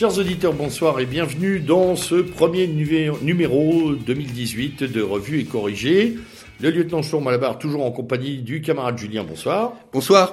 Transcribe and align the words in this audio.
Chers 0.00 0.16
auditeurs, 0.16 0.54
bonsoir 0.54 0.98
et 0.98 1.04
bienvenue 1.04 1.60
dans 1.60 1.94
ce 1.94 2.14
premier 2.14 2.66
numéro 2.66 3.92
2018 3.92 4.84
de 4.84 5.02
Revue 5.02 5.40
et 5.40 5.44
Corrigé. 5.44 6.16
Le 6.58 6.70
lieutenant 6.70 7.02
Chour 7.02 7.20
Malabar, 7.20 7.58
toujours 7.58 7.84
en 7.84 7.90
compagnie 7.90 8.38
du 8.38 8.62
camarade 8.62 8.96
Julien, 8.96 9.24
bonsoir. 9.24 9.74
Bonsoir. 9.92 10.32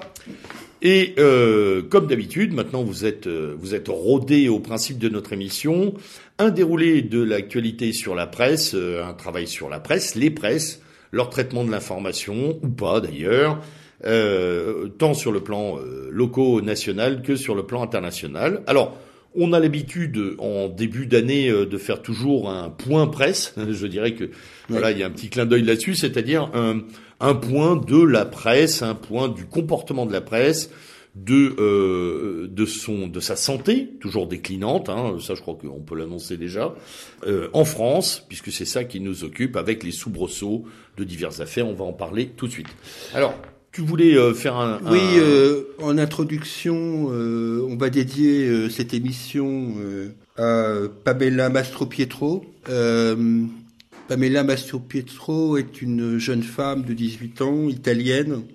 Et 0.81 1.15
euh, 1.19 1.81
comme 1.81 2.07
d'habitude, 2.07 2.53
maintenant 2.53 2.81
vous 2.81 3.05
êtes 3.05 3.27
euh, 3.27 3.57
vous 3.59 3.75
êtes 3.75 3.89
rodé 3.89 4.47
au 4.47 4.59
principe 4.59 4.99
de 4.99 5.09
notre 5.09 5.33
émission, 5.33 5.95
un 6.39 6.49
déroulé 6.49 7.01
de 7.01 7.21
l'actualité 7.21 7.91
sur 7.91 8.15
la 8.15 8.25
presse, 8.25 8.73
euh, 8.73 9.03
un 9.03 9.13
travail 9.13 9.47
sur 9.47 9.67
la 9.67 9.81
presse, 9.81 10.15
les 10.15 10.31
presses, 10.31 10.81
leur 11.11 11.29
traitement 11.29 11.65
de 11.65 11.71
l'information 11.71 12.57
ou 12.63 12.69
pas 12.69 13.01
d'ailleurs, 13.01 13.59
tant 14.97 15.13
sur 15.13 15.33
le 15.33 15.41
plan 15.41 15.77
local 16.09 16.63
national 16.63 17.21
que 17.21 17.35
sur 17.35 17.53
le 17.53 17.63
plan 17.63 17.83
international. 17.83 18.63
Alors 18.65 18.97
on 19.37 19.53
a 19.53 19.59
l'habitude 19.59 20.35
en 20.39 20.67
début 20.67 21.05
d'année 21.05 21.49
euh, 21.49 21.65
de 21.65 21.77
faire 21.77 22.01
toujours 22.01 22.49
un 22.49 22.69
point 22.69 23.07
presse. 23.07 23.53
Je 23.69 23.87
dirais 23.87 24.13
que 24.13 24.31
voilà, 24.67 24.91
il 24.91 24.97
y 24.97 25.03
a 25.03 25.07
un 25.07 25.11
petit 25.11 25.29
clin 25.29 25.45
d'œil 25.45 25.63
là-dessus, 25.63 25.95
c'est-à-dire 25.95 26.49
un, 26.53 26.81
un, 27.19 27.35
point 27.35 27.75
de 27.75 28.01
la 28.01 28.25
presse, 28.25 28.81
un 28.81 28.95
point 28.95 29.29
du 29.29 29.45
comportement 29.45 30.05
de 30.05 30.11
la 30.11 30.21
presse, 30.21 30.71
de 31.15 31.55
euh, 31.59 32.47
de 32.47 32.65
son 32.65 33.07
de 33.07 33.19
sa 33.19 33.35
santé 33.35 33.91
toujours 33.99 34.27
déclinante. 34.27 34.89
Hein, 34.89 35.17
ça, 35.21 35.35
je 35.35 35.41
crois 35.41 35.55
qu'on 35.55 35.79
peut 35.79 35.95
l'annoncer 35.95 36.37
déjà 36.37 36.75
euh, 37.25 37.49
en 37.53 37.65
France, 37.65 38.25
puisque 38.27 38.51
c'est 38.51 38.65
ça 38.65 38.83
qui 38.83 38.99
nous 38.99 39.23
occupe 39.23 39.55
avec 39.55 39.83
les 39.83 39.91
soubresauts 39.91 40.65
de 40.97 41.03
diverses 41.03 41.39
affaires. 41.39 41.67
On 41.67 41.73
va 41.73 41.85
en 41.85 41.93
parler 41.93 42.29
tout 42.35 42.47
de 42.47 42.51
suite. 42.51 42.67
Alors. 43.13 43.35
Tu 43.77 43.83
voulais 43.83 44.17
euh, 44.17 44.33
faire 44.33 44.55
un, 44.55 44.79
Oui, 44.89 44.99
euh, 45.17 45.65
en 45.79 45.99
introduction, 45.99 47.09
euh, 47.11 47.63
on 47.69 47.75
va 47.75 47.91
dédier 47.91 48.71
cette 48.71 48.95
émission 48.95 49.75
à 50.35 50.79
Pamela 51.03 51.49
Mastropietro. 51.49 52.43
Pamela 54.07 54.43
Mastropietro 54.43 55.57
est 55.57 55.79
une 55.83 56.17
jeune 56.17 56.41
femme 56.41 56.85
de 56.85 56.93
18 56.93 57.41
ans, 57.43 57.69
italienne, 57.69 58.45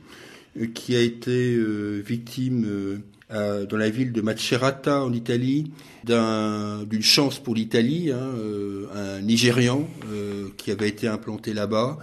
qui 0.75 0.97
a 0.97 1.01
été 1.01 1.57
victime 2.05 3.01
dans 3.31 3.77
la 3.77 3.91
ville 3.91 4.11
de 4.11 4.23
Macerata 4.23 5.05
en 5.05 5.13
Italie 5.13 5.71
d'une 6.05 7.03
chance 7.03 7.39
pour 7.39 7.55
l'Italie, 7.55 8.11
hein, 8.11 8.33
un 8.93 9.21
Nigérian 9.21 9.89
qui 10.57 10.73
avait 10.73 10.89
été 10.89 11.07
implanté 11.07 11.55
là-bas. 11.55 11.99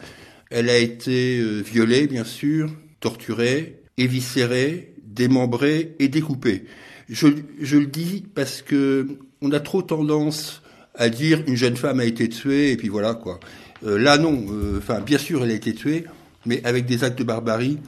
Elle 0.50 0.70
a 0.70 0.78
été 0.78 1.44
violée, 1.62 2.08
bien 2.08 2.24
sûr, 2.24 2.70
torturé, 3.00 3.82
éviscéré, 3.98 4.94
démembré 5.04 5.96
et 6.00 6.08
découpé. 6.08 6.66
Je, 7.10 7.28
je, 7.60 7.78
le 7.78 7.88
dis 7.88 8.24
parce 8.36 8.62
que 8.62 9.08
on 9.42 9.52
a 9.52 9.60
trop 9.60 9.82
tendance 9.82 10.62
à 10.96 11.10
dire 11.10 11.42
une 11.48 11.56
jeune 11.56 11.78
femme 11.78 12.00
a 12.00 12.06
été 12.06 12.30
tuée 12.30 12.72
et 12.72 12.78
puis 12.78 12.90
voilà 12.90 13.16
quoi. 13.16 13.40
Euh, 13.86 13.98
là 13.98 14.18
non, 14.18 14.46
euh, 14.52 14.78
enfin 14.78 15.00
bien 15.00 15.18
sûr 15.18 15.44
elle 15.44 15.52
a 15.52 15.56
été 15.56 15.74
tuée, 15.74 16.06
mais 16.46 16.62
avec 16.66 16.86
des 16.86 17.04
actes 17.04 17.18
de 17.18 17.24
barbarie 17.24 17.80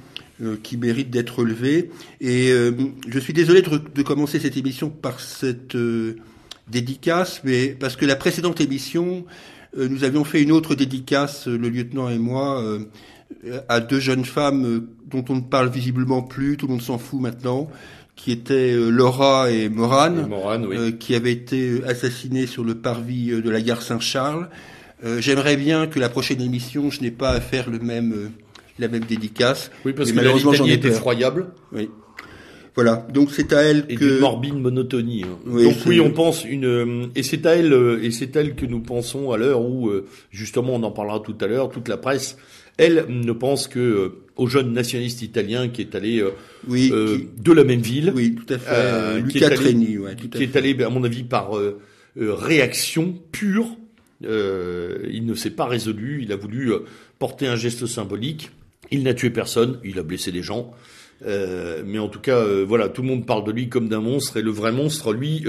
euh, 0.42 0.58
qui 0.62 0.78
méritent 0.78 1.12
d'être 1.12 1.40
relevés. 1.40 1.92
Et 2.20 2.52
je 3.08 3.20
suis 3.20 3.34
désolé 3.34 3.62
de, 3.62 3.78
de, 3.78 4.02
commencer 4.02 4.40
cette 4.40 4.58
émission 4.58 4.90
par 4.90 5.20
cette 5.20 5.78
dédicace, 6.68 7.42
mais 7.44 7.70
parce 7.70 7.96
que 7.96 8.06
la 8.06 8.16
précédente 8.16 8.62
émission, 8.62 9.26
nous 9.78 10.04
avions 10.04 10.24
fait 10.24 10.42
une 10.42 10.52
autre 10.52 10.76
dédicace, 10.76 11.48
le 11.48 11.70
lieutenant 11.70 12.10
et 12.10 12.18
moi 12.18 12.64
à 13.70 13.80
deux 13.80 14.00
jeunes 14.00 14.26
femmes 14.26 14.66
euh, 14.66 14.88
dont 15.10 15.26
on 15.30 15.36
ne 15.36 15.42
parle 15.42 15.70
visiblement 15.70 16.22
plus, 16.22 16.58
tout 16.58 16.68
le 16.68 16.74
monde 16.74 16.82
s'en 16.82 16.98
fout 16.98 17.20
maintenant, 17.20 17.70
qui 18.16 18.32
étaient 18.32 18.74
euh, 18.74 18.90
Laura 18.90 19.52
et 19.52 19.70
Morane, 19.70 20.30
euh, 20.72 20.92
qui 20.92 21.16
avaient 21.16 21.32
été 21.32 21.82
assassinées 21.86 22.48
sur 22.48 22.64
le 22.64 22.76
parvis 22.76 23.28
de 23.28 23.50
la 23.50 23.62
gare 23.62 23.82
Saint-Charles. 23.82 24.50
J'aimerais 25.18 25.58
bien 25.58 25.88
que 25.88 26.00
la 26.00 26.10
prochaine 26.10 26.42
émission, 26.42 26.92
je 26.92 27.02
n'ai 27.02 27.10
pas 27.10 27.32
à 27.32 27.42
faire 27.42 27.72
le 27.72 27.80
même, 27.80 28.30
la 28.78 28.88
même 28.88 29.04
dédicace. 29.04 29.72
Oui, 29.84 29.94
parce 29.94 30.12
que 30.12 30.16
malheureusement, 30.16 30.54
j'en 30.54 30.68
ai 30.68 30.74
est 30.74 30.86
effroyable. 30.86 31.48
Oui. 31.72 31.90
Voilà, 32.76 33.08
donc 33.12 33.32
c'est 33.32 33.52
à 33.52 33.64
elle 33.64 33.86
et 33.90 33.96
que 33.96 34.20
morbide 34.20 34.54
monotonie. 34.54 35.24
Hein. 35.24 35.64
donc 35.64 35.76
oui, 35.88 36.00
on 36.00 36.12
pense 36.12 36.46
une 36.46 37.10
et 37.16 37.24
c'est 37.24 37.48
à 37.48 37.56
elle 37.56 37.74
et 38.04 38.12
c'est 38.12 38.36
elle 38.36 38.54
que 38.54 38.68
nous 38.68 38.80
pensons 38.80 39.32
à 39.32 39.38
l'heure 39.38 39.62
où 39.62 39.92
justement 40.30 40.76
on 40.76 40.84
en 40.84 40.92
parlera 40.92 41.20
tout 41.20 41.36
à 41.42 41.48
l'heure. 41.48 41.70
Toute 41.70 41.88
la 41.88 41.98
presse 41.98 42.38
elle 42.82 43.06
ne 43.10 43.32
pense 43.32 43.68
que 43.68 43.80
euh, 43.80 44.10
au 44.36 44.48
jeune 44.48 44.74
nationaliste 44.74 45.22
italien 45.22 45.70
qui 45.70 45.82
est 45.82 45.94
allé 45.94 46.20
euh, 46.20 46.32
euh, 46.72 47.20
de 47.38 47.52
la 47.52 47.64
même 47.64 47.82
ville. 47.82 48.12
Oui, 48.16 48.34
tout 48.34 48.52
à 48.52 48.58
fait. 48.58 49.22
Luca 49.22 49.52
Treni, 49.52 50.00
ouais, 50.00 50.16
qui 50.16 50.42
est 50.42 50.56
allé, 50.56 50.76
à 50.84 50.90
mon 50.90 51.04
avis, 51.04 51.24
par 51.24 51.52
réaction 52.16 53.14
pure. 53.32 53.68
il 54.24 55.26
ne 55.26 55.34
s'est 55.36 55.52
pas 55.52 55.66
résolu. 55.66 56.22
Il 56.24 56.32
a 56.32 56.36
voulu 56.36 56.72
porter 57.20 57.46
un 57.46 57.56
geste 57.56 57.86
symbolique. 57.86 58.50
Il 58.90 59.04
n'a 59.04 59.14
tué 59.14 59.30
personne. 59.30 59.80
Il 59.84 60.00
a 60.00 60.04
blessé 60.04 60.32
les 60.32 60.42
gens. 60.42 60.74
mais 61.24 62.00
en 62.00 62.08
tout 62.08 62.20
cas, 62.20 62.44
voilà, 62.64 62.90
tout 62.90 63.04
le 63.04 63.10
monde 63.10 63.28
parle 63.28 63.44
de 63.44 63.52
lui 63.52 63.70
comme 63.70 63.90
d'un 63.90 64.02
monstre. 64.02 64.38
Et 64.38 64.42
le 64.42 64.52
vrai 64.52 64.72
monstre, 64.72 65.14
lui, 65.14 65.44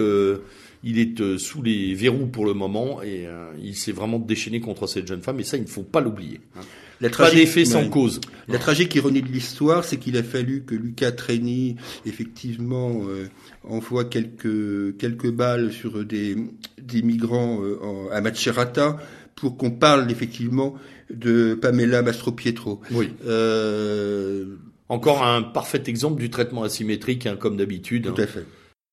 il 0.84 0.98
est 0.98 1.38
sous 1.38 1.62
les 1.62 1.94
verrous 1.94 2.26
pour 2.26 2.44
le 2.44 2.52
moment 2.52 3.02
et 3.02 3.26
il 3.58 3.74
s'est 3.74 3.92
vraiment 3.92 4.18
déchaîné 4.18 4.60
contre 4.60 4.86
cette 4.86 5.06
jeune 5.06 5.22
femme. 5.22 5.40
Et 5.40 5.44
ça, 5.44 5.56
il 5.56 5.62
ne 5.62 5.68
faut 5.68 5.82
pas 5.82 6.02
l'oublier. 6.02 6.40
Hein. 6.56 6.60
La 7.02 7.10
tragique, 7.10 7.66
sans 7.66 7.88
cause. 7.88 8.20
La 8.48 8.58
tragique 8.58 8.94
ironie 8.94 9.22
de 9.22 9.28
l'histoire, 9.28 9.84
c'est 9.84 9.96
qu'il 9.96 10.16
a 10.16 10.22
fallu 10.22 10.62
que 10.62 10.76
Lucas 10.76 11.10
Treni, 11.12 11.76
effectivement, 12.06 13.02
euh, 13.08 13.28
envoie 13.64 14.04
quelques 14.04 14.96
quelques 14.98 15.30
balles 15.30 15.72
sur 15.72 16.04
des 16.04 16.36
des 16.80 17.02
migrants 17.02 17.60
euh, 17.60 18.08
à 18.12 18.20
Macerata 18.20 18.98
pour 19.34 19.56
qu'on 19.56 19.72
parle 19.72 20.10
effectivement 20.12 20.74
de 21.12 21.54
Pamela 21.60 22.02
Mastropietro. 22.02 22.80
Oui. 22.92 23.08
Euh... 23.26 24.56
Encore 24.88 25.24
un 25.24 25.42
parfait 25.42 25.82
exemple 25.86 26.20
du 26.20 26.30
traitement 26.30 26.62
asymétrique, 26.62 27.26
hein, 27.26 27.36
comme 27.36 27.56
d'habitude. 27.56 28.12
Tout 28.14 28.20
à 28.20 28.26
fait. 28.26 28.44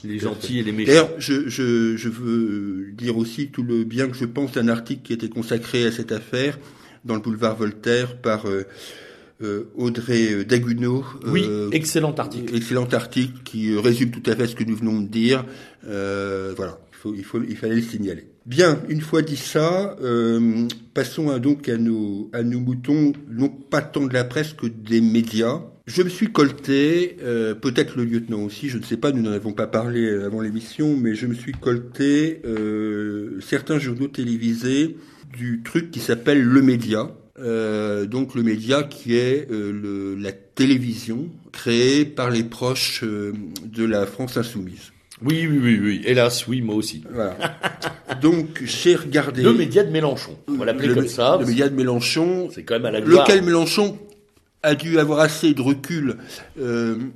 Les 0.05 0.17
gentils 0.17 0.59
et 0.59 0.63
les 0.63 0.71
méchants. 0.71 0.91
D'ailleurs, 0.91 1.09
je, 1.17 1.49
je, 1.49 1.97
je 1.97 2.09
veux 2.09 2.91
dire 2.93 3.17
aussi 3.17 3.49
tout 3.49 3.63
le 3.63 3.83
bien 3.83 4.07
que 4.07 4.15
je 4.15 4.23
pense 4.23 4.53
d'un 4.53 4.69
article 4.69 5.01
qui 5.03 5.11
était 5.11 5.27
consacré 5.27 5.85
à 5.85 5.91
cette 5.91 6.13
affaire 6.13 6.57
dans 7.05 7.15
le 7.15 7.21
boulevard 7.21 7.55
Voltaire 7.55 8.17
par 8.17 8.47
euh, 8.47 8.65
euh, 9.41 9.69
Audrey 9.75 10.33
euh, 10.33 10.45
Daguneau. 10.45 11.05
Oui, 11.25 11.45
excellent 11.71 12.13
article. 12.13 12.55
Excellent 12.55 12.87
article 12.91 13.41
qui 13.43 13.77
résume 13.77 14.11
tout 14.11 14.23
à 14.29 14.35
fait 14.35 14.47
ce 14.47 14.55
que 14.55 14.63
nous 14.63 14.75
venons 14.75 15.01
de 15.01 15.07
dire. 15.07 15.45
voilà, 15.83 16.79
il, 16.91 16.97
faut, 16.97 17.13
il, 17.15 17.23
faut, 17.23 17.41
il 17.47 17.57
fallait 17.57 17.75
le 17.75 17.81
signaler. 17.81 18.27
Bien, 18.45 18.81
une 18.89 19.01
fois 19.01 19.21
dit 19.21 19.37
ça, 19.37 19.95
passons 20.93 21.29
à, 21.29 21.39
donc 21.39 21.69
à 21.69 21.77
nos, 21.77 22.29
à 22.33 22.41
nos 22.41 22.59
moutons, 22.59 23.13
non 23.29 23.49
pas 23.49 23.81
tant 23.81 24.05
de 24.07 24.13
la 24.13 24.23
presse 24.23 24.53
que 24.53 24.65
des 24.65 25.01
médias. 25.01 25.61
Je 25.85 26.03
me 26.03 26.09
suis 26.09 26.31
colté, 26.31 27.17
peut-être 27.61 27.95
le 27.95 28.05
lieutenant 28.05 28.41
aussi, 28.41 28.69
je 28.69 28.79
ne 28.79 28.83
sais 28.83 28.97
pas, 28.97 29.11
nous 29.11 29.21
n'en 29.21 29.31
avons 29.31 29.53
pas 29.53 29.67
parlé 29.67 30.09
avant 30.09 30.41
l'émission, 30.41 30.97
mais 30.97 31.13
je 31.13 31.27
me 31.27 31.35
suis 31.35 31.51
colté 31.51 32.41
certains 33.39 33.77
journaux 33.77 34.07
télévisés 34.07 34.97
du 35.37 35.61
truc 35.63 35.91
qui 35.91 35.99
s'appelle 35.99 36.41
le 36.41 36.61
média. 36.61 37.09
Euh, 37.39 38.05
donc 38.05 38.35
le 38.35 38.43
média 38.43 38.83
qui 38.83 39.15
est 39.15 39.49
euh, 39.49 39.71
le, 39.71 40.15
la 40.15 40.33
télévision 40.33 41.29
créée 41.53 42.03
par 42.03 42.29
les 42.29 42.43
proches 42.43 43.01
euh, 43.03 43.33
de 43.63 43.85
la 43.85 44.05
France 44.05 44.35
insoumise. 44.35 44.91
Oui, 45.23 45.47
oui, 45.49 45.59
oui, 45.61 45.79
oui. 45.81 46.01
Hélas, 46.05 46.47
oui, 46.47 46.61
moi 46.61 46.75
aussi. 46.75 47.03
Voilà. 47.11 47.35
Donc, 48.21 48.61
j'ai 48.63 48.95
regardé. 48.95 49.43
Le 49.43 49.53
média 49.53 49.83
de 49.83 49.89
Mélenchon. 49.89 50.37
On 50.47 50.53
va 50.53 50.65
l'appeler 50.65 50.93
comme 50.93 51.09
ça. 51.09 51.37
Le 51.37 51.45
média 51.45 51.67
de 51.67 51.75
Mélenchon. 51.75 52.49
C'est 52.53 52.63
quand 52.63 52.75
même 52.75 52.85
à 52.85 52.91
la 52.91 53.01
gloire. 53.01 53.27
Lequel 53.27 53.43
Mélenchon 53.43 53.97
a 54.63 54.75
dû 54.75 54.97
avoir 54.97 55.19
assez 55.19 55.53
de 55.53 55.61
recul 55.61 56.17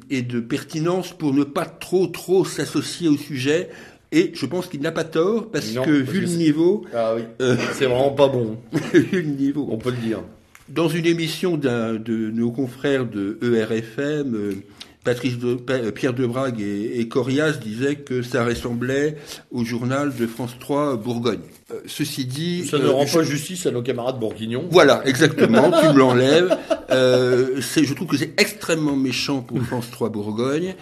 et 0.09 0.21
de 0.21 0.39
pertinence 0.41 1.13
pour 1.13 1.33
ne 1.33 1.45
pas 1.45 1.65
trop, 1.65 2.07
trop 2.07 2.43
s'associer 2.43 3.07
au 3.07 3.15
sujet 3.15 3.69
et 4.13 4.31
je 4.35 4.45
pense 4.45 4.67
qu'il 4.67 4.79
n'a 4.81 4.91
pas 4.91 5.03
tort 5.03 5.49
parce 5.51 5.71
que 5.71 5.89
vu 5.89 6.21
le 6.21 6.27
niveau, 6.27 6.85
ah 6.93 7.13
oui, 7.15 7.23
euh, 7.41 7.57
c'est 7.73 7.85
vraiment 7.85 8.11
pas 8.11 8.27
bon. 8.27 8.57
vu 8.93 9.23
le 9.23 9.29
niveau, 9.29 9.67
on 9.71 9.77
peut 9.77 9.89
le 9.89 9.97
dire. 9.97 10.19
Dans 10.69 10.87
une 10.87 11.07
émission 11.07 11.57
d'un 11.57 11.95
de 11.95 12.29
nos 12.29 12.51
confrères 12.51 13.07
de 13.07 13.39
ERFM, 13.41 14.35
euh, 14.35 14.53
Patrice 15.03 15.39
de, 15.39 15.57
euh, 15.67 15.91
Pierre 15.91 16.13
Debrague 16.13 16.61
et, 16.61 16.99
et, 16.99 17.07
Corias 17.07 17.53
disaient 17.53 17.95
que 17.95 18.21
ça 18.21 18.45
ressemblait 18.45 19.17
au 19.51 19.65
journal 19.65 20.13
de 20.15 20.27
France 20.27 20.55
3 20.59 20.95
Bourgogne. 20.97 21.41
ceci 21.87 22.25
dit, 22.25 22.67
ça 22.67 22.77
ne 22.77 22.87
rend 22.87 23.05
pas 23.05 23.23
justice 23.23 23.65
à 23.65 23.71
nos 23.71 23.81
camarades 23.81 24.19
bourguignons. 24.19 24.65
Voilà, 24.69 25.01
exactement. 25.05 25.71
tu 25.81 25.87
me 25.87 25.97
l'enlèves. 25.97 26.55
Euh, 26.91 27.59
je 27.59 27.93
trouve 27.95 28.07
que 28.07 28.17
c'est 28.17 28.39
extrêmement 28.39 28.95
méchant 28.95 29.41
pour 29.41 29.59
France 29.63 29.89
3 29.91 30.09
Bourgogne 30.09 30.75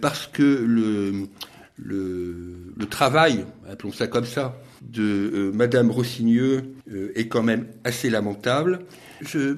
parce 0.00 0.26
que 0.26 0.42
le 0.42 1.28
le, 1.76 2.72
le 2.76 2.86
travail, 2.86 3.44
appelons 3.70 3.92
ça 3.92 4.06
comme 4.06 4.24
ça, 4.24 4.56
de 4.82 5.02
euh, 5.02 5.52
Madame 5.52 5.90
Rossigneux 5.90 6.62
euh, 6.90 7.12
est 7.14 7.28
quand 7.28 7.42
même 7.42 7.66
assez 7.84 8.10
lamentable. 8.10 8.80
Je, 9.20 9.56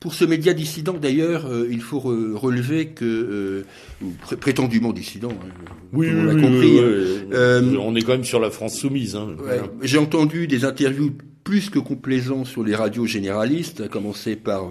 Pour 0.00 0.14
ce 0.14 0.24
média 0.24 0.54
dissident, 0.54 0.94
d'ailleurs, 0.94 1.46
euh, 1.46 1.68
il 1.70 1.80
faut 1.80 1.98
relever 1.98 2.88
que, 2.88 3.04
euh, 3.04 4.36
prétendument 4.36 4.92
dissident, 4.92 5.32
hein, 5.32 5.66
oui, 5.92 6.08
on 6.14 6.24
l'a 6.24 6.34
compris, 6.34 6.78
hein. 6.78 7.78
on 7.80 7.94
est 7.94 8.02
quand 8.02 8.12
même 8.12 8.24
sur 8.24 8.40
la 8.40 8.50
France 8.50 8.76
soumise. 8.76 9.16
Hein. 9.16 9.36
J'ai 9.82 9.98
entendu 9.98 10.46
des 10.46 10.64
interviews 10.64 11.12
plus 11.44 11.68
que 11.68 11.78
complaisants 11.78 12.44
sur 12.44 12.64
les 12.64 12.74
radios 12.74 13.06
généralistes, 13.06 13.82
à 13.82 13.88
commencer 13.88 14.34
par 14.34 14.70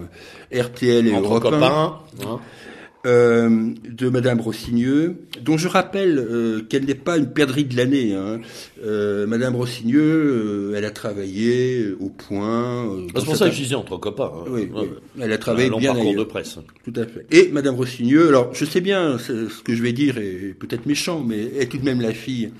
RTL 0.52 1.08
et 1.08 1.12
Europe 1.12 1.46
1 1.46 2.00
euh, 3.06 3.74
de 3.90 4.10
Madame 4.10 4.40
Rossigneux, 4.40 5.16
dont 5.42 5.58
je 5.58 5.68
rappelle 5.68 6.18
euh, 6.18 6.62
qu'elle 6.62 6.86
n'est 6.86 6.96
pas 6.96 7.18
une 7.18 7.32
perdrix 7.32 7.66
de 7.66 7.76
l'année. 7.76 8.14
Hein. 8.16 8.40
Euh, 8.84 9.28
Madame 9.28 9.56
Rossigneux, 9.56 10.02
euh, 10.02 10.76
elle 10.76 10.86
a 10.86 10.92
travaillé 10.92 11.92
au 12.00 12.10
point. 12.10 12.88
Euh, 12.90 13.08
c'est 13.16 13.26
pour 13.26 13.36
ça 13.36 13.50
que 13.50 13.56
je 13.56 13.62
disais 13.62 13.76
entre 13.76 13.98
copains. 13.98 14.32
Hein. 14.34 14.46
Oui, 14.50 14.70
elle 15.20 15.32
a 15.32 15.38
travaillé 15.38 15.70
un 15.70 15.78
bien 15.78 15.94
parcours 15.94 16.16
de 16.16 16.24
presse. 16.24 16.58
Tout 16.84 16.94
à 16.96 17.06
fait. 17.06 17.26
Et 17.32 17.50
Madame 17.52 17.76
Rossigneux, 17.76 18.30
alors 18.30 18.54
je 18.54 18.66
sais 18.66 18.82
bien 18.82 19.18
ce 19.18 19.62
que 19.64 19.76
je 19.76 19.84
vais 19.84 19.94
dire 19.94 20.18
est 20.18 20.56
peut-être 20.58 20.86
méchant, 20.86 21.24
mais 21.26 21.44
est 21.60 21.70
tout 21.70 21.78
de 21.78 21.86
même 21.86 22.02
la 22.02 22.14
fille 22.14 22.52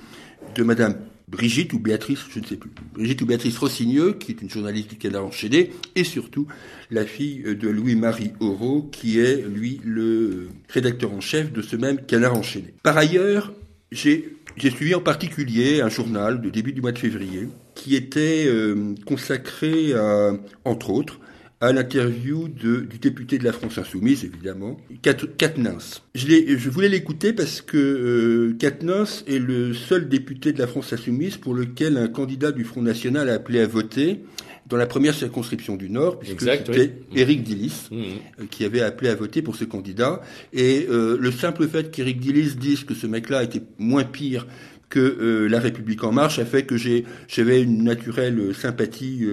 de 0.56 0.64
Madame 0.64 0.96
Brigitte 1.28 1.74
ou 1.74 1.80
Béatrice, 1.80 2.20
je 2.30 2.40
ne 2.40 2.46
sais 2.46 2.58
plus, 2.58 2.70
Brigitte 2.94 3.22
ou 3.22 3.26
Béatrice 3.26 3.58
Rossigneux, 3.58 4.14
qui 4.14 4.32
est 4.32 4.42
une 4.42 4.50
journaliste 4.50 4.90
du 4.90 4.98
Canard 4.98 5.26
enchaîné, 5.26 5.72
et 5.96 6.04
surtout 6.04 6.48
la 6.92 7.06
fille 7.06 7.44
de 7.44 7.70
Louis-Marie 7.70 8.34
Auro, 8.40 8.84
qui 8.92 9.20
est, 9.20 9.42
lui, 9.48 9.82
le 9.84 10.50
rédacteur 10.70 11.14
en 11.14 11.22
chef 11.22 11.52
de 11.52 11.62
ce 11.62 11.76
même 11.76 12.06
Canard 12.06 12.38
enchaîné. 12.38 12.74
Par 12.84 12.98
ailleurs, 12.98 13.54
j'ai 13.92 14.36
suivi 14.58 14.96
en 14.96 15.02
particulier 15.02 15.82
un 15.82 15.90
journal 15.90 16.42
de 16.42 16.50
début 16.50 16.74
du 16.74 16.82
mois 16.82 16.92
de 16.92 17.00
février 17.00 17.48
qui 17.76 17.96
était 17.96 18.46
euh, 18.48 18.96
consacré 19.06 19.94
à, 19.94 20.32
entre 20.66 20.90
autres, 20.90 21.20
à 21.64 21.72
l'interview 21.72 22.50
du 22.50 23.00
député 23.00 23.38
de 23.38 23.46
la 23.46 23.54
France 23.54 23.78
Insoumise, 23.78 24.26
évidemment, 24.26 24.76
Katnins. 25.02 26.02
Je, 26.14 26.28
je 26.58 26.70
voulais 26.70 26.90
l'écouter 26.90 27.32
parce 27.32 27.62
que 27.62 27.78
euh, 27.78 29.24
est 29.28 29.40
le 29.40 29.74
seul 29.74 30.10
député 30.10 30.52
de 30.52 30.60
la 30.60 30.68
France 30.68 30.92
Insoumise 30.92 31.38
pour 31.38 31.54
lequel 31.54 31.96
un 31.96 32.10
candidat 32.10 32.52
du 32.52 32.66
Front 32.66 32.82
National 32.82 33.30
a 33.30 33.36
appelé 33.36 33.62
à 33.62 33.68
voter 33.68 34.20
dans 34.68 34.76
la 34.76 34.88
première 34.88 35.14
circonscription 35.14 35.78
du 35.78 35.90
Nord, 35.90 36.20
puisque 36.20 36.42
c'était 36.42 36.96
Éric 37.16 37.44
Dillis 37.44 37.88
mmh. 37.92 37.96
euh, 37.96 38.44
qui 38.52 38.66
avait 38.66 38.82
appelé 38.82 39.10
à 39.10 39.16
voter 39.16 39.42
pour 39.42 39.56
ce 39.56 39.64
candidat. 39.64 40.22
Et 40.52 40.86
euh, 40.90 41.18
le 41.18 41.32
simple 41.32 41.66
fait 41.70 41.92
qu'Éric 41.92 42.20
Dillis 42.20 42.56
dise 42.56 42.84
que 42.84 42.94
ce 42.94 43.08
mec-là 43.08 43.42
était 43.42 43.64
moins 43.78 44.04
pire 44.04 44.48
que 44.90 45.00
euh, 45.00 45.48
La 45.48 45.62
République 45.62 46.04
en 46.04 46.12
marche 46.12 46.40
a 46.40 46.46
fait 46.46 46.64
que 46.64 46.76
j'avais 46.76 47.64
une 47.64 47.86
naturelle 47.86 48.54
sympathie 48.54 49.26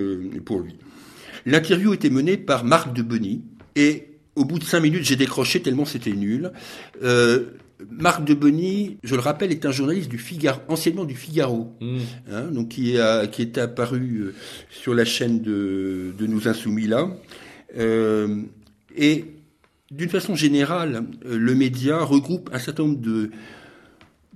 pour 0.45 0.61
lui. 0.61 0.77
L'interview 1.47 1.93
était 1.95 2.11
menée 2.11 2.37
par 2.37 2.65
Marc 2.65 2.93
de 2.93 3.03
Bonny 3.03 3.43
et 3.77 4.09
au 4.37 4.45
bout 4.45 4.59
de 4.59 4.65
cinq 4.65 4.81
minutes, 4.81 5.05
j'ai 5.05 5.17
décroché 5.17 5.61
tellement 5.61 5.85
c'était 5.85 6.13
nul. 6.13 6.53
Euh, 7.03 7.47
Marc 7.91 8.25
de 8.25 8.35
Bonny, 8.35 8.99
je 9.03 9.15
le 9.15 9.21
rappelle, 9.21 9.51
est 9.51 9.65
un 9.65 9.73
journaliste 9.73 10.11
du 10.11 10.19
Figaro, 10.19 10.61
anciennement 10.69 11.05
du 11.05 11.15
Figaro, 11.15 11.73
hmm. 11.81 11.99
hein, 12.31 12.43
donc 12.51 12.69
qui 12.69 12.97
est, 12.97 13.31
qui 13.31 13.43
est 13.43 13.59
apparu 13.59 14.21
euh, 14.21 14.35
sur 14.71 14.95
la 14.95 15.05
chaîne 15.05 15.41
de, 15.41 16.13
de 16.17 16.27
Nous 16.27 16.49
Insoumis 16.49 16.87
là. 16.87 17.09
Euh, 17.79 18.43
et 18.97 19.25
d'une 19.91 20.09
façon 20.09 20.35
générale, 20.35 21.05
le 21.25 21.55
média 21.55 22.03
regroupe 22.03 22.51
un 22.53 22.59
certain 22.59 22.85
nombre 22.85 23.01
de, 23.01 23.31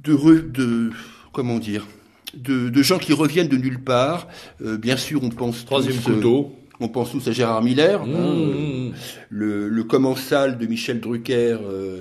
de, 0.03 0.41
de 0.41 0.91
comment 1.33 1.59
dire, 1.59 1.87
de, 2.35 2.69
de, 2.69 2.83
gens 2.83 2.99
qui 2.99 3.13
reviennent 3.13 3.49
de 3.49 3.57
nulle 3.57 3.81
part. 3.81 4.29
Euh, 4.63 4.77
bien 4.77 4.97
sûr, 4.97 5.23
on 5.23 5.31
pense 5.31 5.65
troisième 5.65 5.97
couteau. 5.97 6.53
On 6.81 6.89
pense 6.89 7.13
tous 7.13 7.29
à 7.29 7.33
Gérard 7.33 7.63
Miller, 7.63 8.03
hein, 8.03 8.07
mmh. 8.07 8.93
le, 9.31 9.69
le, 9.69 9.85
commensal 9.85 10.59
de 10.59 10.67
Michel 10.67 11.01
Drucker. 11.01 11.59
Euh, 11.63 12.01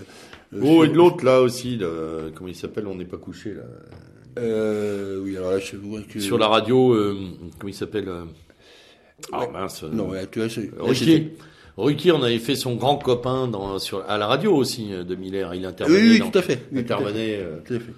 euh 0.54 0.62
oh, 0.64 0.84
et 0.84 0.90
de 0.90 0.94
l'autre 0.94 1.24
là 1.24 1.42
aussi, 1.42 1.78
là, 1.78 1.88
comment 2.34 2.50
il 2.50 2.56
s'appelle 2.56 2.88
On 2.88 2.96
n'est 2.96 3.06
pas 3.06 3.18
couché 3.18 3.54
là. 3.54 3.64
Euh, 4.40 5.22
oui, 5.24 5.38
alors 5.38 5.52
là, 5.52 5.60
je 5.60 5.76
vois 5.78 6.02
que... 6.02 6.20
Sur 6.20 6.40
la 6.40 6.48
radio, 6.48 6.94
euh, 6.94 7.16
comment 7.60 7.70
il 7.70 7.76
s'appelle 7.76 8.10
euh... 8.10 8.24
Ah 9.32 9.48
mince. 9.52 9.84
Non, 9.84 10.12
tu 10.32 10.40
vois, 10.40 10.48
Ruquier, 11.76 12.12
on 12.12 12.22
avait 12.22 12.40
fait 12.40 12.56
son 12.56 12.76
grand 12.76 12.98
copain 12.98 13.48
dans, 13.48 13.80
sur, 13.80 14.04
à 14.08 14.18
la 14.18 14.28
radio 14.28 14.56
aussi 14.56 14.90
de 14.90 15.16
Miller. 15.16 15.56
Il 15.56 15.66
intervenait. 15.66 16.00
Oui, 16.00 16.20
oui, 16.22 16.32
tout 16.32 16.38
à 16.38 16.42
fait. 16.42 16.68
Il 16.72 16.80
intervenait. 16.80 17.40
Tout 17.66 17.74
à 17.76 17.80
fait. 17.80 17.94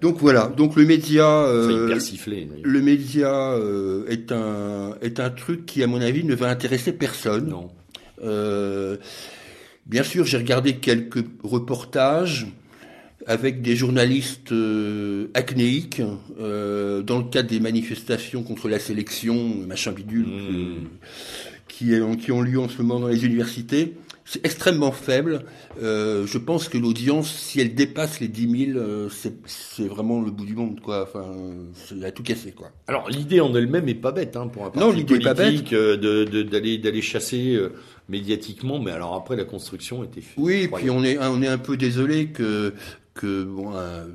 Donc 0.00 0.18
voilà, 0.18 0.52
donc 0.56 0.76
le 0.76 0.84
média, 0.84 1.26
euh, 1.26 1.98
le 2.62 2.80
média 2.82 3.52
euh, 3.52 4.06
est 4.08 4.32
un 4.32 4.96
est 5.00 5.20
un 5.20 5.30
truc 5.30 5.66
qui 5.66 5.82
à 5.82 5.86
mon 5.86 6.00
avis 6.00 6.24
ne 6.24 6.34
va 6.34 6.48
intéresser 6.48 6.92
personne. 6.92 7.48
Non. 7.48 7.70
Euh, 8.22 8.96
bien 9.86 10.02
sûr, 10.02 10.24
j'ai 10.24 10.36
regardé 10.36 10.76
quelques 10.76 11.24
reportages 11.42 12.46
avec 13.26 13.62
des 13.62 13.76
journalistes 13.76 14.52
euh, 14.52 15.28
acnéiques 15.32 16.02
euh, 16.38 17.02
dans 17.02 17.18
le 17.18 17.24
cadre 17.24 17.48
des 17.48 17.60
manifestations 17.60 18.42
contre 18.42 18.68
la 18.68 18.78
sélection, 18.78 19.54
machin 19.66 19.92
bidule, 19.92 20.26
mmh. 20.26 20.88
qui, 21.68 21.92
qui 22.20 22.32
ont 22.32 22.42
lieu 22.42 22.58
en 22.58 22.68
ce 22.68 22.82
moment 22.82 23.00
dans 23.00 23.08
les 23.08 23.24
universités 23.24 23.94
c'est 24.24 24.44
extrêmement 24.44 24.92
faible. 24.92 25.44
Euh, 25.82 26.26
je 26.26 26.38
pense 26.38 26.68
que 26.68 26.78
l'audience, 26.78 27.30
si 27.30 27.60
elle 27.60 27.74
dépasse 27.74 28.20
les 28.20 28.28
10 28.28 28.66
000, 28.72 28.78
euh, 28.78 29.08
c'est 29.46 29.86
vraiment 29.86 30.22
le 30.22 30.30
bout 30.30 30.46
du 30.46 30.56
monde, 30.56 30.80
quoi. 30.80 31.02
Enfin, 31.02 31.34
elle 31.90 32.04
a 32.04 32.10
tout 32.10 32.22
cassé, 32.22 32.52
quoi. 32.52 32.70
Alors 32.86 33.08
l'idée 33.10 33.40
en 33.40 33.54
elle-même 33.54 33.88
est 33.88 33.94
pas 33.94 34.12
bête, 34.12 34.36
hein, 34.36 34.48
pour 34.48 34.64
un 34.64 34.70
parti 34.70 34.80
non, 34.80 34.92
politique, 34.92 35.24
pas 35.24 35.34
bête. 35.34 35.72
Euh, 35.72 36.44
d'aller 36.44 36.78
d'aller 36.78 37.02
chasser 37.02 37.54
euh, 37.54 37.72
médiatiquement, 38.08 38.78
mais 38.78 38.92
alors 38.92 39.14
après 39.14 39.36
la 39.36 39.44
construction 39.44 40.02
était. 40.04 40.22
Oui, 40.38 40.68
puis 40.74 40.88
on 40.88 41.04
est 41.04 41.18
on 41.18 41.42
est 41.42 41.48
un 41.48 41.58
peu 41.58 41.76
désolé 41.76 42.28
que 42.28 42.72
que 43.12 43.44
bon, 43.44 43.72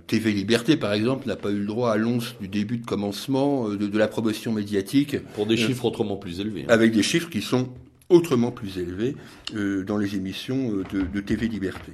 TV 0.08 0.34
Liberté, 0.34 0.76
par 0.76 0.92
exemple, 0.92 1.26
n'a 1.26 1.38
pas 1.38 1.52
eu 1.52 1.60
le 1.60 1.68
droit 1.68 1.92
à 1.92 1.98
l'once 1.98 2.36
du 2.42 2.50
début 2.50 2.80
de 2.80 2.86
commencement 2.86 3.70
de, 3.70 3.88
de, 3.88 3.98
la 3.98 4.10
promotion 4.10 4.52
médiatique. 4.52 5.16
Pour 5.36 5.46
des 5.46 5.56
chiffres 5.56 5.86
autrement 5.86 6.18
plus 6.18 6.42
élevés. 6.42 6.64
Hein. 6.64 6.74
Avec 6.74 6.92
des 6.92 7.02
chiffres 7.02 7.30
qui 7.30 7.42
sont 7.42 7.70
autrement 8.10 8.52
plus 8.52 8.78
élevé 8.78 9.16
euh, 9.56 9.84
dans 9.84 9.98
les 9.98 10.16
émissions 10.16 10.74
euh, 10.74 10.84
de, 10.92 11.02
de, 11.02 11.20
TV 11.22 11.48
Liberté. 11.48 11.94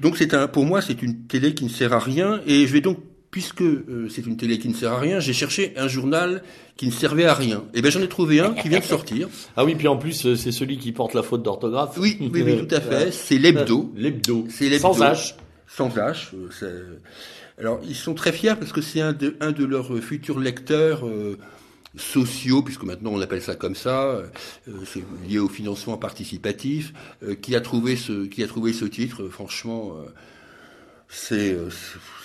Donc 0.00 0.16
c'est 0.16 0.34
un, 0.34 0.46
pour 0.46 0.64
moi, 0.64 0.80
c'est 0.80 1.02
une 1.02 1.26
télé 1.26 1.54
qui 1.54 1.64
ne 1.64 1.70
sert 1.70 1.92
à 1.92 1.98
rien, 1.98 2.40
et 2.46 2.66
je 2.66 2.72
vais 2.72 2.80
donc, 2.80 2.98
puisque 3.30 3.62
euh, 3.62 4.08
c'est 4.08 4.26
une 4.26 4.36
télé 4.36 4.58
qui 4.58 4.68
ne 4.68 4.74
sert 4.74 4.92
à 4.92 5.00
rien, 5.00 5.20
j'ai 5.20 5.32
cherché 5.32 5.72
un 5.76 5.88
journal 5.88 6.42
qui 6.76 6.86
ne 6.86 6.92
servait 6.92 7.24
à 7.24 7.34
rien. 7.34 7.64
Et 7.74 7.78
eh 7.78 7.82
ben 7.82 7.90
j'en 7.90 8.00
ai 8.00 8.08
trouvé 8.08 8.40
un 8.40 8.52
qui 8.52 8.68
vient 8.68 8.78
de 8.78 8.84
sortir. 8.84 9.28
Ah 9.56 9.64
oui, 9.64 9.74
puis 9.74 9.88
en 9.88 9.96
plus 9.96 10.36
c'est 10.36 10.52
celui 10.52 10.78
qui 10.78 10.92
porte 10.92 11.14
la 11.14 11.22
faute 11.22 11.42
d'orthographe. 11.42 11.98
Oui, 11.98 12.16
oui, 12.20 12.42
oui, 12.42 12.66
tout 12.66 12.74
à 12.74 12.80
fait. 12.80 13.10
C'est 13.10 13.38
l'hebdo. 13.38 13.92
L'hebdo. 13.96 14.46
C'est 14.48 14.78
Sans 14.78 15.00
H. 15.00 15.34
Sans 15.66 15.88
H. 15.88 16.28
Alors 17.58 17.80
ils 17.84 17.96
sont 17.96 18.14
très 18.14 18.30
fiers 18.30 18.54
parce 18.54 18.72
que 18.72 18.80
c'est 18.80 19.00
un 19.00 19.12
de, 19.12 19.36
un 19.40 19.50
de 19.50 19.64
leurs 19.64 19.98
futurs 19.98 20.38
lecteurs 20.38 21.04
sociaux, 21.96 22.62
puisque 22.62 22.84
maintenant 22.84 23.10
on 23.12 23.20
appelle 23.20 23.42
ça 23.42 23.54
comme 23.54 23.74
ça, 23.74 24.04
euh, 24.04 24.26
c'est 24.84 25.02
lié 25.28 25.38
au 25.38 25.48
financement 25.48 25.96
participatif, 25.96 26.92
euh, 27.22 27.34
qui 27.34 27.56
a 27.56 27.60
trouvé 27.60 27.96
ce 27.96 28.26
qui 28.26 28.42
a 28.42 28.46
trouvé 28.46 28.72
ce 28.72 28.84
titre. 28.84 29.28
franchement, 29.28 29.94
euh, 29.96 30.08
c'est 31.08 31.56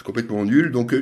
complètement 0.03 0.43
nul. 0.43 0.71
Donc, 0.71 0.93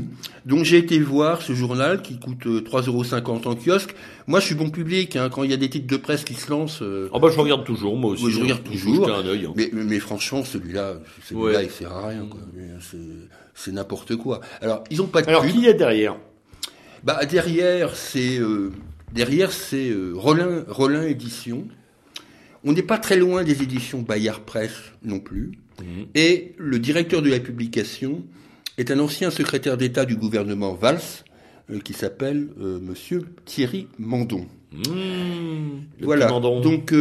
donc 0.46 0.64
j'ai 0.64 0.78
été 0.78 0.98
voir 0.98 1.42
ce 1.42 1.52
journal 1.52 2.00
qui 2.00 2.18
coûte 2.18 2.46
3,50 2.46 2.88
euros 2.88 3.04
en 3.44 3.54
kiosque. 3.54 3.94
Moi, 4.26 4.40
je 4.40 4.46
suis 4.46 4.54
bon 4.54 4.70
public. 4.70 5.16
Hein, 5.16 5.28
quand 5.30 5.42
il 5.42 5.50
y 5.50 5.54
a 5.54 5.58
des 5.58 5.68
titres 5.68 5.86
de 5.86 5.98
presse 5.98 6.24
qui 6.24 6.32
se 6.32 6.50
lancent. 6.50 6.82
Ah 7.12 7.18
bah 7.18 7.28
je 7.30 7.38
regarde 7.38 7.64
toujours, 7.64 7.96
moi 7.96 8.12
aussi. 8.12 8.30
je 8.30 8.40
regarde 8.40 8.64
toujours. 8.64 9.10
Un 9.10 9.20
hein. 9.20 9.52
mais, 9.54 9.68
mais, 9.72 9.98
franchement, 9.98 10.44
celui-là, 10.44 10.94
celui-là, 11.24 11.62
il 11.62 11.70
sert 11.70 11.92
à 11.92 12.08
rien. 12.08 12.26
C'est 13.54 13.72
n'importe 13.72 14.16
quoi. 14.16 14.40
Alors, 14.62 14.84
ils 14.90 15.02
ont 15.02 15.06
pas 15.06 15.20
de. 15.20 15.28
Alors, 15.28 15.46
qui 15.46 15.66
est 15.66 15.74
derrière? 15.74 16.16
Bah, 17.06 17.24
derrière, 17.24 17.94
c'est 17.94 18.40
euh, 18.40 18.72
derrière 19.12 19.52
c'est 19.52 19.90
euh, 19.90 20.12
Rollin, 20.16 20.64
Rollin 20.66 21.04
Édition. 21.04 21.68
On 22.64 22.72
n'est 22.72 22.82
pas 22.82 22.98
très 22.98 23.16
loin 23.16 23.44
des 23.44 23.62
éditions 23.62 24.02
Bayard 24.02 24.40
Presse 24.40 24.92
non 25.04 25.20
plus. 25.20 25.52
Mhm. 25.80 26.06
Et 26.16 26.56
le 26.58 26.80
directeur 26.80 27.22
de 27.22 27.30
la 27.30 27.38
publication 27.38 28.24
est 28.76 28.90
un 28.90 28.98
ancien 28.98 29.30
secrétaire 29.30 29.76
d'État 29.76 30.04
du 30.04 30.16
gouvernement 30.16 30.74
Valls 30.74 30.98
euh, 31.70 31.78
qui 31.78 31.92
s'appelle 31.92 32.48
Monsieur 32.58 33.22
Thierry 33.44 33.86
Mandon. 34.00 34.46
Mhm. 34.72 35.82
voilà. 36.00 36.26
Donc 36.26 36.92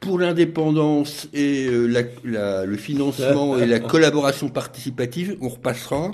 pour 0.00 0.18
l'indépendance 0.18 1.26
et 1.32 1.68
le 1.70 2.76
financement 2.76 3.56
et 3.58 3.64
la 3.64 3.80
collaboration 3.80 4.50
participative, 4.50 5.38
on 5.40 5.48
repassera. 5.48 6.10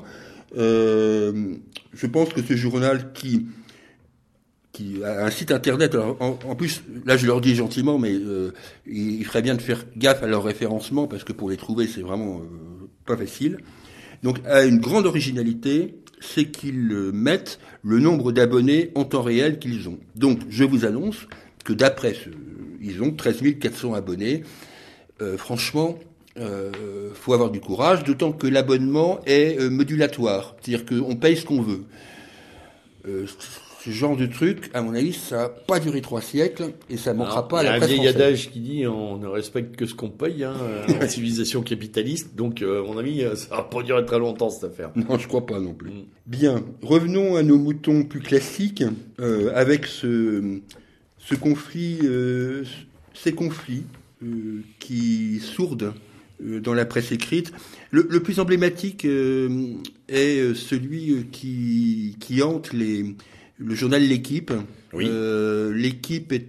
Euh, 0.56 1.54
je 1.92 2.06
pense 2.06 2.30
que 2.30 2.42
ce 2.42 2.54
journal 2.54 3.12
qui 3.12 3.46
a 5.04 5.25
un 5.25 5.30
site 5.30 5.52
internet. 5.52 5.94
Alors, 5.94 6.20
en, 6.20 6.56
plus, 6.56 6.82
là, 7.04 7.16
je 7.16 7.26
leur 7.26 7.40
dis 7.40 7.54
gentiment, 7.54 7.99
mais 7.99 8.12
euh, 8.12 8.52
il, 8.87 9.25
ferait 9.25 9.42
bien 9.42 9.54
de 9.54 9.62
faire 9.62 9.84
gaffe 9.96 10.23
à 10.23 10.26
leur 10.26 10.42
référencement 10.44 11.06
parce 11.06 11.25
que 11.25 11.32
pour 11.32 11.50
les 11.50 11.56
trouver, 11.56 11.87
c'est 11.87 12.00
vraiment 12.00 12.40
euh, 12.40 12.88
pas 13.06 13.16
facile. 13.16 13.58
Donc, 14.23 14.38
a 14.46 14.64
une 14.64 14.80
grande 14.80 15.06
originalité, 15.06 15.94
c'est 16.20 16.46
qu'ils 16.46 17.11
mettent 17.12 17.61
le 17.82 18.00
nombre 18.00 18.32
d'abonnés 18.32 18.90
en 18.94 19.04
temps 19.04 19.23
réel 19.23 19.58
qu'ils 19.58 19.88
ont. 19.88 19.99
Donc, 20.16 20.40
je 20.49 20.64
vous 20.64 20.84
annonce 20.84 21.28
que 21.64 21.73
d'après 21.73 22.14
ce, 22.14 22.30
ils 22.80 23.02
ont 23.02 23.12
13 23.12 23.58
400 23.61 23.94
abonnés. 23.94 24.42
franchement, 25.37 25.99
euh, 26.38 27.10
faut 27.14 27.32
avoir 27.32 27.50
du 27.50 27.60
courage, 27.60 28.04
d'autant 28.04 28.32
que 28.32 28.46
l'abonnement 28.46 29.20
est 29.26 29.58
modulatoire, 29.70 30.56
c'est-à-dire 30.60 30.86
qu'on 30.86 31.16
paye 31.16 31.36
ce 31.36 31.44
qu'on 31.44 31.62
veut 31.62 31.84
ce 33.84 33.90
genre 33.90 34.16
de 34.16 34.24
truc, 34.24 34.70
à 34.72 34.80
mon 34.80 34.94
avis, 34.94 35.12
ça 35.12 35.36
n'a 35.36 35.48
pas 35.50 35.78
duré 35.78 36.00
trois 36.00 36.22
siècles 36.22 36.72
et 36.88 36.96
ça 36.96 37.12
ne 37.12 37.18
manquera 37.18 37.46
pas 37.46 37.60
à 37.60 37.62
la 37.62 37.76
presse 37.76 37.90
Il 37.90 37.96
y 37.96 37.98
a 37.98 38.00
un 38.00 38.02
vieil 38.02 38.14
adage 38.14 38.50
qui 38.50 38.60
dit 38.60 38.86
on 38.86 39.18
ne 39.18 39.26
respecte 39.26 39.76
que 39.76 39.84
ce 39.84 39.94
qu'on 39.94 40.08
paye 40.08 40.42
hein, 40.42 40.54
en 41.02 41.06
civilisation 41.06 41.62
capitaliste. 41.62 42.34
Donc, 42.34 42.62
euh, 42.62 42.82
mon 42.82 42.96
ami, 42.96 43.22
ça 43.34 43.56
va 43.56 43.62
pas 43.62 43.82
durer 43.82 44.06
très 44.06 44.18
longtemps 44.18 44.48
cette 44.48 44.64
affaire. 44.64 44.90
Non, 44.96 45.18
je 45.18 45.28
crois 45.28 45.44
pas 45.44 45.60
non 45.60 45.74
plus. 45.74 45.90
Mm. 45.90 46.04
Bien, 46.26 46.64
revenons 46.82 47.36
à 47.36 47.42
nos 47.42 47.58
moutons 47.58 48.04
plus 48.04 48.20
classiques 48.20 48.84
euh, 49.20 49.52
avec 49.54 49.84
ce, 49.84 50.60
ce 51.18 51.34
conflit, 51.34 51.98
euh, 52.04 52.64
ces 53.12 53.32
conflits 53.32 53.84
euh, 54.22 54.62
qui 54.78 55.40
sourdent 55.40 55.92
euh, 55.92 55.92
dans 56.40 56.74
la 56.74 56.84
presse 56.84 57.12
écrite. 57.12 57.52
Le, 57.90 58.06
le 58.10 58.20
plus 58.20 58.40
emblématique 58.40 59.04
est 59.04 60.54
celui 60.54 61.26
qui, 61.30 62.16
qui 62.20 62.42
hante 62.42 62.72
les 62.72 63.14
le 63.58 63.74
journal 63.74 64.02
L'équipe. 64.02 64.52
Euh, 64.94 65.72
L'équipe 65.74 66.32
est, 66.32 66.48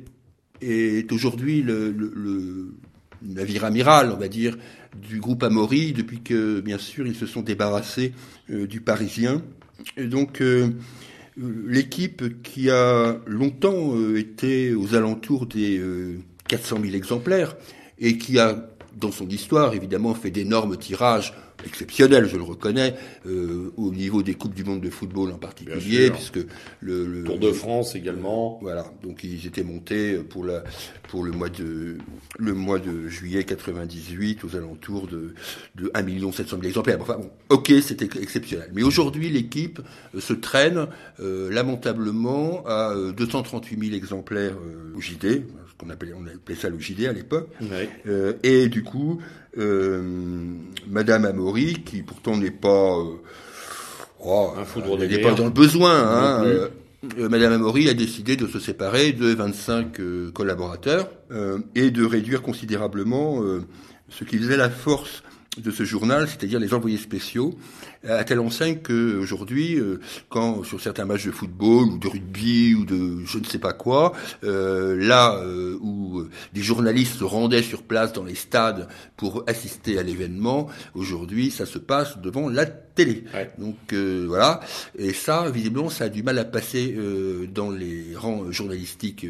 est 0.62 1.12
aujourd'hui 1.12 1.62
le, 1.62 1.92
le, 1.92 2.74
navire 3.22 3.66
amiral, 3.66 4.12
on 4.12 4.18
va 4.18 4.28
dire, 4.28 4.58
du 4.96 5.20
groupe 5.20 5.44
Amaury, 5.44 5.94
depuis 5.94 6.22
que, 6.22 6.60
bien 6.62 6.78
sûr, 6.78 7.08
ils 7.08 7.16
se 7.16 7.26
sont 7.26 7.42
débarrassés 7.42 8.14
euh, 8.52 8.68
du 8.68 8.82
Parisien. 8.82 9.42
Et 9.98 10.06
donc, 10.06 10.42
euh, 10.42 10.70
l'équipe 11.38 12.42
qui 12.44 12.70
a 12.70 13.20
longtemps 13.26 13.94
été 14.16 14.74
aux 14.74 14.96
alentours 14.96 15.48
des 15.48 15.82
400 16.48 16.80
000 16.82 16.96
exemplaires 16.96 17.58
et 18.00 18.18
qui 18.18 18.40
a, 18.40 18.70
dans 18.96 19.12
son 19.12 19.28
histoire, 19.28 19.74
évidemment, 19.74 20.14
fait 20.14 20.32
d'énormes 20.32 20.78
tirages 20.78 21.34
exceptionnel, 21.66 22.28
je 22.28 22.38
le 22.38 22.44
reconnais, 22.44 22.96
euh, 23.26 23.72
au 23.78 23.92
niveau 23.92 24.24
des 24.24 24.34
coupes 24.34 24.54
du 24.54 24.64
monde 24.64 24.82
de 24.82 24.90
football 24.90 25.32
en 25.32 25.38
particulier, 25.38 26.12
puisque 26.12 26.40
le, 26.82 27.06
le, 27.06 27.24
Tour 27.24 27.40
de 27.40 27.52
France 27.52 27.96
également. 27.96 28.60
Voilà, 28.62 28.86
donc 29.04 29.24
ils 29.24 29.46
étaient 29.48 29.64
montés 29.64 30.16
pour 30.18 30.44
la 30.44 30.64
pour 31.10 31.24
le 31.24 31.32
mois 31.32 31.50
de 31.50 31.98
le 32.38 32.54
mois 32.54 32.80
de 32.80 33.08
juillet 33.08 33.44
98 33.44 34.44
aux 34.44 34.56
alentours 34.56 35.08
de 35.08 35.34
de 35.76 35.92
1 35.94 36.32
700 36.32 36.58
000 36.58 36.68
exemplaires. 36.68 36.98
Enfin 37.02 37.18
bon, 37.18 37.30
ok, 37.50 37.72
c'était 37.82 38.10
exceptionnel. 38.20 38.70
Mais 38.74 38.84
aujourd'hui, 38.84 39.30
l'équipe 39.30 39.80
euh, 40.14 40.20
se 40.20 40.34
traîne 40.34 40.88
euh, 41.20 41.52
lamentablement 41.52 42.64
à 42.68 42.94
238 43.16 43.80
000 43.80 43.96
exemplaires 43.96 44.56
au 44.96 45.02
JD, 45.02 45.44
qu'on 45.78 45.90
appelait 45.90 46.14
on 46.14 46.26
appelait 46.26 46.56
ça 46.56 46.70
le 46.70 46.80
JD 46.80 47.06
à 47.06 47.14
l'époque. 47.14 47.50
et 48.44 48.68
du 48.68 48.84
coup, 48.84 49.22
Madame 50.88 51.26
Amaury 51.26 51.84
qui 51.86 52.02
pourtant 52.04 52.38
n'est 52.38 52.52
pas, 52.52 52.98
euh, 52.98 53.16
oh, 54.24 54.54
un 54.58 54.98
n'est 54.98 55.20
pas 55.20 55.34
dans 55.34 55.46
le 55.46 55.52
besoin. 55.52 55.94
Hein, 55.94 56.44
euh, 56.46 56.68
euh, 57.20 57.30
Madame 57.30 57.54
Amaury 57.54 57.90
a 57.90 57.94
décidé 57.94 58.36
de 58.36 58.48
se 58.48 58.60
séparer 58.60 59.12
de 59.12 59.28
25 59.28 59.98
collaborateurs 60.34 61.10
et 61.76 61.92
de 61.92 62.04
réduire 62.06 62.42
considérablement 62.42 63.42
ce 64.10 64.24
qui 64.24 64.38
faisait 64.38 64.58
la 64.58 64.70
force 64.70 65.24
de 65.58 65.72
ce 65.72 65.84
journal, 65.84 66.28
c'est-à-dire 66.28 66.60
les 66.60 66.74
envoyés 66.74 66.98
spéciaux, 66.98 67.58
à 68.08 68.24
telle 68.24 68.40
enseigne 68.40 68.78
qu'aujourd'hui, 68.78 69.80
euh, 69.80 70.00
quand 70.30 70.64
sur 70.64 70.82
certains 70.82 71.06
matchs 71.06 71.26
de 71.26 71.32
football 71.32 71.86
ou 71.86 71.98
de 71.98 72.08
rugby 72.08 72.76
ou 72.76 72.86
de 72.86 73.26
je 73.26 73.40
ne 73.40 73.44
sais 73.46 73.60
pas 73.60 73.74
quoi, 73.74 74.14
euh, 74.44 74.96
là 74.96 75.36
euh, 75.38 75.78
où 75.82 76.24
des 76.54 76.62
journalistes 76.62 77.20
se 77.20 77.24
rendaient 77.24 77.64
sur 77.64 77.84
place 77.84 78.14
dans 78.14 78.24
les 78.24 78.36
stades 78.36 78.88
pour 79.18 79.44
assister 79.48 79.98
à 79.98 80.04
l'événement, 80.04 80.68
aujourd'hui 80.94 81.52
ça 81.52 81.66
se 81.66 81.80
passe 81.80 82.18
devant 82.20 82.50
la 82.50 82.66
télé. 82.66 83.24
Donc 83.58 83.94
voilà, 83.94 84.60
et 84.98 85.14
ça, 85.14 85.50
visiblement, 85.50 85.90
ça 85.90 86.06
a 86.06 86.10
du 86.10 86.24
mal 86.24 86.38
à 86.40 86.46
passer 86.46 86.96
dans 87.54 87.72
les 87.72 88.16
rangs 88.16 88.52
journalistiques 88.52 89.26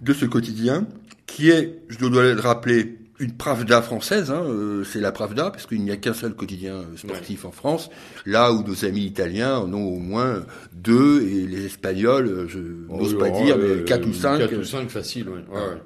de 0.00 0.12
ce 0.12 0.24
quotidien, 0.24 0.86
qui 1.26 1.50
est, 1.50 1.82
je 1.88 1.98
dois 1.98 2.32
le 2.32 2.40
rappeler, 2.40 2.98
une 3.20 3.32
Pravda 3.32 3.82
française, 3.82 4.30
hein, 4.30 4.44
euh, 4.46 4.84
c'est 4.84 5.00
la 5.00 5.12
Pravda, 5.12 5.50
parce 5.50 5.66
qu'il 5.66 5.82
n'y 5.82 5.90
a 5.90 5.96
qu'un 5.96 6.14
seul 6.14 6.34
quotidien 6.34 6.74
euh, 6.74 6.96
sportif 6.96 7.44
en 7.44 7.50
France, 7.50 7.90
là 8.26 8.52
où 8.52 8.62
nos 8.62 8.84
amis 8.84 9.04
italiens 9.04 9.58
en 9.58 9.72
ont 9.72 9.86
au 9.86 9.98
moins 9.98 10.44
deux, 10.72 11.22
et 11.22 11.46
les 11.46 11.66
Espagnols, 11.66 12.28
euh, 12.28 12.48
je 12.48 12.60
oh, 12.88 12.96
n'ose 12.96 13.18
pas 13.18 13.30
dire, 13.30 13.56
mais 13.58 13.84
quatre 13.84 14.06
ou 14.06 14.12
cinq. 14.12 14.38
Quatre 14.38 14.56
ou 14.56 14.64
cinq 14.64 14.88
facile, 14.88 15.28
ouais. 15.28 15.44
ouais. 15.50 15.82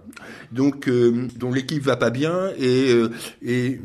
Donc, 0.52 0.88
donc 1.36 1.54
l'équipe 1.54 1.82
va 1.82 1.96
pas 1.96 2.10
bien, 2.10 2.50
et, 2.58 2.94
et 3.42 3.80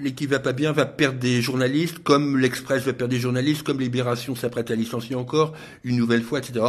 l'équipe 0.00 0.30
va 0.30 0.38
pas 0.38 0.54
bien, 0.54 0.72
va 0.72 0.86
perdre 0.86 1.18
des 1.18 1.42
journalistes, 1.42 1.98
comme 1.98 2.38
l'Express 2.38 2.84
va 2.84 2.94
perdre 2.94 3.12
des 3.12 3.20
journalistes, 3.20 3.62
comme 3.62 3.80
Libération 3.80 4.34
s'apprête 4.34 4.70
à 4.70 4.74
licencier 4.74 5.16
encore, 5.16 5.52
une 5.84 5.96
nouvelle 5.96 6.22
fois, 6.22 6.38
etc. 6.38 6.64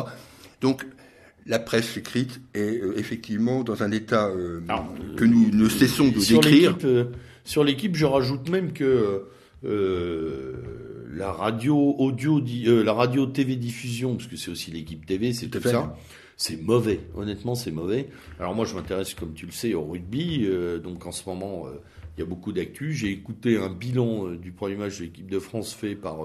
Donc, 0.60 0.86
la 1.46 1.60
presse 1.60 1.98
écrite 1.98 2.42
est 2.54 2.82
euh, 2.82 2.98
effectivement 2.98 3.64
dans 3.64 3.84
un 3.84 3.92
état 3.92 4.28
euh, 4.28 4.62
que 5.18 5.26
nous 5.26 5.50
ne 5.52 5.68
cessons 5.70 6.10
de 6.10 6.20
décrire. 6.20 6.78
Euh, 6.84 7.06
sur 7.44 7.64
l'équipe, 7.64 7.96
je 7.96 8.06
rajoute 8.06 8.50
même 8.50 8.74
que 8.74 9.24
la 9.64 11.32
radio 11.32 11.96
audio, 11.98 12.42
la 12.84 12.94
radio 12.94 13.26
TV 13.26 13.56
diffusion, 13.56 14.16
parce 14.16 14.28
que 14.28 14.38
c'est 14.38 14.52
aussi 14.52 14.72
l'équipe 14.72 15.06
TV, 15.06 15.34
c'est 15.34 15.48
tout 15.48 15.62
ça. 15.62 15.96
C'est 16.38 16.60
mauvais, 16.60 17.02
honnêtement, 17.16 17.54
c'est 17.54 17.72
mauvais. 17.72 18.10
Alors 18.40 18.56
moi, 18.56 18.66
je 18.66 18.74
m'intéresse, 18.74 19.14
comme 19.14 19.34
tu 19.34 19.46
le 19.46 19.52
sais, 19.52 19.74
au 19.76 19.84
rugby. 19.84 20.48
donc 20.84 21.06
en 21.06 21.12
ce 21.12 21.28
moment, 21.28 21.66
il 22.18 22.22
y 22.22 22.24
a 22.24 22.26
beaucoup 22.26 22.52
d'actu. 22.52 22.94
J'ai 22.94 23.12
écouté 23.12 23.58
un 23.58 23.70
bilan 23.70 24.32
du 24.32 24.52
premier 24.52 24.76
match 24.76 25.00
de 25.00 25.04
l'équipe 25.04 25.30
de 25.30 25.40
France 25.40 25.74
fait 25.74 25.96
par 25.96 26.18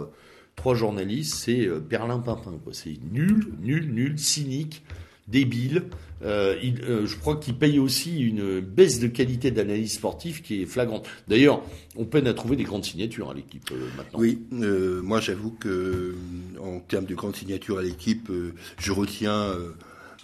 trois 0.55 0.75
journalistes. 0.75 1.35
C'est 1.35 1.69
Berlin 1.81 2.19
Pimpin. 2.19 2.55
C'est 2.73 2.99
nul, 3.11 3.53
nul, 3.61 3.91
nul, 3.93 4.19
cynique 4.19 4.83
débile. 5.29 5.85
Euh, 6.25 6.57
il, 6.63 6.81
euh, 6.83 7.07
je 7.07 7.17
crois 7.17 7.37
qu'il 7.37 7.55
paye 7.55 7.79
aussi 7.79 8.21
une 8.21 8.61
baisse 8.61 9.01
de 9.01 9.07
qualité 9.07 9.51
d'analyse 9.51 9.95
sportive 9.95 10.41
qui 10.41 10.63
est 10.63 10.67
flagrante. 10.67 11.07
D'ailleurs, 11.29 11.63
on 11.95 12.05
peine 12.05 12.27
à 12.27 12.35
trouver 12.35 12.57
des 12.57 12.65
grandes 12.65 12.85
signatures 12.85 13.31
à 13.31 13.35
l'équipe 13.35 13.71
euh, 13.71 13.87
maintenant. 13.97 14.19
Oui, 14.19 14.39
euh, 14.55 15.03
moi 15.03 15.21
j'avoue 15.21 15.51
que 15.51 16.15
en 16.61 16.81
termes 16.81 17.05
de 17.05 17.15
grandes 17.15 17.37
signatures 17.37 17.79
à 17.79 17.83
l'équipe, 17.83 18.31
je 18.79 18.93
retiens 18.93 19.53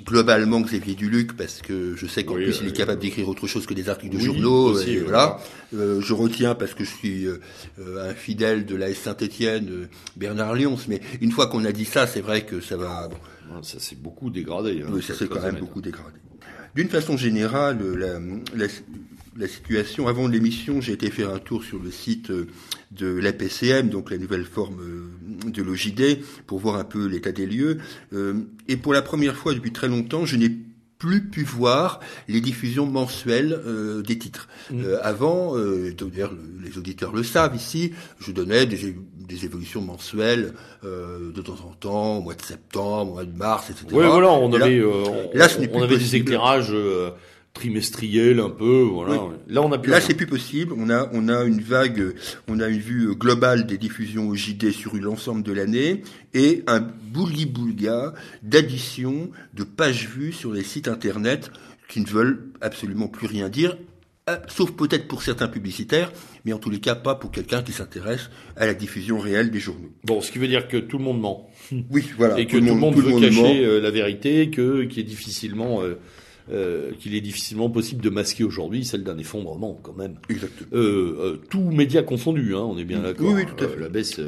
globalement 0.05 0.61
Xavier 0.61 0.95
Duluc 0.95 1.37
parce 1.37 1.61
que 1.61 1.95
je 1.95 2.07
sais 2.07 2.25
qu'en 2.25 2.35
plus 2.35 2.61
il 2.63 2.69
est 2.69 2.77
capable 2.77 3.01
d'écrire 3.01 3.29
autre 3.29 3.47
chose 3.47 3.67
que 3.67 3.75
des 3.75 3.89
articles 3.89 4.17
de 4.17 4.21
journaux. 4.21 4.79
et 4.81 5.01
voilà. 5.01 5.41
Je 5.73 6.13
retiens 6.13 6.55
parce 6.55 6.75
que 6.75 6.85
je 6.85 6.91
suis 6.91 7.27
un 7.79 8.15
fidèle 8.15 8.67
de 8.67 8.77
la 8.77 8.91
S 8.91 8.99
Saint-Étienne, 8.99 9.89
Bernard 10.17 10.55
Lyons. 10.55 10.79
Mais 10.89 11.01
une 11.21 11.33
fois 11.33 11.47
qu'on 11.47 11.65
a 11.65 11.73
dit 11.73 11.85
ça, 11.85 12.07
c'est 12.07 12.21
vrai 12.21 12.45
que 12.45 12.61
ça 12.61 12.77
va. 12.77 13.09
Ah, 13.51 13.61
ça 13.63 13.79
s'est 13.79 13.97
beaucoup 13.97 14.31
dégradé. 14.31 14.83
Hein, 14.83 14.91
oui, 14.93 15.03
ça 15.03 15.15
s'est 15.15 15.27
quand 15.29 15.43
même 15.43 15.59
beaucoup 15.59 15.81
dégradé. 15.81 16.19
D'une 16.75 16.89
façon 16.89 17.17
générale, 17.17 17.79
la, 17.97 18.19
la, 18.55 18.67
la 19.37 19.49
situation, 19.49 20.09
avant 20.09 20.29
l'émission, 20.29 20.81
j'ai 20.81 20.93
été 20.93 21.11
faire 21.11 21.31
un 21.31 21.39
tour 21.39 21.65
sur 21.65 21.79
le 21.83 21.91
site 21.91 22.31
euh, 22.31 22.47
de 22.91 23.07
l'APCM, 23.07 23.89
donc 23.89 24.11
la 24.11 24.19
nouvelle 24.19 24.45
forme 24.45 24.81
euh, 24.81 25.51
de 25.51 25.63
l'OJD, 25.63 26.23
pour 26.47 26.59
voir 26.59 26.77
un 26.77 26.85
peu 26.85 27.07
l'état 27.07 27.33
des 27.33 27.47
lieux. 27.47 27.79
Euh, 28.13 28.35
et 28.69 28.77
pour 28.77 28.93
la 28.93 29.03
première 29.03 29.37
fois 29.37 29.55
depuis 29.55 29.73
très 29.73 29.89
longtemps, 29.89 30.27
je 30.27 30.37
n'ai 30.37 30.51
plus 31.03 31.21
pu 31.21 31.43
voir 31.43 31.99
les 32.29 32.41
diffusions 32.41 32.87
mensuelles 32.87 33.61
euh, 33.67 34.03
des 34.03 34.19
titres. 34.19 34.47
Mmh. 34.71 34.85
Euh, 34.85 34.99
avant, 35.03 35.57
euh, 35.57 35.93
les 36.63 36.79
auditeurs 36.79 37.13
le 37.13 37.25
savent 37.25 37.57
ici, 37.57 37.93
je 38.21 38.31
donnais 38.31 38.67
des, 38.67 38.97
des 39.19 39.45
évolutions 39.45 39.81
mensuelles 39.81 40.55
de 40.85 41.41
temps 41.43 41.59
en 41.69 41.75
temps, 41.75 42.19
au 42.19 42.23
mois 42.23 42.35
de 42.35 42.43
septembre, 42.43 43.11
au 43.11 43.15
mois 43.15 43.25
de 43.25 43.37
mars, 43.37 43.71
etc. 43.71 43.87
Oui, 43.91 44.05
voilà, 44.07 44.31
on 44.31 44.53
avait, 44.53 44.79
là, 44.79 45.49
on, 45.59 45.79
on 45.79 45.83
avait 45.83 45.99
des 45.99 46.17
éclairages 46.17 46.75
trimestriel 47.55 48.41
un 48.41 48.49
peu 48.49 48.83
voilà 48.83 49.21
là 49.47 49.63
on 49.63 49.71
a 49.73 49.87
là 49.87 50.01
c'est 50.01 50.15
plus 50.15 50.27
possible 50.27 50.73
on 50.77 50.89
a 50.89 51.11
on 51.13 51.29
a 51.29 51.45
une 51.45 51.61
vague 51.61 52.15
on 52.49 52.61
a 52.61 52.69
une 52.69 52.81
vue 52.81 53.15
globale 53.15 53.67
des 53.67 53.77
diffusions 53.77 54.29
au 54.29 54.35
JD 54.35 54.71
sur 54.71 54.95
l'ensemble 54.97 55.43
de 55.43 55.53
l'année 55.53 56.03
et 56.33 56.63
un 56.67 56.81
boulgui 56.81 57.47
boulga 57.47 58.15
d'addition 58.43 59.31
de 59.53 59.65
pages 59.65 60.09
vues 60.09 60.33
sur 60.33 60.53
les 60.53 60.65
sites 60.65 60.89
internet 60.89 61.51
qui 61.89 62.01
ne 62.01 62.07
veulent 62.07 62.49
absolument 62.63 63.09
plus 63.09 63.27
rien 63.27 63.51
dire 63.51 63.77
euh, 64.31 64.37
sauf 64.47 64.71
peut-être 64.71 65.09
pour 65.09 65.21
certains 65.21 65.49
publicitaires, 65.49 66.13
mais 66.45 66.53
en 66.53 66.59
tous 66.59 66.71
les 66.71 66.79
cas 66.79 66.95
pas 66.95 67.17
pour 67.17 67.33
quelqu'un 67.33 67.61
qui 67.61 67.73
s'intéresse 67.73 68.31
à 68.55 68.67
la 68.67 68.75
diffusion 68.75 69.19
réelle 69.19 69.51
des 69.51 69.59
journaux. 69.59 69.91
Bon, 70.05 70.21
ce 70.21 70.31
qui 70.31 70.39
veut 70.39 70.47
dire 70.47 70.69
que 70.69 70.77
tout 70.77 70.99
le 70.99 71.03
monde 71.03 71.21
ment. 71.21 71.51
Oui, 71.91 72.09
voilà. 72.17 72.39
Et 72.39 72.47
que 72.47 72.57
tout, 72.57 72.65
le 72.65 72.75
monde, 72.75 72.95
veut 72.95 73.21
cacher 73.21 73.65
euh, 73.65 73.81
la 73.81 73.91
vérité, 73.91 74.49
que 74.51 74.85
qui 74.85 75.01
est 75.01 75.05
difficilement 75.05 75.83
euh, 75.83 75.99
euh, 76.53 76.93
qu'il 76.99 77.15
est 77.15 77.21
difficilement 77.21 77.71
possible 77.71 78.03
de 78.03 78.11
masquer 78.11 78.45
aujourd'hui, 78.45 78.85
celle 78.85 79.05
d'un 79.05 79.17
effondrement 79.17 79.79
quand 79.83 79.95
même. 79.95 80.17
Exactement. 80.29 80.69
Euh, 80.73 81.17
euh, 81.19 81.37
tout 81.49 81.71
média 81.71 82.03
confondu, 82.03 82.55
hein, 82.55 82.61
on 82.61 82.77
est 82.77 82.85
bien 82.85 83.01
d'accord. 83.01 83.29
Oui, 83.29 83.35
oui, 83.37 83.47
tout 83.47 83.65
à 83.65 83.69
fait. 83.69 83.81
la 83.81 83.89
baisse. 83.89 84.21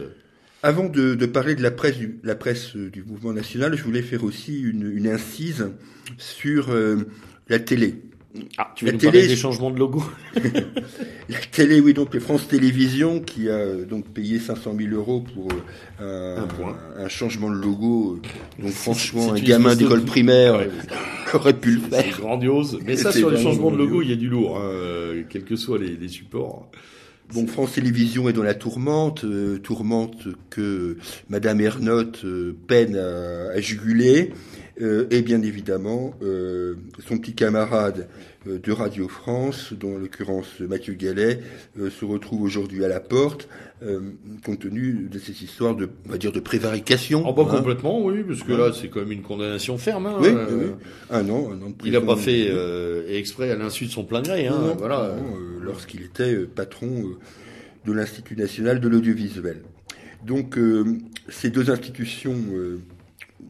Avant 0.63 0.89
de, 0.89 1.15
de, 1.15 1.27
parler 1.27 1.55
de 1.55 1.63
la 1.63 1.71
presse, 1.71 1.99
du, 1.99 2.19
la 2.23 2.35
presse 2.35 2.75
du 2.77 3.03
mouvement 3.03 3.35
national, 3.35 3.77
je 3.77 3.85
voulais 3.85 4.01
faire 4.01 4.25
aussi 4.25 4.59
une, 4.63 4.91
une 4.91 5.07
incise 5.07 5.71
sur 6.17 6.75
la 7.49 7.59
télé. 7.59 8.03
Ah, 8.59 8.73
tu 8.75 8.85
veux 8.85 8.93
nous 8.93 8.99
parler 8.99 9.27
des 9.27 9.37
changements 9.37 9.71
de 9.71 9.79
logo 9.79 10.03
La 11.29 11.39
télé, 11.53 11.81
oui, 11.81 11.95
donc 11.95 12.19
France 12.19 12.49
Télévisions 12.49 13.21
qui 13.21 13.49
a 13.49 13.75
donc 13.85 14.07
payé 14.09 14.39
500 14.39 14.75
000 14.77 14.95
euros 14.95 15.25
pour 15.35 15.49
un, 16.01 16.47
un, 16.97 17.09
changement 17.09 17.51
de 17.51 17.57
logo. 17.57 18.21
Donc 18.59 18.73
franchement, 18.73 19.33
un 19.33 19.41
gamin 19.41 19.77
d'école 19.77 20.03
primaire 20.05 20.67
aurait 21.35 21.59
pu 21.59 21.73
le 21.73 21.81
faire. 21.81 22.03
C'est 22.03 22.21
grandiose. 22.21 22.79
Mais 22.85 22.97
ça, 22.97 23.13
sur 23.13 23.31
les 23.31 23.41
changements 23.41 23.71
de 23.71 23.77
logo, 23.77 24.03
il 24.03 24.11
y 24.11 24.13
a 24.13 24.17
du 24.17 24.29
lourd, 24.29 24.59
hein, 24.59 25.23
quels 25.29 25.45
que 25.45 25.57
soient 25.57 25.79
les, 25.79 25.97
les 25.97 26.09
supports. 26.09 26.69
Bon, 27.33 27.47
France 27.47 27.73
Télévisions 27.73 28.29
est 28.29 28.35
dans 28.35 28.43
la 28.43 28.55
tourmente, 28.55 29.25
euh, 29.25 29.59
tourmente 29.59 30.29
que 30.51 30.99
Madame 31.31 31.61
Ernotte 31.61 32.25
euh, 32.25 32.55
peine 32.69 32.97
à, 32.97 33.59
juguler, 33.61 34.33
euh, 34.81 35.07
et 35.11 35.23
bien 35.23 35.43
évidemment 35.43 36.15
son 37.07 37.19
petit 37.19 37.35
camarade 37.35 38.09
de 38.47 38.73
Radio 38.73 39.09
France, 39.09 39.73
dont 39.73 39.95
en 39.95 39.99
l'occurrence 39.99 40.61
Mathieu 40.61 40.95
Gallet, 40.95 41.41
se 41.77 42.05
retrouve 42.05 42.43
aujourd'hui 42.43 42.85
à 42.85 42.89
la 42.89 43.01
porte, 43.01 43.49
compte 44.45 44.61
tenu 44.61 45.09
de 45.11 45.19
cette 45.19 45.41
histoire 45.41 45.75
de, 45.75 45.89
on 46.07 46.11
va 46.11 46.19
dire, 46.19 46.33
de 46.33 46.41
prévarication. 46.41 47.25
Oh 47.27 47.33
bah 47.33 47.47
complètement, 47.51 48.05
oui, 48.05 48.23
parce 48.27 48.43
que 48.43 48.53
là 48.53 48.71
c'est 48.73 48.89
quand 48.89 49.01
même 49.01 49.13
une 49.13 49.23
condamnation 49.23 49.79
ferme. 49.79 50.07
Hein, 50.07 50.17
oui, 50.21 50.29
oui, 50.31 50.67
un 51.11 51.29
an, 51.31 51.51
un 51.53 51.63
an 51.63 51.71
de 51.71 51.75
prison. 51.75 51.79
Il 51.85 51.93
n'a 51.93 52.01
pas 52.01 52.17
fait 52.17 52.51
exprès 53.09 53.51
à 53.51 53.57
l'insu 53.57 53.87
de 53.87 53.91
son 53.91 54.05
plein 54.05 54.23
gré, 54.23 54.47
hein, 54.47 54.75
voilà 54.79 55.15
lorsqu'il 55.65 56.03
était 56.03 56.35
euh, 56.35 56.47
patron 56.47 56.87
euh, 56.87 57.19
de 57.87 57.93
l'Institut 57.93 58.37
national 58.37 58.81
de 58.81 58.89
l'audiovisuel. 58.89 59.63
Donc 60.25 60.57
euh, 60.57 60.99
ces 61.29 61.51
deux 61.51 61.71
institutions 61.71 62.37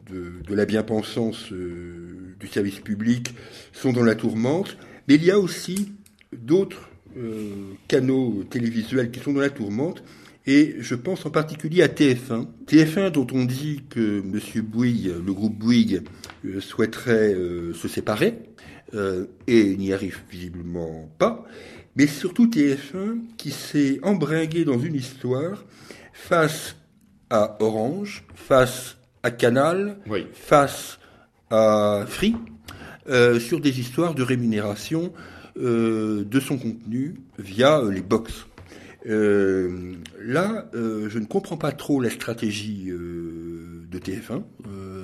de, 0.09 0.53
la 0.53 0.65
bien-pensance 0.65 1.51
du 1.51 2.47
service 2.47 2.79
public 2.79 3.33
sont 3.73 3.93
dans 3.93 4.03
la 4.03 4.15
tourmente, 4.15 4.77
mais 5.07 5.15
il 5.15 5.23
y 5.23 5.31
a 5.31 5.39
aussi 5.39 5.93
d'autres 6.35 6.89
canaux 7.87 8.43
télévisuels 8.49 9.11
qui 9.11 9.19
sont 9.19 9.33
dans 9.33 9.41
la 9.41 9.49
tourmente, 9.49 10.03
et 10.45 10.75
je 10.79 10.95
pense 10.95 11.25
en 11.25 11.31
particulier 11.31 11.81
à 11.81 11.87
TF1. 11.87 12.47
TF1 12.67 13.11
dont 13.11 13.27
on 13.31 13.45
dit 13.45 13.83
que 13.89 14.19
M. 14.19 14.61
Bouygues, 14.63 15.13
le 15.25 15.33
groupe 15.33 15.57
Bouygues, 15.57 16.03
souhaiterait 16.59 17.33
se 17.73 17.87
séparer, 17.87 18.35
et 19.47 19.75
n'y 19.77 19.93
arrive 19.93 20.19
visiblement 20.29 21.09
pas 21.17 21.45
mais 21.95 22.07
surtout 22.07 22.47
TF1 22.47 23.21
qui 23.37 23.51
s'est 23.51 23.99
embringué 24.03 24.65
dans 24.65 24.79
une 24.79 24.95
histoire 24.95 25.65
face 26.13 26.75
à 27.29 27.57
Orange, 27.61 28.25
face 28.35 28.97
à 29.25 29.31
Canal, 29.31 29.97
face 30.33 30.99
à 31.49 32.05
Free, 32.07 32.35
euh, 33.09 33.39
sur 33.39 33.59
des 33.59 33.79
histoires 33.79 34.13
de 34.13 34.21
rémunération 34.21 35.11
euh, 35.57 36.23
de 36.23 36.39
son 36.39 36.59
contenu 36.59 37.15
via 37.39 37.79
euh, 37.79 37.91
les 37.91 38.03
box. 38.03 38.45
là, 39.03 40.69
je 40.73 41.17
ne 41.17 41.25
comprends 41.25 41.57
pas 41.57 41.71
trop 41.71 41.99
la 42.01 42.11
stratégie 42.11 42.91
de 42.91 43.99
TF1, 43.99 44.43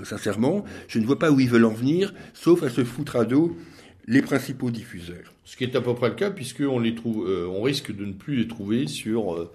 sincèrement. 0.03 0.65
Je 0.88 0.99
ne 0.99 1.05
vois 1.07 1.17
pas 1.17 1.31
où 1.31 1.39
ils 1.39 1.49
veulent 1.49 1.65
en 1.65 1.73
venir, 1.73 2.13
sauf 2.36 2.62
à 2.62 2.69
se 2.69 2.84
foutre 2.84 3.15
à 3.15 3.25
dos 3.25 3.57
les 4.05 4.21
principaux 4.21 4.69
diffuseurs. 4.69 5.34
Ce 5.45 5.57
qui 5.57 5.63
est 5.63 5.75
à 5.75 5.81
peu 5.81 5.95
près 5.95 6.10
le 6.10 6.15
cas, 6.15 6.29
puisqu'on 6.29 6.79
les 6.79 6.93
trouve, 6.93 7.27
on 7.49 7.63
risque 7.63 7.95
de 7.95 8.05
ne 8.05 8.13
plus 8.13 8.36
les 8.36 8.47
trouver 8.47 8.86
sur, 8.86 9.49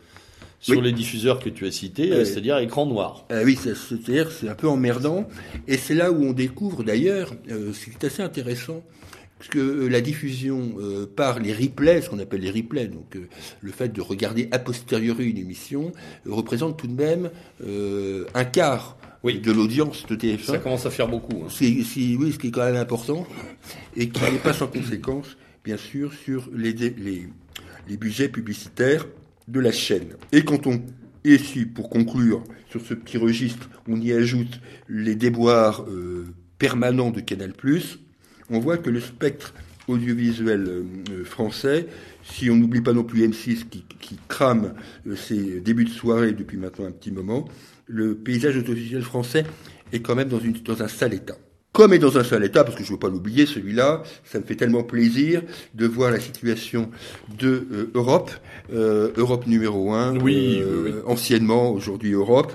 euh, 0.68 0.72
sur 0.72 0.82
les 0.82 0.92
diffuseurs 0.92 1.40
que 1.40 1.48
tu 1.48 1.66
as 1.66 1.70
cités, 1.70 2.12
euh, 2.12 2.24
c'est-à-dire 2.24 2.58
écran 2.58 2.86
noir. 2.86 3.26
oui, 3.44 3.58
c'est-à-dire 3.60 4.30
c'est 4.30 4.48
un 4.48 4.54
peu 4.54 4.68
emmerdant. 4.68 5.28
Et 5.68 5.76
c'est 5.76 5.94
là 5.94 6.12
où 6.12 6.24
on 6.24 6.32
découvre 6.32 6.82
d'ailleurs, 6.84 7.32
ce 7.48 7.84
qui 7.84 7.90
est 7.90 8.04
assez 8.04 8.22
intéressant, 8.22 8.82
parce 9.38 9.50
que 9.50 9.86
la 9.86 10.00
diffusion 10.00 10.74
par 11.14 11.40
les 11.40 11.52
replays, 11.52 12.00
ce 12.00 12.10
qu'on 12.10 12.18
appelle 12.18 12.40
les 12.40 12.50
replays, 12.50 12.86
donc 12.86 13.18
le 13.60 13.72
fait 13.72 13.92
de 13.92 14.00
regarder 14.00 14.48
a 14.50 14.58
posteriori 14.58 15.28
une 15.28 15.38
émission, 15.38 15.92
représente 16.26 16.78
tout 16.78 16.86
de 16.86 16.94
même 16.94 17.30
un 18.34 18.44
quart 18.44 18.96
oui. 19.26 19.40
de 19.40 19.52
l'audience 19.52 20.06
de 20.06 20.16
TF1. 20.16 20.44
Ça 20.44 20.58
commence 20.58 20.86
à 20.86 20.90
faire 20.90 21.08
beaucoup. 21.08 21.44
Hein. 21.44 21.48
oui, 21.60 22.32
ce 22.32 22.38
qui 22.38 22.48
est 22.48 22.50
quand 22.50 22.64
même 22.64 22.76
important, 22.76 23.26
et 23.96 24.08
qui 24.08 24.22
n'est 24.22 24.38
pas 24.38 24.52
sans 24.52 24.68
conséquence, 24.68 25.36
bien 25.64 25.76
sûr, 25.76 26.12
sur 26.12 26.48
les, 26.54 26.72
les, 26.72 27.28
les, 27.88 27.96
budgets 27.96 28.28
publicitaires 28.28 29.06
de 29.48 29.60
la 29.60 29.72
chaîne. 29.72 30.16
Et 30.32 30.44
quand 30.44 30.66
on, 30.66 30.82
et 31.24 31.34
ici, 31.34 31.66
pour 31.66 31.90
conclure, 31.90 32.44
sur 32.70 32.80
ce 32.80 32.94
petit 32.94 33.16
registre, 33.16 33.68
on 33.88 34.00
y 34.00 34.12
ajoute 34.12 34.60
les 34.88 35.14
déboires 35.14 35.84
euh, 35.88 36.26
permanents 36.58 37.10
de 37.10 37.20
Canal+, 37.20 37.52
on 38.50 38.58
voit 38.60 38.78
que 38.78 38.90
le 38.90 39.00
spectre 39.00 39.54
audiovisuel 39.88 40.66
euh, 40.68 41.24
français, 41.24 41.86
si 42.24 42.50
on 42.50 42.56
n'oublie 42.56 42.80
pas 42.80 42.92
non 42.92 43.04
plus 43.04 43.26
M6 43.26 43.68
qui, 43.68 43.84
qui 44.00 44.18
crame 44.28 44.74
euh, 45.06 45.16
ses 45.16 45.60
débuts 45.60 45.84
de 45.84 45.90
soirée 45.90 46.32
depuis 46.32 46.58
maintenant 46.58 46.86
un 46.86 46.92
petit 46.92 47.12
moment, 47.12 47.48
le 47.86 48.14
paysage 48.16 48.56
audiovisuel 48.56 49.02
français 49.02 49.44
est 49.92 50.00
quand 50.00 50.14
même 50.14 50.28
dans 50.28 50.82
un 50.82 50.88
sale 50.88 51.14
état. 51.14 51.36
Comme 51.76 51.92
est 51.92 51.98
dans 51.98 52.16
un 52.16 52.24
sale 52.24 52.42
état, 52.42 52.64
parce 52.64 52.74
que 52.74 52.82
je 52.82 52.88
ne 52.88 52.94
veux 52.94 52.98
pas 52.98 53.10
l'oublier, 53.10 53.44
celui-là, 53.44 54.02
ça 54.24 54.40
me 54.40 54.44
fait 54.44 54.54
tellement 54.54 54.82
plaisir 54.82 55.42
de 55.74 55.86
voir 55.86 56.10
la 56.10 56.18
situation 56.18 56.90
de 57.38 57.66
euh, 57.70 57.90
Europe, 57.92 58.30
euh, 58.72 59.12
Europe 59.18 59.46
numéro 59.46 59.92
un, 59.92 60.18
oui, 60.18 60.58
euh, 60.58 61.02
anciennement, 61.04 61.70
aujourd'hui 61.70 62.12
Europe, 62.12 62.54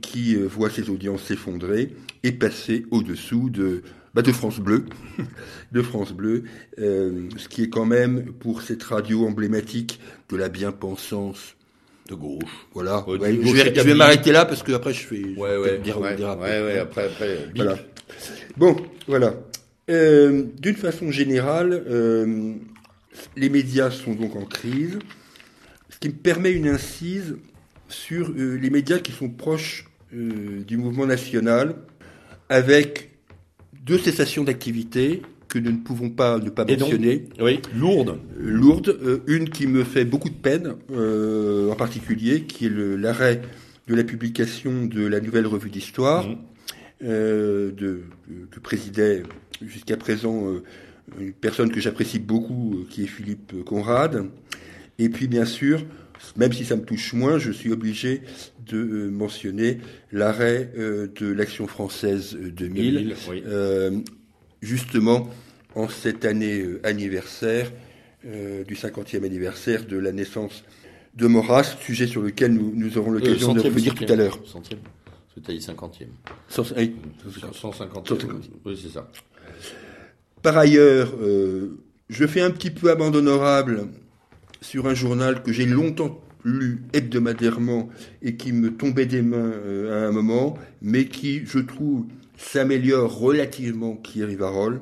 qui 0.00 0.36
voit 0.36 0.70
ses 0.70 0.90
audiences 0.90 1.24
s'effondrer 1.24 1.96
et 2.22 2.30
passer 2.30 2.86
au-dessous 2.92 3.50
de, 3.50 3.82
bah, 4.14 4.22
de 4.22 4.30
France 4.30 4.60
Bleu, 4.60 4.84
de 5.72 5.82
France 5.82 6.12
Bleu, 6.12 6.44
ce 6.78 7.48
qui 7.48 7.64
est 7.64 7.68
quand 7.68 7.84
même 7.84 8.26
pour 8.38 8.62
cette 8.62 8.84
radio 8.84 9.26
emblématique 9.26 9.98
de 10.28 10.36
la 10.36 10.48
bien-pensance 10.48 11.56
de 12.08 12.14
gauche. 12.14 12.66
Voilà. 12.72 13.04
je 13.06 13.82
vais, 13.82 13.94
m'arrêter 13.94 14.32
là 14.32 14.44
parce 14.44 14.62
que 14.62 14.72
après 14.72 14.92
je 14.92 15.06
fais. 15.06 15.22
Ouais, 15.36 15.56
ouais, 15.56 15.78
dire, 15.78 16.00
ouais, 16.00 16.16
ouais, 16.16 16.78
après, 16.78 17.06
après. 17.06 17.38
Voilà. 17.54 17.76
Bon, 18.56 18.76
voilà. 19.06 19.34
Euh, 19.90 20.44
D'une 20.58 20.76
façon 20.76 21.10
générale, 21.10 21.84
euh, 21.88 22.54
les 23.36 23.48
médias 23.48 23.90
sont 23.90 24.14
donc 24.14 24.36
en 24.36 24.44
crise, 24.44 24.98
ce 25.90 25.98
qui 25.98 26.08
me 26.08 26.14
permet 26.14 26.50
une 26.50 26.68
incise 26.68 27.36
sur 27.88 28.30
euh, 28.30 28.56
les 28.56 28.70
médias 28.70 28.98
qui 28.98 29.12
sont 29.12 29.28
proches 29.28 29.86
euh, 30.14 30.62
du 30.66 30.76
mouvement 30.76 31.06
national, 31.06 31.76
avec 32.48 33.10
deux 33.84 33.98
cessations 33.98 34.44
d'activité 34.44 35.22
que 35.56 35.68
nous 35.68 35.72
ne 35.72 35.82
pouvons 35.82 36.10
pas 36.10 36.38
ne 36.38 36.50
pas 36.50 36.64
mentionner. 36.64 37.24
oui, 37.40 37.60
lourde. 37.74 38.18
Lourde. 38.38 38.88
Euh, 39.02 39.18
une 39.26 39.48
qui 39.48 39.66
me 39.66 39.84
fait 39.84 40.04
beaucoup 40.04 40.28
de 40.28 40.34
peine, 40.34 40.74
euh, 40.92 41.70
en 41.70 41.76
particulier, 41.76 42.42
qui 42.42 42.66
est 42.66 42.70
l'arrêt 42.70 43.40
de 43.88 43.94
la 43.94 44.04
publication 44.04 44.84
de 44.84 45.06
la 45.06 45.20
nouvelle 45.20 45.46
revue 45.46 45.70
d'histoire, 45.70 46.28
mmh. 46.28 46.36
euh, 47.04 47.72
que 48.50 48.60
présidait 48.60 49.22
jusqu'à 49.62 49.96
présent 49.96 50.46
une 51.18 51.32
personne 51.32 51.70
que 51.70 51.80
j'apprécie 51.80 52.18
beaucoup, 52.18 52.84
qui 52.90 53.04
est 53.04 53.06
Philippe 53.06 53.64
Conrad. 53.64 54.26
Et 54.98 55.08
puis, 55.08 55.28
bien 55.28 55.44
sûr, 55.44 55.84
même 56.36 56.52
si 56.52 56.64
ça 56.64 56.76
me 56.76 56.82
touche 56.82 57.14
moins, 57.14 57.38
je 57.38 57.52
suis 57.52 57.72
obligé 57.72 58.22
de 58.66 59.08
mentionner 59.08 59.78
l'arrêt 60.12 60.72
de 60.76 61.26
l'Action 61.28 61.66
française 61.66 62.36
2000, 62.36 63.14
2000 63.28 64.04
justement 64.62 65.28
en 65.76 65.88
cette 65.88 66.24
année 66.24 66.60
euh, 66.60 66.80
anniversaire 66.82 67.70
euh, 68.24 68.64
du 68.64 68.74
50e 68.74 69.24
anniversaire 69.24 69.84
de 69.84 69.96
la 69.96 70.10
naissance 70.10 70.64
de 71.14 71.26
Maurras, 71.26 71.76
sujet 71.80 72.06
sur 72.06 72.22
lequel 72.22 72.52
nous, 72.52 72.98
aurons 72.98 73.12
l'occasion 73.12 73.54
de 73.54 73.60
revenir 73.60 73.94
tout 73.94 74.04
à 74.08 74.16
l'heure. 74.16 74.38
Centième. 74.44 74.80
C'était 75.34 75.52
50e. 75.54 76.06
150e. 76.50 78.16
Oui, 78.64 78.80
c'est 78.82 78.92
ça. 78.92 79.08
Par 80.42 80.56
ailleurs, 80.56 81.14
euh, 81.22 81.78
je 82.08 82.26
fais 82.26 82.40
un 82.40 82.50
petit 82.50 82.70
peu 82.70 82.90
amende 82.90 83.16
honorable 83.16 83.88
sur 84.60 84.86
un 84.86 84.94
journal 84.94 85.42
que 85.42 85.52
j'ai 85.52 85.66
longtemps 85.66 86.20
lu 86.44 86.82
hebdomadairement 86.92 87.88
et 88.22 88.36
qui 88.36 88.52
me 88.52 88.74
tombait 88.74 89.06
des 89.06 89.22
mains 89.22 89.52
à 89.90 90.06
un 90.06 90.12
moment, 90.12 90.56
mais 90.80 91.06
qui, 91.06 91.44
je 91.44 91.58
trouve, 91.58 92.06
s'améliore 92.36 93.18
relativement 93.18 93.96
qui 93.96 94.22
à 94.22 94.48
Roll. 94.48 94.80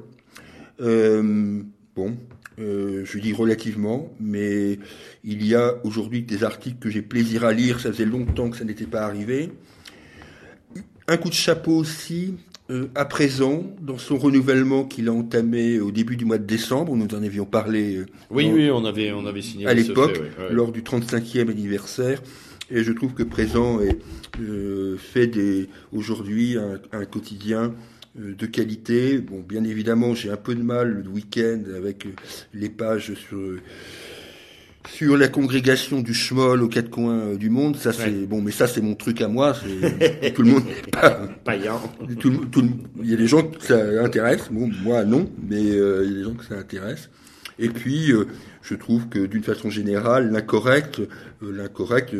Euh, 0.80 1.62
bon, 1.94 2.16
euh, 2.58 3.02
je 3.04 3.18
dis 3.18 3.32
relativement, 3.32 4.12
mais 4.20 4.78
il 5.24 5.46
y 5.46 5.54
a 5.54 5.74
aujourd'hui 5.84 6.22
des 6.22 6.44
articles 6.44 6.78
que 6.78 6.90
j'ai 6.90 7.02
plaisir 7.02 7.44
à 7.44 7.52
lire, 7.52 7.80
ça 7.80 7.92
faisait 7.92 8.04
longtemps 8.04 8.50
que 8.50 8.56
ça 8.56 8.64
n'était 8.64 8.86
pas 8.86 9.02
arrivé. 9.02 9.52
Un 11.06 11.16
coup 11.16 11.28
de 11.28 11.34
chapeau 11.34 11.72
aussi, 11.72 12.34
euh, 12.70 12.86
à 12.94 13.04
présent, 13.04 13.64
dans 13.82 13.98
son 13.98 14.16
renouvellement 14.16 14.84
qu'il 14.84 15.08
a 15.08 15.12
entamé 15.12 15.80
au 15.80 15.90
début 15.90 16.16
du 16.16 16.24
mois 16.24 16.38
de 16.38 16.46
décembre, 16.46 16.96
nous 16.96 17.14
en 17.14 17.22
avions 17.22 17.44
parlé. 17.44 18.02
oui, 18.30 18.50
oui, 18.52 18.70
on 18.70 18.84
avait, 18.84 19.12
on 19.12 19.26
avait 19.26 19.42
signé 19.42 19.66
à 19.66 19.74
l'époque, 19.74 20.20
lors 20.50 20.72
du 20.72 20.82
35e 20.82 21.50
anniversaire. 21.50 22.22
Et 22.70 22.82
je 22.82 22.92
trouve 22.92 23.12
que 23.12 23.22
Présent 23.22 23.80
est, 23.80 23.98
euh, 24.40 24.96
fait 24.96 25.30
aujourd'hui 25.92 26.56
un, 26.92 27.04
quotidien 27.04 27.74
de 28.14 28.46
qualité. 28.46 29.18
Bon, 29.18 29.40
bien 29.40 29.64
évidemment, 29.64 30.14
j'ai 30.14 30.30
un 30.30 30.36
peu 30.36 30.54
de 30.54 30.62
mal 30.62 31.02
le 31.04 31.08
week-end 31.08 31.62
avec 31.76 32.06
les 32.52 32.68
pages 32.68 33.14
sur 33.14 33.58
sur 34.88 35.16
la 35.16 35.28
congrégation 35.28 36.00
du 36.00 36.14
schmoll 36.14 36.62
aux 36.62 36.68
quatre 36.68 36.90
coins 36.90 37.18
euh, 37.18 37.36
du 37.36 37.50
monde, 37.50 37.76
ça 37.76 37.92
c'est 37.92 38.26
bon, 38.26 38.42
mais 38.42 38.50
ça 38.50 38.66
c'est 38.66 38.80
mon 38.80 38.94
truc 38.94 39.20
à 39.22 39.28
moi. 39.28 39.54
tout 40.34 40.42
le 40.42 40.50
monde 40.50 40.64
n'est 40.66 40.90
pas 40.90 41.28
païen. 41.44 41.80
Tout, 42.20 42.30
tout, 42.46 42.68
il 43.02 43.10
y 43.10 43.14
a 43.14 43.16
des 43.16 43.26
gens 43.26 43.42
que 43.42 43.64
ça 43.64 43.78
intéresse. 44.02 44.48
Bon, 44.50 44.70
moi 44.82 45.04
non, 45.04 45.30
mais 45.42 45.70
euh, 45.70 46.04
il 46.04 46.10
y 46.10 46.14
a 46.14 46.18
des 46.18 46.24
gens 46.24 46.34
que 46.34 46.44
ça 46.44 46.56
intéresse. 46.56 47.10
Et 47.58 47.68
puis, 47.68 48.10
euh, 48.12 48.26
je 48.64 48.74
trouve 48.74 49.08
que 49.08 49.26
d'une 49.26 49.44
façon 49.44 49.70
générale, 49.70 50.32
l'incorrect, 50.32 51.00
l'incorrect 51.40 52.16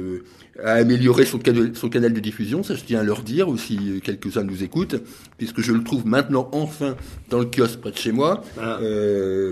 a 0.62 0.74
amélioré 0.74 1.24
son, 1.24 1.40
son, 1.74 1.88
canal 1.88 2.12
de 2.12 2.20
diffusion. 2.20 2.62
Ça, 2.62 2.76
je 2.76 2.84
tiens 2.84 3.00
à 3.00 3.02
leur 3.02 3.22
dire 3.22 3.48
aussi. 3.48 4.00
Quelques-uns 4.04 4.44
nous 4.44 4.62
écoutent, 4.62 4.96
puisque 5.38 5.60
je 5.60 5.72
le 5.72 5.82
trouve 5.82 6.06
maintenant 6.06 6.48
enfin 6.52 6.96
dans 7.30 7.40
le 7.40 7.46
kiosque 7.46 7.80
près 7.80 7.90
de 7.90 7.96
chez 7.96 8.12
moi. 8.12 8.44
Ah. 8.60 8.78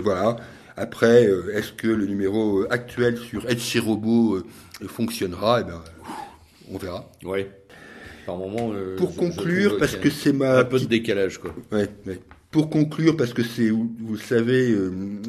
voilà. 0.03 0.37
Après, 0.75 1.27
euh, 1.27 1.55
est-ce 1.55 1.71
que 1.71 1.87
le 1.87 2.05
numéro 2.05 2.61
euh, 2.61 2.67
actuel 2.71 3.17
sur 3.17 3.47
Edge 3.49 3.77
Robot 3.79 4.37
euh, 4.37 4.87
fonctionnera? 4.87 5.61
Eh 5.61 5.63
bien, 5.65 5.81
on 6.71 6.77
verra. 6.77 7.11
Oui. 7.23 7.45
Par 8.25 8.37
moment. 8.37 8.73
Pour 8.97 9.15
conclure, 9.15 9.77
parce 9.77 9.95
que 9.95 10.09
c'est 10.09 10.33
ma 10.33 10.59
un 10.59 10.63
peu 10.63 10.79
de 10.79 10.85
décalage, 10.85 11.39
quoi. 11.39 11.53
Ouais, 11.71 11.89
ouais. 12.07 12.19
Pour 12.53 12.69
conclure, 12.69 13.17
parce 13.17 13.33
que 13.33 13.43
c'est, 13.43 13.69
vous 13.69 13.89
le 14.11 14.17
savez, 14.17 14.73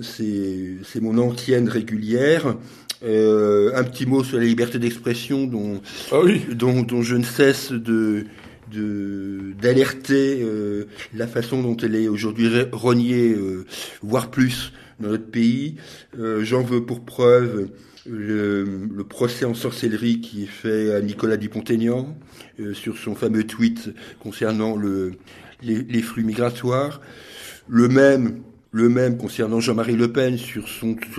c'est 0.03 0.77
c'est 0.85 1.01
mon 1.01 1.19
antienne 1.19 1.69
régulière. 1.69 2.55
Euh, 3.03 3.73
un 3.75 3.85
petit 3.85 4.07
mot 4.07 4.25
sur 4.25 4.39
la 4.39 4.45
liberté 4.45 4.79
d'expression, 4.79 5.47
dont, 5.47 5.81
ah 6.13 6.21
oui. 6.23 6.43
dont, 6.53 6.83
dont 6.83 7.03
je 7.03 7.17
ne 7.17 7.25
cesse 7.25 7.73
de 7.73 8.25
d'alerter 8.73 10.43
euh, 10.43 10.87
la 11.15 11.27
façon 11.27 11.63
dont 11.63 11.77
elle 11.77 11.95
est 11.95 12.09
aujourd'hui 12.09 12.49
reniée, 12.73 13.33
euh, 13.33 13.67
voire 14.03 14.31
plus, 14.31 14.73
dans 15.01 15.11
notre 15.11 15.31
pays. 15.31 15.77
Euh, 16.19 16.43
j'en 16.45 16.63
veux 16.63 16.85
pour 16.85 17.05
preuve 17.05 17.69
le, 18.09 18.65
le, 18.65 19.05
procès 19.05 19.45
en 19.45 19.55
sorcellerie 19.55 20.21
qui 20.21 20.45
est 20.45 20.47
fait 20.47 20.93
à 20.93 21.01
Nicolas 21.01 21.37
Dupont-Aignan 21.37 22.17
sur 22.73 22.99
son 22.99 23.15
fameux 23.15 23.45
tweet 23.45 23.91
concernant 24.21 24.77
le, 24.77 25.13
les, 25.63 25.83
les, 25.83 26.03
flux 26.03 26.25
migratoires. 26.25 27.01
Le 27.69 27.89
même, 27.89 28.43
le 28.73 28.89
même 28.89 29.17
concernant 29.17 29.61
Jean-Marie 29.61 29.97
Le 29.97 30.13
Pen 30.13 30.37
sur, 30.37 30.67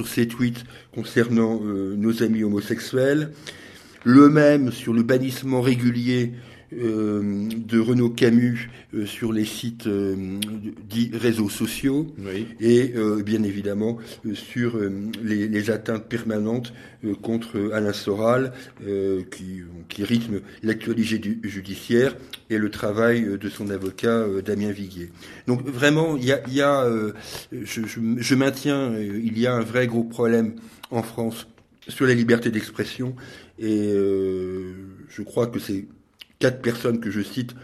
ses 0.08 0.28
tweets 0.28 0.64
concernant 0.94 1.60
nos 1.62 2.24
amis 2.24 2.44
homosexuels. 2.44 3.32
Le 4.04 4.30
même 4.30 4.72
sur 4.72 4.94
le 4.94 5.02
bannissement 5.02 5.62
régulier 5.62 6.34
euh, 6.74 7.48
de 7.56 7.80
Renaud 7.80 8.10
Camus 8.10 8.70
euh, 8.96 9.06
sur 9.06 9.32
les 9.32 9.46
sites 9.46 9.86
euh, 9.86 10.16
dits 10.90 11.12
réseaux 11.14 11.50
sociaux. 11.50 12.08
Et 12.60 12.94
bien 13.24 13.44
évidemment 13.44 13.98
sur 14.34 14.80
les, 15.24 15.48
les, 15.48 15.70
atteintes 15.70 16.08
permanentes 16.08 16.74
contre 17.22 17.72
Alain 17.74 17.94
Soral 17.94 18.54
qui, 19.32 19.62
qui 19.90 20.04
rythme 20.04 20.42
l'actualité 20.64 21.40
judiciaire 21.44 22.16
et 22.50 22.58
le 22.58 22.70
travail 22.70 23.38
de 23.40 23.50
son 23.50 23.70
avocat 23.70 24.26
Damien 24.44 24.72
Viguier. 24.72 25.12
Donc 25.48 25.66
vraiment, 25.68 26.18
il 26.18 26.26
y 26.26 26.32
a, 26.32 26.42
y 26.50 26.62
a 26.62 26.88
je, 27.52 27.86
je, 27.86 28.00
je 28.18 28.36
maintiens, 28.36 28.98
il 29.00 29.38
y 29.38 29.48
a 29.48 29.54
un 29.54 29.64
vrai 29.64 29.88
gros 29.88 30.04
problème 30.04 30.56
en 30.92 31.04
France 31.04 31.48
sur 31.88 32.06
la 32.06 32.14
liberté 32.14 32.50
d'expression. 32.50 33.16
Et 33.60 33.94
je 35.10 35.22
crois 35.22 35.48
que 35.48 35.60
c'est 35.60 35.86
quatre 36.40 36.62
personnes 36.62 37.00
que 37.00 37.12
je 37.12 37.22
cite, 37.22 37.56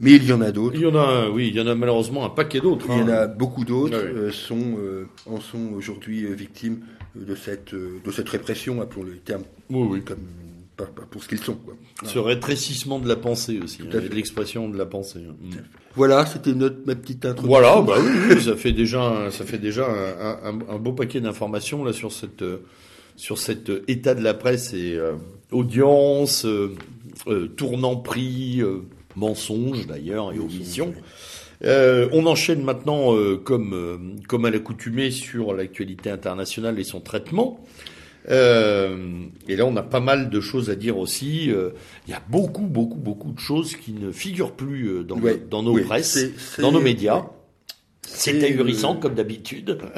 mais 0.00 0.12
il 0.12 0.24
y 0.24 0.32
en 0.32 0.40
a 0.40 0.50
d'autres. 0.50 0.76
Il 0.76 0.82
y 0.82 0.86
en 0.86 0.96
a, 0.96 1.28
oui, 1.28 1.48
il 1.48 1.54
y 1.54 1.60
en 1.60 1.66
a 1.66 1.74
malheureusement 1.74 2.24
un 2.24 2.30
paquet 2.30 2.60
d'autres. 2.60 2.86
Il 2.88 2.98
y 2.98 3.02
en 3.02 3.08
hein. 3.08 3.12
a 3.12 3.26
beaucoup 3.26 3.64
d'autres 3.64 3.96
euh, 3.96 4.32
sont 4.32 4.76
euh, 4.78 5.06
en 5.26 5.40
sont 5.40 5.72
aujourd'hui 5.76 6.24
euh, 6.24 6.34
victimes 6.34 6.80
de 7.14 7.34
cette 7.34 7.74
de 7.74 8.10
cette 8.10 8.28
répression, 8.28 8.80
appelons 8.82 9.04
le 9.04 9.16
terme 9.18 9.44
oui, 9.70 10.02
comme 10.02 10.18
pour 11.12 11.22
ce 11.22 11.28
qu'ils 11.28 11.38
sont. 11.38 11.56
Ce 12.02 12.18
rétrécissement 12.18 12.98
de 12.98 13.06
la 13.06 13.14
pensée 13.14 13.60
aussi, 13.62 13.82
hein, 13.82 13.90
de 13.92 14.12
l'expression 14.12 14.68
de 14.68 14.76
la 14.76 14.86
pensée. 14.86 15.20
Hein. 15.20 15.36
Mm. 15.40 15.50
Voilà, 15.94 16.26
c'était 16.26 16.54
notre 16.54 16.84
ma 16.84 16.96
petite 16.96 17.24
introduction. 17.24 17.60
Voilà, 17.60 17.80
bah 17.80 17.94
oui, 18.00 18.42
ça 18.42 18.56
fait 18.56 18.72
déjà 18.72 19.30
ça 19.30 19.44
fait 19.44 19.58
déjà 19.58 19.86
un, 19.88 20.58
un, 20.68 20.78
beau 20.78 20.92
paquet 20.92 21.20
d'informations 21.20 21.84
là 21.84 21.92
sur 21.92 22.10
cette 22.10 22.44
sur 23.14 23.38
cet 23.38 23.70
état 23.86 24.16
de 24.16 24.22
la 24.22 24.34
presse 24.34 24.74
et 24.74 24.98
audience, 25.54 26.44
euh, 26.44 26.74
tournant 27.56 27.96
prix, 27.96 28.60
euh, 28.60 28.82
mensonge 29.16 29.86
d'ailleurs 29.86 30.32
et 30.32 30.38
omission. 30.38 30.94
Euh, 31.62 32.08
on 32.12 32.26
enchaîne 32.26 32.62
maintenant, 32.62 33.14
comme, 33.44 34.18
comme 34.28 34.44
à 34.44 34.50
l'accoutumée, 34.50 35.10
sur 35.10 35.54
l'actualité 35.54 36.10
internationale 36.10 36.78
et 36.78 36.84
son 36.84 37.00
traitement. 37.00 37.64
et 38.28 39.56
là, 39.56 39.64
on 39.64 39.76
a 39.76 39.82
pas 39.82 40.00
mal 40.00 40.30
de 40.30 40.40
choses 40.40 40.68
à 40.68 40.74
dire 40.74 40.98
aussi. 40.98 41.44
Il 41.46 42.10
y 42.10 42.12
a 42.12 42.22
beaucoup, 42.28 42.66
beaucoup, 42.66 42.98
beaucoup 42.98 43.32
de 43.32 43.38
choses 43.38 43.76
qui 43.76 43.92
ne 43.92 44.10
figurent 44.10 44.52
plus 44.52 45.04
dans, 45.04 45.20
dans 45.48 45.62
nos 45.62 45.78
presses, 45.82 46.58
dans 46.58 46.72
nos 46.72 46.80
médias. 46.80 47.24
C'est 48.02 48.44
ahurissant, 48.44 48.96
comme 48.96 49.14
d'habitude. 49.14 49.78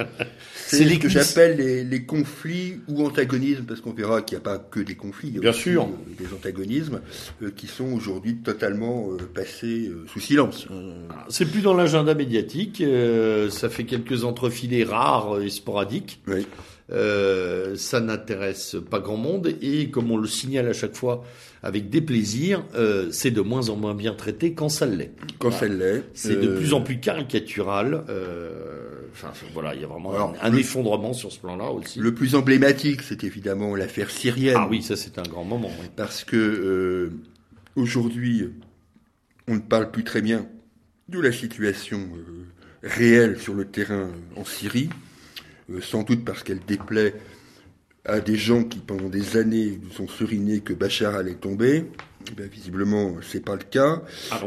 C'est 0.67 0.89
ce 0.89 0.99
que 0.99 1.09
j'appelle 1.09 1.57
les, 1.57 1.85
les, 1.85 2.03
conflits 2.03 2.81
ou 2.89 3.05
antagonismes, 3.05 3.65
parce 3.65 3.81
qu'on 3.81 3.93
verra 3.93 4.23
qu'il 4.23 4.37
n'y 4.37 4.43
a 4.43 4.45
pas 4.45 4.59
que 4.59 4.81
des 4.81 4.95
conflits, 4.95 5.29
il 5.29 5.35
y 5.35 5.39
a 5.39 5.41
Bien 5.41 5.51
aussi 5.51 5.61
sûr. 5.61 5.85
Euh, 5.85 6.25
des 6.25 6.33
antagonismes 6.35 7.01
euh, 7.43 7.51
qui 7.55 7.67
sont 7.67 7.93
aujourd'hui 7.93 8.37
totalement 8.37 9.13
euh, 9.13 9.17
passés 9.33 9.91
sous 10.13 10.21
silence. 10.21 10.67
Ah, 11.11 11.27
c'est 11.29 11.47
plus 11.47 11.61
dans 11.61 11.75
l'agenda 11.75 12.15
médiatique, 12.15 12.83
ça 13.51 13.69
fait 13.69 13.85
quelques 13.85 14.25
entrefilés 14.25 14.85
rares 14.85 15.41
et 15.41 15.51
sporadiques. 15.51 16.21
Oui. 16.27 16.47
Euh, 16.93 17.75
ça 17.75 17.99
n'intéresse 17.99 18.77
pas 18.89 19.01
grand 19.01 19.17
monde 19.17 19.53
et 19.61 19.91
comme 19.91 20.13
on 20.13 20.17
le 20.17 20.29
signale 20.29 20.69
à 20.69 20.73
chaque 20.73 20.95
fois 20.95 21.25
avec 21.65 21.91
déplaisir, 21.91 22.63
euh, 22.77 23.09
c'est 23.11 23.33
de 23.33 23.41
moins 23.41 23.71
en 23.71 23.77
moins 23.77 23.95
bien 23.95 24.15
traité 24.15 24.53
quand 24.53 24.69
ça 24.69 24.87
l'est. 24.87 25.11
Quand 25.41 25.51
ça 25.51 25.67
l'est. 25.67 26.05
C'est 26.15 26.41
de 26.41 26.47
plus 26.47 26.75
en 26.75 26.81
plus 26.83 27.01
caricatural. 27.01 28.05
Euh, 28.09 28.53
Enfin, 29.17 29.33
voilà, 29.55 29.75
il 29.75 29.81
y 29.81 29.85
a 29.85 29.87
vraiment 29.87 30.35
un, 30.43 30.55
effondrement 30.55 31.15
sur 31.15 31.33
ce 31.33 31.39
plan-là 31.39 31.71
aussi. 31.71 32.01
Le 32.01 32.13
plus 32.13 32.35
emblématique, 32.35 33.01
c'est 33.01 33.25
évidemment 33.25 33.75
l'affaire 33.75 34.11
syrienne. 34.11 34.57
Ah 34.59 34.69
oui, 34.71 34.83
ça 34.83 34.95
c'est 34.95 35.19
un 35.19 35.23
grand 35.23 35.45
moment. 35.45 35.71
Parce 35.97 36.23
que 36.23 36.37
euh, 36.37 37.13
aujourd'hui, 37.77 38.51
on 39.49 39.55
ne 39.55 39.61
parle 39.61 39.91
plus 39.91 40.05
très 40.05 40.21
bien 40.21 40.47
de 41.09 41.19
la 41.19 41.33
situation 41.33 41.99
euh, 41.99 42.45
réelle 42.83 43.39
sur 43.39 43.55
le 43.55 43.65
terrain 43.65 44.11
en 44.37 44.45
Syrie, 44.45 44.91
euh, 45.71 45.81
sans 45.81 46.03
doute 46.03 46.23
parce 46.23 46.43
qu'elle 46.43 46.61
déplaît 46.61 47.15
à 48.05 48.21
des 48.21 48.37
gens 48.37 48.65
qui, 48.65 48.81
pendant 48.81 49.09
des 49.09 49.39
années, 49.39 49.81
nous 49.83 50.05
ont 50.05 50.09
seriné 50.09 50.61
que 50.61 50.75
Bachar 50.75 51.15
allait 51.15 51.37
tomber. 51.37 51.87
Eh 52.31 52.35
bien, 52.35 52.47
visiblement, 52.47 53.17
c'est 53.23 53.43
pas 53.43 53.57
le 53.57 53.65
cas. 53.65 54.03
Ah 54.31 54.43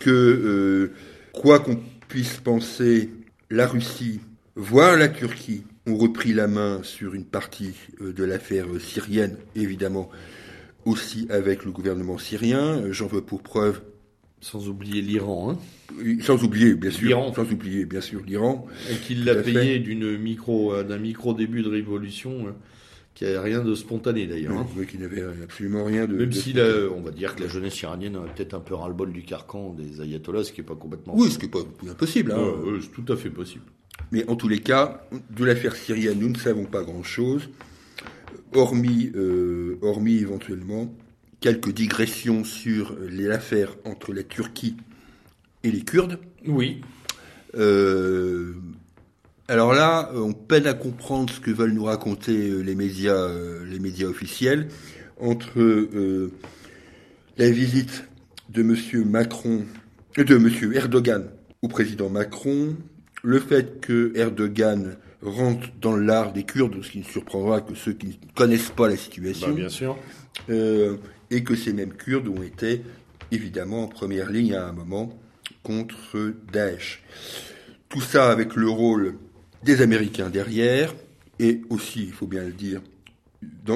que 0.00 0.90
quoi 1.32 1.60
qu'on 1.60 1.78
puisse 2.12 2.36
penser 2.36 3.08
la 3.48 3.66
Russie, 3.66 4.20
voire 4.54 4.98
la 4.98 5.08
Turquie, 5.08 5.62
ont 5.86 5.96
repris 5.96 6.34
la 6.34 6.46
main 6.46 6.82
sur 6.82 7.14
une 7.14 7.24
partie 7.24 7.72
euh, 8.02 8.12
de 8.12 8.22
l'affaire 8.22 8.66
syrienne, 8.80 9.38
évidemment 9.56 10.10
aussi 10.84 11.26
avec 11.30 11.64
le 11.64 11.70
gouvernement 11.70 12.18
syrien. 12.18 12.82
J'en 12.90 13.06
veux 13.06 13.22
pour 13.22 13.40
preuve. 13.42 13.80
Sans 14.42 14.68
oublier 14.68 15.00
l'Iran. 15.00 15.52
Hein. 15.52 16.16
Sans 16.20 16.44
oublier, 16.44 16.74
bien 16.74 16.90
sûr. 16.90 17.32
Sans 17.34 17.50
oublier, 17.50 17.86
bien 17.86 18.02
sûr, 18.02 18.20
l'Iran. 18.26 18.66
Et 18.90 18.96
qu'il 18.96 19.24
l'a 19.24 19.36
payé 19.36 19.78
d'une 19.78 20.18
micro, 20.18 20.74
euh, 20.74 20.84
d'un 20.84 20.98
micro 20.98 21.32
début 21.32 21.62
de 21.62 21.70
révolution. 21.70 22.54
Qui 23.14 23.26
a 23.26 23.42
rien 23.42 23.62
de 23.62 23.74
spontané 23.74 24.26
d'ailleurs. 24.26 24.56
Hein. 24.56 24.66
qui 24.90 24.96
n'avait 24.98 25.22
absolument 25.42 25.84
rien 25.84 26.06
de. 26.06 26.14
Même 26.14 26.32
si 26.32 26.54
on 26.96 27.02
va 27.02 27.10
dire 27.10 27.36
que 27.36 27.42
la 27.42 27.48
jeunesse 27.48 27.80
iranienne 27.82 28.16
a 28.16 28.20
peut-être 28.20 28.54
un 28.54 28.60
peu 28.60 28.74
ras-le-bol 28.74 29.12
du 29.12 29.22
carcan 29.22 29.74
des 29.74 30.00
ayatollahs, 30.00 30.44
ce 30.44 30.52
qui 30.52 30.60
n'est 30.60 30.66
pas 30.66 30.76
complètement. 30.76 31.14
Oui, 31.14 31.30
ce 31.30 31.38
qui 31.38 31.44
n'est 31.44 31.50
pas 31.50 31.60
impossible. 31.88 32.32
Hein. 32.32 32.54
c'est 32.80 32.90
tout 32.90 33.12
à 33.12 33.16
fait 33.16 33.30
possible. 33.30 33.64
Mais 34.10 34.28
en 34.28 34.36
tous 34.36 34.48
les 34.48 34.60
cas, 34.60 35.06
de 35.30 35.44
l'affaire 35.44 35.76
syrienne, 35.76 36.18
nous 36.18 36.30
ne 36.30 36.38
savons 36.38 36.64
pas 36.64 36.82
grand-chose, 36.82 37.50
hormis, 38.54 39.10
euh, 39.14 39.78
hormis 39.82 40.16
éventuellement 40.16 40.92
quelques 41.40 41.72
digressions 41.72 42.44
sur 42.44 42.96
l'affaire 43.10 43.76
entre 43.84 44.12
la 44.12 44.22
Turquie 44.22 44.76
et 45.64 45.70
les 45.70 45.82
Kurdes. 45.82 46.18
Oui. 46.46 46.80
Euh, 47.56 48.54
alors 49.48 49.74
là, 49.74 50.10
euh, 50.14 50.20
on 50.20 50.32
peine 50.32 50.66
à 50.66 50.74
comprendre 50.74 51.32
ce 51.32 51.40
que 51.40 51.50
veulent 51.50 51.72
nous 51.72 51.84
raconter 51.84 52.48
euh, 52.48 52.60
les 52.60 52.74
médias, 52.74 53.14
euh, 53.14 53.64
les 53.66 53.78
médias 53.78 54.06
officiels. 54.06 54.68
Entre 55.20 56.30
la 57.38 57.50
visite 57.50 58.08
de 58.48 58.64
Monsieur 58.64 59.04
Macron, 59.04 59.64
de 60.16 60.36
Monsieur 60.36 60.74
Erdogan 60.74 61.28
au 61.60 61.68
président 61.68 62.08
Macron, 62.08 62.76
le 63.22 63.38
fait 63.38 63.80
que 63.80 64.10
Erdogan 64.16 64.96
rentre 65.20 65.68
dans 65.80 65.94
l'art 65.94 66.32
des 66.32 66.42
Kurdes, 66.42 66.82
ce 66.82 66.90
qui 66.90 66.98
ne 66.98 67.04
surprendra 67.04 67.60
que 67.60 67.76
ceux 67.76 67.92
qui 67.92 68.06
ne 68.06 68.12
connaissent 68.34 68.72
pas 68.72 68.88
la 68.88 68.96
situation, 68.96 69.50
bah, 69.50 69.54
bien 69.54 69.68
sûr, 69.68 69.96
et 70.48 71.44
que 71.44 71.54
ces 71.54 71.72
mêmes 71.72 71.92
Kurdes 71.92 72.26
ont 72.26 72.42
été 72.42 72.82
évidemment 73.30 73.84
en 73.84 73.88
première 73.88 74.28
ligne 74.28 74.54
à 74.54 74.66
un 74.66 74.72
moment 74.72 75.16
contre 75.62 76.34
Daesh. 76.52 77.04
Tout 77.88 78.00
ça 78.00 78.28
avec 78.32 78.56
le 78.56 78.68
rôle 78.68 79.18
des 79.64 79.82
Américains 79.82 80.30
derrière, 80.30 80.94
et 81.38 81.60
aussi, 81.70 82.04
il 82.04 82.12
faut 82.12 82.26
bien 82.26 82.44
le 82.44 82.52
dire, 82.52 82.80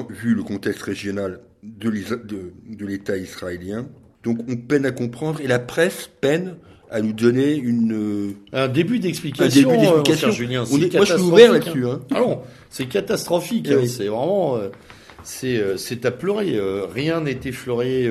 vu 0.09 0.33
le 0.33 0.43
contexte 0.43 0.83
régional 0.83 1.41
de 1.63 2.85
l'État 2.85 3.17
israélien. 3.17 3.87
Donc 4.23 4.39
on 4.47 4.55
peine 4.55 4.85
à 4.85 4.91
comprendre, 4.91 5.41
et 5.41 5.47
la 5.47 5.59
presse 5.59 6.09
peine 6.21 6.57
à 6.89 7.01
nous 7.01 7.13
donner 7.13 7.55
une 7.55 8.35
un 8.53 8.67
début 8.67 8.99
d'explication. 8.99 9.69
Euh, 9.69 10.31
Julien, 10.31 10.63
moi 10.69 11.05
je 11.05 11.13
suis 11.13 11.21
ouvert 11.21 11.51
là-dessus. 11.51 11.85
Hein. 11.85 12.01
Ah 12.13 12.23
c'est 12.69 12.85
catastrophique. 12.85 13.69
Hein. 13.69 13.85
c'est 13.87 14.07
vraiment 14.07 14.55
euh, 14.55 14.69
c'est 15.23 15.57
euh, 15.57 15.77
c'est 15.77 16.05
à 16.05 16.11
pleurer. 16.11 16.57
rien 16.93 17.21
n'est 17.21 17.39
effleuré 17.43 18.09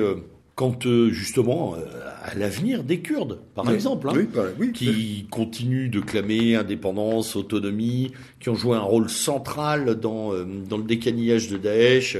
quant 0.57 0.77
justement 1.11 1.75
à 2.23 2.33
l'avenir 2.35 2.83
des 2.83 2.99
Kurdes, 2.99 3.39
par 3.53 3.69
exemple, 3.69 4.09
hein, 4.09 4.25
bah, 4.33 4.47
qui 4.73 5.27
continuent 5.29 5.89
de 5.89 5.99
clamer 5.99 6.55
indépendance, 6.55 7.35
autonomie, 7.35 8.11
qui 8.39 8.49
ont 8.49 8.55
joué 8.55 8.75
un 8.75 8.81
rôle 8.81 9.07
central 9.07 9.99
dans 9.99 10.33
dans 10.67 10.77
le 10.77 10.83
décanillage 10.83 11.47
de 11.49 11.57
Daesh 11.57 12.17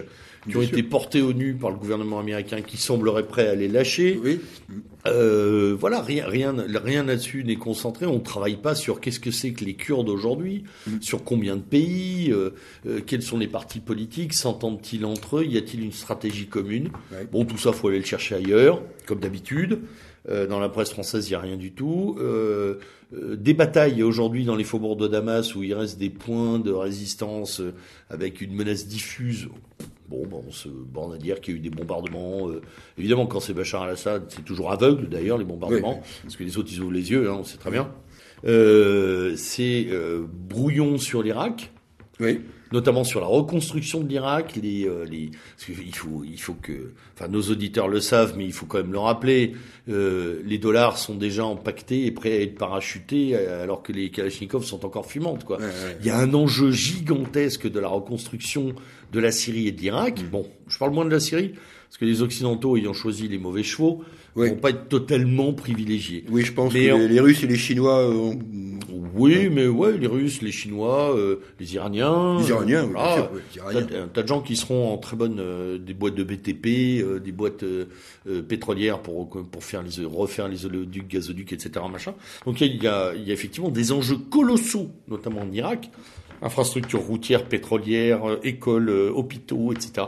qui 0.48 0.58
ont 0.58 0.62
été 0.62 0.84
portés 0.84 1.22
au 1.22 1.34
nu 1.34 1.54
par 1.54 1.72
le 1.72 1.78
gouvernement 1.78 2.20
américain, 2.20 2.62
qui 2.62 2.78
semblerait 2.78 3.28
prêt 3.28 3.48
à 3.48 3.56
les 3.56 3.68
lâcher. 3.68 4.20
Oui. 4.24 4.40
Euh, 5.08 5.76
voilà, 5.80 6.02
rien, 6.02 6.28
rien, 6.28 6.56
rien 6.84 7.04
là-dessus 7.04 7.44
n'est 7.44 7.56
concentré. 7.56 8.06
On 8.06 8.16
ne 8.16 8.20
travaille 8.20 8.58
pas 8.58 8.76
sur 8.76 9.00
qu'est-ce 9.00 9.20
que 9.20 9.32
c'est 9.32 9.52
que 9.52 9.64
les 9.64 9.76
Kurdes 9.76 10.10
aujourd'hui, 10.10 10.64
mm. 10.86 11.02
sur 11.02 11.24
combien 11.24 11.56
de 11.56 11.62
pays, 11.62 12.32
euh, 12.32 12.52
euh, 12.88 13.00
quels 13.06 13.22
sont 13.22 13.38
les 13.38 13.48
partis 13.48 13.80
politiques, 13.80 14.34
s'entendent-ils 14.34 15.06
entre 15.06 15.38
eux, 15.38 15.46
y 15.46 15.58
a-t-il 15.58 15.84
une 15.84 15.92
stratégie 15.92 16.48
commune? 16.48 16.90
Bon, 17.32 17.46
tout 17.46 17.58
ça, 17.58 17.72
faut 17.72 17.88
aller 17.88 18.00
le 18.00 18.06
chercher 18.06 18.36
ailleurs, 18.36 18.82
comme 19.06 19.20
d'habitude. 19.20 19.80
Euh, 20.30 20.46
dans 20.46 20.60
la 20.60 20.68
presse 20.68 20.92
française, 20.92 21.28
il 21.28 21.32
n'y 21.32 21.36
a 21.36 21.40
rien 21.40 21.58
du 21.58 21.72
tout. 21.72 22.18
Des 23.14 23.54
batailles 23.54 24.04
aujourd'hui 24.04 24.44
dans 24.44 24.58
les 24.58 24.66
faubourgs 24.66 24.98
de 24.98 25.08
Damas 25.08 25.56
où 25.56 25.64
il 25.64 25.74
reste 25.74 25.98
des 25.98 26.10
points 26.10 26.60
de 26.60 26.72
résistance 26.72 27.62
avec 28.10 28.42
une 28.42 28.54
menace 28.54 28.86
diffuse. 28.86 29.48
Bon, 30.08 30.26
ben, 30.26 30.38
on 30.48 30.52
se 30.52 30.70
borne 30.70 31.14
à 31.14 31.18
dire 31.18 31.42
qu'il 31.42 31.54
y 31.54 31.58
a 31.58 31.60
eu 31.60 31.62
des 31.62 31.70
bombardements. 31.70 32.50
évidemment, 32.98 33.28
quand 33.28 33.40
c'est 33.40 33.54
Bachar 33.54 33.84
al-Assad, 33.84 34.26
c'est 34.30 34.46
toujours 34.46 34.72
aveugle 34.72 35.10
d'ailleurs 35.10 35.38
les 35.38 35.46
bombardements, 35.46 36.02
parce 36.24 36.36
que 36.36 36.44
les 36.44 36.58
autres 36.58 36.70
ils 36.72 36.82
ouvrent 36.82 36.94
les 36.94 37.12
yeux, 37.12 37.30
hein, 37.30 37.38
on 37.40 37.44
sait 37.44 37.58
très 37.58 37.72
bien. 37.72 37.92
c'est 38.44 39.88
brouillon 40.50 40.98
sur 40.98 41.24
l'Irak. 41.24 41.72
Oui 42.20 42.42
notamment 42.72 43.04
sur 43.04 43.20
la 43.22 43.28
reconstruction 43.28 44.02
de 44.02 44.10
l'Irak. 44.10 44.58
Les, 44.62 44.88
euh, 44.88 45.06
les, 45.06 45.32
il 45.70 45.96
faut, 45.96 46.24
il 46.24 46.40
faut 46.40 46.56
que, 46.56 46.92
enfin, 47.16 47.28
nos 47.28 47.42
auditeurs 47.42 47.88
le 47.88 48.00
savent, 48.00 48.36
mais 48.38 48.46
il 48.46 48.54
faut 48.54 48.66
quand 48.66 48.78
même 48.78 48.92
le 48.92 49.00
rappeler. 49.00 49.54
Euh, 49.90 50.42
les 50.46 50.58
dollars 50.58 50.98
sont 50.98 51.16
déjà 51.16 51.46
empaquetés 51.46 52.06
et 52.06 52.12
prêts 52.12 52.38
à 52.38 52.42
être 52.42 52.58
parachutés, 52.58 53.32
euh, 53.34 53.64
alors 53.64 53.84
que 53.84 53.92
les 53.92 54.10
Kalachnikov 54.10 54.64
sont 54.64 54.86
encore 54.86 55.06
fumantes. 55.06 55.44
Quoi. 55.44 55.60
Il 56.00 56.06
y 56.06 56.10
a 56.10 56.18
un 56.18 56.34
enjeu 56.34 56.72
gigantesque 56.72 57.70
de 57.70 57.80
la 57.80 57.88
reconstruction 57.88 58.74
de 59.12 59.20
la 59.20 59.32
Syrie 59.32 59.68
et 59.68 59.72
de 59.72 59.82
l'Irak. 59.82 60.22
Mm. 60.22 60.30
Bon, 60.30 60.48
je 60.68 60.78
parle 60.78 60.92
moins 60.92 61.06
de 61.06 61.12
la 61.12 61.20
Syrie 61.20 61.54
parce 61.88 61.98
que 61.98 62.06
les 62.06 62.22
Occidentaux 62.22 62.76
ayant 62.76 62.94
choisi 62.94 63.28
les 63.30 63.38
mauvais 63.38 63.64
chevaux 63.64 64.04
oui. 64.38 64.50
vont 64.50 64.56
pas 64.56 64.70
être 64.70 64.88
totalement 64.88 65.52
privilégiés. 65.54 66.24
Oui, 66.30 66.44
je 66.44 66.54
pense 66.54 66.72
que 66.72 66.78
les, 66.78 67.20
Russes 67.20 67.44
et 67.44 67.48
les 67.48 67.58
Chinois. 67.58 68.08
Ont... 68.10 68.38
Oui, 69.16 69.50
mais 69.50 69.68
ouais, 69.68 69.98
les 69.98 70.06
Russes, 70.06 70.42
les 70.44 70.52
Chinois, 70.52 71.16
euh, 71.18 71.38
les 71.60 71.74
Iraniens. 71.74 72.38
Les 72.40 72.50
Iraniens, 72.50 72.84
oui, 72.84 72.92
voilà. 72.94 73.30
T'as 74.14 74.22
de 74.22 74.28
gens 74.28 74.42
qui 74.42 74.56
seront 74.56 74.94
en 74.94 74.98
très 74.98 75.18
bonne 75.18 75.40
euh, 75.40 75.80
des 75.80 75.96
boîtes 75.96 76.14
de 76.14 76.24
BTP, 76.24 77.02
euh, 77.02 77.20
des 77.20 77.32
boîtes 77.32 77.66
pétrolières 78.48 79.02
pour 79.02 79.28
pour 79.28 79.64
faire 79.64 79.82
les 79.82 80.06
refaire 80.06 80.48
les 80.48 80.66
oléoducs, 80.66 81.08
gazoducs, 81.08 81.54
etc. 81.54 81.84
Machin. 81.92 82.14
Donc 82.46 82.62
il 82.62 82.82
y 82.82 82.88
a, 82.88 83.14
il 83.16 83.24
y 83.28 83.32
a 83.32 83.34
effectivement 83.34 83.70
des 83.70 83.92
enjeux 83.92 84.18
colossaux, 84.18 84.92
notamment 85.08 85.42
en 85.42 85.52
Irak, 85.52 85.90
infrastructures 86.44 87.02
routières, 87.02 87.46
pétrolières, 87.46 88.38
écoles, 88.44 88.90
hôpitaux, 88.90 89.74
etc. 89.74 90.08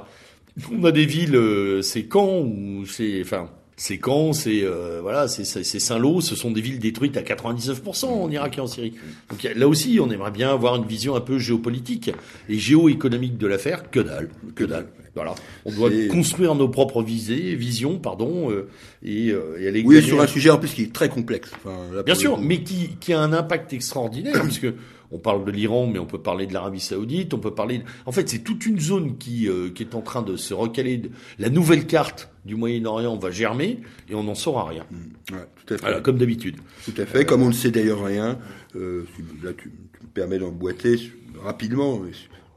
On 0.71 0.83
a 0.83 0.91
des 0.91 1.05
villes, 1.05 1.39
c'est 1.81 2.03
quand 2.03 2.41
ou 2.41 2.85
c'est, 2.85 3.21
enfin, 3.21 3.49
c'est 3.79 3.97
quand, 3.97 4.33
c'est 4.33 4.61
euh, 4.61 4.99
voilà, 5.01 5.29
c'est 5.29 5.45
Saint-Lô, 5.63 6.19
ce 6.19 6.35
sont 6.35 6.51
des 6.51 6.59
villes 6.59 6.79
détruites 6.79 7.15
à 7.15 7.21
99% 7.21 8.07
en 8.07 8.29
Irak 8.29 8.57
et 8.57 8.61
en 8.61 8.67
Syrie. 8.67 8.93
Donc 9.29 9.47
là 9.55 9.67
aussi, 9.69 9.99
on 10.01 10.11
aimerait 10.11 10.31
bien 10.31 10.51
avoir 10.51 10.75
une 10.75 10.83
vision 10.83 11.15
un 11.15 11.21
peu 11.21 11.39
géopolitique 11.39 12.11
et 12.49 12.59
géoéconomique 12.59 13.37
de 13.37 13.47
l'affaire. 13.47 13.89
Que 13.89 14.01
dalle, 14.01 14.29
que 14.53 14.65
dalle. 14.65 14.87
Voilà, 15.15 15.33
on 15.65 15.71
doit 15.71 15.89
construire 16.11 16.55
nos 16.55 16.67
propres 16.67 17.01
visées, 17.01 17.55
visions, 17.55 17.99
pardon, 17.99 18.51
euh, 18.51 18.67
et, 19.01 19.29
euh, 19.29 19.57
et 19.59 19.67
aller. 19.69 19.81
Oui, 19.85 20.03
sur 20.03 20.19
un 20.19 20.27
sujet 20.27 20.49
en 20.49 20.57
plus 20.57 20.73
qui 20.73 20.83
est 20.83 20.93
très 20.93 21.07
complexe. 21.07 21.49
Enfin, 21.63 22.03
bien 22.03 22.15
sûr, 22.15 22.37
mais 22.37 22.63
qui, 22.63 22.89
qui 22.99 23.13
a 23.13 23.21
un 23.21 23.31
impact 23.31 23.71
extraordinaire 23.71 24.41
puisque 24.43 24.67
on 25.11 25.19
parle 25.19 25.43
de 25.45 25.51
l'Iran, 25.51 25.87
mais 25.87 25.99
on 25.99 26.05
peut 26.05 26.21
parler 26.21 26.45
de 26.45 26.53
l'Arabie 26.53 26.79
Saoudite, 26.79 27.33
on 27.33 27.39
peut 27.39 27.53
parler. 27.53 27.81
En 28.05 28.11
fait, 28.11 28.29
c'est 28.29 28.39
toute 28.39 28.65
une 28.65 28.79
zone 28.79 29.17
qui 29.17 29.47
euh, 29.47 29.69
qui 29.69 29.83
est 29.83 29.95
en 29.95 30.01
train 30.01 30.21
de 30.21 30.35
se 30.35 30.53
recaler. 30.53 31.01
La 31.39 31.49
nouvelle 31.49 31.87
carte 31.87 32.29
du 32.45 32.55
Moyen-Orient 32.55 33.17
va 33.17 33.31
germer 33.31 33.79
et 34.09 34.15
on 34.15 34.23
n'en 34.23 34.35
saura 34.35 34.65
rien. 34.65 34.85
Mmh. 34.91 35.33
Ouais, 35.33 35.45
tout 35.55 35.73
à 35.73 35.77
fait. 35.77 35.81
Voilà, 35.81 36.01
comme 36.01 36.17
d'habitude. 36.17 36.57
Tout 36.85 36.93
à 36.97 37.05
fait. 37.05 37.25
Comme 37.25 37.41
on 37.41 37.47
ne 37.47 37.53
sait 37.53 37.71
d'ailleurs 37.71 38.03
rien, 38.03 38.37
euh, 38.75 39.05
là 39.43 39.51
tu, 39.53 39.69
me 39.69 40.07
permets 40.13 40.39
d'emboîter 40.39 41.11
rapidement. 41.43 42.01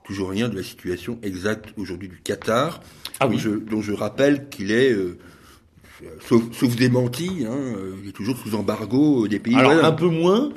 Toujours 0.05 0.31
rien 0.31 0.49
de 0.49 0.57
la 0.57 0.65
situation 0.65 1.19
exacte 1.23 1.73
aujourd'hui 1.77 2.09
du 2.09 2.21
Qatar, 2.23 2.81
ah 3.21 3.29
dont, 3.29 3.39
je, 3.39 3.51
dont, 3.51 3.81
je, 3.81 3.93
rappelle 3.93 4.49
qu'il 4.49 4.73
est 4.73 4.93
euh, 4.93 5.17
sauf, 6.21 6.43
sauf 6.53 6.75
démenti, 6.75 7.47
hein, 7.49 7.75
il 8.03 8.09
est 8.09 8.13
toujours 8.13 8.37
sous 8.37 8.57
embargo 8.57 9.29
des 9.29 9.39
pays. 9.39 9.55
Alors 9.55 9.85
un 9.85 9.93
peu 9.93 10.09
moins, 10.09 10.53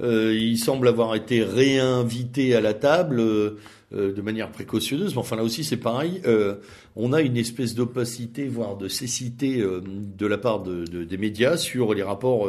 il 0.00 0.58
semble 0.58 0.88
avoir 0.88 1.14
été 1.14 1.42
réinvité 1.42 2.54
à 2.54 2.60
la 2.60 2.74
table 2.74 3.20
euh, 3.20 3.58
euh, 3.94 4.12
de 4.12 4.20
manière 4.20 4.50
précautionneuse, 4.50 5.14
mais 5.14 5.20
enfin 5.20 5.36
là 5.36 5.42
aussi 5.42 5.64
c'est 5.64 5.76
pareil. 5.76 6.20
on 6.96 7.12
a 7.12 7.20
une 7.20 7.36
espèce 7.36 7.74
d'opacité, 7.74 8.48
voire 8.48 8.76
de 8.76 8.88
cécité 8.88 9.62
de 9.62 10.26
la 10.26 10.38
part 10.38 10.62
de, 10.62 10.84
des 11.04 11.16
médias 11.16 11.56
sur 11.56 11.94
les 11.94 12.02
rapports 12.02 12.48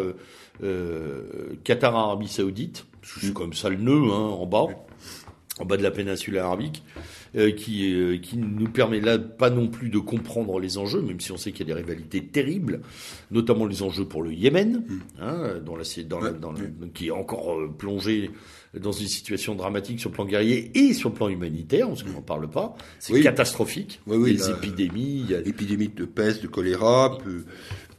Qatar-Arabie 1.63 2.27
Saoudite. 2.27 2.85
C'est 3.03 3.33
comme 3.33 3.53
ça 3.53 3.69
le 3.69 3.77
nœud 3.77 4.11
hein, 4.11 4.29
en 4.39 4.45
bas, 4.45 4.67
en 5.59 5.65
bas 5.65 5.77
de 5.77 5.83
la 5.83 5.91
péninsule 5.91 6.37
arabique. 6.37 6.83
Euh, 7.35 7.51
qui, 7.51 7.93
euh, 7.93 8.17
qui 8.17 8.37
nous 8.37 8.69
permet 8.69 9.01
là 9.01 9.19
pas 9.19 9.49
non 9.49 9.67
plus 9.67 9.89
de 9.89 9.99
comprendre 9.99 10.59
les 10.59 10.77
enjeux, 10.77 11.01
même 11.01 11.19
si 11.19 11.31
on 11.33 11.37
sait 11.37 11.51
qu'il 11.51 11.67
y 11.67 11.71
a 11.71 11.73
des 11.73 11.81
rivalités 11.81 12.23
terribles, 12.23 12.79
notamment 13.31 13.65
les 13.65 13.83
enjeux 13.83 14.05
pour 14.05 14.23
le 14.23 14.33
Yémen, 14.33 14.85
mm. 14.87 15.21
hein, 15.21 15.53
dans 15.65 15.75
la, 15.75 15.83
dans 16.07 16.19
la, 16.19 16.31
dans 16.31 16.53
qui 16.93 17.07
est 17.07 17.11
encore 17.11 17.59
euh, 17.59 17.67
plongé 17.67 18.31
dans 18.79 18.93
une 18.93 19.07
situation 19.07 19.55
dramatique 19.55 19.99
sur 19.99 20.09
le 20.09 20.15
plan 20.15 20.25
guerrier 20.25 20.71
et 20.73 20.93
sur 20.93 21.09
le 21.09 21.15
plan 21.15 21.27
humanitaire, 21.27 21.87
parce 21.87 22.03
qu'on 22.03 22.11
n'en 22.11 22.21
parle 22.21 22.49
pas. 22.49 22.75
C'est 22.99 23.19
catastrophique. 23.21 23.99
Oui, 24.07 24.17
oui, 24.17 24.33
les 24.33 24.49
épidémies. 24.49 25.23
Il 25.25 25.31
y 25.31 25.35
a... 25.35 25.39
Épidémie 25.39 25.89
de 25.89 26.05
peste, 26.05 26.43
de 26.43 26.47
choléra, 26.47 27.17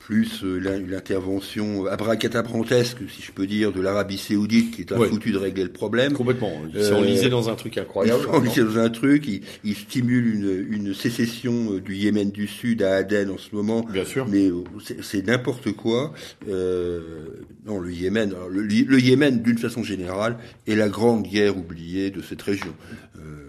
plus 0.09 0.43
euh, 0.43 0.59
l'intervention 0.89 1.85
abracadabrantesque, 1.85 2.97
si 3.15 3.21
je 3.21 3.31
peux 3.31 3.47
dire, 3.47 3.73
de 3.73 3.83
l'Arabie 3.83 4.17
Saoudite, 4.17 4.71
qui 4.75 4.81
est 4.81 4.91
un 4.91 5.05
foutu 5.05 5.33
de 5.33 5.37
régler 5.37 5.65
le 5.65 5.71
problème. 5.71 6.15
Complètement. 6.15 6.51
Ils 6.75 6.83
sont 6.83 7.05
euh, 7.05 7.29
dans 7.29 7.51
un 7.51 7.55
truc 7.55 7.77
incroyable. 7.77 8.23
Ils 8.23 8.33
sont 8.33 8.41
lisés 8.41 8.65
dans 8.65 8.79
un 8.79 8.89
truc. 8.89 9.29
Ils, 9.29 9.43
ils 9.65 9.75
stimulent 9.75 10.35
une, 10.35 10.67
une, 10.71 10.95
sécession 10.95 11.75
euh, 11.75 11.81
du 11.83 11.95
Yémen 11.95 12.31
du 12.31 12.47
Sud 12.47 12.83
à 12.83 12.95
Aden 12.95 13.29
en 13.29 13.37
ce 13.37 13.55
moment. 13.55 13.83
Bien 13.83 14.07
sûr. 14.07 14.27
Mais 14.27 14.49
c'est 15.03 15.27
n'importe 15.27 15.73
quoi. 15.73 16.15
Non, 17.67 17.79
le 17.79 17.93
Yémen, 17.93 18.35
le, 18.51 18.63
le 18.63 19.01
Yémen, 19.01 19.43
d'une 19.43 19.59
façon 19.59 19.83
générale, 19.83 20.39
est 20.67 20.75
la 20.75 20.89
grande 20.89 21.25
guerre 21.25 21.59
oubliée 21.59 22.11
de 22.11 22.23
cette 22.23 22.41
région. 22.41 22.73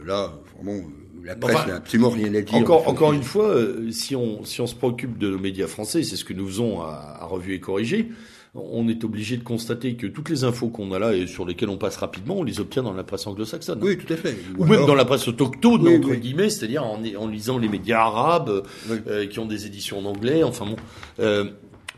Là, 0.05 0.33
vraiment 0.57 0.81
la 1.23 1.35
presse 1.35 1.67
n'a 1.67 1.75
absolument 1.75 2.09
rien 2.09 2.33
à 2.33 2.41
dire. 2.41 2.55
Encore, 2.55 2.87
encore 2.87 3.13
une 3.13 3.23
fois, 3.23 3.47
euh, 3.47 3.91
si 3.91 4.15
on, 4.15 4.43
si 4.45 4.61
on 4.61 4.67
se 4.67 4.75
préoccupe 4.75 5.17
de 5.17 5.29
nos 5.29 5.39
médias 5.39 5.67
français, 5.67 6.03
c'est 6.03 6.15
ce 6.15 6.25
que 6.25 6.33
nous 6.33 6.47
faisons 6.47 6.81
à, 6.81 7.17
à 7.19 7.25
Revue 7.25 7.53
et 7.53 7.59
Corrigé, 7.59 8.09
on 8.55 8.87
est 8.87 9.03
obligé 9.03 9.37
de 9.37 9.43
constater 9.43 9.95
que 9.95 10.07
toutes 10.07 10.29
les 10.29 10.43
infos 10.43 10.69
qu'on 10.69 10.91
a 10.91 10.99
là 10.99 11.13
et 11.13 11.27
sur 11.27 11.45
lesquelles 11.45 11.69
on 11.69 11.77
passe 11.77 11.97
rapidement, 11.97 12.37
on 12.39 12.43
les 12.43 12.59
obtient 12.59 12.81
dans 12.81 12.93
la 12.93 13.03
presse 13.03 13.27
anglo-saxonne. 13.27 13.79
Oui, 13.81 13.97
tout 13.97 14.11
à 14.11 14.17
fait. 14.17 14.35
Ou, 14.57 14.65
même 14.65 14.85
dans 14.85 14.95
la 14.95 15.05
presse 15.05 15.27
autochtone, 15.27 15.87
entre 15.87 16.15
guillemets, 16.15 16.49
c'est-à-dire 16.49 16.83
en, 16.83 16.99
en, 17.17 17.27
lisant 17.27 17.59
les 17.59 17.69
médias 17.69 17.99
arabes 17.99 18.63
euh, 18.89 19.27
qui 19.27 19.39
ont 19.39 19.45
des 19.45 19.67
éditions 19.67 19.99
en 19.99 20.05
anglais. 20.05 20.43
Enfin 20.43 20.65
bon. 20.65 20.77
Euh, 21.19 21.45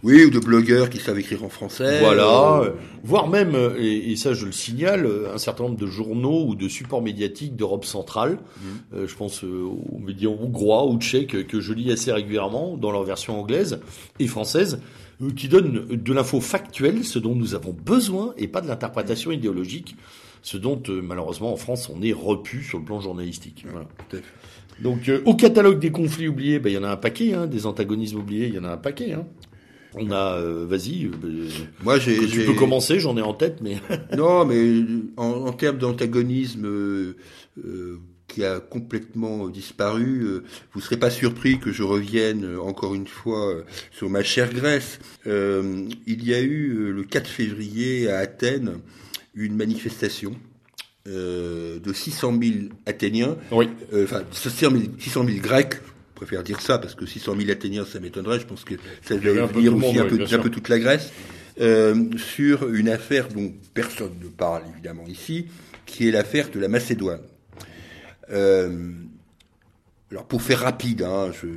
oui, 0.03 0.25
ou 0.25 0.29
de 0.31 0.39
blogueurs 0.39 0.89
qui 0.89 0.97
savent 0.97 1.19
écrire 1.19 1.43
en 1.43 1.49
français. 1.49 1.99
Voilà, 1.99 2.61
euh, 2.61 2.71
voire 3.03 3.27
même, 3.27 3.53
euh, 3.53 3.75
et, 3.79 4.15
ça 4.15 4.33
je 4.33 4.45
le 4.47 4.51
signale, 4.51 5.05
euh, 5.05 5.33
un 5.33 5.37
certain 5.37 5.65
nombre 5.65 5.77
de 5.77 5.85
journaux 5.85 6.45
ou 6.47 6.55
de 6.55 6.67
supports 6.67 7.03
médiatiques 7.03 7.55
d'Europe 7.55 7.85
centrale. 7.85 8.39
Mhm. 8.91 9.07
je 9.07 9.15
pense 9.15 9.43
aux 9.43 9.99
médias 9.99 10.29
hongrois 10.29 10.87
ou 10.87 10.97
tchèques 10.97 11.47
que 11.47 11.59
je 11.59 11.73
lis 11.73 11.91
assez 11.91 12.11
régulièrement 12.11 12.77
dans 12.77 12.91
leur 12.91 13.03
version 13.03 13.39
anglaise 13.39 13.79
et 14.19 14.27
française, 14.27 14.81
qui 15.35 15.47
donnent 15.47 15.85
de 15.85 16.13
l'info 16.13 16.41
factuelle, 16.41 17.03
ce 17.03 17.19
dont 17.19 17.35
nous 17.35 17.53
avons 17.53 17.73
besoin, 17.73 18.33
et 18.37 18.47
pas 18.47 18.61
de 18.61 18.67
l'interprétation 18.67 19.31
idéologique, 19.31 19.95
ce 20.41 20.57
dont 20.57 20.81
malheureusement 21.03 21.53
en 21.53 21.57
France 21.57 21.91
on 21.93 22.01
est 22.01 22.13
repu 22.13 22.63
sur 22.63 22.79
le 22.79 22.85
plan 22.85 22.99
journalistique. 22.99 23.65
Voilà. 23.69 23.87
Donc 24.79 25.11
au 25.25 25.35
catalogue 25.35 25.79
des 25.79 25.91
conflits 25.91 26.27
oubliés, 26.27 26.59
ben, 26.59 26.71
il 26.71 26.75
y 26.75 26.77
en 26.77 26.83
a 26.83 26.89
un 26.89 26.97
paquet, 26.97 27.33
hein, 27.33 27.45
des 27.45 27.65
antagonismes 27.67 28.17
oubliés, 28.17 28.47
il 28.47 28.55
y 28.55 28.59
en 28.59 28.63
a 28.63 28.71
un 28.71 28.77
paquet. 28.77 29.13
Hein. 29.13 29.25
On 29.95 30.09
a, 30.11 30.37
euh, 30.39 30.65
vas-y. 30.67 31.05
euh, 31.05 31.49
Moi, 31.83 31.99
j'ai. 31.99 32.17
tu 32.27 32.45
peux 32.45 32.53
commencer, 32.53 32.99
j'en 32.99 33.17
ai 33.17 33.21
en 33.21 33.33
tête, 33.33 33.57
mais 33.61 33.77
Non, 34.17 34.45
mais 34.45 34.83
en, 35.17 35.25
en 35.47 35.51
termes 35.53 35.77
d'antagonisme 35.77 36.65
euh, 36.65 37.15
euh, 37.65 37.97
qui 38.27 38.45
a 38.45 38.61
complètement 38.61 39.49
disparu, 39.49 40.21
euh, 40.23 40.43
vous 40.71 40.79
ne 40.79 40.83
serez 40.85 40.95
pas 40.97 41.09
surpris 41.09 41.59
que 41.59 41.73
je 41.73 41.83
revienne 41.83 42.45
euh, 42.45 42.61
encore 42.61 42.95
une 42.95 43.07
fois 43.07 43.49
euh, 43.49 43.63
sur 43.91 44.09
ma 44.09 44.23
chère 44.23 44.53
Grèce. 44.53 44.99
Euh, 45.27 45.85
il 46.07 46.23
y 46.25 46.33
a 46.33 46.39
eu 46.41 46.73
euh, 46.73 46.91
le 46.91 47.03
4 47.03 47.27
février 47.27 48.09
à 48.09 48.19
Athènes 48.19 48.77
une 49.35 49.55
manifestation 49.57 50.31
euh, 51.07 51.79
de 51.79 51.91
600 51.93 52.37
000 52.41 52.53
Athéniens, 52.85 53.35
oui. 53.51 53.67
euh, 53.91 54.03
enfin 54.05 54.21
600 54.31 54.69
000, 54.71 54.83
600 54.99 55.25
000 55.25 55.37
Grecs. 55.39 55.75
Je 56.21 56.25
préfère 56.27 56.43
dire 56.43 56.61
ça 56.61 56.77
parce 56.77 56.93
que 56.93 57.07
600 57.07 57.35
000 57.35 57.49
Athéniens, 57.49 57.83
ça 57.83 57.99
m'étonnerait. 57.99 58.39
Je 58.39 58.45
pense 58.45 58.63
que 58.63 58.75
ça 59.01 59.15
tout 59.15 59.21
le 59.23 59.31
aussi 59.71 59.97
un 59.97 60.05
peu, 60.05 60.23
un 60.35 60.39
peu 60.39 60.49
toute 60.51 60.69
la 60.69 60.77
Grèce 60.77 61.11
euh, 61.59 61.95
sur 62.15 62.69
une 62.71 62.89
affaire 62.89 63.27
dont 63.27 63.51
personne 63.73 64.11
ne 64.21 64.27
parle 64.27 64.61
évidemment 64.71 65.07
ici, 65.07 65.47
qui 65.87 66.07
est 66.07 66.11
l'affaire 66.11 66.51
de 66.51 66.59
la 66.59 66.67
Macédoine. 66.67 67.21
Euh, 68.29 68.91
alors 70.11 70.27
pour 70.27 70.43
faire 70.43 70.59
rapide, 70.59 71.01
hein, 71.01 71.31
je- 71.41 71.47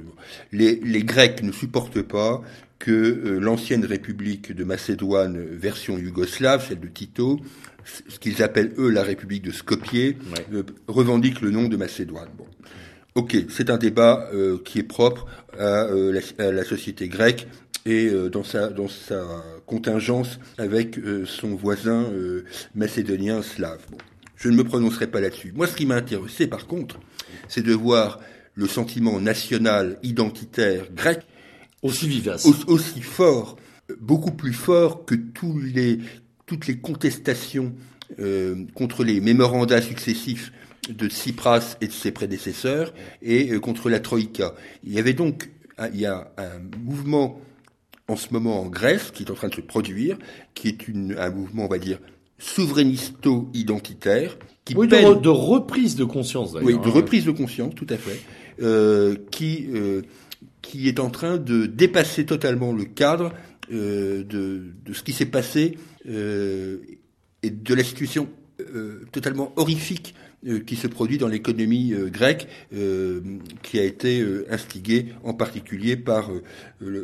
les, 0.56 0.76
les 0.82 1.02
Grecs 1.04 1.42
ne 1.42 1.52
supportent 1.52 2.00
pas 2.02 2.40
que 2.78 2.90
euh, 2.90 3.38
l'ancienne 3.38 3.84
République 3.84 4.52
de 4.56 4.64
Macédoine, 4.64 5.38
version 5.44 5.98
yougoslave, 5.98 6.66
celle 6.66 6.80
de 6.80 6.88
Tito, 6.88 7.38
ce 8.08 8.18
qu'ils 8.18 8.42
appellent 8.42 8.72
eux 8.78 8.88
la 8.88 9.02
République 9.02 9.42
de 9.42 9.52
Skopje, 9.52 9.92
Ouais. 9.94 10.14
revendique 10.88 11.42
le 11.42 11.50
nom 11.50 11.68
de 11.68 11.76
Macédoine. 11.76 12.28
Bon. 12.38 12.46
Ok, 13.14 13.36
c'est 13.48 13.70
un 13.70 13.76
débat 13.76 14.28
euh, 14.34 14.58
qui 14.64 14.80
est 14.80 14.82
propre 14.84 15.26
à, 15.58 15.84
euh, 15.84 16.12
la, 16.38 16.44
à 16.46 16.50
la 16.50 16.64
société 16.64 17.06
grecque 17.08 17.46
et 17.86 18.08
euh, 18.08 18.28
dans 18.28 18.42
sa 18.42 18.68
dans 18.70 18.88
sa 18.88 19.24
contingence 19.66 20.40
avec 20.58 20.98
son 21.26 21.54
voisin 21.54 22.06
macédonien 22.74 23.40
slave. 23.42 23.80
Bon, 23.90 23.98
je 24.36 24.48
ne 24.48 24.56
me 24.56 24.64
prononcerai 24.64 25.06
pas 25.06 25.20
là-dessus. 25.20 25.52
Moi, 25.54 25.66
ce 25.68 25.76
qui 25.76 25.86
m'a 25.86 25.94
intéressé, 25.96 26.46
par 26.48 26.66
contre, 26.66 26.98
c'est 27.48 27.62
de 27.62 27.72
voir 27.72 28.18
le 28.54 28.66
sentiment 28.66 29.20
national 29.20 29.96
identitaire 30.02 30.86
grec 30.94 31.20
Aussi 31.82 32.08
vivace. 32.08 32.44
au- 32.46 32.72
aussi 32.72 33.00
fort, 33.00 33.56
beaucoup 34.00 34.32
plus 34.32 34.52
fort 34.52 35.04
que 35.04 35.14
tous 35.14 35.58
les, 35.60 35.98
toutes 36.46 36.66
les 36.66 36.78
contestations 36.78 37.72
contre 38.74 39.02
les 39.04 39.20
mémorandas 39.20 39.80
successifs 39.82 40.52
de 40.90 41.08
Tsipras 41.08 41.76
et 41.80 41.86
de 41.86 41.92
ses 41.92 42.10
prédécesseurs 42.12 42.92
et 43.22 43.52
euh, 43.52 43.60
contre 43.60 43.88
la 43.90 44.00
Troïka. 44.00 44.54
Il 44.84 44.92
y 44.92 44.98
avait 44.98 45.12
donc 45.14 45.50
un- 45.78 45.88
il 45.88 46.00
y 46.00 46.06
a 46.06 46.32
un 46.36 46.60
mouvement 46.82 47.40
en 48.08 48.16
ce 48.16 48.32
moment 48.32 48.60
en 48.60 48.66
Grèce 48.66 49.10
qui 49.12 49.22
est 49.22 49.30
en 49.30 49.34
train 49.34 49.48
de 49.48 49.54
se 49.54 49.60
produire, 49.62 50.18
qui 50.54 50.68
est 50.68 50.88
une, 50.88 51.16
un 51.18 51.30
mouvement, 51.30 51.64
on 51.64 51.68
va 51.68 51.78
dire, 51.78 51.98
souverainisto-identitaire, 52.38 54.36
qui 54.64 54.74
Oui, 54.74 54.88
de, 54.88 54.96
re- 54.96 55.20
de 55.20 55.28
reprise 55.28 55.96
de 55.96 56.04
conscience 56.04 56.52
d'ailleurs. 56.52 56.66
oui, 56.66 56.74
de 56.74 56.78
hein. 56.88 56.90
reprise 56.92 57.24
de 57.24 57.30
conscience, 57.30 57.74
tout 57.74 57.86
à 57.88 57.96
fait, 57.96 58.20
euh, 58.62 59.16
qui 59.30 59.66
euh, 59.74 60.02
qui 60.62 60.88
est 60.88 60.98
en 61.00 61.10
train 61.10 61.36
de 61.36 61.66
dépasser 61.66 62.24
totalement 62.24 62.72
le 62.72 62.84
cadre 62.84 63.32
euh, 63.72 64.22
de 64.24 64.72
de 64.84 64.92
ce 64.92 65.02
qui 65.02 65.12
s'est 65.12 65.26
passé 65.26 65.76
euh, 66.08 66.78
et 67.42 67.50
de 67.50 67.74
la 67.74 67.84
situation 67.84 68.28
euh, 68.60 69.00
totalement 69.12 69.52
horrifique 69.56 70.14
qui 70.66 70.76
se 70.76 70.86
produit 70.86 71.18
dans 71.18 71.28
l'économie 71.28 71.92
euh, 71.94 72.08
grecque, 72.10 72.48
euh, 72.74 73.20
qui 73.62 73.78
a 73.78 73.84
été 73.84 74.20
euh, 74.20 74.46
instigée 74.50 75.06
en 75.22 75.34
particulier 75.34 75.96
par 75.96 76.30
euh, 76.30 76.42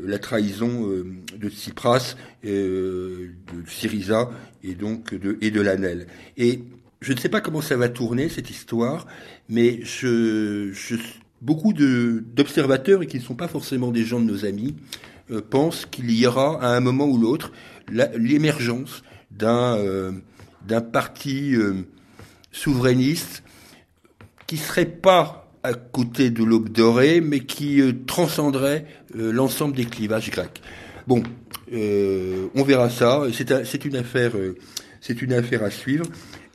la 0.06 0.18
trahison 0.18 0.88
euh, 0.88 1.06
de 1.38 1.48
Tsipras, 1.48 2.16
euh, 2.44 3.28
de 3.52 3.68
Syriza 3.70 4.30
et 4.62 4.74
donc 4.74 5.14
de 5.14 5.38
et 5.40 5.50
de 5.50 5.60
l'ANEL. 5.60 6.06
Et 6.36 6.60
je 7.00 7.12
ne 7.12 7.18
sais 7.18 7.30
pas 7.30 7.40
comment 7.40 7.62
ça 7.62 7.76
va 7.76 7.88
tourner 7.88 8.28
cette 8.28 8.50
histoire, 8.50 9.06
mais 9.48 9.80
je, 9.84 10.70
je 10.72 10.96
beaucoup 11.40 11.72
d'observateurs 11.72 13.02
et 13.02 13.06
qui 13.06 13.16
ne 13.16 13.22
sont 13.22 13.34
pas 13.34 13.48
forcément 13.48 13.90
des 13.90 14.04
gens 14.04 14.20
de 14.20 14.26
nos 14.26 14.44
amis 14.44 14.74
euh, 15.30 15.40
pensent 15.40 15.86
qu'il 15.86 16.10
y 16.10 16.26
aura 16.26 16.62
à 16.62 16.76
un 16.76 16.80
moment 16.80 17.06
ou 17.06 17.16
l'autre 17.16 17.52
la- 17.90 18.10
l'émergence 18.18 19.02
d'un 19.30 19.76
euh, 19.78 20.12
d'un 20.68 20.82
parti 20.82 21.54
euh, 21.54 21.72
souverainiste 22.50 23.42
qui 24.46 24.56
serait 24.56 24.86
pas 24.86 25.52
à 25.62 25.74
côté 25.74 26.30
de 26.30 26.42
l'aube 26.42 26.70
dorée, 26.70 27.20
mais 27.20 27.40
qui 27.40 27.80
euh, 27.80 27.92
transcenderait 28.06 28.86
euh, 29.16 29.30
l'ensemble 29.32 29.76
des 29.76 29.84
clivages 29.84 30.30
grecs. 30.30 30.62
Bon, 31.06 31.22
euh, 31.72 32.48
on 32.54 32.62
verra 32.62 32.88
ça. 32.90 33.22
C'est 33.32 33.52
un- 33.52 33.64
c'est 33.64 33.84
une 33.84 33.96
affaire, 33.96 34.36
euh, 34.36 34.56
c'est 35.00 35.20
une 35.22 35.32
affaire 35.32 35.62
à 35.62 35.70
suivre. 35.70 36.06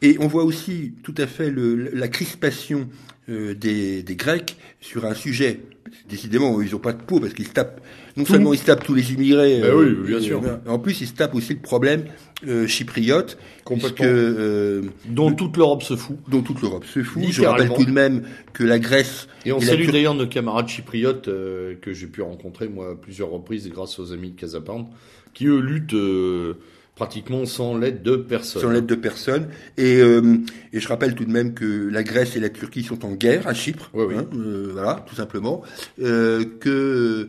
Et 0.01 0.17
on 0.19 0.27
voit 0.27 0.43
aussi 0.43 0.93
tout 1.03 1.15
à 1.17 1.25
fait 1.27 1.51
la 1.55 2.07
crispation 2.09 2.89
des 3.27 4.03
Grecs 4.09 4.57
sur 4.81 5.05
un 5.05 5.15
sujet. 5.15 5.61
Décidément, 6.09 6.61
ils 6.61 6.71
n'ont 6.71 6.79
pas 6.79 6.93
de 6.93 7.01
peau 7.01 7.19
parce 7.19 7.33
qu'ils 7.33 7.47
se 7.47 7.53
tapent. 7.53 7.81
Non 8.17 8.23
Tout. 8.23 8.33
seulement 8.33 8.53
ils 8.53 8.59
se 8.59 8.65
tapent 8.65 8.83
tous 8.83 8.93
les 8.93 9.13
immigrés. 9.13 9.61
Ben 9.61 9.73
oui, 9.75 9.95
bien 10.05 10.19
sûr. 10.19 10.41
mais 10.41 10.69
en 10.69 10.79
plus, 10.79 11.01
ils 11.01 11.07
se 11.07 11.13
tapent 11.13 11.35
aussi 11.35 11.53
le 11.53 11.59
problème 11.59 12.05
euh, 12.47 12.67
chypriote, 12.67 13.37
puisque 13.65 14.01
euh, 14.01 14.83
Dont 15.07 15.31
toute 15.31 15.57
l'Europe 15.57 15.83
se 15.83 15.95
fout. 15.95 16.17
dont 16.27 16.41
toute 16.41 16.61
l'Europe 16.61 16.85
se 16.85 17.03
fout. 17.03 17.23
Je 17.29 17.43
rappelle 17.43 17.69
tout 17.73 17.85
de 17.85 17.91
même 17.91 18.23
que 18.53 18.63
la 18.63 18.79
Grèce 18.79 19.27
Et 19.45 19.51
on 19.51 19.59
salue 19.59 19.89
d'ailleurs 19.89 20.15
nos 20.15 20.27
camarades 20.27 20.67
chypriotes 20.67 21.27
euh, 21.27 21.75
que 21.81 21.93
j'ai 21.93 22.07
pu 22.07 22.21
rencontrer 22.21 22.67
moi 22.67 22.91
à 22.91 22.95
plusieurs 22.95 23.29
reprises 23.29 23.69
grâce 23.69 23.99
aux 23.99 24.11
amis 24.11 24.31
de 24.31 24.39
Casapande, 24.39 24.87
qui 25.33 25.47
eux 25.47 25.59
luttent 25.59 25.93
euh, 25.93 26.55
pratiquement 26.95 27.45
sans 27.45 27.77
l'aide 27.77 28.01
de 28.03 28.15
personne. 28.15 28.61
sans 28.61 28.69
l'aide 28.69 28.85
de 28.85 28.95
personne. 28.95 29.47
Et, 29.77 29.97
euh, 30.01 30.37
et 30.73 30.79
je 30.79 30.87
rappelle 30.87 31.13
tout 31.15 31.25
de 31.25 31.31
même 31.31 31.53
que 31.53 31.89
la 31.89 32.03
Grèce 32.03 32.35
et 32.35 32.39
la 32.39 32.49
Turquie 32.49 32.83
sont 32.83 33.05
en 33.05 33.11
guerre 33.13 33.47
à 33.47 33.53
Chypre. 33.53 33.89
Oui, 33.93 34.05
oui. 34.07 34.15
hein, 34.17 34.25
euh, 34.35 34.69
voilà, 34.71 35.05
tout 35.07 35.15
simplement. 35.15 35.61
Euh, 36.01 36.43
que 36.59 37.27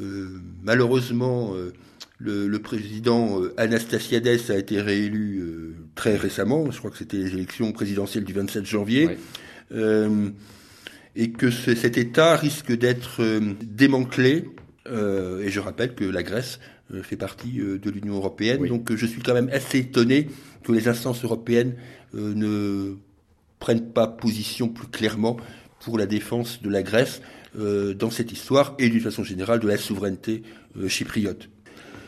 euh, 0.00 0.28
malheureusement, 0.64 1.52
euh, 1.54 1.72
le, 2.18 2.48
le 2.48 2.58
président 2.58 3.40
Anastasiades 3.58 4.26
a 4.48 4.56
été 4.56 4.80
réélu 4.80 5.38
euh, 5.40 5.74
très 5.94 6.16
récemment. 6.16 6.70
Je 6.70 6.78
crois 6.78 6.90
que 6.90 6.96
c'était 6.96 7.18
les 7.18 7.32
élections 7.34 7.72
présidentielles 7.72 8.24
du 8.24 8.32
27 8.32 8.64
janvier. 8.64 9.18
Euh, 9.72 10.30
et 11.16 11.30
que 11.32 11.50
ce- 11.50 11.74
cet 11.74 11.98
État 11.98 12.36
risque 12.36 12.72
d'être 12.72 13.22
démantelé. 13.62 14.44
Euh, 14.88 15.40
et 15.42 15.50
je 15.50 15.60
rappelle 15.60 15.94
que 15.94 16.04
la 16.04 16.22
Grèce 16.22 16.60
fait 17.02 17.16
partie 17.16 17.60
euh, 17.60 17.78
de 17.78 17.90
l'Union 17.90 18.14
européenne, 18.16 18.58
Oui. 18.60 18.68
donc 18.68 18.90
euh, 18.90 18.96
je 18.96 19.06
suis 19.06 19.20
quand 19.22 19.34
même 19.34 19.48
assez 19.52 19.78
étonné 19.78 20.28
que 20.64 20.72
les 20.72 20.86
instances 20.88 21.24
européennes 21.24 21.74
euh, 22.14 22.32
ne 22.34 22.96
prennent 23.58 23.90
pas 23.92 24.06
position 24.06 24.68
plus 24.68 24.86
clairement 24.88 25.36
pour 25.80 25.98
la 25.98 26.06
défense 26.06 26.62
de 26.62 26.68
la 26.70 26.82
Grèce 26.82 27.22
euh, 27.58 27.94
dans 27.94 28.10
cette 28.10 28.32
histoire 28.32 28.74
et 28.78 28.88
d'une 28.88 29.00
façon 29.00 29.24
générale 29.24 29.60
de 29.60 29.68
la 29.68 29.76
souveraineté 29.76 30.42
euh, 30.78 30.88
chypriote. 30.88 31.48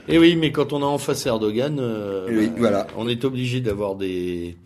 Et 0.09 0.15
Eh 0.15 0.19
oui, 0.19 0.37
mais 0.37 0.53
quand 0.53 0.73
on 0.73 0.83
a 0.83 0.87
en 0.87 0.99
face 0.99 1.27
Erdogan, 1.27 1.79
euh, 1.81 2.27
Oui, 2.31 2.51
voilà. 2.57 2.87
on 2.97 3.09
est 3.09 3.25
obligé 3.25 3.61
d'avoir 3.61 3.95
des 3.97 4.57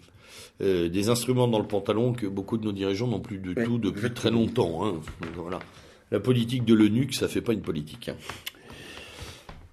euh, 0.60 0.88
des 0.88 1.08
instruments 1.08 1.48
dans 1.48 1.58
le 1.58 1.66
pantalon 1.66 2.12
que 2.12 2.26
beaucoup 2.26 2.56
de 2.58 2.64
nos 2.64 2.72
dirigeants 2.72 3.08
n'ont 3.08 3.18
plus 3.20 3.38
du 3.38 3.54
Oui, 3.56 3.64
tout 3.64 3.78
depuis 3.78 3.98
exactement. 4.06 4.14
très 4.14 4.30
longtemps. 4.30 4.86
Hein. 4.86 5.00
Voilà. 5.36 5.58
La 6.12 6.20
politique 6.20 6.64
de 6.64 6.74
l'eunuque, 6.74 7.14
ça 7.14 7.26
fait 7.26 7.40
pas 7.40 7.52
une 7.54 7.62
politique. 7.62 8.08
hein. 8.10 8.16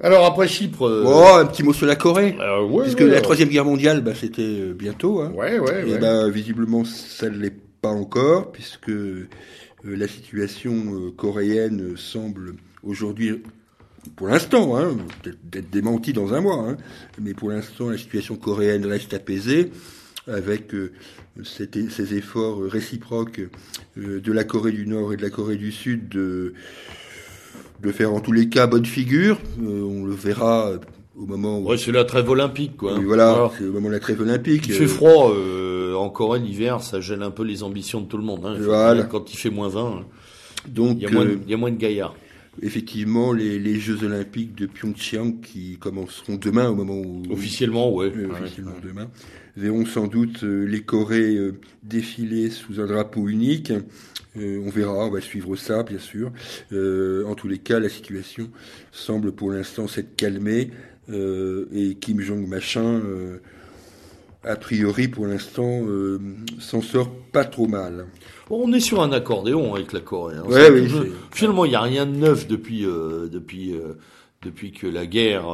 Alors 0.02 0.26
après 0.26 0.48
Chypre. 0.48 0.84
euh, 0.88 1.04
Oh, 1.06 1.36
un 1.40 1.46
petit 1.46 1.64
mot 1.64 1.74
sur 1.74 1.86
la 1.86 1.96
Corée. 1.96 2.36
euh, 2.40 2.64
ouais, 2.66 2.84
Puisque 2.84 3.00
ouais, 3.00 3.08
la 3.08 3.22
troisième 3.22 3.50
guerre 3.50 3.66
mondiale, 3.66 4.02
bah, 4.02 4.14
c'était 4.16 4.42
euh, 4.44 4.74
bientôt. 4.74 5.22
Hein. 5.22 5.32
Ouais, 5.36 5.60
ouais, 5.60 5.88
Et 5.88 5.92
ouais. 5.94 5.98
ben, 6.00 6.30
visiblement, 6.30 6.86
ça 6.86 7.30
ne 7.30 7.38
l'est 7.38 7.56
pas 7.82 7.90
encore, 7.90 8.52
puisque 8.52 8.92
la 9.84 10.08
situation 10.08 11.12
coréenne 11.16 11.94
semble 11.96 12.56
aujourd'hui, 12.84 13.42
pour 14.16 14.28
l'instant, 14.28 14.76
hein, 14.78 14.98
peut-être 15.22 15.38
d'être 15.50 15.70
démentie 15.70 16.12
dans 16.14 16.34
un 16.34 16.42
mois, 16.42 16.66
hein, 16.68 16.78
mais 17.22 17.34
pour 17.34 17.50
l'instant, 17.50 17.90
la 17.90 17.98
situation 17.98 18.36
coréenne 18.36 18.86
reste 18.86 19.14
apaisée, 19.14 19.72
avec 20.28 20.74
euh, 20.76 20.92
ces 21.44 22.14
efforts 22.16 22.62
réciproques 22.64 23.42
euh, 23.98 24.20
de 24.20 24.32
la 24.32 24.44
Corée 24.44 24.72
du 24.74 24.86
Nord 24.86 25.14
et 25.14 25.18
de 25.18 25.22
la 25.22 25.30
Corée 25.30 25.56
du 25.58 25.72
Sud 25.72 26.10
de, 26.10 26.54
de 27.82 27.92
faire 27.92 28.14
en 28.14 28.20
tous 28.20 28.32
les 28.32 28.50
cas 28.50 28.68
bonne 28.68 28.86
figure. 28.86 29.38
Euh, 29.62 29.82
on 29.84 30.06
le 30.06 30.14
verra 30.14 30.72
au 31.16 31.26
moment 31.26 31.60
où... 31.60 31.68
Ouais, 31.70 31.78
c'est 31.78 31.92
la 31.92 32.06
trêve 32.06 32.30
olympique, 32.30 32.78
quoi. 32.78 32.98
Oui, 32.98 33.04
voilà, 33.06 33.52
c'est 33.58 33.66
au 33.66 33.72
moment 33.74 33.88
de 33.90 33.94
la 33.94 34.00
trêve 34.00 34.22
olympique. 34.22 34.64
Il 34.68 34.74
fait 34.74 34.84
Euh, 34.86 34.88
froid 34.88 35.32
euh, 35.34 35.94
en 35.96 36.10
Corée 36.10 36.40
l'hiver, 36.40 36.82
ça 36.82 37.00
gèle 37.02 37.24
un 37.24 37.32
peu 37.32 37.44
les 37.44 37.64
ambitions 37.64 38.02
de 38.02 38.06
tout 38.08 38.18
le 38.18 38.24
monde. 38.24 38.46
Hein. 38.46 38.56
Voilà. 38.60 39.04
Quand 39.04 39.34
il 39.34 39.38
fait 39.38 39.50
moins 39.50 39.70
20, 39.70 40.06
Donc, 40.68 40.98
il 40.98 41.04
y 41.04 41.06
a 41.06 41.12
moins, 41.12 41.26
de- 41.26 41.40
il 41.46 41.50
y 41.50 41.54
a 41.54 41.58
moins 41.58 41.72
de 41.72 41.78
gaillards. 41.78 42.16
effectivement 42.62 43.32
les, 43.32 43.60
les, 43.60 43.80
Jeux 43.80 44.04
Olympiques 44.04 44.56
de 44.56 44.66
Pyeongchang 44.66 45.40
qui 45.42 45.78
commenceront 45.80 46.36
demain 46.36 46.70
au 46.70 46.76
moment 46.76 46.96
où 46.98 47.24
officiellement, 47.32 47.94
ouais, 47.94 48.08
officiellement 48.30 48.74
demain, 48.84 49.08
verront 49.58 49.86
sans 49.86 50.08
doute 50.08 50.44
les 50.44 50.82
Corées 50.82 51.38
défiler 51.84 52.50
sous 52.50 52.80
un 52.80 52.86
drapeau 52.86 53.28
unique. 53.28 53.74
on 54.36 54.70
verra, 54.70 55.08
on 55.08 55.12
va 55.12 55.22
suivre 55.22 55.56
ça, 55.56 55.84
bien 55.84 56.00
sûr. 56.00 56.32
en 56.72 57.36
tous 57.36 57.48
les 57.48 57.60
cas, 57.60 57.80
la 57.80 57.90
situation 57.90 58.50
semble 58.92 59.32
pour 59.32 59.52
l'instant 59.52 59.88
s'être 59.88 60.16
calmée 60.16 60.72
et 61.12 61.98
Kim 62.00 62.22
Jong 62.22 62.48
machin 62.48 63.02
a 64.44 64.56
priori, 64.56 65.08
pour 65.08 65.28
l'instant, 65.28 65.84
euh, 65.86 66.20
s'en 66.60 66.82
sort 66.82 67.12
pas 67.32 67.44
trop 67.44 67.68
mal. 67.68 68.08
On 68.50 68.72
est 68.72 68.80
sur 68.80 69.02
un 69.02 69.12
accordéon 69.12 69.76
avec 69.76 69.92
la 69.92 70.00
Corée. 70.00 70.38
Hein. 70.38 70.44
oui, 70.48 70.90
finalement, 71.32 71.66
il 71.66 71.70
n'y 71.70 71.76
a 71.76 71.82
rien 71.82 72.06
de 72.06 72.16
neuf 72.16 72.48
depuis 72.48 72.86
euh, 72.86 73.28
depuis 73.28 73.74
euh, 73.74 73.96
depuis 74.42 74.72
que 74.72 74.88
la 74.88 75.06
guerre 75.06 75.48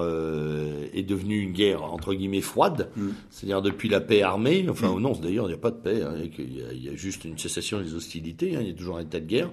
est 0.94 1.04
devenue 1.04 1.40
une 1.40 1.54
guerre 1.54 1.84
entre 1.84 2.14
guillemets 2.14 2.42
froide, 2.42 2.90
mm. 2.96 3.10
c'est-à-dire 3.30 3.62
depuis 3.62 3.90
la 3.90 4.00
paix 4.00 4.22
armée. 4.22 4.66
Enfin, 4.70 4.96
mm. 4.96 5.00
non, 5.00 5.14
d'ailleurs, 5.14 5.46
il 5.46 5.50
n'y 5.50 5.56
a 5.56 5.58
pas 5.58 5.72
de 5.72 5.78
paix. 5.78 6.04
Hein, 6.04 6.14
il, 6.38 6.84
y 6.84 6.90
a, 6.90 6.96
juste 6.96 7.26
une 7.26 7.38
cessation 7.38 7.82
des 7.82 7.96
hostilités. 7.96 8.56
Hein, 8.56 8.60
il 8.62 8.68
y 8.68 8.72
a 8.72 8.76
toujours 8.76 8.98
un 8.98 9.02
état 9.02 9.20
de 9.20 9.26
guerre. 9.26 9.52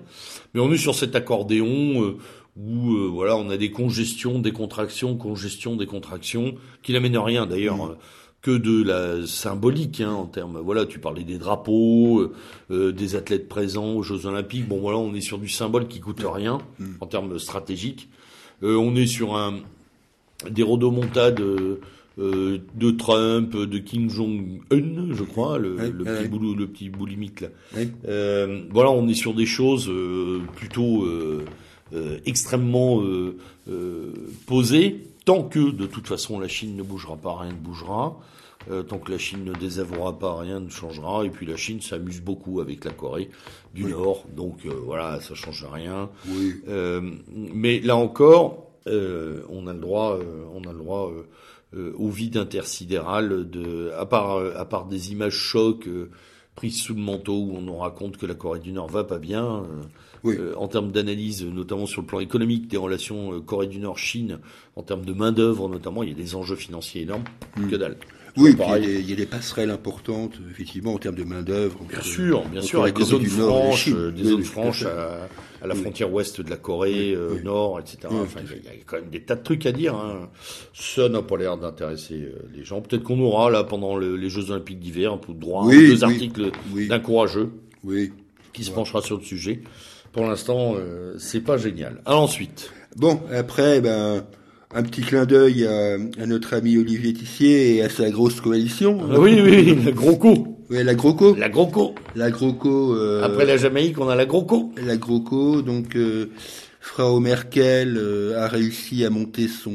Mais 0.54 0.60
on 0.60 0.70
est 0.70 0.78
sur 0.78 0.94
cet 0.94 1.16
accordéon 1.16 2.16
où 2.56 3.10
voilà, 3.12 3.36
on 3.36 3.48
a 3.48 3.56
des 3.56 3.70
congestions, 3.70 4.38
des 4.38 4.52
contractions, 4.52 5.16
congestions, 5.16 5.76
des 5.76 5.86
contractions, 5.86 6.54
qui 6.82 6.92
n'amènent 6.92 7.18
rien 7.18 7.46
d'ailleurs. 7.46 7.76
Mm 7.76 7.96
que 8.42 8.50
de 8.50 8.82
la 8.82 9.24
symbolique 9.26 10.00
hein, 10.00 10.12
en 10.12 10.26
termes. 10.26 10.58
Voilà, 10.58 10.84
tu 10.84 10.98
parlais 10.98 11.22
des 11.22 11.38
drapeaux, 11.38 12.20
euh, 12.20 12.32
euh, 12.72 12.92
des 12.92 13.14
athlètes 13.14 13.48
présents 13.48 13.94
aux 13.94 14.02
Jeux 14.02 14.26
Olympiques. 14.26 14.68
Bon, 14.68 14.80
voilà, 14.80 14.98
on 14.98 15.14
est 15.14 15.20
sur 15.20 15.38
du 15.38 15.48
symbole 15.48 15.86
qui 15.86 16.00
coûte 16.00 16.22
rien 16.24 16.58
en 17.00 17.06
termes 17.06 17.38
stratégiques. 17.38 18.10
Euh, 18.62 18.76
on 18.76 18.94
est 18.96 19.06
sur 19.06 19.36
un 19.36 19.60
des 20.50 20.62
rodomontades 20.62 21.40
euh, 21.40 21.78
de 22.18 22.90
Trump, 22.90 23.56
de 23.56 23.78
Kim 23.78 24.10
Jong 24.10 24.60
Un, 24.70 25.14
je 25.14 25.24
crois, 25.24 25.58
le, 25.58 25.76
le 25.76 26.04
petit 26.04 26.28
boulot, 26.28 26.54
le 26.54 26.66
petit 26.66 26.88
boulimique 26.88 27.40
là. 27.40 27.48
voilà, 28.70 28.90
on 28.90 29.08
est 29.08 29.14
sur 29.14 29.34
des 29.34 29.46
choses 29.46 29.90
plutôt 30.56 31.06
extrêmement 32.26 33.02
posées 34.46 35.00
tant 35.24 35.44
que 35.44 35.70
de 35.70 35.86
toute 35.86 36.06
façon 36.06 36.40
la 36.40 36.48
Chine 36.48 36.76
ne 36.76 36.82
bougera 36.82 37.16
pas, 37.16 37.38
rien 37.38 37.52
ne 37.52 37.56
bougera. 37.56 38.18
Euh, 38.70 38.82
tant 38.82 38.98
que 38.98 39.10
la 39.10 39.18
Chine 39.18 39.44
ne 39.44 39.52
désavouera 39.52 40.18
pas, 40.18 40.38
rien 40.38 40.60
ne 40.60 40.68
changera. 40.68 41.24
Et 41.24 41.30
puis 41.30 41.46
la 41.46 41.56
Chine 41.56 41.80
s'amuse 41.80 42.20
beaucoup 42.20 42.60
avec 42.60 42.84
la 42.84 42.92
Corée 42.92 43.30
du 43.74 43.84
Nord, 43.84 44.24
donc 44.36 44.66
euh, 44.66 44.70
voilà, 44.84 45.20
ça 45.20 45.34
change 45.34 45.66
rien. 45.70 46.10
Oui. 46.28 46.54
Euh, 46.68 47.00
mais 47.32 47.80
là 47.80 47.96
encore, 47.96 48.68
on 48.86 49.66
a 49.66 49.72
le 49.72 49.80
droit, 49.80 50.18
on 50.54 50.68
a 50.68 50.72
le 50.72 50.78
droit 50.78 51.12
au 51.74 52.10
vide 52.10 52.36
intersidéral 52.36 53.48
de, 53.48 53.92
à 53.96 54.06
part, 54.06 54.38
à 54.56 54.64
part 54.64 54.86
des 54.86 55.12
images 55.12 55.34
chocs 55.34 55.88
prises 56.54 56.82
sous 56.82 56.94
le 56.94 57.00
manteau 57.00 57.38
où 57.38 57.56
on 57.56 57.62
nous 57.62 57.76
raconte 57.76 58.16
que 58.16 58.26
la 58.26 58.34
Corée 58.34 58.60
du 58.60 58.72
Nord 58.72 58.88
va 58.88 59.04
pas 59.04 59.18
bien. 59.18 59.64
Euh, 60.24 60.54
en 60.56 60.68
termes 60.68 60.92
d'analyse, 60.92 61.44
notamment 61.44 61.86
sur 61.86 62.02
le 62.02 62.06
plan 62.06 62.20
économique 62.20 62.68
des 62.68 62.76
relations 62.76 63.34
euh, 63.34 63.40
Corée 63.40 63.66
du 63.66 63.80
Nord-Chine, 63.80 64.38
en 64.76 64.82
termes 64.82 65.04
de 65.04 65.12
main-d'œuvre 65.12 65.68
notamment, 65.68 66.02
il 66.02 66.10
y 66.10 66.12
a 66.12 66.14
des 66.14 66.36
enjeux 66.36 66.54
financiers 66.54 67.02
énormes. 67.02 67.24
Hmm. 67.56 67.68
Que 67.68 67.76
dalle. 67.76 67.96
Oui, 68.36 68.56
il 68.80 69.10
y, 69.10 69.12
a 69.12 69.16
des 69.16 69.26
passerelles 69.26 69.70
importantes, 69.70 70.34
effectivement, 70.50 70.94
en 70.94 70.98
termes 70.98 71.16
de 71.16 71.24
main-d'œuvre. 71.24 71.80
Bien 71.88 72.00
sûr, 72.00 72.44
bien 72.46 72.62
sûr, 72.62 72.82
avec 72.82 72.96
des 72.96 73.04
zones 73.04 73.26
franches, 73.26 73.88
des 73.88 74.24
zones 74.24 74.42
franches 74.42 74.84
à, 74.84 75.66
la 75.66 75.74
frontière 75.74 76.12
ouest 76.12 76.40
de 76.40 76.50
la 76.50 76.56
Corée, 76.56 77.12
euh, 77.14 77.40
nord, 77.44 77.78
etc. 77.78 77.98
enfin, 78.10 78.40
il 78.44 78.64
y, 78.64 78.68
a 78.68 78.72
quand 78.84 78.96
même 78.96 79.10
des 79.10 79.20
tas 79.20 79.36
de 79.36 79.42
trucs 79.42 79.66
à 79.66 79.72
dire. 79.72 79.94
Hein. 79.94 80.28
Ça 80.74 81.08
n'a 81.08 81.22
pas 81.22 81.36
l'air 81.36 81.56
d'intéresser 81.58 82.32
les 82.54 82.64
gens. 82.64 82.80
Peut-être 82.80 83.04
qu'on 83.04 83.20
aura, 83.20 83.50
là, 83.50 83.64
pendant 83.64 83.96
les 83.96 84.28
Jeux 84.30 84.50
Olympiques 84.50 84.80
d'hiver, 84.80 85.12
un 85.12 85.18
peu 85.18 85.34
de 85.34 85.38
droit, 85.38 85.70
deux 85.70 86.02
articles 86.02 86.50
d'un 86.88 87.00
courageux 87.00 87.50
qui 88.52 88.64
se 88.64 88.70
penchera 88.70 89.02
sur 89.02 89.18
le 89.18 89.22
sujet 89.22 89.62
pour 90.12 90.26
l'instant, 90.26 90.74
euh, 90.76 91.14
c'est 91.18 91.40
pas 91.40 91.56
génial. 91.56 92.00
Alors 92.04 92.22
ensuite. 92.22 92.70
Bon, 92.96 93.20
après, 93.32 93.80
ben, 93.80 94.24
un 94.74 94.82
petit 94.82 95.02
clin 95.02 95.24
d'œil 95.26 95.66
à, 95.66 96.26
notre 96.26 96.54
ami 96.54 96.78
Olivier 96.78 97.12
Tissier 97.12 97.76
et 97.76 97.82
à 97.82 97.88
sa 97.88 98.10
grosse 98.10 98.40
coalition. 98.40 98.98
Ah 99.10 99.18
oui, 99.18 99.40
oui, 99.42 99.84
la 99.84 99.92
Groco. 99.92 100.58
Oui, 100.70 100.82
la 100.82 100.94
Groco. 100.94 101.34
La 101.36 101.48
Groco. 101.48 101.94
La 102.16 102.30
Groco. 102.30 102.94
Euh, 102.94 103.22
après 103.22 103.44
la 103.44 103.56
Jamaïque, 103.56 103.98
on 103.98 104.08
a 104.08 104.16
la 104.16 104.24
Groco. 104.24 104.72
La 104.84 104.96
Groco, 104.96 105.62
donc 105.62 105.96
euh, 105.96 106.30
Frau 106.80 107.20
Merkel 107.20 107.96
euh, 107.98 108.42
a 108.42 108.48
réussi 108.48 109.04
à 109.04 109.10
monter 109.10 109.48
son 109.48 109.74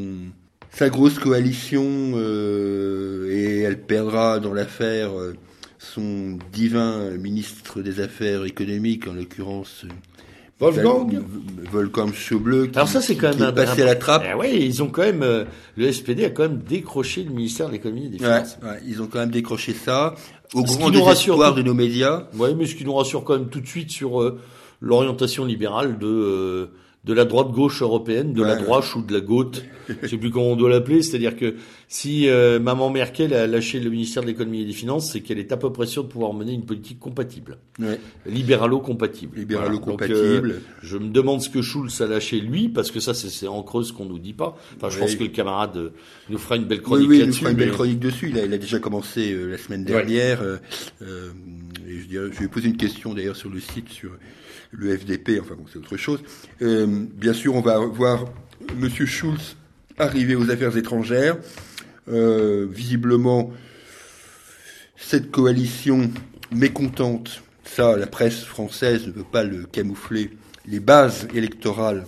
sa 0.69 0.89
grosse 0.89 1.17
coalition 1.17 2.19
et 2.19 3.61
elle 3.61 3.81
perdra 3.81 4.39
dans 4.39 4.53
l'affaire 4.53 5.09
son 5.79 6.37
divin 6.51 7.09
ministre 7.17 7.81
des 7.81 7.99
Affaires 7.99 8.45
économiques, 8.45 9.07
en 9.07 9.13
l'occurrence 9.13 9.85
Wolfgang 10.59 11.23
Wolfgang 11.71 12.13
Schaubleu 12.13 12.67
qui, 12.67 12.77
Alors 12.77 12.87
ça, 12.87 13.01
c'est 13.01 13.15
quand 13.15 13.37
même 13.37 13.49
est 13.49 13.53
passé 13.53 13.83
à 13.83 13.85
la 13.85 13.95
trappe. 13.95 14.23
Eh 14.27 14.33
oui, 14.33 14.57
ils 14.59 14.81
ont 14.81 14.87
quand 14.87 15.03
même, 15.03 15.21
euh, 15.21 15.45
le 15.75 15.91
SPD 15.91 16.25
a 16.25 16.29
quand 16.29 16.43
même 16.43 16.59
décroché 16.59 17.23
le 17.23 17.29
ministère 17.29 17.67
de 17.67 17.73
l'économie 17.73 18.05
et 18.05 18.09
des 18.09 18.17
finances. 18.17 18.57
Ouais, 18.63 18.79
ils 18.87 19.01
ont 19.01 19.07
quand 19.07 19.19
même 19.19 19.29
décroché 19.29 19.73
ça, 19.73 20.15
au 20.53 20.63
grand 20.63 20.89
désespoir 20.89 21.53
de 21.53 21.61
nos 21.61 21.73
médias. 21.73 22.23
Oui, 22.35 22.55
mais 22.55 22.65
ce 22.65 22.75
qui 22.75 22.85
nous 22.85 22.93
rassure 22.93 23.23
quand 23.23 23.37
même 23.37 23.49
tout 23.49 23.61
de 23.61 23.67
suite 23.67 23.91
sur 23.91 24.21
euh, 24.21 24.39
l'orientation 24.81 25.45
libérale 25.45 25.99
de 25.99 26.07
euh, 26.07 26.71
de 27.07 27.13
la 27.13 27.23
droite-gauche 27.23 27.81
européenne, 27.81 28.33
de 28.33 28.43
la 28.43 28.57
droite 28.57 28.93
ou 28.95 29.01
de 29.01 29.13
la 29.13 29.21
gauche, 29.21 29.61
je 30.03 30.07
sais 30.07 30.17
plus 30.17 30.29
comment 30.29 30.51
on 30.51 30.55
doit 30.57 30.69
l'appeler. 30.69 31.01
C'est-à-dire 31.01 31.37
que 31.37 31.55
si 31.87 32.27
euh, 32.27 32.59
maman 32.59 32.89
Merkel 32.89 33.33
a 33.33 33.47
lâché 33.47 33.79
le 33.79 33.89
ministère 33.89 34.23
de 34.23 34.27
l'économie 34.27 34.61
et 34.61 34.65
des 34.65 34.73
finances, 34.73 35.13
c'est 35.13 35.21
qu'elle 35.21 35.39
est 35.39 35.53
à 35.53 35.57
peu 35.57 35.71
près 35.71 35.85
sûre 35.85 36.03
de 36.03 36.09
pouvoir 36.09 36.33
mener 36.33 36.51
une 36.51 36.65
politique 36.65 36.99
compatible, 36.99 37.59
ouais. 37.79 37.97
libéralo-compatible. 38.25 39.37
Libéralo-compatible. 39.39 40.51
Euh, 40.51 40.59
je 40.83 40.97
me 40.97 41.09
demande 41.09 41.41
ce 41.41 41.49
que 41.49 41.61
Schulz 41.61 42.01
a 42.01 42.07
lâché 42.07 42.41
lui, 42.41 42.67
parce 42.67 42.91
que 42.91 42.99
ça 42.99 43.13
c'est 43.13 43.47
en 43.47 43.63
creuse 43.63 43.93
qu'on 43.93 44.05
nous 44.05 44.19
dit 44.19 44.33
pas. 44.33 44.57
Enfin, 44.75 44.89
je 44.89 44.99
pense 44.99 45.15
que 45.15 45.23
le 45.23 45.29
camarade 45.29 45.77
euh, 45.77 45.89
nous 46.29 46.37
fera 46.37 46.57
une 46.57 46.65
belle 46.65 46.81
chronique 46.81 47.09
oui, 47.09 47.19
là-dessus. 47.19 47.31
nous 47.31 47.39
fera 47.39 47.51
une 47.51 47.57
belle 47.57 47.71
chronique 47.71 47.99
dessus. 47.99 48.29
Il 48.31 48.37
a, 48.37 48.45
il 48.45 48.53
a 48.53 48.57
déjà 48.57 48.79
commencé 48.79 49.33
la 49.33 49.57
semaine 49.57 49.85
dernière. 49.85 50.43
et 50.43 51.99
je, 51.99 52.05
dirais, 52.05 52.27
je 52.33 52.39
vais 52.39 52.49
poser 52.49 52.67
une 52.67 52.77
question 52.77 53.13
d'ailleurs 53.13 53.37
sur 53.37 53.49
le 53.49 53.61
site 53.61 53.89
sur 53.89 54.11
le 54.71 54.97
FDP, 54.97 55.39
enfin 55.41 55.55
bon, 55.55 55.65
c'est 55.71 55.79
autre 55.79 55.97
chose. 55.97 56.21
Euh, 56.61 56.85
bien 56.87 57.33
sûr, 57.33 57.55
on 57.55 57.61
va 57.61 57.79
voir 57.79 58.25
Monsieur 58.77 59.05
Schulz 59.05 59.55
arriver 59.97 60.35
aux 60.35 60.49
affaires 60.49 60.77
étrangères. 60.77 61.37
Euh, 62.09 62.67
visiblement, 62.69 63.51
cette 64.95 65.31
coalition 65.31 66.09
mécontente, 66.51 67.43
ça, 67.63 67.97
la 67.97 68.07
presse 68.07 68.43
française 68.43 69.07
ne 69.07 69.11
veut 69.11 69.25
pas 69.29 69.43
le 69.43 69.65
camoufler, 69.65 70.31
les 70.65 70.79
bases 70.79 71.27
électorales 71.33 72.05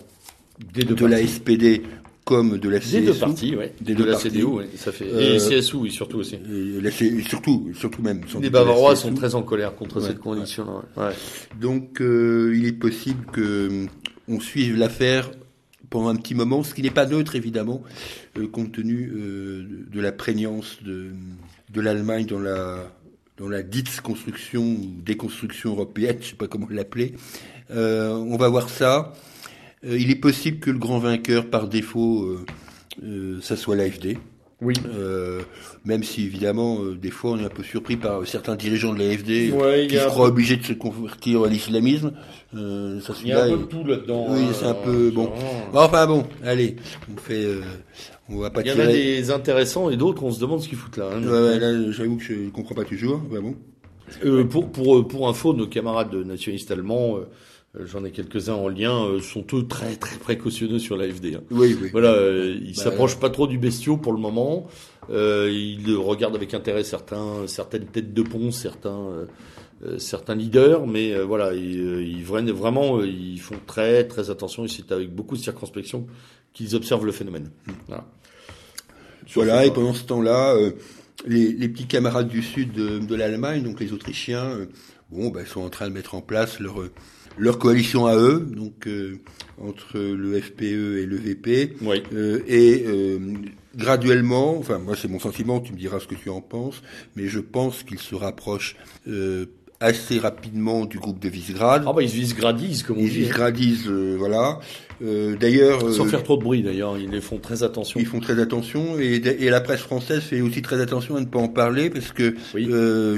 de 0.74 1.06
la 1.06 1.26
SPD 1.26 1.84
comme 2.30 2.60
de 2.60 2.70
la 2.70 2.80
CSU. 2.80 2.92
Des 2.92 3.06
deux 3.08 3.14
partis, 3.16 3.56
oui. 3.58 3.66
Des 3.82 3.96
de 3.96 4.04
deux 4.04 4.12
la 4.12 4.16
CDU, 4.16 4.44
oui, 4.44 4.66
ça 4.76 4.92
fait. 4.92 5.08
Et 5.08 5.40
euh, 5.42 5.60
CSU, 5.62 5.78
oui, 5.78 5.92
surtout 5.92 6.20
aussi. 6.20 6.38
Surtout, 7.28 7.72
surtout 7.74 8.04
même. 8.04 8.22
Les 8.40 8.52
Bavarois 8.52 8.96
sont 8.96 9.16
très 9.16 9.34
en 9.34 9.42
colère 9.42 9.76
contre 9.76 10.00
cette 10.00 10.20
condition. 10.20 10.84
Ouais. 10.96 11.10
Donc, 11.60 12.02
euh, 12.02 12.54
il 12.56 12.68
est 12.68 12.74
possible 12.74 13.26
que 13.32 13.42
euh, 13.42 13.86
on 14.28 14.40
suive 14.40 14.78
l'affaire 14.78 15.32
pendant 15.90 16.10
un 16.10 16.16
petit 16.18 16.36
moment, 16.36 16.62
ce 16.62 16.76
qui 16.76 16.84
n'est 16.84 16.92
pas 16.92 17.08
neutre 17.08 17.36
évidemment, 17.36 17.82
euh, 18.38 18.48
compte 18.48 18.74
tenu 18.74 19.12
euh, 19.12 19.88
de 19.92 20.00
la 20.00 20.12
prégnance 20.12 20.78
de, 20.84 21.08
de 21.74 21.82
l'Allemagne 21.82 22.28
dans 22.28 22.40
la 22.40 22.92
dans 23.38 23.48
la 23.48 23.64
dite 23.64 24.02
construction 24.02 24.62
ou 24.62 25.02
déconstruction 25.04 25.72
européenne, 25.72 26.18
je 26.20 26.28
sais 26.28 26.36
pas 26.36 26.48
comment 26.48 26.68
l'appeler. 26.70 27.14
Euh, 27.72 28.12
on 28.12 28.36
va 28.36 28.50
voir 28.50 28.70
ça. 28.70 29.14
Euh, 29.86 29.98
il 29.98 30.12
est 30.12 30.16
possible 30.16 30.60
que 30.60 30.72
le 30.72 30.78
grand 30.78 31.00
vainqueur, 31.00 31.50
par 31.50 31.68
défaut, 31.68 32.24
euh, 32.24 32.46
euh, 33.04 33.40
ça 33.42 33.56
soit 33.56 33.76
l'AFD. 33.76 34.18
Oui. 34.62 34.74
Euh, 34.94 35.42
même 35.86 36.04
si 36.04 36.26
évidemment, 36.26 36.84
des 36.84 37.12
fois, 37.12 37.32
on 37.32 37.40
est 37.40 37.46
un 37.46 37.50
peu 37.50 37.64
surpris 37.64 37.96
par 37.96 38.28
certains 38.28 38.58
dirigeants 38.58 38.94
de 38.94 39.00
l'AFD 39.00 39.88
qui 39.88 39.96
se 39.96 40.08
croient 40.08 40.28
obligés 40.28 40.58
de 40.58 40.66
se 40.66 40.74
convertir 40.74 41.44
à 41.44 41.48
l'islamisme. 41.48 42.12
Euh, 42.54 43.00
ça, 43.00 43.14
il 43.22 43.30
y 43.30 43.32
a 43.32 43.46
un 43.46 43.52
peu 43.52 43.58
de 43.58 43.64
tout 43.64 43.86
là-dedans. 43.86 44.26
Oui, 44.32 44.48
c'est 44.54 44.66
un 44.66 44.74
peu 44.74 45.12
bon. 45.12 45.32
Enfin 45.74 46.06
bon, 46.08 46.28
allez, 46.44 46.76
on 47.10 47.18
fait. 47.18 47.48
on 48.28 48.40
va 48.40 48.50
pas. 48.50 48.62
Il 48.64 48.68
y 48.68 48.72
en 48.74 48.80
a 48.80 48.88
des 48.88 49.32
intéressants 49.32 49.90
et 49.90 49.96
d'autres, 49.96 50.24
on 50.24 50.32
se 50.32 50.42
demande 50.42 50.60
ce 50.60 50.68
qu'ils 50.68 50.78
foutent 50.78 50.98
là. 50.98 51.10
Hein, 51.10 51.24
ouais, 51.26 51.58
là, 51.58 51.92
j'avoue 51.94 52.18
que 52.18 52.24
je 52.24 52.50
comprends 52.50 52.76
pas 52.76 52.84
toujours. 52.84 53.22
Ouais, 53.32 53.40
bon. 53.40 53.56
Euh, 54.26 54.44
pour 54.44 54.70
pour 54.74 55.08
pour 55.08 55.30
info, 55.30 55.54
nos 55.54 55.68
camarades 55.68 56.14
nationalistes 56.14 56.72
allemands 56.72 57.20
j'en 57.86 58.04
ai 58.06 58.12
quelques-uns 58.12 58.54
en 58.54 58.68
lien, 58.68 59.08
sont 59.22 59.46
eux 59.54 59.68
très 59.68 59.96
très 59.96 60.18
précautionneux 60.18 60.80
sur 60.80 60.98
l'AFD. 60.98 61.36
Hein. 61.36 61.42
Oui, 61.52 61.76
oui. 61.82 61.90
Voilà, 61.92 62.16
ils 62.22 62.76
bah, 62.76 62.84
s'approchent 62.84 63.20
pas 63.20 63.30
trop 63.30 63.48
du 63.48 63.58
bestiau 63.58 63.98
pour 63.98 64.14
le 64.14 64.20
moment. 64.20 64.68
ils 65.10 65.96
regardent 65.98 66.36
avec 66.36 66.54
intérêt 66.54 66.84
certains, 66.84 67.48
certaines 67.48 67.86
têtes 67.86 68.14
de 68.14 68.22
pont, 68.22 68.52
certains 68.52 69.28
certains 69.98 70.36
leaders, 70.36 70.88
mais 70.88 71.18
voilà, 71.22 71.54
ils, 71.54 72.20
ils, 72.20 72.24
vraiment, 72.24 73.02
ils 73.02 73.40
font 73.40 73.56
très 73.66 74.06
très 74.08 74.30
attention 74.30 74.66
et 74.66 74.68
c'est 74.68 74.92
avec 74.92 75.14
beaucoup 75.14 75.38
de 75.38 75.42
circonspection 75.42 76.06
qu'ils 76.54 76.76
observent 76.76 77.06
le 77.06 77.12
phénomène. 77.12 77.50
Voilà. 77.88 78.06
Voilà, 79.34 79.66
et 79.66 79.72
pendant 79.72 79.94
ce 79.94 80.04
temps-là, 80.04 80.56
euh, 80.56 80.72
les, 81.26 81.52
les, 81.52 81.70
petits 81.70 81.86
camarades 81.86 82.28
du 82.28 82.42
sud 82.42 82.72
de, 82.72 83.00
de 83.00 83.16
l'Allemagne, 83.16 83.64
donc 83.64 83.80
les 83.80 83.94
Autrichiens, 83.94 84.46
euh, 84.52 84.66
bon, 85.12 85.30
ben, 85.30 85.46
sont 85.46 85.62
en 85.62 85.70
train 85.70 85.88
de 85.88 85.94
mettre 85.94 86.16
en 86.16 86.22
place 86.22 86.60
leur 86.60 86.82
leur 87.40 87.58
coalition 87.58 88.06
à 88.06 88.16
eux, 88.16 88.40
donc 88.40 88.88
euh, 88.88 89.20
entre 89.60 89.98
le 90.00 90.40
FPE 90.40 90.98
et 91.00 91.06
le 91.06 91.16
VP, 91.16 91.76
oui. 91.82 92.04
et 92.48 92.86
graduellement, 93.76 94.58
enfin 94.58 94.78
moi 94.78 94.96
c'est 94.96 95.08
mon 95.08 95.20
sentiment, 95.20 95.60
tu 95.60 95.74
me 95.74 95.78
diras 95.78 96.00
ce 96.00 96.08
que 96.08 96.16
tu 96.16 96.30
en 96.30 96.42
penses, 96.42 96.82
mais 97.16 97.28
je 97.28 97.40
pense 97.40 97.84
qu'ils 97.84 98.00
se 98.00 98.16
rapprochent 98.16 98.76
assez 99.80 100.20
rapidement 100.20 100.86
du 100.86 101.00
groupe 101.00 101.20
de 101.20 101.30
Visegrad. 101.30 101.84
Ah 101.88 101.94
bah 101.94 102.04
ils 102.04 102.10
Visegradisent 102.10 102.84
comme 102.84 102.98
on 102.98 103.02
ils 103.02 103.10
dit. 103.10 103.16
Ils 103.16 103.20
hein. 103.20 103.22
Visegradisent, 103.24 103.90
voilà. 103.90 104.60
Euh, 105.02 105.38
d'ailleurs, 105.38 105.92
sans 105.94 106.06
euh, 106.06 106.10
faire 106.10 106.24
trop 106.24 106.36
de 106.36 106.44
bruit 106.44 106.62
d'ailleurs, 106.62 106.98
ils 106.98 107.10
les 107.10 107.22
font 107.22 107.38
très 107.38 107.64
attention. 107.64 108.00
Ils 108.00 108.06
font 108.06 108.20
très 108.20 108.40
attention 108.40 109.00
et, 109.00 109.16
et, 109.16 109.50
la 109.50 109.62
presse 109.62 109.80
française 109.82 110.22
fait 110.22 110.42
aussi 110.42 110.62
très 110.62 110.82
attention 110.82 111.16
à 111.16 111.22
ne 111.22 111.26
pas 111.26 111.40
en 111.40 111.48
parler 111.48 111.90
parce 111.90 112.12
que 112.12 112.36
euh, 112.56 113.18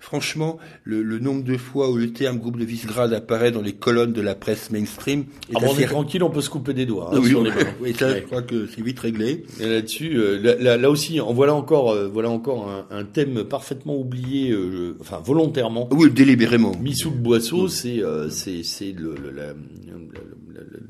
franchement, 0.00 0.58
le, 0.84 1.02
le, 1.02 1.18
nombre 1.18 1.42
de 1.42 1.56
fois 1.56 1.90
où 1.90 1.96
le 1.96 2.12
terme 2.12 2.38
groupe 2.38 2.58
de 2.58 2.64
Visegrad 2.64 3.12
apparaît 3.14 3.52
dans 3.52 3.62
les 3.62 3.72
colonnes 3.72 4.12
de 4.12 4.20
la 4.20 4.34
presse 4.34 4.70
mainstream, 4.70 5.24
ah 5.54 5.60
bon, 5.60 5.68
on 5.74 5.78
est 5.78 5.86
tranquille, 5.86 6.22
on 6.22 6.30
peut 6.30 6.42
se 6.42 6.50
couper 6.50 6.74
des 6.74 6.84
doigts. 6.84 7.10
Hein, 7.12 7.18
oui, 7.22 7.30
sur 7.30 7.42
les 7.42 7.50
oui, 7.80 7.94
ça, 7.98 8.14
je 8.14 8.20
crois 8.22 8.42
que 8.42 8.66
c'est 8.66 8.82
vite 8.82 9.00
réglé. 9.00 9.44
Et 9.60 9.66
là-dessus, 9.66 10.16
euh, 10.16 10.56
là, 10.60 10.76
là, 10.76 10.90
aussi, 10.90 11.20
en 11.20 11.32
voilà 11.32 11.54
encore, 11.54 11.90
euh, 11.90 12.08
voilà 12.08 12.28
encore 12.28 12.68
un, 12.68 12.86
un, 12.90 13.04
thème 13.04 13.44
parfaitement 13.44 13.96
oublié, 13.96 14.54
enfin 15.00 15.20
volontairement. 15.24 15.88
Oui, 15.90 16.10
délibérément. 16.10 16.72
Mis 16.82 16.96
sous 16.96 17.10
le 17.10 17.16
boisseau, 17.16 17.68
c'est 17.68 18.02
c'est 18.30 18.62
c'est 18.62 18.92
le, 18.92 19.14
le, 19.14 19.30
la, 19.30 19.54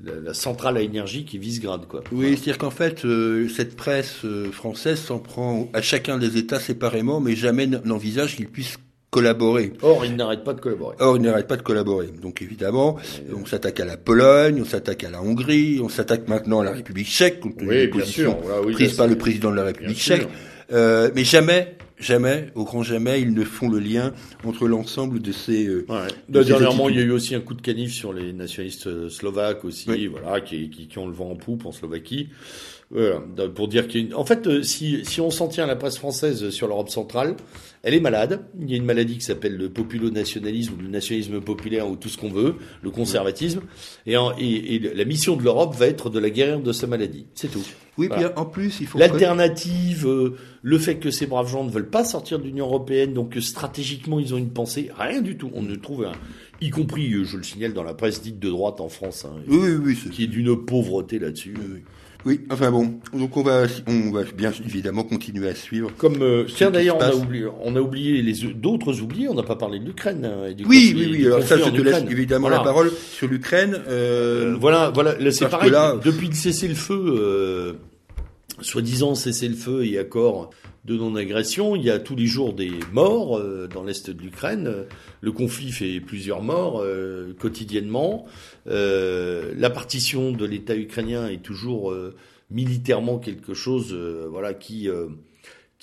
la, 0.05 0.35
centrale 0.35 0.77
à 0.77 0.81
énergie 0.81 1.25
qui 1.25 1.39
vise 1.39 1.61
grade 1.61 1.87
quoi. 1.87 2.03
Oui, 2.13 2.31
c'est-à-dire 2.31 2.59
qu'en 2.59 2.71
fait, 2.71 3.05
euh, 3.05 3.49
cette 3.49 3.77
presse 3.77 4.25
euh, 4.25 4.51
française 4.51 5.01
s'en 5.01 5.19
prend 5.19 5.69
à 5.73 5.83
chacun 5.83 6.19
des 6.19 6.37
États 6.37 6.61
séparément, 6.61 7.21
mais 7.21 7.35
jamais 7.37 7.67
n'envisage 7.67 8.37
qu'ils 8.37 8.49
puissent 8.49 8.79
collaborer. 9.11 9.73
Or, 9.83 10.05
ils 10.05 10.17
n'arrêtent 10.17 10.43
pas 10.43 10.55
de 10.55 10.61
collaborer. 10.61 10.97
Or, 10.99 11.17
ils 11.17 11.23
n'arrêtent 11.23 11.47
pas 11.47 11.57
de 11.57 11.63
collaborer. 11.63 12.09
Donc, 12.21 12.43
évidemment, 12.43 12.97
on 13.33 13.47
s'attaque 13.47 13.79
à 13.79 13.85
la 13.85 13.97
Pologne, 13.97 14.61
on 14.61 14.65
s'attaque 14.65 15.05
à 15.05 15.11
la 15.11 15.23
Hongrie, 15.23 15.81
on 15.81 15.89
s'attaque 15.89 16.27
maintenant 16.27 16.61
à 16.61 16.65
la 16.65 16.73
République 16.73 17.07
tchèque, 17.07 17.39
compte 17.39 17.55
oui, 17.61 17.87
bien 17.87 18.05
sûr. 18.05 18.37
prise 18.73 18.95
par 18.95 19.07
le 19.07 19.17
président 19.17 19.53
de 19.53 19.57
la 19.57 19.65
République 19.65 19.99
tchèque. 19.99 20.27
Euh, 20.73 21.11
mais 21.15 21.25
jamais 21.25 21.77
jamais, 21.99 22.49
au 22.55 22.65
grand 22.65 22.83
jamais, 22.83 23.21
ils 23.21 23.35
ne 23.35 23.45
font 23.45 23.69
le 23.69 23.79
lien 23.79 24.13
entre 24.45 24.67
l'ensemble 24.67 25.21
de 25.21 25.33
ces. 25.33 25.67
Euh, 25.67 25.87
dernièrement, 26.29 26.89
il 26.89 26.97
y 26.97 26.99
a 26.99 27.03
eu 27.03 27.11
aussi 27.11 27.35
un 27.35 27.41
coup 27.41 27.55
de 27.55 27.63
canif 27.63 27.93
sur 27.93 28.13
les 28.13 28.33
nationalistes 28.33 28.87
euh, 28.87 29.09
slovaques 29.09 29.65
aussi, 29.65 30.07
voilà, 30.07 30.41
qui, 30.41 30.71
qui, 30.71 30.89
qui, 30.89 30.99
ont 30.99 31.07
le 31.07 31.13
vent 31.13 31.31
en 31.31 31.37
poupe 31.37 31.67
en 31.67 31.73
Slovaquie. 31.73 32.29
Voilà, 32.91 33.21
pour 33.55 33.69
dire 33.69 33.89
a 33.89 33.99
une... 33.99 34.15
Fait, 34.25 34.47
euh, 34.47 34.63
si, 34.63 35.05
si 35.05 35.21
on 35.21 35.31
s'en 35.31 35.49
tient 35.49 35.65
à 35.65 35.67
la 35.67 35.77
presse 35.77 35.99
française 35.99 36.51
sur 36.51 36.69
l'Europe 36.69 36.91
centrale, 36.91 37.37
elle 37.85 37.95
est 37.95 38.01
malade. 38.01 38.47
Il 38.59 38.71
y 38.71 38.75
a 38.75 38.77
une 38.77 38.85
maladie 38.85 39.19
qui 39.19 39.25
s'appelle 39.25 39.57
le 39.57 39.69
populo-nationalisme 39.69 40.75
ou 40.79 40.83
le 40.83 40.89
nationalisme 40.89 41.41
populaire 41.41 41.89
ou 41.89 41.97
tout 41.97 42.09
ce 42.09 42.17
qu'on 42.17 42.31
veut, 42.31 42.57
le 42.83 42.91
conservatisme. 42.91 43.61
Et, 44.07 44.15
et, 44.15 44.75
et, 44.75 44.79
la 44.79 45.05
mission 45.05 45.37
de 45.37 45.43
l'Europe 45.43 45.77
va 45.77 45.87
être 45.87 46.09
de 46.09 46.19
la 46.19 46.31
guérir 46.31 46.61
de 46.61 46.73
sa 46.73 46.87
maladie. 46.87 47.27
C'est 47.35 47.51
tout. 47.51 47.65
Oui, 47.99 48.09
bien 48.09 48.33
en 48.37 48.47
plus, 48.47 48.81
il 48.81 48.87
faut. 48.87 48.99
L'alternative, 48.99 50.07
euh, 50.09 50.37
le 50.63 50.79
fait 50.79 50.97
que 50.97 51.11
ces 51.11 51.27
braves 51.27 51.51
gens 51.51 51.63
ne 51.63 51.71
veulent 51.71 51.91
pas 51.91 52.05
sortir 52.05 52.39
de 52.39 52.45
l'Union 52.45 52.67
européenne, 52.67 53.13
donc 53.13 53.37
stratégiquement 53.41 54.19
ils 54.19 54.35
ont 54.35 54.39
une 54.39 54.51
pensée, 54.51 54.91
rien 54.99 55.21
du 55.21 55.37
tout. 55.37 55.51
On 55.55 55.63
ne 55.63 55.77
trouve, 55.77 56.07
un, 56.07 56.13
y 56.61 56.71
compris, 56.71 57.13
euh, 57.13 57.25
je 57.25 57.37
le 57.37 57.43
signale 57.43 57.73
dans 57.75 57.85
la 57.85 57.95
presse 57.95 58.23
dite 58.23 58.39
de 58.39 58.49
droite 58.49 58.81
en 58.81 58.89
France, 58.89 59.27
hein, 59.27 59.37
oui, 59.47 59.75
oui, 59.83 59.97
qui 60.11 60.25
est 60.25 60.29
d'une 60.29 60.57
pauvreté 60.57 61.19
là-dessus. 61.19 61.55
Oui, 62.27 62.41
enfin 62.51 62.71
bon, 62.71 63.01
donc 63.13 63.37
on 63.37 63.43
va, 63.43 63.65
on 63.87 64.11
va 64.11 64.23
bien 64.35 64.51
évidemment 64.65 65.03
continuer 65.03 65.49
à 65.49 65.55
suivre. 65.55 65.91
Comme 65.99 66.23
euh, 66.23 66.45
tiens 66.45 66.71
d'ailleurs, 66.71 66.97
on 66.97 67.03
a 67.03 67.15
oublié, 67.15 67.47
on 67.63 67.77
a 67.77 67.81
oublié 67.81 68.23
les 68.23 68.49
d'autres 68.55 69.03
oubliés. 69.03 69.29
On 69.29 69.35
n'a 69.35 69.43
pas 69.43 69.57
parlé 69.57 69.79
de 69.79 69.85
l'Ukraine. 69.85 70.25
Hein, 70.25 70.55
oui, 70.67 70.95
oui, 70.97 71.09
oui. 71.11 71.27
Alors 71.27 71.43
ça, 71.43 71.59
je 71.59 71.69
te 71.69 71.83
laisse 71.83 72.05
évidemment 72.11 72.49
la 72.49 72.61
parole 72.61 72.91
sur 72.91 73.29
l'Ukraine. 73.29 73.79
Euh, 73.89 74.57
voilà, 74.59 74.91
voilà. 74.95 75.15
C'est 75.31 75.49
pareil. 75.49 75.71
depuis 76.03 76.29
le 76.29 76.35
cessez-le-feu, 76.35 77.77
soi-disant 78.61 79.15
cessez-le-feu 79.15 79.85
et 79.87 79.99
accord 79.99 80.51
de 80.85 80.97
non-agression. 80.97 81.77
Il 81.77 81.83
y 81.83 81.91
a 81.91 81.99
tous 81.99 82.15
les 82.15 82.27
jours 82.27 82.53
des 82.53 82.73
morts 82.93 83.39
euh, 83.39 83.67
dans 83.67 83.83
l'est 83.83 84.11
de 84.11 84.21
l'Ukraine. 84.21 84.87
Le 85.21 85.33
conflit 85.33 85.73
fait 85.73 86.01
plusieurs 86.01 86.43
morts 86.43 86.81
euh, 86.81 87.35
quotidiennement. 87.39 88.27
Euh, 88.67 89.55
la 89.57 89.71
partition 89.71 90.33
de 90.33 90.45
l'État 90.45 90.77
ukrainien 90.77 91.29
est 91.29 91.43
toujours 91.43 91.95
militairement 92.51 93.19
quelque 93.19 93.55
chose, 93.55 93.95
voilà, 94.31 94.55
qui 94.55 94.89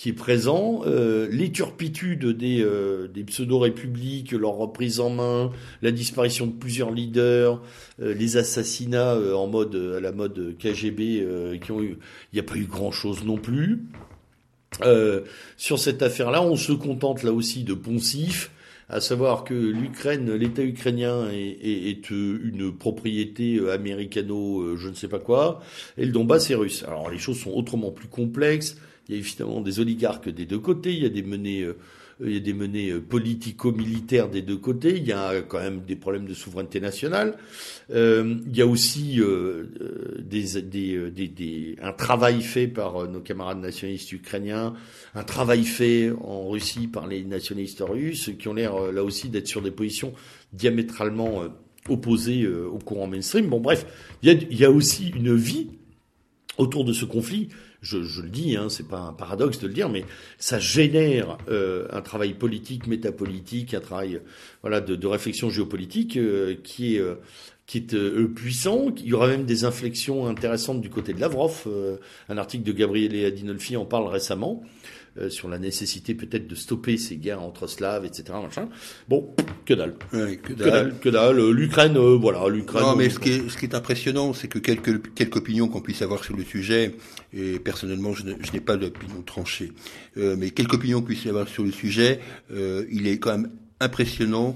qui 0.01 0.09
est 0.09 0.13
présent, 0.13 0.81
les 1.29 1.51
turpitudes 1.51 2.25
des, 2.25 2.65
des 3.13 3.23
pseudo-républiques, 3.23 4.31
leur 4.31 4.53
reprise 4.53 4.99
en 4.99 5.11
main, 5.11 5.51
la 5.83 5.91
disparition 5.91 6.47
de 6.47 6.53
plusieurs 6.53 6.89
leaders, 6.89 7.61
les 7.99 8.37
assassinats 8.37 9.15
en 9.35 9.45
mode 9.45 9.75
à 9.75 9.99
la 9.99 10.11
mode 10.11 10.55
KGB 10.57 11.59
qui 11.61 11.71
ont 11.71 11.83
eu, 11.83 11.99
il 12.33 12.35
n'y 12.35 12.39
a 12.39 12.43
pas 12.43 12.55
eu 12.55 12.65
grand 12.65 12.91
chose 12.91 13.23
non 13.25 13.37
plus. 13.37 13.83
Euh, 14.83 15.21
sur 15.57 15.79
cette 15.79 16.01
affaire-là, 16.01 16.41
on 16.41 16.55
se 16.55 16.71
contente 16.71 17.23
là 17.23 17.33
aussi 17.33 17.63
de 17.63 17.73
poncif, 17.73 18.51
à 18.89 19.01
savoir 19.01 19.43
que 19.43 19.53
l'Ukraine, 19.53 20.33
l'État 20.33 20.63
ukrainien 20.63 21.29
est, 21.31 22.09
une 22.09 22.73
propriété 22.73 23.57
euh, 23.57 23.73
américano, 23.73 24.61
euh, 24.61 24.77
je 24.77 24.89
ne 24.89 24.93
sais 24.93 25.07
pas 25.07 25.19
quoi, 25.19 25.61
et 25.97 26.05
le 26.05 26.11
Donbass 26.11 26.49
est 26.51 26.55
russe. 26.55 26.83
Alors 26.87 27.09
les 27.09 27.17
choses 27.17 27.39
sont 27.39 27.51
autrement 27.51 27.91
plus 27.91 28.07
complexes. 28.07 28.77
Il 29.07 29.15
y 29.15 29.17
a 29.17 29.19
évidemment 29.19 29.61
des 29.61 29.79
oligarques 29.79 30.29
des 30.29 30.45
deux 30.45 30.59
côtés, 30.59 30.93
il 30.93 31.03
y 31.03 31.05
a 31.05 31.09
des 31.09 31.23
menées 31.23 31.67
il 32.23 32.33
y 32.33 32.37
a 32.37 32.39
des 32.39 32.53
menées 32.53 32.91
euh, 32.91 33.01
politico-militaires 33.01 34.29
des 34.29 34.41
deux 34.41 34.57
côtés, 34.57 34.97
il 34.97 35.05
y 35.05 35.11
a 35.11 35.41
quand 35.41 35.59
même 35.59 35.81
des 35.81 35.95
problèmes 35.95 36.25
de 36.25 36.33
souveraineté 36.33 36.79
nationale, 36.79 37.37
euh, 37.91 38.35
il 38.47 38.55
y 38.55 38.61
a 38.61 38.67
aussi 38.67 39.19
euh, 39.19 39.65
un 41.81 41.93
travail 41.93 42.41
fait 42.41 42.67
par 42.67 43.07
nos 43.07 43.19
camarades 43.19 43.59
nationalistes 43.59 44.11
ukrainiens, 44.11 44.73
un 45.15 45.23
travail 45.23 45.63
fait 45.63 46.11
en 46.21 46.49
Russie 46.49 46.87
par 46.87 47.07
les 47.07 47.23
nationalistes 47.23 47.83
russes, 47.85 48.31
qui 48.37 48.47
ont 48.47 48.53
l'air 48.53 48.91
là 48.91 49.03
aussi 49.03 49.29
d'être 49.29 49.47
sur 49.47 49.61
des 49.61 49.71
positions 49.71 50.13
diamétralement 50.53 51.43
opposées 51.89 52.47
au 52.47 52.77
courant 52.77 53.07
mainstream. 53.07 53.47
Bon 53.47 53.59
bref, 53.59 53.85
il 54.23 54.57
y 54.57 54.65
a 54.65 54.71
aussi 54.71 55.09
une 55.09 55.35
vie 55.35 55.69
autour 56.57 56.85
de 56.85 56.93
ce 56.93 57.05
conflit 57.05 57.49
je, 57.81 58.03
je 58.03 58.21
le 58.21 58.29
dis, 58.29 58.55
hein, 58.55 58.69
c'est 58.69 58.87
pas 58.87 58.99
un 58.99 59.13
paradoxe 59.13 59.59
de 59.59 59.67
le 59.67 59.73
dire, 59.73 59.89
mais 59.89 60.05
ça 60.37 60.59
génère 60.59 61.37
euh, 61.49 61.87
un 61.91 62.01
travail 62.01 62.33
politique, 62.33 62.87
métapolitique, 62.87 63.73
un 63.73 63.79
travail 63.79 64.21
voilà 64.61 64.81
de, 64.81 64.95
de 64.95 65.07
réflexion 65.07 65.49
géopolitique 65.49 66.17
euh, 66.17 66.55
qui 66.63 66.95
est 66.95 66.99
euh, 66.99 67.15
qui 67.65 67.79
est 67.79 67.93
euh, 67.93 68.27
puissant. 68.27 68.93
Il 68.97 69.07
y 69.07 69.13
aura 69.13 69.27
même 69.27 69.45
des 69.45 69.63
inflexions 69.63 70.27
intéressantes 70.27 70.81
du 70.81 70.89
côté 70.89 71.13
de 71.13 71.19
Lavrov. 71.19 71.67
un 72.29 72.37
article 72.37 72.63
de 72.63 72.71
Gabriel 72.71 73.25
Adinolfi 73.25 73.77
en 73.77 73.85
parle 73.85 74.07
récemment. 74.07 74.61
Euh, 75.17 75.29
sur 75.29 75.49
la 75.49 75.59
nécessité 75.59 76.15
peut-être 76.15 76.47
de 76.47 76.55
stopper 76.55 76.95
ces 76.95 77.17
guerres 77.17 77.41
entre 77.41 77.67
Slaves, 77.67 78.05
etc. 78.05 78.23
Machin. 78.41 78.69
Bon, 79.09 79.35
que 79.65 79.73
dalle. 79.73 79.95
que 80.09 80.53
dalle. 80.53 80.95
Que 81.01 81.09
dalle. 81.09 81.37
Euh, 81.37 81.51
L'Ukraine, 81.51 81.97
euh, 81.97 82.15
voilà, 82.15 82.47
l'Ukraine. 82.47 82.83
Non, 82.83 82.95
mais 82.95 83.09
ce 83.09 83.19
qui 83.19 83.31
est, 83.31 83.49
ce 83.49 83.57
qui 83.57 83.65
est 83.65 83.75
impressionnant, 83.75 84.31
c'est 84.31 84.47
que 84.47 84.57
quelques, 84.57 85.13
quelques 85.13 85.35
opinions 85.35 85.67
qu'on 85.67 85.81
puisse 85.81 86.01
avoir 86.01 86.23
sur 86.23 86.37
le 86.37 86.45
sujet, 86.45 86.95
et 87.33 87.59
personnellement, 87.59 88.13
je 88.13 88.23
n'ai 88.23 88.61
pas 88.61 88.77
d'opinion 88.77 89.21
tranchée, 89.21 89.73
mais 90.15 90.51
quelques 90.51 90.75
opinions 90.75 91.01
qu'on 91.01 91.07
puisse 91.07 91.27
avoir 91.27 91.49
sur 91.49 91.63
le 91.65 91.71
sujet, 91.71 92.21
il 92.49 93.05
est 93.05 93.17
quand 93.19 93.37
même 93.37 93.51
impressionnant 93.81 94.55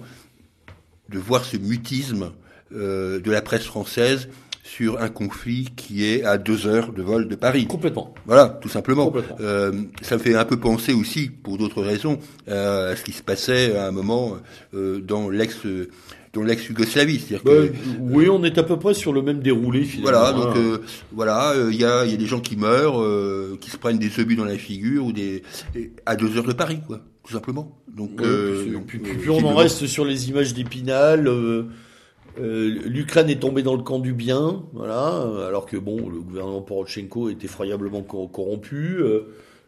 de 1.09 1.19
voir 1.19 1.43
ce 1.43 1.57
mutisme 1.57 2.31
de 2.71 3.31
la 3.31 3.41
presse 3.41 3.65
française 3.65 4.29
sur 4.65 4.99
un 4.99 5.09
conflit 5.09 5.69
qui 5.75 6.03
est 6.05 6.23
à 6.23 6.39
deux 6.39 6.65
heures 6.65 6.91
de 6.91 7.03
vol 7.03 7.27
de 7.27 7.35
Paris. 7.35 7.67
Complètement. 7.67 8.15
Voilà, 8.25 8.57
tout 8.61 8.67
simplement. 8.67 9.13
Euh, 9.39 9.71
ça 10.01 10.17
me 10.17 10.21
fait 10.21 10.33
un 10.35 10.43
peu 10.43 10.59
penser 10.59 10.91
aussi, 10.91 11.29
pour 11.29 11.59
d'autres 11.59 11.83
raisons, 11.83 12.17
euh, 12.49 12.91
à 12.91 12.95
ce 12.95 13.03
qui 13.03 13.11
se 13.11 13.21
passait 13.21 13.77
à 13.77 13.87
un 13.87 13.91
moment 13.91 14.37
euh, 14.73 14.99
dans 14.99 15.29
l'ex 15.29 15.55
dans 16.33 16.41
l'ex-Yougoslavie. 16.41 17.27
Bah, 17.45 17.51
oui, 18.01 18.27
on 18.27 18.43
est 18.43 18.57
à 18.57 18.63
peu 18.63 18.77
près 18.77 18.95
sur 18.95 19.13
le 19.13 19.21
même 19.21 19.39
déroulé 19.39 19.83
finalement. 19.83 20.19
Voilà, 20.19 20.33
donc 20.33 20.57
euh, 20.57 20.79
voilà, 21.13 21.53
il 21.69 21.79
y, 21.79 21.85
a, 21.85 22.03
y 22.03 22.13
a 22.13 22.17
des 22.17 22.25
gens 22.25 22.41
qui 22.41 22.57
meurent, 22.57 23.01
qui 23.59 23.69
se 23.69 23.77
prennent 23.77 23.99
des 23.99 24.19
obus 24.19 24.35
dans 24.35 24.45
la 24.45 24.57
figure 24.57 25.05
ou 25.05 25.11
des 25.13 25.43
à 26.07 26.15
deux 26.15 26.35
heures 26.37 26.43
de 26.43 26.53
Paris, 26.53 26.79
quoi, 26.87 27.01
tout 27.23 27.33
simplement. 27.33 27.79
Donc, 27.95 28.17
plus, 28.17 28.99
plus, 28.99 29.29
on 29.29 29.45
en 29.45 29.55
reste 29.55 29.85
sur 29.85 30.03
les 30.03 30.27
images 30.27 30.53
d'Épinal 30.55 31.29
L'Ukraine 32.37 33.29
est 33.29 33.39
tombée 33.39 33.63
dans 33.63 33.75
le 33.75 33.83
camp 33.83 33.99
du 33.99 34.13
bien, 34.13 34.63
voilà, 34.73 35.25
alors 35.47 35.65
que 35.65 35.77
bon, 35.77 36.09
le 36.09 36.19
gouvernement 36.19 36.61
Poroshenko 36.61 37.29
est 37.29 37.43
effroyablement 37.43 38.01
corrompu. 38.01 39.01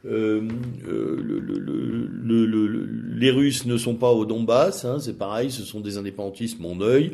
Euh, 0.06 0.42
euh, 0.88 1.20
le, 1.22 1.40
le, 1.40 2.46
le, 2.46 2.90
les 3.16 3.32
Russes 3.32 3.66
ne 3.66 3.78
sont 3.78 3.96
pas 3.96 4.12
au 4.12 4.26
Donbass, 4.26 4.86
hein, 4.86 4.98
c'est 5.00 5.18
pareil, 5.18 5.52
ce 5.52 5.64
sont 5.64 5.80
des 5.80 5.98
indépendantistes, 5.98 6.60
mon 6.60 6.80
œil. 6.82 7.14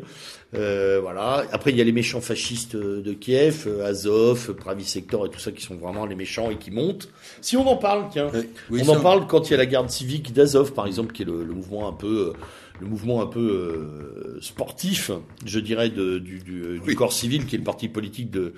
Euh, 0.54 1.00
voilà. 1.00 1.44
Après, 1.50 1.70
il 1.70 1.76
y 1.76 1.80
a 1.80 1.84
les 1.84 1.92
méchants 1.92 2.20
fascistes 2.20 2.76
de 2.76 3.12
Kiev, 3.12 3.66
Azov, 3.82 4.54
Pravi 4.54 4.84
Sector 4.84 5.26
et 5.26 5.30
tout 5.30 5.40
ça 5.40 5.50
qui 5.50 5.62
sont 5.62 5.76
vraiment 5.76 6.06
les 6.06 6.14
méchants 6.14 6.50
et 6.50 6.56
qui 6.56 6.70
montent. 6.70 7.08
Si 7.40 7.56
on 7.56 7.66
en 7.66 7.76
parle, 7.76 8.04
tiens, 8.12 8.30
on 8.70 8.88
en 8.88 9.00
parle 9.00 9.26
quand 9.26 9.48
il 9.48 9.52
y 9.52 9.54
a 9.54 9.58
la 9.58 9.66
garde 9.66 9.90
civique 9.90 10.32
d'Azov, 10.32 10.72
par 10.72 10.86
exemple, 10.86 11.12
qui 11.12 11.22
est 11.22 11.26
le, 11.26 11.44
mouvement 11.44 11.88
un 11.88 11.92
peu 11.92 12.34
le 12.80 12.86
mouvement 12.86 13.22
un 13.22 13.26
peu 13.26 14.38
sportif, 14.40 15.10
je 15.44 15.60
dirais, 15.60 15.90
de, 15.90 16.18
du, 16.18 16.40
du, 16.40 16.80
du 16.80 16.94
corps 16.94 17.12
civil, 17.12 17.46
qui 17.46 17.54
est 17.54 17.58
le 17.58 17.64
parti 17.64 17.88
politique 17.88 18.30
de 18.30 18.54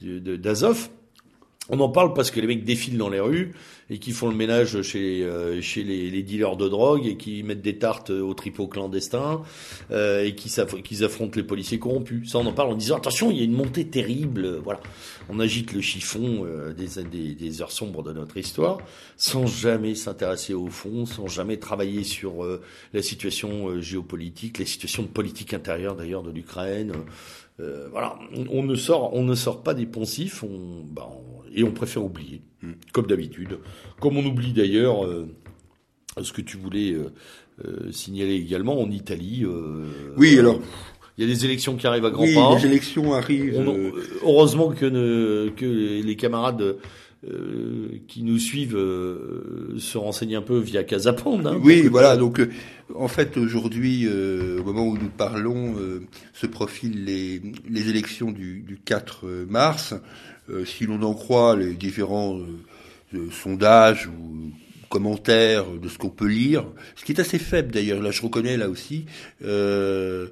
d'Azov. 0.00 0.88
On 1.70 1.80
en 1.80 1.88
parle 1.88 2.14
parce 2.14 2.30
que 2.30 2.40
les 2.40 2.46
mecs 2.46 2.64
défilent 2.64 2.96
dans 2.96 3.10
les 3.10 3.20
rues 3.20 3.52
et 3.90 3.98
qui 3.98 4.12
font 4.12 4.28
le 4.28 4.34
ménage 4.34 4.82
chez 4.82 5.22
euh, 5.22 5.60
chez 5.60 5.82
les, 5.82 6.22
dealers 6.22 6.56
de 6.56 6.68
drogue 6.68 7.06
et 7.06 7.16
qui 7.16 7.42
mettent 7.42 7.62
des 7.62 7.76
tartes 7.76 8.10
au 8.10 8.34
tripot 8.34 8.66
clandestin 8.66 9.42
euh, 9.90 10.24
et 10.24 10.34
qui, 10.34 10.50
qui 10.82 11.04
affrontent 11.04 11.36
les 11.36 11.42
policiers 11.42 11.78
corrompus. 11.78 12.32
Ça, 12.32 12.38
on 12.38 12.46
en 12.46 12.52
parle 12.52 12.70
en 12.70 12.74
disant 12.74 12.96
attention, 12.96 13.30
il 13.30 13.38
y 13.38 13.40
a 13.40 13.44
une 13.44 13.52
montée 13.52 13.86
terrible. 13.86 14.60
Voilà, 14.64 14.80
on 15.28 15.40
agite 15.40 15.72
le 15.72 15.80
chiffon 15.80 16.44
euh, 16.44 16.72
des, 16.72 17.34
des, 17.34 17.62
heures 17.62 17.72
sombres 17.72 18.02
de 18.02 18.12
notre 18.12 18.36
histoire 18.36 18.78
sans 19.16 19.46
jamais 19.46 19.94
s'intéresser 19.94 20.54
au 20.54 20.68
fond, 20.68 21.06
sans 21.06 21.26
jamais 21.26 21.58
travailler 21.58 22.04
sur 22.04 22.44
euh, 22.44 22.62
la 22.94 23.02
situation 23.02 23.80
géopolitique, 23.80 24.58
les 24.58 24.66
situations 24.66 25.02
de 25.02 25.08
politique 25.08 25.52
intérieure 25.54 25.96
d'ailleurs 25.96 26.22
de 26.22 26.30
l'Ukraine. 26.30 26.92
Voilà, 27.90 28.18
on, 28.50 28.62
ne 28.62 28.76
sort, 28.76 29.14
on 29.14 29.24
ne 29.24 29.34
sort 29.34 29.62
pas 29.62 29.74
des 29.74 29.86
poncifs. 29.86 30.42
On, 30.42 30.84
bah, 30.84 31.08
on 31.10 31.28
et 31.54 31.62
on 31.62 31.72
préfère 31.72 32.04
oublier, 32.04 32.40
hmm. 32.62 32.72
comme 32.92 33.06
d'habitude. 33.06 33.58
Comme 34.00 34.16
on 34.16 34.24
oublie 34.24 34.52
d'ailleurs 34.52 35.04
euh, 35.04 35.28
ce 36.22 36.32
que 36.32 36.40
tu 36.40 36.56
voulais 36.56 36.92
euh, 36.92 37.12
euh, 37.64 37.90
signaler 37.92 38.34
également 38.34 38.80
en 38.80 38.90
Italie. 38.90 39.44
oui, 40.16 40.38
alors. 40.38 40.60
Il 41.16 41.26
y 41.26 41.32
a 41.32 41.34
des 41.34 41.44
élections 41.44 41.74
qui 41.74 41.84
arrivent 41.88 42.04
à 42.04 42.10
grands 42.10 42.22
oui, 42.22 42.34
pas. 42.36 42.54
les 42.54 42.64
élections 42.64 43.12
arrivent. 43.12 43.60
heureusement 44.22 44.68
que, 44.68 44.86
ne, 44.86 45.50
que 45.50 45.66
les 45.66 46.14
camarades 46.14 46.76
qui 48.06 48.22
nous 48.22 48.38
suivent 48.38 48.78
se 49.78 49.98
renseignent 49.98 50.36
un 50.36 50.42
peu 50.42 50.58
via 50.58 50.84
Casapande. 50.84 51.46
Hein, 51.46 51.58
oui, 51.62 51.88
voilà. 51.88 52.16
Donc, 52.16 52.40
en 52.94 53.08
fait, 53.08 53.36
aujourd'hui, 53.36 54.08
au 54.08 54.62
moment 54.62 54.86
où 54.86 54.96
nous 54.96 55.10
parlons, 55.10 55.74
se 56.32 56.46
profilent 56.46 57.04
les, 57.04 57.42
les 57.68 57.88
élections 57.88 58.30
du, 58.30 58.60
du 58.60 58.78
4 58.78 59.26
mars. 59.48 59.94
Euh, 60.50 60.64
si 60.64 60.86
l'on 60.86 61.02
en 61.02 61.14
croit 61.14 61.56
les 61.56 61.74
différents 61.74 62.38
euh, 63.14 63.30
sondages 63.30 64.06
ou 64.06 64.50
commentaires 64.88 65.66
de 65.70 65.88
ce 65.88 65.98
qu'on 65.98 66.08
peut 66.08 66.26
lire, 66.26 66.64
ce 66.96 67.04
qui 67.04 67.12
est 67.12 67.20
assez 67.20 67.38
faible 67.38 67.70
d'ailleurs, 67.70 68.00
là 68.00 68.10
je 68.10 68.22
reconnais 68.22 68.56
là 68.56 68.70
aussi, 68.70 69.04
euh, 69.44 70.28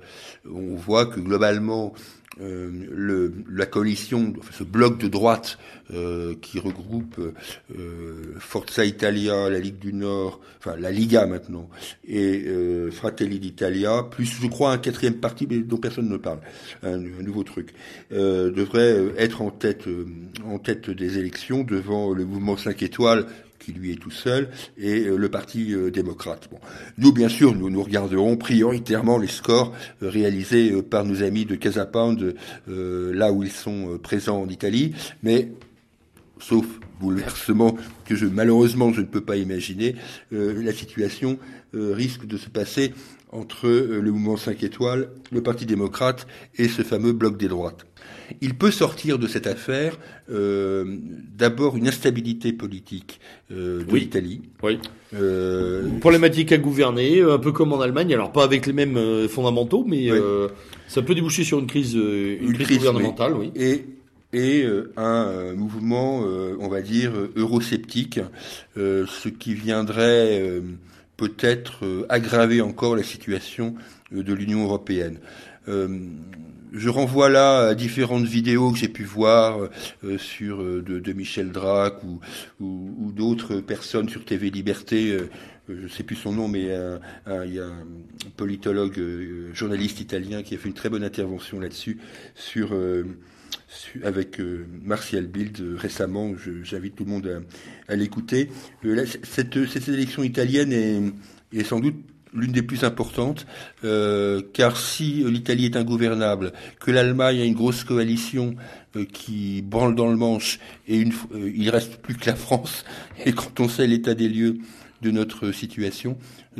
on 0.50 0.74
voit 0.74 1.04
que 1.04 1.20
globalement 1.20 1.92
euh, 2.38 3.30
la 3.48 3.64
coalition, 3.64 4.34
ce 4.50 4.62
bloc 4.62 4.98
de 4.98 5.08
droite 5.08 5.58
euh, 5.94 6.34
qui 6.42 6.58
regroupe 6.58 7.18
euh, 7.18 8.34
Forza 8.38 8.84
Italia, 8.84 9.48
la 9.48 9.58
Ligue 9.58 9.78
du 9.78 9.94
Nord, 9.94 10.40
enfin 10.58 10.76
la 10.78 10.90
Liga 10.90 11.26
maintenant, 11.26 11.70
et 12.06 12.44
Fratelli 12.92 13.38
d'Italia, 13.38 14.02
plus 14.10 14.26
je 14.26 14.46
crois 14.48 14.72
un 14.72 14.78
quatrième 14.78 15.14
parti 15.14 15.46
mais 15.48 15.58
dont 15.60 15.78
personne 15.78 16.10
ne 16.10 16.18
parle, 16.18 16.40
un, 16.82 16.98
nouveau 16.98 17.42
truc, 17.42 17.74
devrait 18.10 19.14
être 19.16 19.40
en 19.40 19.50
tête 19.50 19.84
en 20.44 20.58
tête 20.58 20.90
des 20.90 21.18
élections 21.18 21.62
devant 21.62 22.12
le 22.12 22.24
mouvement 22.26 22.56
5 22.56 22.82
étoiles 22.82 23.26
qui 23.66 23.72
lui 23.72 23.90
est 23.90 23.96
tout 23.96 24.12
seul, 24.12 24.48
et 24.78 25.06
euh, 25.06 25.16
le 25.16 25.28
Parti 25.28 25.74
euh, 25.74 25.90
démocrate. 25.90 26.48
Nous, 26.98 27.10
bien 27.10 27.28
sûr, 27.28 27.52
nous, 27.52 27.68
nous 27.68 27.82
regarderons 27.82 28.36
prioritairement 28.36 29.18
les 29.18 29.26
scores 29.26 29.74
euh, 30.04 30.08
réalisés 30.08 30.80
par 30.82 31.04
nos 31.04 31.24
amis 31.24 31.46
de 31.46 31.56
Casapound, 31.56 32.36
là 32.68 33.32
où 33.32 33.42
ils 33.42 33.50
sont 33.50 33.98
présents 34.00 34.40
en 34.40 34.48
Italie, 34.48 34.94
mais 35.22 35.48
sauf 36.38 36.64
bouleversement 37.00 37.76
que 38.04 38.14
je 38.14 38.26
malheureusement 38.26 38.92
je 38.92 39.00
ne 39.00 39.06
peux 39.06 39.20
pas 39.20 39.36
imaginer, 39.36 39.96
la 40.30 40.72
situation 40.72 41.38
risque 41.72 42.26
de 42.26 42.36
se 42.36 42.48
passer 42.48 42.92
entre 43.30 43.68
le 43.68 44.10
mouvement 44.12 44.36
5 44.36 44.62
étoiles, 44.62 45.08
le 45.32 45.42
Parti 45.42 45.66
démocrate 45.66 46.26
et 46.56 46.68
ce 46.68 46.82
fameux 46.82 47.12
bloc 47.12 47.36
des 47.36 47.48
droites. 47.48 47.86
Il 48.40 48.54
peut 48.54 48.70
sortir 48.70 49.18
de 49.18 49.26
cette 49.26 49.46
affaire 49.46 49.98
euh, 50.30 50.84
d'abord 51.36 51.76
une 51.76 51.88
instabilité 51.88 52.52
politique 52.52 53.20
euh, 53.52 53.84
de 53.84 53.96
l'Italie. 53.96 54.42
Oui. 54.62 54.78
Euh, 55.14 55.88
Problématique 56.00 56.52
à 56.52 56.58
gouverner, 56.58 57.22
un 57.22 57.38
peu 57.38 57.52
comme 57.52 57.72
en 57.72 57.80
Allemagne. 57.80 58.12
Alors 58.12 58.32
pas 58.32 58.44
avec 58.44 58.66
les 58.66 58.72
mêmes 58.72 58.96
euh, 58.96 59.28
fondamentaux, 59.28 59.84
mais 59.86 60.08
ça 60.88 61.02
peut 61.02 61.14
déboucher 61.14 61.44
sur 61.44 61.58
une 61.58 61.66
crise, 61.66 61.94
une, 61.94 62.52
crise, 62.54 62.78
gouvernementale, 62.78 63.34
oui. 63.34 63.52
Et 63.54 63.84
et 64.32 64.66
un 64.98 65.54
mouvement, 65.54 66.18
on 66.18 66.68
va 66.68 66.82
dire, 66.82 67.12
eurosceptique, 67.36 68.20
ce 68.76 69.28
qui 69.28 69.54
viendrait 69.54 70.60
peut-être 71.16 72.04
aggraver 72.10 72.60
encore 72.60 72.96
la 72.96 73.02
situation 73.02 73.74
de 74.10 74.34
l'Union 74.34 74.64
européenne 74.64 75.20
je 76.76 76.88
renvoie 76.88 77.28
là 77.28 77.68
à 77.68 77.74
différentes 77.74 78.26
vidéos 78.26 78.70
que 78.72 78.78
j'ai 78.78 78.88
pu 78.88 79.04
voir 79.04 79.68
euh, 80.04 80.18
sur 80.18 80.62
euh, 80.62 80.82
de, 80.82 81.12
Michel 81.12 81.50
Drac 81.50 82.02
ou, 82.04 82.20
ou, 82.60 83.12
d'autres 83.12 83.60
personnes 83.60 84.08
sur 84.08 84.24
TV 84.24 84.50
Liberté. 84.50 85.12
Euh, 85.12 85.30
je 85.68 85.84
ne 85.84 85.88
sais 85.88 86.04
plus 86.04 86.16
son 86.16 86.32
nom, 86.32 86.46
mais 86.46 86.68
il 87.44 87.54
y 87.54 87.58
a 87.58 87.64
un 87.64 87.84
politologue, 88.36 89.00
journaliste 89.52 90.00
italien 90.00 90.44
qui 90.44 90.54
a 90.54 90.58
fait 90.58 90.68
une 90.68 90.74
très 90.76 90.88
bonne 90.88 91.02
intervention 91.02 91.58
là-dessus 91.58 91.98
sur, 92.36 92.72
avec 94.04 94.40
Martial 94.84 95.26
Bild 95.26 95.60
récemment. 95.76 96.34
J'invite 96.62 96.94
tout 96.94 97.04
le 97.04 97.10
monde 97.10 97.42
à, 97.88 97.92
à 97.92 97.96
l'écouter. 97.96 98.48
cette, 99.24 99.66
cette 99.66 99.88
élection 99.88 100.22
italienne 100.22 100.72
est, 100.72 101.02
est 101.58 101.64
sans 101.64 101.80
doute 101.80 101.96
l'une 102.34 102.52
des 102.52 102.62
plus 102.62 102.84
importantes, 102.84 103.46
euh, 103.84 104.42
car 104.52 104.76
si 104.76 105.24
l'Italie 105.24 105.66
est 105.66 105.76
ingouvernable, 105.76 106.52
que 106.80 106.90
l'Allemagne 106.90 107.40
a 107.40 107.44
une 107.44 107.54
grosse 107.54 107.84
coalition 107.84 108.54
euh, 108.96 109.04
qui 109.04 109.62
branle 109.62 109.94
dans 109.94 110.08
le 110.08 110.16
manche, 110.16 110.58
et 110.88 110.96
une, 110.96 111.12
euh, 111.34 111.52
il 111.54 111.70
reste 111.70 111.96
plus 111.96 112.14
que 112.14 112.26
la 112.26 112.36
France, 112.36 112.84
et 113.24 113.32
quand 113.32 113.60
on 113.60 113.68
sait 113.68 113.86
l'état 113.86 114.14
des 114.14 114.28
lieux 114.28 114.58
de 115.02 115.10
notre 115.10 115.52
situation, 115.52 116.16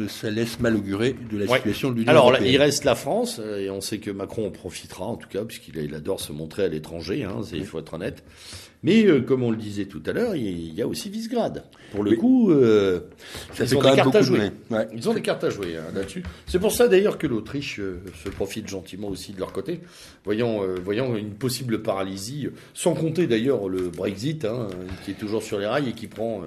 ça 0.09 0.31
laisse 0.31 0.61
mal 0.61 0.77
augurer 0.77 1.17
de 1.31 1.39
la 1.39 1.47
situation 1.47 1.91
de 1.91 1.97
l'Union 1.97 2.11
Alors, 2.11 2.29
européenne. 2.29 2.53
il 2.53 2.59
reste 2.59 2.85
la 2.85 2.95
France, 2.95 3.41
et 3.59 3.71
on 3.71 3.81
sait 3.81 3.97
que 3.97 4.11
Macron 4.11 4.47
en 4.47 4.51
profitera, 4.51 5.07
en 5.07 5.17
tout 5.17 5.29
cas, 5.29 5.43
puisqu'il 5.45 5.95
adore 5.95 6.21
se 6.21 6.33
montrer 6.33 6.65
à 6.65 6.69
l'étranger, 6.69 7.25
hein, 7.25 7.41
il 7.55 7.65
faut 7.65 7.79
être 7.79 7.95
honnête. 7.95 8.23
Mais 8.83 9.05
euh, 9.05 9.21
comme 9.21 9.43
on 9.43 9.51
le 9.51 9.57
disait 9.57 9.87
tout 9.87 10.03
à 10.07 10.13
l'heure, 10.13 10.37
il 10.37 10.75
y 10.75 10.83
a 10.83 10.87
aussi 10.87 11.09
Visegrad. 11.09 11.65
Pour 11.93 12.05
le 12.05 12.17
coup, 12.17 12.51
euh, 12.51 13.01
ils, 13.59 13.77
ont 13.77 13.83
des 13.83 13.97
cartes 13.97 14.15
à 14.15 14.23
jouer. 14.23 14.51
ils 14.95 15.09
ont 15.09 15.15
des 15.15 15.23
cartes 15.23 15.45
à 15.45 15.51
jouer 15.51 15.77
là-dessus. 15.95 16.23
C'est 16.47 16.59
pour 16.59 16.73
ça 16.73 16.89
d'ailleurs 16.89 17.19
que 17.19 17.27
l'Autriche 17.27 17.81
euh, 17.81 18.01
se 18.23 18.29
profite 18.29 18.69
gentiment 18.69 19.09
aussi 19.09 19.33
de 19.33 19.41
leur 19.41 19.53
côté, 19.53 19.81
voyant, 20.25 20.61
voyant 20.85 21.17
une 21.17 21.35
possible 21.35 21.83
paralysie, 21.83 22.49
sans 22.75 22.95
compter 22.95 23.27
d'ailleurs 23.27 23.69
le 23.69 23.89
Brexit, 23.89 24.45
hein, 24.45 24.69
qui 25.05 25.13
est 25.13 25.15
toujours 25.15 25.43
sur 25.43 25.59
les 25.59 25.67
rails 25.67 25.89
et 25.89 25.93
qui 25.93 26.07
prend. 26.07 26.43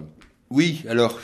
oui, 0.49 0.83
alors 0.87 1.19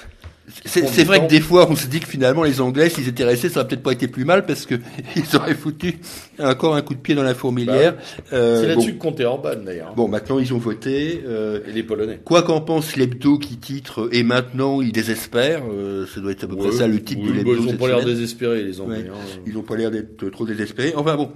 c'est 0.66 1.04
vrai 1.04 1.22
que 1.22 1.30
des 1.30 1.40
fois, 1.40 1.68
on 1.70 1.76
se 1.76 1.88
dit 1.88 2.00
que 2.00 2.08
finalement, 2.08 2.44
les 2.44 2.62
Anglais, 2.62 2.90
s'ils 2.90 3.08
étaient 3.08 3.24
restés, 3.24 3.50
ça 3.50 3.60
aurait 3.60 3.70
peut-être 3.70 3.84
pas 3.84 3.94
été 3.94 4.08
plus 4.08 4.26
mal 4.26 4.46
parce 4.46 4.66
que 4.66 4.76
ils 5.16 5.36
auraient 5.36 5.56
foutu 5.56 6.00
encore 6.40 6.76
un 6.76 6.82
coup 6.82 6.94
de 6.94 7.00
pied 7.00 7.16
dans 7.16 7.24
la 7.24 7.34
fourmilière. 7.34 7.96
Bah 7.96 8.02
euh, 8.34 8.62
c'est 8.62 8.68
là-dessus 8.68 8.94
que 8.94 9.00
comptait 9.00 9.26
Orban, 9.26 9.56
d'ailleurs. 9.66 9.94
Bon, 9.96 10.08
maintenant, 10.08 10.40
ils 10.40 10.54
ont 10.54 10.58
voté. 10.58 11.24
Euh, 11.26 11.62
et 11.68 11.72
les 11.72 11.84
Polonais. 11.84 12.20
Quoi 12.24 12.44
qu'en 12.44 12.62
pense 12.62 12.96
l'hebdo 12.96 13.38
qui 13.38 13.58
titre 13.58 14.10
Et 14.12 14.24
maintenant, 14.24 14.82
ils 14.82 14.92
désespèrent. 14.92 15.64
Euh, 15.72 16.06
ça 16.14 16.22
doit 16.22 16.32
être 16.32 16.44
à 16.44 16.48
peu 16.48 16.56
près 16.56 16.72
ça 16.72 16.88
le 16.88 17.02
titre 17.02 17.24
de 17.24 17.32
l'hebdo. 17.32 17.54
Bah, 17.54 17.60
ils 17.60 17.72
n'ont 17.72 17.78
pas 17.78 17.88
l'air 17.88 18.06
désespérés, 18.06 18.64
les 18.64 18.80
Anglais. 18.82 19.06
Hein. 19.10 19.18
Ils 19.48 19.54
n'ont 19.54 19.64
pas 19.64 19.76
l'air 19.76 19.92
d'être 19.92 20.30
trop 20.30 20.46
désespérés. 20.46 20.94
Enfin 20.96 21.16
bon, 21.16 21.32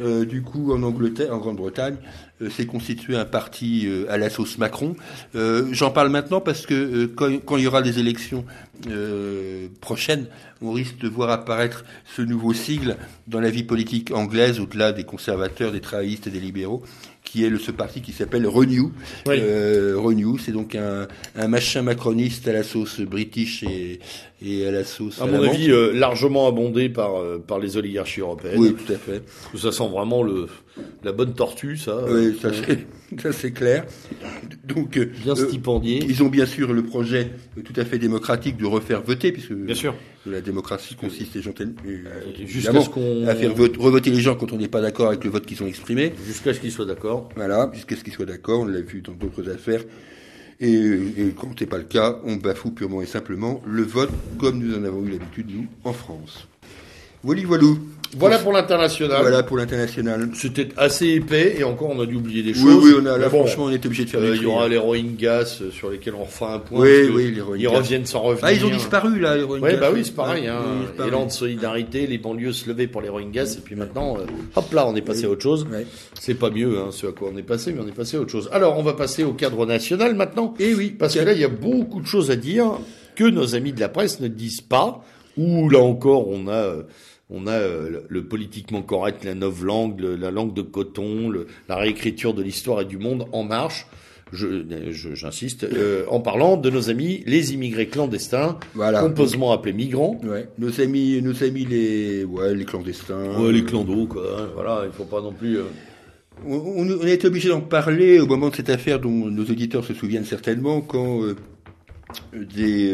euh, 0.00 0.24
du 0.24 0.42
coup, 0.42 0.72
en 0.72 0.82
Angleterre, 0.82 1.34
en 1.34 1.38
Grande-Bretagne, 1.38 1.96
euh, 2.40 2.48
s'est 2.48 2.64
constitué 2.64 3.16
un 3.16 3.26
parti 3.26 3.86
euh, 3.86 4.06
à 4.08 4.16
la 4.16 4.30
sauce 4.30 4.56
Macron. 4.56 4.96
J'en 5.34 5.90
parle 5.90 6.08
maintenant 6.08 6.40
parce 6.40 6.66
que 6.66 7.06
quand, 7.06 7.30
quand, 7.44 7.56
il 7.56 7.64
y 7.64 7.66
aura 7.66 7.82
des 7.82 7.98
élections 7.98 8.44
prochaine, 9.80 10.26
on 10.60 10.72
risque 10.72 10.98
de 10.98 11.08
voir 11.08 11.30
apparaître 11.30 11.84
ce 12.16 12.22
nouveau 12.22 12.52
sigle 12.52 12.96
dans 13.26 13.40
la 13.40 13.50
vie 13.50 13.62
politique 13.62 14.12
anglaise, 14.12 14.60
au-delà 14.60 14.92
des 14.92 15.04
conservateurs, 15.04 15.72
des 15.72 15.80
travaillistes 15.80 16.26
et 16.26 16.30
des 16.30 16.40
libéraux, 16.40 16.82
qui 17.24 17.44
est 17.44 17.50
le, 17.50 17.58
ce 17.58 17.70
parti 17.70 18.02
qui 18.02 18.12
s'appelle 18.12 18.46
Renew. 18.46 18.92
Euh, 19.28 19.94
Renew, 19.96 20.38
c'est 20.38 20.52
donc 20.52 20.74
un, 20.74 21.06
un, 21.36 21.48
machin 21.48 21.82
macroniste 21.82 22.46
à 22.48 22.52
la 22.52 22.62
sauce 22.62 23.00
british 23.00 23.62
et, 23.62 24.00
et 24.44 24.66
à 24.66 24.70
la 24.70 24.84
sauce. 24.84 25.20
À, 25.20 25.26
mon 25.26 25.42
avis, 25.42 25.70
euh, 25.70 25.92
largement 25.92 26.46
abondé 26.46 26.88
par 26.88 27.16
euh, 27.16 27.38
par 27.38 27.58
les 27.58 27.76
oligarchies 27.76 28.20
européennes. 28.20 28.58
Oui, 28.58 28.74
tout 28.74 28.92
à 28.92 28.96
fait. 28.96 29.22
Ça 29.56 29.72
sent 29.72 29.88
vraiment 29.88 30.22
le 30.22 30.46
la 31.02 31.12
bonne 31.12 31.34
tortue, 31.34 31.76
ça. 31.76 32.04
Oui, 32.08 32.36
ça 32.40 32.50
c'est 32.52 32.86
ça 33.20 33.32
c'est 33.32 33.52
clair. 33.52 33.84
Donc 34.64 34.98
bien 34.98 35.34
stipendié. 35.34 36.04
Ils 36.08 36.22
ont 36.22 36.28
bien 36.28 36.46
sûr 36.46 36.72
le 36.72 36.82
projet 36.82 37.30
tout 37.64 37.74
à 37.76 37.84
fait 37.84 37.98
démocratique 37.98 38.56
de 38.56 38.66
refaire 38.66 39.02
voter, 39.02 39.32
puisque 39.32 39.52
bien 39.52 39.74
sûr 39.74 39.94
la 40.26 40.40
démocratie 40.40 40.94
consiste 40.94 41.40
jusqu'à 41.40 42.80
ce 42.80 42.88
qu'on 42.88 43.26
à 43.26 43.34
faire 43.34 43.54
revoter 43.54 44.10
les 44.10 44.20
gens 44.20 44.36
quand 44.36 44.52
on 44.52 44.56
n'est 44.56 44.68
pas 44.68 44.80
d'accord 44.80 45.08
avec 45.08 45.24
le 45.24 45.30
vote 45.30 45.46
qu'ils 45.46 45.62
ont 45.62 45.66
exprimé. 45.66 46.12
Jusqu'à 46.26 46.54
ce 46.54 46.60
qu'ils 46.60 46.72
soient 46.72 46.86
d'accord. 46.86 47.28
Voilà, 47.36 47.70
jusqu'à 47.74 47.96
ce 47.96 48.04
qu'ils 48.04 48.12
soient 48.12 48.26
d'accord. 48.26 48.60
On 48.60 48.66
l'a 48.66 48.80
vu 48.80 49.02
dans 49.02 49.12
d'autres 49.12 49.50
affaires. 49.50 49.82
Et, 50.60 51.32
quand 51.38 51.60
n'est 51.60 51.66
pas 51.66 51.78
le 51.78 51.84
cas, 51.84 52.18
on 52.24 52.36
bafoue 52.36 52.70
purement 52.70 53.02
et 53.02 53.06
simplement 53.06 53.62
le 53.66 53.82
vote 53.82 54.10
comme 54.38 54.58
nous 54.58 54.76
en 54.76 54.84
avons 54.84 55.04
eu 55.04 55.10
l'habitude, 55.10 55.50
nous, 55.54 55.66
en 55.84 55.92
France. 55.92 56.46
Voilà, 57.22 57.42
voilou. 57.44 57.78
Voilà 58.16 58.38
pour 58.38 58.52
l'international. 58.52 59.22
Voilà 59.22 59.42
pour 59.42 59.56
l'international. 59.56 60.28
C'était 60.34 60.68
assez 60.76 61.08
épais 61.08 61.56
et 61.58 61.64
encore 61.64 61.90
on 61.90 62.00
a 62.00 62.06
dû 62.06 62.16
oublier 62.16 62.42
des 62.42 62.52
choses. 62.52 62.64
Oui, 62.64 62.92
oui, 62.92 63.00
on 63.02 63.06
a, 63.06 63.16
là, 63.16 63.28
franchement, 63.30 63.64
on 63.64 63.70
est 63.70 63.84
obligé 63.86 64.04
de 64.04 64.10
faire 64.10 64.20
euh, 64.20 64.32
des 64.32 64.36
Il 64.36 64.42
y 64.42 64.46
aura 64.46 64.68
les 64.68 64.76
Rohingyas 64.76 65.60
euh, 65.62 65.70
sur 65.70 65.90
lesquels 65.90 66.14
on 66.14 66.24
refait 66.24 66.44
un 66.44 66.58
point. 66.58 66.80
Oui, 66.80 67.08
oui, 67.12 67.32
les 67.34 67.40
Rohingyas. 67.40 67.70
Ils 67.70 67.74
reviennent 67.74 68.06
sans 68.06 68.20
revenir. 68.20 68.44
Ah, 68.44 68.52
ils 68.52 68.64
ont 68.66 68.70
disparu, 68.70 69.18
là, 69.18 69.36
les 69.36 69.42
Rohingyas. 69.42 69.68
Oui, 69.72 69.76
bah 69.80 69.90
oui, 69.92 70.02
c'est 70.04 70.14
pareil, 70.14 70.46
hein. 70.46 70.62
Élan 71.06 71.26
de 71.26 71.30
solidarité, 71.30 72.06
les 72.06 72.18
banlieues 72.18 72.52
se 72.52 72.68
levaient 72.68 72.86
pour 72.86 73.00
les 73.00 73.08
Rohingyas 73.08 73.56
et 73.58 73.60
puis 73.64 73.76
maintenant, 73.76 74.16
euh, 74.18 74.24
hop 74.56 74.72
là, 74.72 74.86
on 74.86 74.94
est 74.94 75.02
passé 75.02 75.24
à 75.24 75.30
autre 75.30 75.42
chose. 75.42 75.66
C'est 76.20 76.34
pas 76.34 76.50
mieux, 76.50 76.78
hein, 76.78 76.88
ce 76.90 77.06
à 77.06 77.12
quoi 77.12 77.30
on 77.32 77.36
est 77.38 77.42
passé, 77.42 77.72
mais 77.72 77.80
on 77.80 77.88
est 77.88 77.96
passé 77.96 78.18
à 78.18 78.20
autre 78.20 78.30
chose. 78.30 78.50
Alors, 78.52 78.78
on 78.78 78.82
va 78.82 78.92
passer 78.92 79.24
au 79.24 79.32
cadre 79.32 79.64
national 79.64 80.14
maintenant. 80.14 80.54
Et 80.58 80.70
eh 80.70 80.74
oui. 80.74 80.90
Parce 80.90 81.14
que 81.14 81.20
là, 81.20 81.32
il 81.32 81.40
y 81.40 81.44
a 81.44 81.48
beaucoup 81.48 82.00
de 82.00 82.06
choses 82.06 82.30
à 82.30 82.36
dire 82.36 82.78
que 83.16 83.24
nos 83.24 83.54
amis 83.54 83.72
de 83.72 83.80
la 83.80 83.88
presse 83.88 84.20
ne 84.20 84.28
disent 84.28 84.60
pas. 84.60 85.02
Ou 85.38 85.70
là 85.70 85.78
encore, 85.78 86.28
on 86.28 86.46
a 86.48 86.74
on 87.30 87.46
a 87.46 87.52
euh, 87.52 88.00
le, 88.08 88.24
politiquement 88.24 88.82
correct, 88.82 89.24
la 89.24 89.34
nouvelle 89.34 89.66
langue, 89.66 90.00
la 90.00 90.30
langue 90.30 90.54
de 90.54 90.62
coton, 90.62 91.32
la 91.68 91.76
réécriture 91.76 92.34
de 92.34 92.42
l'histoire 92.42 92.80
et 92.82 92.84
du 92.84 92.98
monde 92.98 93.26
en 93.32 93.42
marche. 93.42 93.86
J'insiste, 94.32 95.64
euh, 95.64 96.06
en 96.08 96.20
parlant 96.20 96.56
de 96.56 96.70
nos 96.70 96.88
amis 96.88 97.22
les 97.26 97.52
immigrés 97.52 97.88
clandestins, 97.88 98.58
voilà. 98.74 99.02
pompeusement 99.02 99.52
appelés 99.52 99.74
migrants. 99.74 100.18
Ouais. 100.24 100.48
Nos 100.58 100.80
amis, 100.80 101.20
nos 101.20 101.44
amis 101.44 101.66
les, 101.66 102.24
ouais, 102.24 102.54
les 102.54 102.64
clandestins. 102.64 103.38
Ouais, 103.38 103.52
les 103.52 103.62
clandos, 103.62 104.06
quoi. 104.06 104.22
Hein. 104.22 104.48
voilà, 104.54 104.84
il 104.86 104.92
faut 104.92 105.04
pas 105.04 105.20
non 105.20 105.32
plus. 105.32 105.58
Euh, 105.58 105.64
on, 106.46 106.56
on, 106.56 107.06
est 107.06 107.26
obligé 107.26 107.50
d'en 107.50 107.60
parler 107.60 108.20
au 108.20 108.26
moment 108.26 108.48
de 108.48 108.56
cette 108.56 108.70
affaire 108.70 109.00
dont 109.00 109.10
nos 109.10 109.44
auditeurs 109.44 109.84
se 109.84 109.92
souviennent 109.92 110.24
certainement, 110.24 110.80
quand 110.80 111.20
des, 112.32 112.90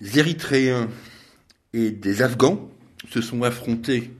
des 0.00 0.18
Érythréens 0.18 0.88
et 1.76 1.90
des 1.90 2.22
Afghans 2.22 2.68
se 3.10 3.20
sont 3.20 3.42
affrontés 3.42 4.10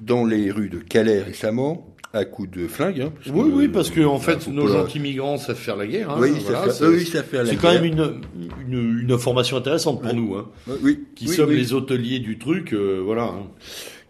dans 0.00 0.24
les 0.24 0.50
rues 0.50 0.68
de 0.68 0.78
Calais 0.78 1.22
récemment 1.22 1.88
à 2.12 2.26
coups 2.26 2.50
de 2.50 2.68
flingue. 2.68 3.00
Hein, 3.00 3.12
oui, 3.32 3.50
oui, 3.54 3.68
parce 3.68 3.88
que 3.88 4.02
en 4.02 4.18
fait, 4.18 4.46
nos 4.48 4.68
gentils 4.68 5.00
migrants 5.00 5.38
savent 5.38 5.56
faire 5.56 5.76
la 5.76 5.86
guerre. 5.86 6.10
Hein, 6.10 6.18
oui, 6.20 6.32
voilà, 6.44 6.70
ça 6.70 6.86
oui, 6.86 7.06
ça 7.06 7.22
fait 7.22 7.38
la 7.38 7.46
C'est 7.46 7.56
quand 7.56 7.72
même 7.72 7.86
une, 7.86 8.20
une, 8.68 9.00
une, 9.00 9.12
information 9.12 9.56
intéressante 9.56 10.02
pour 10.02 10.12
nous, 10.12 10.34
hein, 10.34 10.50
oui, 10.82 11.04
qui 11.14 11.28
sommes 11.28 11.50
les 11.52 11.72
hôteliers 11.72 12.18
du 12.18 12.38
truc. 12.38 12.74
Euh, 12.74 13.00
voilà. 13.02 13.32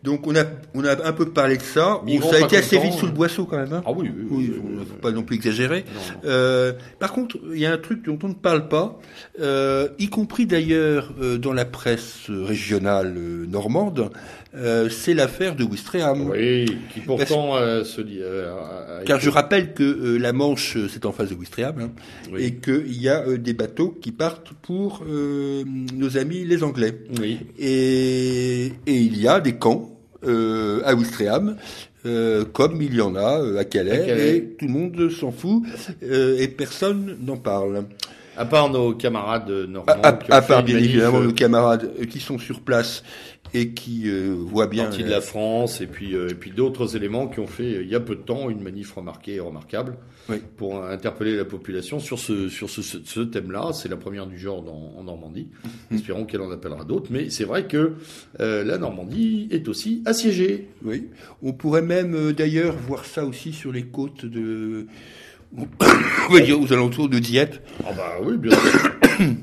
Donc 0.03 0.26
on 0.26 0.34
a 0.34 0.44
on 0.74 0.84
a 0.84 1.07
un 1.07 1.12
peu 1.12 1.26
parlé 1.26 1.57
de 1.57 1.62
ça. 1.62 2.00
ça 2.30 2.36
a 2.36 2.40
été 2.40 2.57
assez 2.57 2.78
vite 2.78 2.94
sous 2.94 3.07
le 3.07 3.12
boisseau 3.12 3.44
quand 3.44 3.59
même. 3.59 3.72
Hein. 3.72 3.82
Ah 3.86 3.92
oui, 3.92 4.11
oui, 4.30 4.53
oui, 4.55 4.84
faut 4.88 4.96
pas 4.96 5.12
non 5.12 5.22
plus 5.22 5.36
exagérer. 5.36 5.84
Euh, 6.24 6.72
par 6.98 7.12
contre, 7.12 7.38
il 7.53 7.61
y 7.61 7.66
a 7.66 7.72
un 7.72 7.78
truc 7.78 8.05
dont 8.05 8.18
on 8.22 8.28
ne 8.28 8.34
parle 8.34 8.68
pas, 8.68 8.98
euh, 9.40 9.88
y 9.98 10.09
compris 10.09 10.46
d'ailleurs 10.46 11.12
euh, 11.20 11.38
dans 11.38 11.53
la 11.53 11.64
presse 11.64 12.28
régionale 12.28 13.14
euh, 13.16 13.46
normande, 13.46 14.11
euh, 14.55 14.88
c'est 14.88 15.14
l'affaire 15.14 15.57
de 15.57 15.64
Wistreham. 15.64 16.30
Oui, 16.30 16.66
qui 16.92 17.00
pourtant 17.00 17.57
se 17.84 18.00
dit. 18.00 18.20
Car 19.07 19.20
je 19.20 19.30
rappelle 19.30 19.74
que 19.74 20.16
la 20.16 20.32
Manche 20.32 20.76
c'est 20.88 21.07
en 21.07 21.12
face 21.12 21.30
de 21.30 21.34
Wistreham 21.34 21.74
hein, 21.80 21.90
et 22.36 22.55
qu'il 22.55 23.00
y 23.00 23.09
a 23.09 23.36
des 23.36 23.55
bateaux 23.55 23.96
qui 24.00 24.12
partent 24.12 24.53
pour 24.62 25.05
nos 25.05 26.16
amis 26.16 26.44
les 26.44 26.62
Anglais. 26.62 26.98
Oui. 27.20 27.38
Et, 27.59 28.72
et 28.86 28.96
il 28.96 29.18
y 29.18 29.28
a 29.28 29.40
des 29.40 29.55
camps 29.55 29.92
euh, 30.24 30.82
à 30.84 30.94
Ouistreham, 30.94 31.57
euh, 32.07 32.44
comme 32.44 32.80
il 32.80 32.94
y 32.94 33.00
en 33.00 33.16
a 33.16 33.40
euh, 33.40 33.59
à 33.59 33.64
Calais, 33.64 34.36
et 34.36 34.44
tout 34.57 34.66
le 34.66 34.70
monde 34.70 35.11
s'en 35.11 35.32
fout 35.32 35.64
et 36.00 36.46
personne 36.46 37.16
n'en 37.20 37.36
parle. 37.36 37.86
À 38.36 38.44
part 38.44 38.70
nos 38.70 38.94
camarades 38.94 39.50
normands. 39.50 39.92
À, 40.03 40.42
part 40.42 40.62
bien 40.62 40.78
évidemment 40.78 41.20
nos 41.20 41.32
camarades 41.32 41.90
qui 42.09 42.20
sont 42.20 42.38
sur 42.38 42.61
place 42.61 43.03
et 43.55 43.70
qui 43.70 44.09
euh, 44.09 44.34
voient 44.34 44.66
bien 44.66 44.84
partie 44.84 45.05
de 45.05 45.11
la 45.11 45.20
France 45.20 45.80
et 45.80 45.86
puis 45.86 46.14
et 46.14 46.34
puis 46.34 46.50
d'autres 46.50 46.96
éléments 46.96 47.28
qui 47.28 47.40
ont 47.40 47.46
fait 47.46 47.82
il 47.82 47.88
y 47.88 47.94
a 47.94 48.00
peu 48.00 48.14
de 48.14 48.22
temps 48.22 48.50
une 48.50 48.62
manif 48.62 48.92
remarquée 48.92 49.34
et 49.34 49.40
remarquable 49.40 49.96
pour 50.57 50.84
interpeller 50.84 51.36
la 51.36 51.44
population 51.44 51.98
sur 51.98 52.18
ce 52.18 52.48
sur 52.48 52.70
ce, 52.70 52.82
ce, 52.82 53.20
thème-là. 53.20 53.72
C'est 53.72 53.88
la 53.88 53.96
première 53.96 54.26
du 54.26 54.38
genre 54.38 54.62
dans, 54.62 54.94
en 54.96 55.05
Normandie. 55.05 55.48
Mhm. 55.90 55.96
Espérons 55.96 56.24
qu'elle 56.24 56.42
en 56.42 56.50
appellera 56.50 56.84
d'autres. 56.84 57.09
Mais 57.11 57.30
c'est 57.30 57.44
vrai 57.44 57.66
que 57.66 57.94
euh, 58.40 58.64
la 58.64 58.78
Normandie 58.78 59.48
est 59.50 59.68
aussi 59.68 60.03
assiégée. 60.07 60.68
Oui, 60.84 61.09
on 61.42 61.53
pourrait 61.53 61.82
même 61.82 62.14
euh, 62.14 62.32
d'ailleurs 62.32 62.76
voir 62.76 63.05
ça 63.05 63.24
aussi 63.24 63.53
sur 63.53 63.72
les 63.72 63.84
côtes 63.84 64.24
de 64.24 64.86
on 65.57 66.32
va 66.32 66.40
dire 66.40 66.61
aux 66.61 66.72
alentours 66.72 67.09
de 67.09 67.18
Dieppe. 67.18 67.57
Ah 67.84 67.92
bah 67.92 68.16
oui, 68.22 68.36
bien 68.38 68.53
sûr. 68.53 68.90
il 69.20 69.36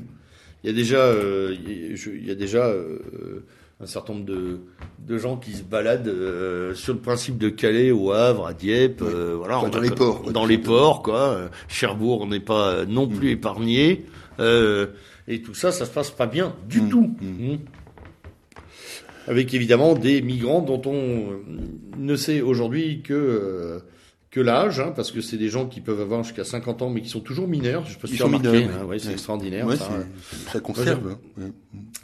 y 0.64 0.68
a 0.68 0.72
déjà, 0.72 0.98
euh, 0.98 1.54
il 1.66 2.26
y 2.26 2.30
a 2.30 2.34
déjà 2.34 2.66
euh, 2.66 3.44
un 3.80 3.86
certain 3.86 4.12
nombre 4.12 4.26
de, 4.26 4.60
de 4.98 5.18
gens 5.18 5.36
qui 5.36 5.52
se 5.52 5.62
baladent 5.62 6.08
euh, 6.08 6.74
sur 6.74 6.92
le 6.92 7.00
principe 7.00 7.38
de 7.38 7.48
Calais 7.48 7.90
au 7.90 8.12
Havre, 8.12 8.46
à 8.46 8.52
Dieppe, 8.52 9.02
euh, 9.02 9.34
voilà, 9.38 9.68
dans 9.68 9.80
les 9.80 9.90
ports, 9.90 10.30
dans 10.32 10.46
les 10.46 10.58
ports, 10.58 11.02
quoi. 11.02 11.48
Cherbourg 11.68 12.26
n'est 12.26 12.40
pas 12.40 12.84
non 12.84 13.06
mm. 13.06 13.14
plus 13.14 13.30
épargné, 13.30 14.04
euh, 14.38 14.88
et 15.28 15.40
tout 15.40 15.54
ça, 15.54 15.72
ça 15.72 15.86
se 15.86 15.90
passe 15.90 16.10
pas 16.10 16.26
bien 16.26 16.54
du 16.68 16.82
mm. 16.82 16.88
tout. 16.90 17.16
Mm. 17.20 17.56
Avec 19.26 19.54
évidemment 19.54 19.94
des 19.94 20.22
migrants 20.22 20.60
dont 20.60 20.82
on 20.86 21.40
ne 21.96 22.16
sait 22.16 22.40
aujourd'hui 22.40 23.00
que 23.02 23.80
que 24.30 24.40
l'âge, 24.40 24.78
hein, 24.78 24.92
parce 24.94 25.10
que 25.10 25.20
c'est 25.20 25.36
des 25.36 25.48
gens 25.48 25.66
qui 25.66 25.80
peuvent 25.80 26.00
avoir 26.00 26.22
jusqu'à 26.22 26.44
50 26.44 26.82
ans, 26.82 26.90
mais 26.90 27.00
qui 27.00 27.08
sont 27.08 27.20
toujours 27.20 27.48
mineurs. 27.48 27.84
Je 27.84 27.94
si 28.06 28.14
Ils 28.14 28.18
sont 28.18 28.28
mineurs. 28.28 28.54
Hein, 28.54 28.84
ouais, 28.84 29.00
c'est 29.00 29.12
extraordinaire. 29.12 29.68
ça, 29.72 29.88
ça 30.52 30.60
conserve. 30.60 31.16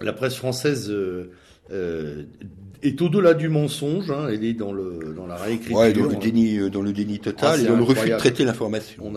La 0.01 0.13
presse 0.13 0.35
française 0.35 0.91
euh, 0.91 1.31
est 1.71 3.03
au-delà 3.03 3.35
du 3.35 3.49
mensonge. 3.49 4.11
Hein, 4.11 4.29
elle 4.31 4.45
est 4.45 4.55
dans 4.55 4.73
le 4.73 5.15
dans 5.17 5.27
la 5.27 5.37
réécriture. 5.37 5.77
Ouais, 5.77 5.93
dans 5.93 6.07
le 6.07 6.17
déni, 6.17 6.59
euh, 6.59 6.71
dans 6.71 6.83
le 6.83 6.93
déni 6.93 7.19
total 7.19 7.59
ah, 7.59 7.63
et 7.63 7.67
dans 7.67 7.77
le 7.77 7.83
refus 7.83 8.11
de 8.11 8.17
traiter 8.17 8.45
l'information. 8.45 9.13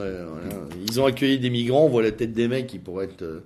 Ils 0.88 1.00
ont 1.00 1.06
accueilli 1.06 1.40
des 1.40 1.50
migrants. 1.50 1.86
On 1.86 1.90
voit 1.90 2.04
la 2.04 2.12
tête 2.12 2.34
des 2.34 2.48
mecs 2.48 2.68
qui 2.68 2.80
pourraient 2.80 3.06
être 3.06 3.22
euh, 3.22 3.44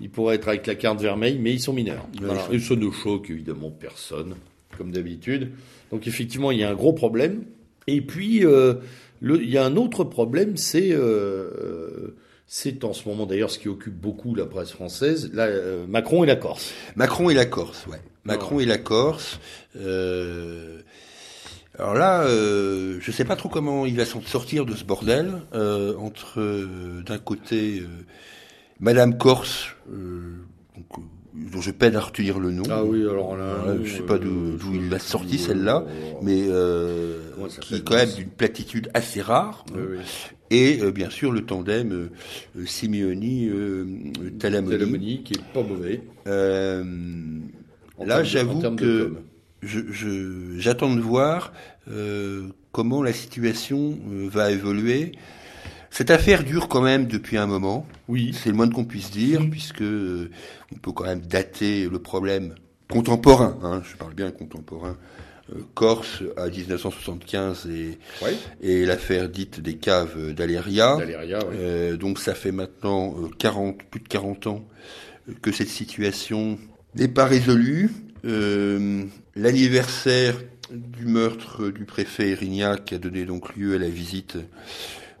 ils 0.00 0.10
pourraient 0.10 0.36
être 0.36 0.48
avec 0.48 0.66
la 0.66 0.74
carte 0.74 1.00
vermeille, 1.00 1.38
mais 1.38 1.52
ils 1.52 1.60
sont 1.60 1.72
mineurs. 1.72 2.06
Et 2.50 2.58
ça 2.58 2.74
ne 2.74 2.90
choque 2.90 3.30
évidemment 3.30 3.70
personne, 3.70 4.34
comme 4.76 4.90
d'habitude. 4.90 5.50
Donc 5.90 6.06
effectivement, 6.06 6.50
il 6.50 6.58
y 6.58 6.64
a 6.64 6.70
un 6.70 6.74
gros 6.74 6.92
problème. 6.92 7.44
Et 7.86 8.00
puis, 8.00 8.44
euh, 8.46 8.74
le, 9.20 9.42
il 9.42 9.50
y 9.50 9.58
a 9.58 9.64
un 9.64 9.76
autre 9.76 10.04
problème, 10.04 10.56
c'est 10.56 10.90
euh, 10.92 12.14
c'est 12.46 12.84
en 12.84 12.92
ce 12.92 13.08
moment 13.08 13.26
d'ailleurs 13.26 13.50
ce 13.50 13.58
qui 13.58 13.68
occupe 13.68 13.94
beaucoup 13.94 14.34
la 14.34 14.46
presse 14.46 14.70
française, 14.70 15.30
la, 15.32 15.44
euh, 15.44 15.86
Macron 15.86 16.24
et 16.24 16.26
la 16.26 16.36
Corse. 16.36 16.72
Macron 16.96 17.30
et 17.30 17.34
la 17.34 17.46
Corse, 17.46 17.86
ouais. 17.86 18.00
Macron 18.24 18.60
et 18.60 18.66
la 18.66 18.78
Corse. 18.78 19.38
Euh, 19.76 20.80
alors 21.78 21.94
là, 21.94 22.22
euh, 22.22 22.98
je 23.00 23.10
sais 23.10 23.24
pas 23.24 23.34
trop 23.34 23.48
comment 23.48 23.84
il 23.84 23.96
va 23.96 24.04
s'en 24.04 24.20
sortir 24.22 24.64
de 24.64 24.76
ce 24.76 24.84
bordel 24.84 25.42
euh, 25.54 25.96
entre 25.96 26.40
euh, 26.40 27.02
d'un 27.04 27.18
côté 27.18 27.82
Madame 28.78 29.18
Corse, 29.18 29.74
donc, 29.88 31.04
dont 31.34 31.60
je 31.60 31.70
peine 31.72 31.96
à 31.96 32.00
retenir 32.00 32.38
le 32.38 32.52
nom. 32.52 32.62
Ah 32.70 32.84
oui, 32.84 33.02
alors 33.02 33.36
là, 33.36 33.76
je 33.82 33.96
sais 33.96 34.02
pas 34.02 34.18
d'où 34.18 34.56
il 34.72 34.88
l'a 34.88 34.98
sorti 34.98 35.38
celle-là, 35.38 35.84
mais 36.22 36.48
qui 37.60 37.74
est 37.76 37.84
quand 37.84 37.96
même 37.96 38.12
d'une 38.12 38.30
platitude 38.30 38.90
assez 38.94 39.20
rare. 39.20 39.64
Oui, 39.74 39.82
oui. 39.90 39.98
Et 40.50 40.80
euh, 40.82 40.92
bien 40.92 41.10
sûr 41.10 41.32
le 41.32 41.44
tandem 41.44 41.92
euh, 41.92 42.10
euh 42.56 42.66
Simeoni 42.66 43.50
Talamoni. 44.38 45.22
qui 45.24 45.34
est 45.34 45.42
pas 45.52 45.62
mauvais. 45.62 46.02
là, 46.26 48.22
j'avoue 48.22 48.60
que 48.76 49.14
je, 49.62 49.80
j'attends 50.58 50.94
de 50.94 51.00
voir 51.00 51.52
comment 52.72 53.02
la 53.02 53.12
situation 53.12 53.98
va 54.06 54.50
évoluer. 54.50 55.12
Cette 55.94 56.10
affaire 56.10 56.42
dure 56.42 56.66
quand 56.66 56.80
même 56.80 57.06
depuis 57.06 57.36
un 57.36 57.46
moment. 57.46 57.86
Oui. 58.08 58.34
C'est 58.34 58.48
le 58.48 58.56
moins 58.56 58.68
qu'on 58.68 58.84
puisse 58.84 59.12
dire, 59.12 59.40
puisque 59.48 59.80
euh, 59.80 60.28
on 60.74 60.78
peut 60.78 60.90
quand 60.90 61.04
même 61.04 61.20
dater 61.20 61.88
le 61.88 62.00
problème 62.00 62.56
contemporain. 62.90 63.56
Hein, 63.62 63.80
je 63.88 63.94
parle 63.94 64.12
bien 64.12 64.32
contemporain. 64.32 64.96
Euh, 65.54 65.60
Corse 65.74 66.24
à 66.36 66.48
1975 66.48 67.68
et, 67.70 67.98
et 68.60 68.84
l'affaire 68.84 69.28
dite 69.28 69.60
des 69.60 69.76
caves 69.76 70.32
d'Aléria. 70.32 70.98
Euh, 70.98 71.96
donc 71.96 72.18
ça 72.18 72.34
fait 72.34 72.50
maintenant 72.50 73.14
40, 73.38 73.84
plus 73.84 74.00
de 74.00 74.08
40 74.08 74.48
ans 74.48 74.64
que 75.42 75.52
cette 75.52 75.68
situation 75.68 76.58
n'est 76.96 77.06
pas 77.06 77.26
résolue. 77.26 77.92
L'anniversaire 79.36 80.34
du 80.72 81.06
meurtre 81.06 81.68
du 81.68 81.84
préfet 81.84 82.30
Erignac 82.30 82.92
a 82.92 82.98
donné 82.98 83.26
donc 83.26 83.54
lieu 83.54 83.76
à 83.76 83.78
la 83.78 83.88
visite 83.88 84.38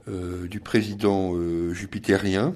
du 0.06 0.60
président 0.60 1.34
euh, 1.34 1.72
jupitérien. 1.72 2.54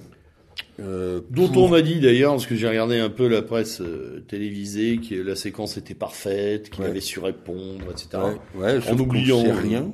Euh, 0.81 1.21
Dont 1.31 1.51
on 1.57 1.69
m'a 1.69 1.83
dit 1.83 1.99
d'ailleurs, 2.01 2.33
parce 2.33 2.47
que 2.47 2.55
j'ai 2.55 2.69
regardé 2.69 2.99
un 2.99 3.11
peu 3.11 3.27
la 3.27 3.43
presse 3.43 3.83
télévisée, 4.29 4.99
que 4.99 5.15
la 5.15 5.35
séquence 5.35 5.77
était 5.77 5.95
parfaite, 5.95 6.71
qu'il 6.71 6.85
avait 6.85 7.01
su 7.01 7.19
répondre, 7.19 7.85
etc. 7.91 8.23
en 8.89 8.99
oubliant 8.99 9.43
rien, 9.61 9.91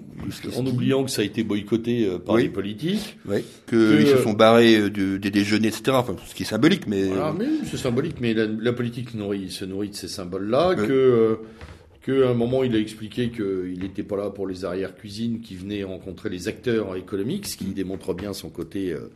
en 0.56 0.66
oubliant 0.66 1.04
que 1.04 1.10
ça 1.10 1.22
a 1.22 1.24
été 1.24 1.42
boycotté 1.42 2.06
par 2.26 2.36
les 2.36 2.48
politiques, 2.48 3.18
qu'ils 3.66 4.06
se 4.06 4.18
sont 4.22 4.34
barrés 4.34 4.90
des 4.90 5.30
déjeuners, 5.30 5.68
etc. 5.68 5.92
Enfin, 5.92 6.16
ce 6.26 6.34
qui 6.34 6.42
est 6.42 6.46
symbolique, 6.46 6.86
mais, 6.86 7.10
mais 7.38 7.46
c'est 7.70 7.78
symbolique, 7.78 8.16
mais 8.20 8.34
la, 8.34 8.72
politique 8.72 9.14
nourrit, 9.14 9.50
se 9.50 9.64
nourrit 9.64 9.90
de 9.90 9.94
ces 9.94 10.08
symboles-là, 10.08 10.74
que 10.74 11.38
qu'à 12.04 12.28
un 12.28 12.34
moment 12.34 12.64
il 12.64 12.74
a 12.74 12.78
expliqué 12.78 13.30
qu'il 13.30 13.78
n'était 13.80 14.02
pas 14.02 14.16
là 14.16 14.30
pour 14.30 14.46
les 14.46 14.64
arrières-cuisines, 14.64 15.40
qui 15.40 15.56
venaient 15.56 15.84
rencontrer 15.84 16.28
les 16.28 16.48
acteurs 16.48 16.96
économiques, 16.96 17.46
ce 17.46 17.56
qui 17.56 17.64
démontre 17.66 18.14
bien 18.14 18.32
son 18.32 18.50
côté 18.50 18.92
euh, 18.92 19.10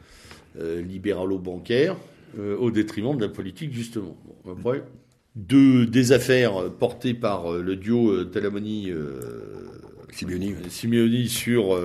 euh, 0.59 0.83
libéralo-bancaire, 0.83 1.97
euh, 2.39 2.57
au 2.57 2.71
détriment 2.71 3.17
de 3.17 3.27
la 3.27 3.31
politique 3.31 3.73
justement. 3.73 4.17
après, 4.51 4.83
deux, 5.37 5.87
des 5.87 6.13
affaires 6.13 6.71
portées 6.79 7.15
par 7.15 7.53
le 7.53 7.77
duo 7.77 8.25
Talamoni. 8.25 8.91
Simeoni, 10.11 10.55
Simeoni 10.69 11.29
sur 11.29 11.79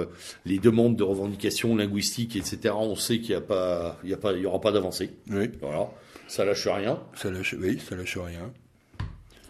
les 0.46 0.58
demandes 0.58 0.96
de 0.96 1.04
revendications 1.04 1.76
linguistiques, 1.76 2.36
etc. 2.36 2.74
On 2.76 2.96
sait 2.96 3.20
qu'il 3.20 3.32
n'y 3.32 3.36
a 3.36 3.42
pas, 3.42 4.00
il 4.04 4.10
y 4.10 4.14
a 4.14 4.18
pas, 4.18 4.32
il 4.32 4.42
y 4.42 4.46
aura 4.46 4.60
pas 4.60 4.72
d'avancée. 4.72 5.12
Oui. 5.30 5.52
Voilà. 5.62 5.90
Ça 6.28 6.46
lâche 6.46 6.66
rien. 6.66 7.00
Ça 7.16 7.30
lâche, 7.30 7.54
oui, 7.60 7.78
ça 7.78 7.96
lâche 7.96 8.18
rien. 8.18 8.52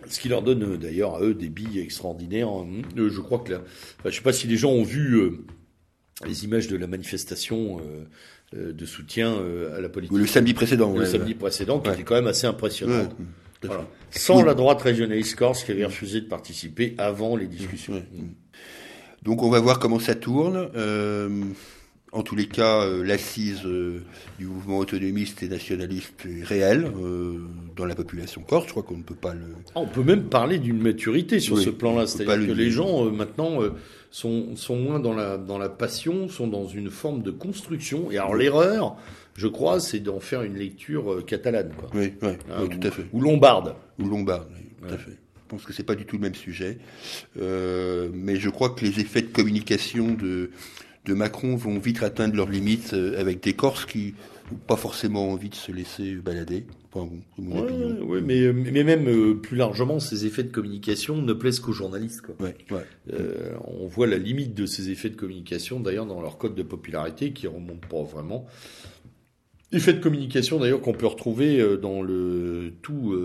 Ce 0.07 0.19
qui 0.19 0.29
leur 0.29 0.41
donne 0.41 0.63
euh, 0.63 0.77
d'ailleurs 0.77 1.15
à 1.15 1.21
eux 1.21 1.33
des 1.33 1.49
billes 1.49 1.79
extraordinaires. 1.79 2.49
Hein. 2.49 2.81
Euh, 2.97 3.09
je 3.09 3.21
crois 3.21 3.39
que 3.39 3.53
là, 3.53 3.61
je 4.03 4.09
ne 4.09 4.13
sais 4.13 4.21
pas 4.21 4.33
si 4.33 4.47
les 4.47 4.57
gens 4.57 4.71
ont 4.71 4.83
vu 4.83 5.15
euh, 5.15 5.31
les 6.25 6.45
images 6.45 6.67
de 6.67 6.77
la 6.77 6.87
manifestation 6.87 7.81
de 8.53 8.85
soutien 8.85 9.35
à 9.75 9.81
la 9.81 9.89
politique. 9.89 10.15
Le 10.15 10.27
samedi 10.27 10.53
précédent. 10.53 10.95
Le 10.95 11.05
samedi 11.05 11.33
précédent, 11.33 11.79
qui 11.79 11.89
était 11.89 12.03
quand 12.03 12.15
même 12.15 12.27
assez 12.27 12.47
impressionnant. 12.47 13.09
Sans 14.11 14.43
la 14.43 14.53
droite 14.53 14.81
régionaliste 14.81 15.35
corse 15.35 15.63
qui 15.63 15.71
avait 15.71 15.85
refusé 15.85 16.21
de 16.21 16.27
participer 16.27 16.93
avant 16.97 17.35
les 17.35 17.47
discussions. 17.47 18.03
Donc 19.23 19.41
on 19.41 19.49
va 19.49 19.59
voir 19.59 19.79
comment 19.79 19.99
ça 19.99 20.15
tourne. 20.15 20.69
En 22.13 22.21
tous 22.21 22.35
les 22.35 22.45
cas, 22.45 22.83
euh, 22.83 23.03
l'assise 23.03 23.65
euh, 23.65 24.03
du 24.37 24.45
mouvement 24.45 24.77
autonomiste 24.77 25.41
et 25.41 25.47
nationaliste 25.47 26.27
est 26.27 26.43
réelle 26.43 26.85
euh, 26.85 27.39
dans 27.75 27.85
la 27.85 27.95
population 27.95 28.41
corse. 28.41 28.67
Je 28.67 28.69
crois 28.69 28.83
qu'on 28.83 28.97
ne 28.97 29.01
peut 29.03 29.15
pas 29.15 29.33
le. 29.33 29.47
Ah, 29.73 29.79
on 29.79 29.87
peut 29.87 30.03
même 30.03 30.25
parler 30.25 30.59
d'une 30.59 30.77
maturité 30.79 31.39
sur 31.39 31.57
ce 31.57 31.71
plan-là. 31.71 32.05
C'est-à-dire 32.05 32.47
que 32.47 32.53
les 32.53 32.69
gens 32.69 33.05
maintenant 33.05 33.61
sont, 34.11 34.55
sont 34.55 34.75
moins 34.75 34.99
dans 34.99 35.15
la, 35.15 35.39
dans 35.39 35.57
la 35.57 35.69
passion, 35.69 36.29
sont 36.29 36.45
dans 36.45 36.67
une 36.67 36.91
forme 36.91 37.23
de 37.23 37.31
construction. 37.31 38.11
Et 38.11 38.19
alors 38.19 38.35
l'erreur, 38.35 38.95
je 39.33 39.47
crois, 39.47 39.79
c'est 39.79 39.99
d'en 39.99 40.19
faire 40.19 40.43
une 40.43 40.55
lecture 40.55 41.25
catalane. 41.25 41.71
Quoi. 41.75 41.89
Oui, 41.95 42.13
oui, 42.21 42.29
hein, 42.51 42.67
tout 42.69 42.87
à 42.87 42.91
fait. 42.91 43.05
Ou 43.11 43.21
lombarde. 43.21 43.73
Ou 43.97 44.07
lombarde, 44.07 44.49
tout 44.87 44.93
à 44.93 44.97
fait. 44.99 45.17
Je 45.35 45.47
pense 45.47 45.65
que 45.65 45.73
c'est 45.73 45.83
pas 45.83 45.95
du 45.95 46.05
tout 46.05 46.17
le 46.17 46.21
même 46.21 46.35
sujet, 46.35 46.77
mais 47.35 48.35
je 48.35 48.49
crois 48.51 48.69
que 48.69 48.85
les 48.85 48.99
effets 48.99 49.23
de 49.23 49.33
communication 49.33 50.13
de 50.13 50.51
de 51.05 51.13
Macron 51.13 51.55
vont 51.55 51.79
vite 51.79 52.01
atteindre 52.03 52.35
leurs 52.35 52.49
limites 52.49 52.93
euh, 52.93 53.19
avec 53.19 53.43
des 53.43 53.53
Corses 53.53 53.85
qui 53.85 54.13
n'ont 54.51 54.57
pas 54.57 54.75
forcément 54.75 55.31
envie 55.31 55.49
de 55.49 55.55
se 55.55 55.71
laisser 55.71 56.15
balader. 56.15 56.65
Enfin, 56.91 57.09
oui, 57.37 58.21
mais, 58.23 58.41
euh, 58.41 58.53
mais 58.53 58.83
même 58.83 59.07
euh, 59.07 59.33
plus 59.33 59.57
largement, 59.57 59.99
ces 59.99 60.25
effets 60.25 60.43
de 60.43 60.51
communication 60.51 61.21
ne 61.21 61.33
plaisent 61.33 61.59
qu'aux 61.59 61.73
journalistes. 61.73 62.21
Quoi. 62.21 62.35
on 63.67 63.87
voit 63.87 64.07
la 64.07 64.17
limite 64.17 64.53
de 64.53 64.65
ces 64.65 64.89
effets 64.89 65.09
de 65.09 65.15
communication, 65.15 65.79
d'ailleurs, 65.79 66.05
dans 66.05 66.21
leur 66.21 66.37
code 66.37 66.55
de 66.55 66.63
popularité, 66.63 67.33
qui 67.33 67.47
remonte 67.47 67.85
pas 67.85 68.03
vraiment. 68.03 68.45
Effets 69.71 69.93
de 69.93 69.99
communication, 69.99 70.59
d'ailleurs, 70.59 70.81
qu'on 70.81 70.93
peut 70.93 71.07
retrouver 71.07 71.77
dans 71.81 72.03
le 72.03 72.73
tout 72.83 73.15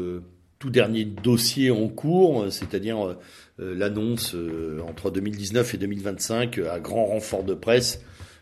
tout 0.58 0.70
dernier 0.70 1.04
dossier 1.04 1.70
en 1.70 1.88
cours, 1.88 2.46
c'est-à-dire 2.50 3.16
euh, 3.60 3.74
l'annonce 3.74 4.34
euh, 4.34 4.80
entre 4.88 5.10
2019 5.10 5.74
et 5.74 5.78
2025 5.78 6.58
à 6.58 6.80
grand 6.80 7.06
renfort 7.06 7.44
de 7.44 7.54
presse 7.54 8.00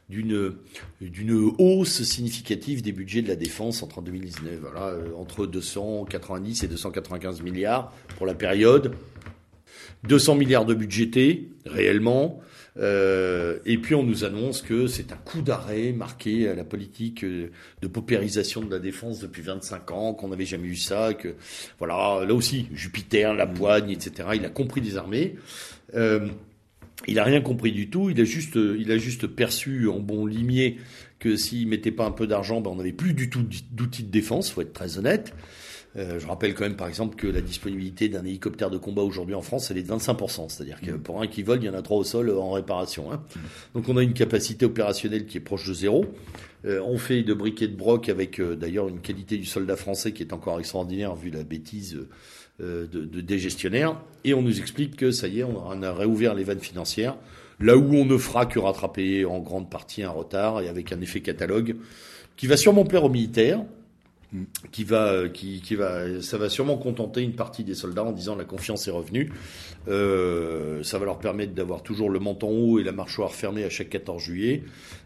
d'une 0.08 0.54
d'une 1.00 1.50
hausse 1.58 2.02
significative 2.02 2.80
des 2.80 2.92
budgets 2.92 3.22
de 3.22 3.28
la 3.28 3.34
défense 3.34 3.82
entre 3.82 4.02
2019 4.02 4.58
voilà 4.60 4.88
euh, 4.88 5.08
entre 5.18 5.46
290 5.46 6.62
et 6.62 6.68
295 6.68 7.42
milliards 7.42 7.92
pour 8.16 8.26
la 8.26 8.34
période. 8.34 8.92
200 10.04 10.36
milliards 10.36 10.64
de 10.64 10.74
budgétés 10.74 11.48
réellement 11.64 12.40
euh, 12.78 13.58
et 13.64 13.78
puis 13.78 13.94
on 13.94 14.02
nous 14.02 14.24
annonce 14.24 14.60
que 14.60 14.86
c'est 14.86 15.12
un 15.12 15.16
coup 15.16 15.40
d'arrêt 15.40 15.92
marqué 15.92 16.48
à 16.48 16.54
la 16.54 16.64
politique 16.64 17.24
euh, 17.24 17.50
de 17.80 17.88
paupérisation 17.88 18.62
de 18.62 18.70
la 18.70 18.78
défense 18.78 19.20
depuis 19.20 19.42
25 19.42 19.90
ans, 19.92 20.14
qu'on 20.14 20.28
n'avait 20.28 20.44
jamais 20.44 20.68
eu 20.68 20.76
ça, 20.76 21.14
que 21.14 21.34
voilà, 21.78 22.24
là 22.26 22.34
aussi 22.34 22.68
Jupiter, 22.72 23.34
la 23.34 23.46
poigne, 23.46 23.90
etc. 23.90 24.28
Il 24.34 24.44
a 24.44 24.50
compris 24.50 24.80
des 24.80 24.96
armées. 24.96 25.36
Euh, 25.94 26.28
il 27.06 27.18
a 27.18 27.24
rien 27.24 27.40
compris 27.40 27.72
du 27.72 27.88
tout. 27.88 28.10
Il 28.10 28.20
a 28.20 28.24
juste, 28.24 28.56
il 28.56 28.90
a 28.90 28.98
juste 28.98 29.26
perçu 29.26 29.88
en 29.88 30.00
bon 30.00 30.26
limier 30.26 30.78
que 31.18 31.36
s'il 31.36 31.68
mettait 31.68 31.92
pas 31.92 32.04
un 32.04 32.10
peu 32.10 32.26
d'argent, 32.26 32.60
ben 32.60 32.70
on 32.70 32.76
n'avait 32.76 32.92
plus 32.92 33.14
du 33.14 33.30
tout 33.30 33.44
d'outils 33.72 34.02
de 34.02 34.10
défense. 34.10 34.50
Faut 34.50 34.60
être 34.60 34.72
très 34.72 34.98
honnête. 34.98 35.34
Euh, 35.96 36.18
je 36.18 36.26
rappelle 36.26 36.54
quand 36.54 36.64
même, 36.64 36.76
par 36.76 36.88
exemple, 36.88 37.16
que 37.16 37.26
la 37.26 37.40
disponibilité 37.40 38.08
d'un 38.08 38.24
hélicoptère 38.24 38.70
de 38.70 38.76
combat 38.76 39.02
aujourd'hui 39.02 39.34
en 39.34 39.40
France, 39.40 39.70
elle 39.70 39.78
est 39.78 39.82
de 39.82 39.92
25%. 39.92 40.48
C'est-à-dire 40.48 40.80
que 40.80 40.90
pour 40.92 41.22
un 41.22 41.26
qui 41.26 41.42
vole, 41.42 41.62
il 41.62 41.66
y 41.66 41.68
en 41.68 41.74
a 41.74 41.82
trois 41.82 41.96
au 41.96 42.04
sol 42.04 42.30
en 42.30 42.50
réparation. 42.50 43.12
Hein. 43.12 43.22
Donc 43.74 43.88
on 43.88 43.96
a 43.96 44.02
une 44.02 44.12
capacité 44.12 44.66
opérationnelle 44.66 45.26
qui 45.26 45.38
est 45.38 45.40
proche 45.40 45.66
de 45.66 45.72
zéro. 45.72 46.04
Euh, 46.66 46.80
on 46.84 46.98
fait 46.98 47.22
de 47.22 47.32
briquet 47.32 47.68
de 47.68 47.76
broc 47.76 48.08
avec 48.08 48.40
euh, 48.40 48.56
d'ailleurs 48.56 48.88
une 48.88 49.00
qualité 49.00 49.38
du 49.38 49.46
soldat 49.46 49.76
français 49.76 50.12
qui 50.12 50.22
est 50.22 50.32
encore 50.32 50.58
extraordinaire 50.58 51.14
vu 51.14 51.30
la 51.30 51.44
bêtise 51.44 51.98
de, 52.58 52.86
de, 52.86 53.20
des 53.20 53.38
gestionnaires. 53.38 53.98
Et 54.24 54.34
on 54.34 54.42
nous 54.42 54.60
explique 54.60 54.96
que 54.96 55.10
ça 55.10 55.28
y 55.28 55.40
est, 55.40 55.44
on 55.44 55.82
a 55.82 55.92
réouvert 55.92 56.34
les 56.34 56.44
vannes 56.44 56.60
financières. 56.60 57.16
Là 57.58 57.76
où 57.76 57.94
on 57.94 58.04
ne 58.04 58.18
fera 58.18 58.44
que 58.44 58.58
rattraper 58.58 59.24
en 59.24 59.38
grande 59.38 59.70
partie 59.70 60.02
un 60.02 60.10
retard 60.10 60.60
et 60.60 60.68
avec 60.68 60.92
un 60.92 61.00
effet 61.00 61.20
catalogue 61.20 61.76
qui 62.36 62.46
va 62.46 62.58
sûrement 62.58 62.84
plaire 62.84 63.04
aux 63.04 63.08
militaires, 63.08 63.64
qui 64.72 64.84
va, 64.84 65.28
qui, 65.28 65.60
qui, 65.60 65.74
va, 65.74 66.22
ça 66.22 66.38
va 66.38 66.48
sûrement 66.48 66.76
contenter 66.76 67.22
une 67.22 67.34
partie 67.34 67.64
des 67.64 67.74
soldats 67.74 68.04
en 68.04 68.12
disant 68.12 68.36
la 68.36 68.44
confiance 68.44 68.86
est 68.88 68.90
revenue. 68.90 69.32
Euh, 69.88 70.82
ça 70.82 70.98
va 70.98 71.04
leur 71.04 71.18
permettre 71.18 71.54
d'avoir 71.54 71.82
toujours 71.82 72.10
le 72.10 72.18
menton 72.18 72.48
haut 72.48 72.78
et 72.78 72.84
la 72.84 72.92
mâchoire 72.92 73.32
fermée 73.34 73.64
à 73.64 73.70
chaque 73.70 73.90
14 73.90 74.22
juillet. 74.22 74.62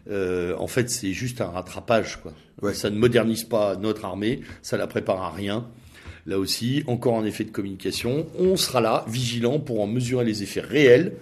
Euh, 0.09 0.55
en 0.57 0.67
fait, 0.67 0.89
c'est 0.89 1.13
juste 1.13 1.41
un 1.41 1.49
rattrapage. 1.49 2.19
Quoi. 2.21 2.73
Ça 2.73 2.89
ne 2.89 2.97
modernise 2.97 3.43
pas 3.43 3.75
notre 3.75 4.05
armée, 4.05 4.41
ça 4.61 4.77
la 4.77 4.87
prépare 4.87 5.21
à 5.21 5.31
rien. 5.31 5.67
Là 6.27 6.37
aussi, 6.37 6.83
encore 6.87 7.17
un 7.17 7.25
effet 7.25 7.43
de 7.43 7.51
communication. 7.51 8.27
On 8.37 8.55
sera 8.55 8.79
là, 8.79 9.05
vigilant, 9.07 9.59
pour 9.59 9.81
en 9.81 9.87
mesurer 9.87 10.23
les 10.23 10.43
effets 10.43 10.61
réels 10.61 11.13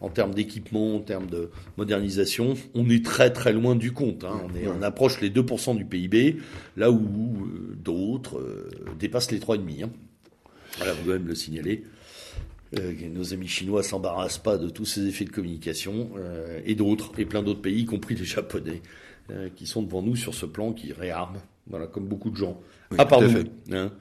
en 0.00 0.10
termes 0.10 0.34
d'équipement, 0.34 0.96
en 0.96 1.00
termes 1.00 1.26
de 1.26 1.50
modernisation. 1.76 2.54
On 2.74 2.88
est 2.88 3.04
très 3.04 3.32
très 3.32 3.52
loin 3.52 3.74
du 3.74 3.92
compte. 3.92 4.24
Hein. 4.24 4.42
On, 4.44 4.54
est, 4.54 4.68
on 4.68 4.82
approche 4.82 5.20
les 5.20 5.30
2% 5.30 5.76
du 5.76 5.84
PIB, 5.84 6.36
là 6.76 6.90
où 6.90 6.98
euh, 7.46 7.76
d'autres 7.76 8.38
euh, 8.38 8.68
dépassent 8.98 9.32
les 9.32 9.40
3,5%. 9.40 9.84
Hein. 9.84 9.90
Voilà, 10.76 10.92
vous 10.92 11.04
devez 11.04 11.18
même 11.18 11.28
le 11.28 11.34
signaler. 11.34 11.84
Euh, 12.78 12.92
nos 13.12 13.32
amis 13.32 13.48
chinois 13.48 13.82
s'embarrassent 13.82 14.38
pas 14.38 14.58
de 14.58 14.68
tous 14.68 14.84
ces 14.84 15.06
effets 15.06 15.24
de 15.24 15.30
communication, 15.30 16.10
et 16.64 16.74
d'autres, 16.74 17.12
et 17.18 17.24
plein 17.24 17.42
d'autres 17.42 17.62
pays, 17.62 17.82
y 17.82 17.84
compris 17.84 18.14
les 18.16 18.24
Japonais, 18.24 18.82
qui 19.54 19.66
sont 19.66 19.82
devant 19.82 20.02
nous 20.02 20.16
sur 20.16 20.34
ce 20.34 20.46
plan, 20.46 20.72
qui 20.72 20.92
réarment, 20.92 21.40
voilà, 21.68 21.86
comme 21.86 22.06
beaucoup 22.06 22.30
de 22.30 22.36
gens 22.36 22.60
à 22.98 23.06
part. 23.06 23.20
Hein, 23.72 23.92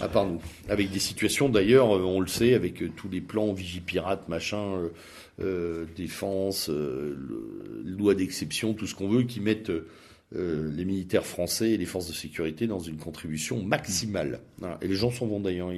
à 0.00 0.08
part 0.08 0.26
nous. 0.26 0.40
Avec 0.68 0.90
des 0.90 0.98
situations 0.98 1.48
d'ailleurs, 1.48 1.96
euh, 1.96 2.02
on 2.02 2.20
le 2.20 2.26
sait, 2.26 2.54
avec 2.54 2.82
euh, 2.82 2.90
tous 2.94 3.08
les 3.08 3.20
plans 3.20 3.52
Vigipirate, 3.52 4.28
machin, 4.28 4.90
euh, 5.40 5.84
défense, 5.96 6.70
loi 7.84 8.14
d'exception, 8.14 8.74
tout 8.74 8.86
ce 8.86 8.94
qu'on 8.94 9.08
veut, 9.08 9.22
qui 9.22 9.40
mettent 9.40 9.72
les 10.32 10.84
militaires 10.84 11.26
français 11.26 11.70
et 11.70 11.76
les 11.76 11.86
forces 11.86 12.08
de 12.08 12.12
sécurité 12.12 12.66
dans 12.66 12.78
une 12.78 12.98
contribution 12.98 13.62
maximale. 13.62 14.40
Et 14.82 14.88
les 14.88 14.94
gens 14.94 15.10
s'en 15.10 15.26
vont 15.26 15.40
d'ailleurs. 15.40 15.72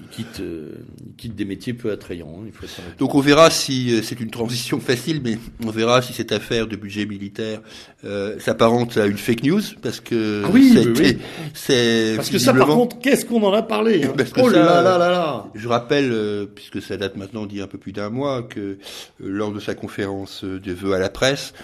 Ils 0.00 0.08
quittent, 0.08 0.40
euh, 0.40 0.72
ils 1.06 1.14
quittent 1.14 1.36
des 1.36 1.44
métiers 1.44 1.72
peu 1.72 1.92
attrayants. 1.92 2.40
hein, 2.40 2.44
il 2.46 2.52
faut 2.52 2.66
s'en 2.66 2.82
Donc 2.98 3.14
on 3.14 3.20
verra 3.20 3.48
si 3.50 3.94
euh, 3.94 4.02
c'est 4.02 4.18
une 4.20 4.30
transition 4.30 4.80
facile, 4.80 5.20
mais 5.22 5.38
on 5.64 5.70
verra 5.70 6.02
si 6.02 6.12
cette 6.12 6.32
affaire 6.32 6.66
de 6.66 6.74
budget 6.76 7.06
militaire 7.06 7.60
euh, 8.04 8.38
s'apparente 8.40 8.96
à 8.96 9.06
une 9.06 9.16
fake 9.18 9.44
news, 9.44 9.60
parce 9.82 10.00
que 10.00 10.42
Ah 10.44 10.50
oui, 10.52 10.72
oui, 10.76 10.92
oui. 10.98 11.18
c'est 11.54 12.14
Parce 12.16 12.30
que 12.30 12.38
ça, 12.38 12.52
par 12.52 12.66
contre, 12.66 12.98
qu'est-ce 12.98 13.24
qu'on 13.24 13.42
en 13.44 13.52
a 13.52 13.62
parlé 13.62 14.04
hein 14.04 14.12
Parce 14.16 14.30
que 14.30 14.40
Oh 14.40 14.48
là 14.48 14.66
ça, 14.66 14.82
là 14.82 14.98
là 14.98 15.10
là 15.10 15.46
Je 15.54 15.68
rappelle, 15.68 16.10
euh, 16.12 16.46
puisque 16.46 16.82
ça 16.82 16.96
date 16.96 17.16
maintenant 17.16 17.46
d'il 17.46 17.58
y 17.58 17.60
a 17.60 17.64
un 17.64 17.68
peu 17.68 17.78
plus 17.78 17.92
d'un 17.92 18.10
mois, 18.10 18.42
que 18.42 18.60
euh, 18.60 18.76
lors 19.20 19.52
de 19.52 19.60
sa 19.60 19.74
conférence 19.74 20.44
de 20.44 20.72
vœux 20.72 20.92
à 20.94 20.98
la 20.98 21.08
presse, 21.08 21.54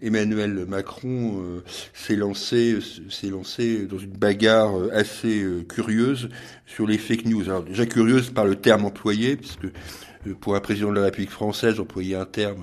Emmanuel 0.00 0.64
Macron 0.68 1.40
euh, 1.42 1.64
s'est 1.92 2.14
lancé, 2.14 2.78
s'est 3.10 3.30
lancé 3.30 3.86
dans 3.86 3.98
une 3.98 4.12
bagarre 4.12 4.78
euh, 4.78 4.90
assez 4.92 5.42
euh, 5.42 5.64
curieuse 5.64 6.28
sur 6.66 6.86
les 6.86 6.98
fake 6.98 7.26
news. 7.26 7.42
Alors 7.44 7.64
déjà 7.64 7.84
curieuse 7.84 8.30
par 8.30 8.44
le 8.44 8.54
terme 8.54 8.84
employé, 8.84 9.36
puisque 9.36 9.64
euh, 9.64 10.34
pour 10.40 10.54
un 10.54 10.60
président 10.60 10.90
de 10.90 10.94
la 10.94 11.02
République 11.02 11.30
française, 11.30 11.80
employer 11.80 12.14
un 12.14 12.26
terme 12.26 12.62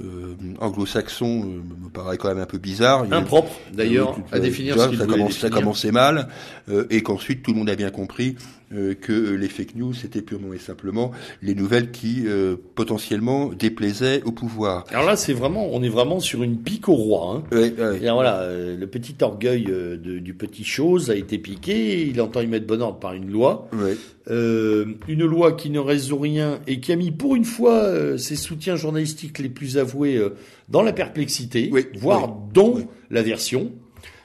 euh, 0.00 0.34
anglo-saxon 0.60 1.44
euh, 1.44 1.84
me 1.84 1.88
paraît 1.88 2.18
quand 2.18 2.28
même 2.28 2.38
un 2.38 2.46
peu 2.46 2.58
bizarre. 2.58 3.06
Impropre, 3.12 3.52
d'ailleurs, 3.72 4.18
à 4.32 4.40
définir 4.40 4.74
vois, 4.74 4.86
ce 4.86 4.90
qu'il 4.90 4.98
ça, 4.98 5.06
commence, 5.06 5.38
ça 5.38 5.50
commençait 5.50 5.92
mal, 5.92 6.28
euh, 6.68 6.86
et 6.90 7.02
qu'ensuite 7.02 7.44
tout 7.44 7.52
le 7.52 7.58
monde 7.58 7.70
a 7.70 7.76
bien 7.76 7.90
compris 7.90 8.34
euh, 8.34 8.40
que 8.70 9.12
euh, 9.12 9.34
les 9.36 9.48
fake 9.48 9.76
news 9.76 9.94
c'était 9.94 10.22
purement 10.22 10.52
et 10.52 10.58
simplement 10.58 11.12
les 11.40 11.54
nouvelles 11.54 11.90
qui 11.92 12.24
euh, 12.26 12.56
potentiellement 12.74 13.50
déplaisaient 13.52 14.22
au 14.24 14.32
pouvoir. 14.32 14.84
Alors 14.90 15.04
là, 15.04 15.16
c'est 15.16 15.32
vraiment, 15.32 15.68
on 15.72 15.82
est 15.82 15.88
vraiment 15.88 16.18
sur 16.20 16.42
une 16.42 16.58
pique 16.58 16.88
au 16.88 16.94
roi. 16.94 17.36
Hein. 17.36 17.56
Ouais, 17.56 17.72
ouais. 17.78 17.96
Et 18.04 18.10
voilà, 18.10 18.40
euh, 18.40 18.76
le 18.76 18.86
petit 18.86 19.14
orgueil 19.20 19.66
euh, 19.68 19.96
de- 19.96 20.18
du 20.18 20.34
petit 20.34 20.64
chose 20.64 21.10
a 21.10 21.14
été 21.14 21.38
piqué. 21.38 22.02
Il 22.06 22.20
entend 22.20 22.40
y 22.40 22.46
mettre 22.46 22.66
bon 22.66 22.82
ordre 22.82 22.98
par 22.98 23.12
une 23.14 23.30
loi. 23.30 23.68
Ouais. 23.72 23.96
Euh, 24.28 24.86
une 25.06 25.24
loi 25.24 25.52
qui 25.52 25.70
ne 25.70 25.78
résout 25.78 26.18
rien 26.18 26.58
et 26.66 26.80
qui 26.80 26.90
a 26.90 26.96
mis 26.96 27.12
pour 27.12 27.36
une 27.36 27.44
fois 27.44 27.74
euh, 27.84 28.16
ses 28.18 28.34
soutiens 28.34 28.74
journalistiques 28.74 29.38
les 29.38 29.48
plus 29.48 29.78
avoués 29.78 30.16
euh, 30.16 30.30
dans 30.68 30.82
la 30.82 30.92
perplexité, 30.92 31.68
Oui, 31.72 31.86
voire 31.96 32.28
oui, 32.30 32.34
dans 32.52 32.72
oui. 32.74 32.86
l'aversion. 33.10 33.70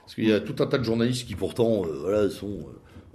Parce 0.03 0.15
qu'il 0.15 0.27
y 0.27 0.33
a 0.33 0.39
tout 0.39 0.55
un 0.63 0.65
tas 0.65 0.79
de 0.79 0.83
journalistes 0.83 1.27
qui 1.27 1.35
pourtant 1.35 1.83
euh, 1.85 1.99
voilà, 2.01 2.29
sont... 2.31 2.59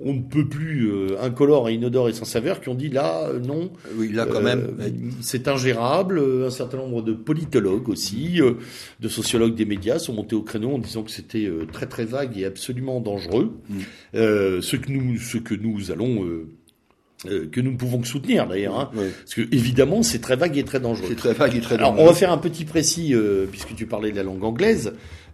euh, 0.01 0.05
on 0.05 0.12
ne 0.14 0.22
peut 0.22 0.47
plus 0.49 0.90
euh, 0.90 1.16
incolores 1.22 1.68
et 1.68 1.74
inodores 1.74 2.09
et 2.09 2.12
sans 2.12 2.24
saveur 2.24 2.61
qui 2.61 2.68
ont 2.68 2.74
dit 2.74 2.88
là 2.88 3.28
euh, 3.28 3.38
non 3.40 3.70
Oui, 3.97 4.12
là 4.12 4.26
quand 4.26 4.38
euh, 4.40 4.42
même. 4.42 4.76
ouais. 4.78 4.92
c'est 5.20 5.49
ingérable. 5.49 6.18
Euh, 6.18 6.47
Un 6.47 6.51
certain 6.51 6.76
nombre 6.78 7.03
de 7.03 7.12
politologues 7.12 7.88
aussi, 7.88 8.40
euh, 8.40 8.55
de 9.01 9.09
sociologues 9.09 9.55
des 9.55 9.64
médias 9.64 9.99
sont 9.99 10.12
montés 10.12 10.36
au 10.36 10.42
créneau 10.42 10.72
en 10.74 10.78
disant 10.78 11.03
que 11.03 11.11
c'était 11.11 11.47
euh, 11.47 11.66
très 11.72 11.86
très 11.86 12.05
vague 12.05 12.36
et 12.38 12.44
absolument 12.44 13.01
dangereux. 13.01 13.53
Mm. 13.68 13.74
Euh, 14.14 14.61
ce 14.61 14.76
que 14.76 14.90
nous, 14.92 15.18
ce 15.18 15.38
que 15.38 15.55
nous 15.55 15.90
allons, 15.90 16.24
euh, 16.24 16.47
euh, 17.26 17.47
que 17.51 17.61
nous 17.62 17.72
ne 17.72 17.76
pouvons 17.78 17.99
que 18.01 18.07
soutenir 18.07 18.47
d'ailleurs, 18.47 18.78
hein. 18.78 18.90
Ouais. 18.94 19.09
parce 19.22 19.34
que 19.34 19.40
évidemment 19.55 20.03
c'est 20.03 20.18
très 20.20 20.36
vague 20.36 20.57
et 20.59 20.64
très 20.64 20.80
dangereux. 20.80 21.07
C'est 21.09 21.16
très 21.16 21.32
vague 21.32 21.57
et 21.57 21.61
très 21.61 21.76
Alors, 21.76 21.92
on 21.92 21.97
dangereux. 21.97 22.09
va 22.11 22.14
faire 22.14 22.30
un 22.32 22.38
petit 22.38 22.64
précis, 22.66 23.14
euh, 23.14 23.47
puisque 23.51 23.74
tu 23.74 23.86
parlais 23.86 24.11
de 24.12 24.16
la 24.16 24.22
langue 24.22 24.44
anglaise. 24.44 24.92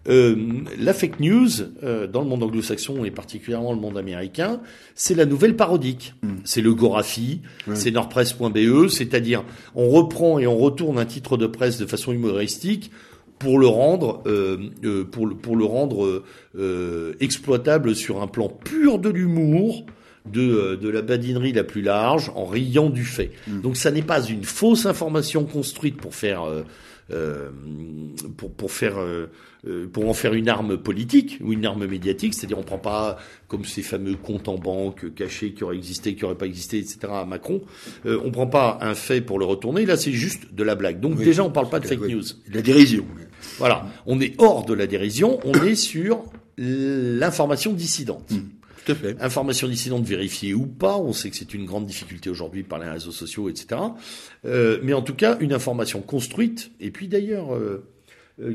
Euh, 0.09 0.35
la 0.79 0.93
fake 0.95 1.21
news, 1.21 1.49
euh, 1.85 2.07
dans 2.07 2.23
le 2.23 2.29
monde 2.29 2.43
anglo-saxon 2.43 3.05
et 3.05 3.11
particulièrement 3.11 3.73
le 3.73 3.79
monde 3.79 3.97
américain, 3.97 4.61
c'est 4.95 5.15
la 5.15 5.27
nouvelle 5.27 5.55
parodique. 5.55 6.15
Mm. 6.23 6.29
C'est 6.45 6.61
le 6.61 6.75
Gorafi, 6.75 7.41
c'est 7.75 7.93
nordpresse.be, 7.93 8.89
c'est-à-dire 8.89 9.45
on 9.75 9.89
reprend 9.89 10.39
et 10.39 10.47
on 10.47 10.59
retourne 10.59 10.99
un 10.99 11.05
titre 11.05 11.37
de 11.37 11.47
presse 11.47 11.79
de 11.79 11.87
façon 11.87 12.13
humoristique 12.13 12.91
pour 13.39 13.59
le 13.59 13.67
rendre, 13.67 14.23
euh, 14.27 14.71
euh, 14.85 15.05
pour, 15.05 15.27
le, 15.27 15.35
pour 15.35 15.57
le 15.57 15.65
rendre 15.65 16.23
euh, 16.57 17.15
exploitable 17.19 17.97
sur 17.97 18.23
un 18.23 18.29
plan 18.29 18.49
pur 18.49 19.01
de 19.01 19.09
l'humour, 19.09 19.85
de, 20.31 20.41
euh, 20.41 20.77
de 20.77 20.89
la 20.89 21.03
badinerie 21.03 21.53
la 21.53 21.65
plus 21.65 21.83
large, 21.83 22.31
en 22.37 22.45
riant 22.45 22.89
du 22.89 23.05
fait. 23.05 23.33
Mm. 23.49 23.61
Donc 23.61 23.77
ça 23.77 23.91
n'est 23.91 24.03
pas 24.03 24.23
une 24.23 24.45
fausse 24.45 24.87
information 24.87 25.45
construite 25.45 25.97
pour 25.97 26.15
faire, 26.15 26.45
euh, 26.45 26.63
euh, 27.13 27.51
pour, 28.37 28.53
pour 28.53 28.71
faire, 28.71 28.95
pour 29.93 30.09
en 30.09 30.13
faire 30.15 30.35
une 30.35 30.49
arme 30.49 30.77
politique 30.77 31.39
ou 31.41 31.53
une 31.53 31.65
arme 31.65 31.87
médiatique. 31.87 32.35
C'est-à-dire 32.35 32.59
on 32.59 32.65
prend 32.65 32.79
pas 32.79 33.19
comme 33.47 33.65
ces 33.65 33.83
fameux 33.83 34.17
comptes 34.17 34.49
en 34.49 34.57
banque 34.57 35.15
cachés 35.15 35.53
qui 35.53 35.63
auraient 35.63 35.77
existé, 35.77 36.15
qui 36.17 36.25
auraient 36.25 36.35
pas 36.37 36.47
existé, 36.47 36.79
etc. 36.79 36.99
à 37.11 37.25
Macron. 37.25 37.63
Euh, 38.07 38.21
on 38.25 38.31
prend 38.33 38.49
pas 38.49 38.79
un 38.81 38.95
fait 38.95 39.21
pour 39.21 39.39
le 39.39 39.45
retourner. 39.45 39.87
Là, 39.87 39.97
c'est 39.97 40.11
juste 40.13 40.53
de 40.53 40.63
la 40.65 40.75
blague. 40.75 40.99
Donc 40.99 41.19
Oui. 41.19 41.25
déjà, 41.25 41.45
on 41.45 41.51
parle 41.51 41.69
pas 41.69 41.79
de 41.79 41.87
Euh, 41.87 41.89
fake 41.91 42.01
oui. 42.03 42.15
news. 42.15 42.23
De 42.49 42.55
La 42.55 42.63
dérision. 42.63 43.05
Voilà, 43.59 43.87
on 44.07 44.21
est 44.21 44.35
hors 44.39 44.65
de 44.65 44.75
la 44.75 44.87
dérision, 44.87 45.39
on 45.45 45.53
est 45.65 45.75
sur 45.77 46.25
l'information 46.59 47.73
dissidente. 47.73 48.31
Mm. 48.31 48.39
Tout 48.85 48.93
à 48.93 48.95
fait. 48.97 49.17
Information 49.21 49.69
dissidente 49.69 50.05
vérifiée 50.05 50.55
ou 50.55 50.67
pas, 50.67 50.97
on 50.97 51.13
sait 51.13 51.31
que 51.31 51.37
c'est 51.37 51.55
une 51.55 51.67
grande 51.67 51.87
difficulté 51.87 52.31
aujourd'hui 52.31 52.65
par 52.65 52.81
les 52.81 52.89
réseaux 52.89 53.13
sociaux, 53.13 53.49
etc. 53.49 53.81
Euh, 54.45 54.79
mais 54.83 54.93
en 54.93 55.03
tout 55.03 55.15
cas, 55.15 55.37
une 55.39 55.53
information 55.53 56.01
construite, 56.03 56.73
et 56.81 56.91
puis 56.91 57.07
d'ailleurs, 57.07 57.55
euh, 57.55 57.59
euh, 57.61 57.85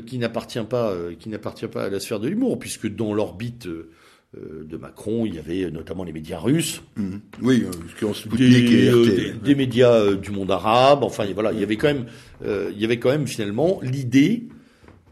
qui 0.06 0.18
n'appartient 0.18 0.58
pas, 0.68 0.90
euh, 0.90 1.12
qui 1.18 1.28
n'appartient 1.28 1.66
pas 1.68 1.84
à 1.84 1.88
la 1.88 2.00
sphère 2.00 2.20
de 2.20 2.28
l'humour, 2.28 2.58
puisque 2.58 2.88
dans 2.94 3.14
l'orbite 3.14 3.66
euh, 3.66 3.90
euh, 4.36 4.64
de 4.68 4.76
Macron, 4.76 5.24
il 5.24 5.34
y 5.34 5.38
avait 5.38 5.70
notamment 5.70 6.04
les 6.04 6.12
médias 6.12 6.38
russes, 6.38 6.82
Mhm. 6.96 7.20
Oui, 7.42 7.64
euh, 7.64 8.36
des, 8.36 8.44
et 8.44 8.88
euh, 8.90 9.02
RT. 9.02 9.06
des- 9.16 9.32
des 9.42 9.54
médias 9.54 9.92
euh, 9.92 10.16
du 10.16 10.30
monde 10.32 10.50
arabe. 10.50 11.02
Enfin, 11.02 11.24
voilà, 11.32 11.52
il 11.52 11.60
y 11.60 11.62
avait 11.62 11.76
quand 11.76 11.88
même, 11.88 12.06
euh, 12.44 12.70
il 12.74 12.80
y 12.80 12.84
avait 12.84 12.98
quand 12.98 13.10
même 13.10 13.26
finalement 13.26 13.80
l'idée 13.82 14.42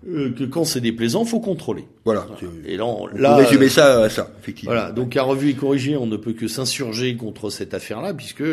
euh, 0.09 0.31
que 0.31 0.45
quand 0.45 0.65
c'est 0.65 0.81
déplaisant, 0.83 1.25
faut 1.25 1.41
contrôler. 1.41 1.85
Voilà. 2.05 2.29
Et 2.65 2.77
là, 2.77 2.85
on- 2.87 3.05
On 3.05 3.07
là, 3.17 3.37
peut 3.39 3.43
résumer 3.45 3.67
euh, 3.67 3.69
ça 3.71 4.03
à 4.03 4.09
ça, 4.09 4.31
effectivement. 4.41 4.73
voilà. 4.75 4.93
Donc 4.93 5.17
à 5.17 5.23
revue 5.25 5.49
et 5.51 5.55
corrigée, 5.55 5.97
on 5.97 6.07
ne 6.07 6.17
peut 6.17 6.33
que 6.33 6.47
s'insurger 6.47 7.17
contre 7.17 7.51
cette 7.51 7.75
affaire-là, 7.75 8.15
puisque 8.15 8.45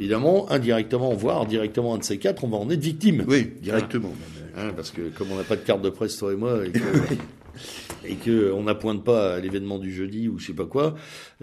évidemment, 0.00 0.50
indirectement, 0.50 1.12
voire 1.14 1.46
directement 1.46 1.94
un 1.94 1.98
de 1.98 2.04
ces 2.04 2.18
quatre, 2.18 2.42
on 2.44 2.48
va 2.48 2.56
en 2.56 2.68
être 2.70 2.80
victime. 2.80 3.24
Oui, 3.28 3.50
directement. 3.62 4.12
Hein, 4.58 4.72
parce 4.74 4.90
que 4.90 5.08
comme 5.16 5.30
on 5.32 5.36
n'a 5.36 5.44
pas 5.44 5.56
de 5.56 5.62
carte 5.62 5.82
de 5.82 5.90
presse, 5.90 6.16
toi 6.16 6.32
et 6.32 6.36
moi, 6.36 6.66
et 6.66 6.70
que, 6.72 6.78
et 8.04 8.14
que 8.14 8.52
on 8.52 8.64
n'appointe 8.64 9.04
pas 9.04 9.34
à 9.34 9.40
l'événement 9.40 9.78
du 9.78 9.92
jeudi 9.94 10.28
ou 10.28 10.38
je 10.38 10.46
sais 10.46 10.52
pas 10.52 10.66
quoi, 10.66 10.94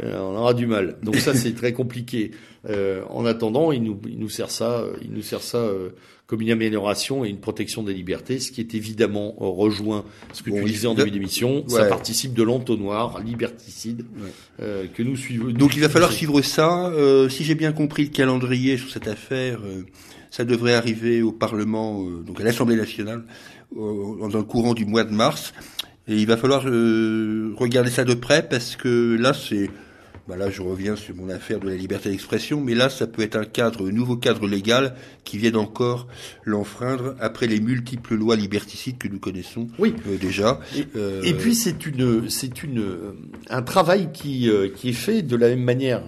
euh, 0.04 0.18
on 0.20 0.36
aura 0.38 0.54
du 0.54 0.68
mal. 0.68 0.98
Donc 1.04 1.16
ça, 1.18 1.34
c'est 1.34 1.54
très 1.54 1.74
compliqué. 1.74 2.32
Euh, 2.70 3.04
en 3.10 3.26
attendant, 3.26 3.72
il 3.72 3.84
nous, 3.84 4.00
il 4.08 4.20
nous 4.20 4.30
sert 4.30 4.50
ça, 4.50 4.84
il 5.02 5.12
nous 5.12 5.22
sert 5.22 5.42
ça 5.42 5.58
euh, 5.60 5.90
comme 6.28 6.42
une 6.42 6.50
amélioration 6.50 7.24
et 7.24 7.30
une 7.30 7.40
protection 7.40 7.84
des 7.84 7.94
libertés, 7.94 8.40
ce 8.40 8.52
qui 8.52 8.60
est 8.60 8.74
évidemment 8.74 9.36
rejoint 9.38 10.04
ce 10.34 10.42
que 10.42 10.50
Bon, 10.50 10.58
tu 10.58 10.72
disais 10.72 10.88
en 10.88 10.96
début 10.96 11.12
d'émission. 11.12 11.64
Ça 11.68 11.86
participe 11.86 12.34
de 12.34 12.42
l'entonnoir 12.42 13.20
liberticide 13.24 14.06
Ouais. 14.18 14.30
euh, 14.62 14.86
que 14.92 15.04
nous 15.04 15.16
suivons. 15.16 15.52
Donc 15.52 15.76
il 15.76 15.82
va 15.82 15.90
falloir 15.90 16.12
suivre 16.12 16.42
ça. 16.42 16.88
Euh, 16.88 17.30
si 17.30 17.44
j'ai 17.44 17.54
bien 17.56 17.72
compris 17.74 18.06
le 18.06 18.10
calendrier 18.10 18.78
sur 18.78 18.90
cette 18.90 19.08
affaire, 19.08 19.60
euh, 19.64 19.84
ça 20.36 20.44
devrait 20.44 20.74
arriver 20.74 21.22
au 21.22 21.32
Parlement, 21.32 22.04
euh, 22.04 22.22
donc 22.28 22.42
à 22.42 22.44
l'Assemblée 22.44 22.76
nationale, 22.76 23.24
euh, 23.78 24.28
dans 24.30 24.38
le 24.38 24.44
courant 24.44 24.74
du 24.74 24.86
mois 24.86 25.06
de 25.06 25.14
mars. 25.14 25.54
Et 26.10 26.16
il 26.18 26.28
va 26.28 26.36
falloir 26.36 26.64
euh, 26.68 27.54
regarder 27.56 27.90
ça 27.90 28.04
de 28.04 28.14
près 28.16 28.46
parce 28.48 28.76
que 28.76 29.16
là, 29.18 29.34
c'est, 29.34 29.70
bah 30.28 30.36
là, 30.36 30.50
je 30.50 30.62
reviens 30.62 30.98
sur 30.98 31.16
mon 31.16 31.30
affaire 31.30 31.60
de 31.62 31.70
la 31.70 31.76
liberté 31.76 32.10
d'expression, 32.10 32.60
mais 32.60 32.76
là, 32.76 32.90
ça 32.90 33.08
peut 33.08 33.22
être 33.22 33.38
un 33.38 33.46
cadre, 33.46 33.88
un 33.88 33.92
nouveau 33.94 34.18
cadre 34.18 34.46
légal 34.46 34.96
qui 35.24 35.38
vienne 35.38 35.56
encore 35.56 36.08
l'enfreindre 36.44 37.16
après 37.22 37.48
les 37.48 37.62
multiples 37.62 38.16
lois 38.16 38.36
liberticides 38.36 38.98
que 38.98 39.08
nous 39.08 39.20
connaissons 39.20 39.68
Oui. 39.80 39.96
euh, 40.08 40.18
déjà. 40.18 40.60
Et, 40.76 40.86
Euh, 40.98 41.22
et 41.24 41.34
puis 41.34 41.56
c'est 41.56 41.86
une, 41.86 42.30
c'est 42.30 42.62
une, 42.62 42.84
un 43.50 43.62
travail 43.62 44.10
qui, 44.14 44.50
qui 44.76 44.90
est 44.90 45.00
fait 45.08 45.22
de 45.22 45.36
la 45.38 45.48
même 45.48 45.64
manière 45.64 46.04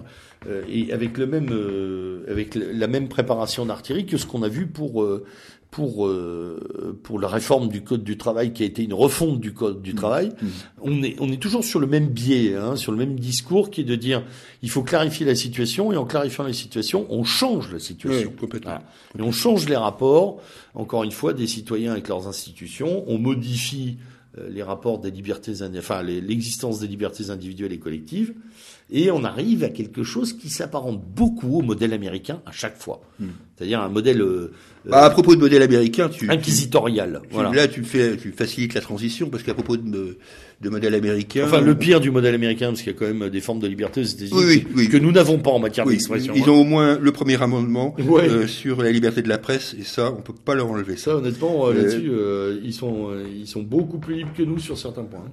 euh, 0.46 0.62
et 0.68 0.92
avec 0.92 1.18
le 1.18 1.26
même, 1.26 1.48
euh, 1.50 2.24
avec 2.28 2.54
la 2.54 2.86
même 2.86 3.08
préparation 3.08 3.66
d'artillerie 3.66 4.06
que 4.06 4.16
ce 4.16 4.26
qu'on 4.26 4.42
a 4.42 4.48
vu 4.48 4.66
pour 4.66 5.02
euh, 5.02 5.24
pour 5.70 6.06
euh, 6.06 6.98
pour 7.02 7.20
la 7.20 7.28
réforme 7.28 7.68
du 7.68 7.82
code 7.82 8.02
du 8.02 8.16
travail 8.16 8.52
qui 8.52 8.62
a 8.62 8.66
été 8.66 8.82
une 8.84 8.94
refonte 8.94 9.40
du 9.40 9.52
code 9.52 9.82
du 9.82 9.94
travail. 9.94 10.28
Mmh. 10.28 10.46
On 10.82 11.02
est 11.02 11.16
on 11.18 11.30
est 11.30 11.42
toujours 11.42 11.64
sur 11.64 11.80
le 11.80 11.86
même 11.86 12.06
biais, 12.06 12.54
hein, 12.54 12.76
sur 12.76 12.92
le 12.92 12.98
même 12.98 13.18
discours 13.18 13.70
qui 13.70 13.82
est 13.82 13.84
de 13.84 13.96
dire 13.96 14.24
il 14.62 14.70
faut 14.70 14.82
clarifier 14.82 15.26
la 15.26 15.34
situation 15.34 15.92
et 15.92 15.96
en 15.96 16.06
clarifiant 16.06 16.44
la 16.44 16.52
situation, 16.52 17.06
on 17.10 17.24
change 17.24 17.72
la 17.72 17.80
situation. 17.80 18.30
Oui, 18.30 18.36
complètement. 18.36 18.70
Voilà. 18.70 18.84
Et 19.18 19.22
on 19.22 19.32
change 19.32 19.68
les 19.68 19.76
rapports, 19.76 20.40
encore 20.74 21.04
une 21.04 21.12
fois, 21.12 21.34
des 21.34 21.46
citoyens 21.46 21.92
avec 21.92 22.08
leurs 22.08 22.28
institutions. 22.28 23.04
On 23.06 23.18
modifie 23.18 23.98
les 24.48 24.62
rapports 24.62 25.00
des 25.00 25.10
libertés, 25.10 25.52
enfin 25.76 26.02
l'existence 26.02 26.78
des 26.78 26.86
libertés 26.86 27.30
individuelles 27.30 27.72
et 27.72 27.78
collectives, 27.78 28.34
et 28.90 29.10
on 29.10 29.22
arrive 29.24 29.64
à 29.64 29.68
quelque 29.68 30.02
chose 30.02 30.32
qui 30.32 30.48
s'apparente 30.48 31.02
beaucoup 31.14 31.58
au 31.58 31.62
modèle 31.62 31.92
américain 31.92 32.40
à 32.46 32.52
chaque 32.52 32.78
fois. 32.78 33.00
Hmm. 33.20 33.26
C'est-à-dire 33.56 33.80
un 33.82 33.88
modèle 33.88 34.22
euh, 34.22 34.52
Bah, 34.86 35.04
à 35.04 35.10
propos 35.10 35.34
de 35.34 35.40
modèle 35.40 35.62
américain, 35.62 36.08
tu, 36.08 36.30
inquisitorial. 36.30 37.20
tu- 37.28 37.34
Voilà. 37.34 37.52
là 37.52 37.68
tu 37.68 37.82
fais, 37.84 38.16
tu 38.16 38.32
facilites 38.32 38.74
la 38.74 38.80
transition 38.80 39.28
parce 39.28 39.42
qu'à 39.42 39.52
propos 39.52 39.76
de, 39.76 40.16
de 40.60 40.70
modèle 40.70 40.94
américain, 40.94 41.42
Enfin, 41.44 41.60
le 41.60 41.74
pire 41.76 42.00
du 42.00 42.10
modèle 42.10 42.34
américain, 42.34 42.68
parce 42.68 42.82
qu'il 42.82 42.92
y 42.92 42.96
a 42.96 42.98
quand 42.98 43.12
même 43.12 43.28
des 43.28 43.40
formes 43.40 43.58
de 43.60 43.66
liberté 43.66 44.00
aux 44.00 44.04
États-Unis 44.04 44.30
Oui, 44.32 44.44
oui, 44.46 44.66
oui. 44.76 44.88
que 44.88 44.96
nous 44.96 45.12
n'avons 45.12 45.38
pas 45.38 45.50
en 45.50 45.58
matière 45.58 45.84
d'expression. 45.86 46.32
ils 46.36 46.42
hein. 46.44 46.48
ont 46.48 46.60
au 46.60 46.64
moins 46.64 46.98
le 46.98 47.12
premier 47.12 47.40
amendement 47.42 47.94
Ouais. 48.06 48.28
euh, 48.28 48.46
sur 48.46 48.80
la 48.82 48.90
liberté 48.90 49.20
de 49.22 49.28
la 49.28 49.38
presse 49.38 49.74
et 49.78 49.82
ça, 49.84 50.12
on 50.16 50.22
peut 50.22 50.32
pas 50.32 50.54
leur 50.54 50.68
enlever 50.70 50.96
ça. 50.96 51.10
Ça, 51.10 51.16
honnêtement, 51.16 51.66
euh, 51.66 51.70
Euh, 51.72 51.74
là-dessus, 51.74 52.08
euh, 52.10 52.60
ils 52.64 52.72
sont, 52.72 53.10
euh, 53.10 53.24
ils 53.36 53.46
sont 53.48 53.62
beaucoup 53.62 53.98
plus 53.98 54.14
libres 54.14 54.32
que 54.36 54.42
nous 54.44 54.58
sur 54.58 54.78
certains 54.78 55.04
points. 55.04 55.24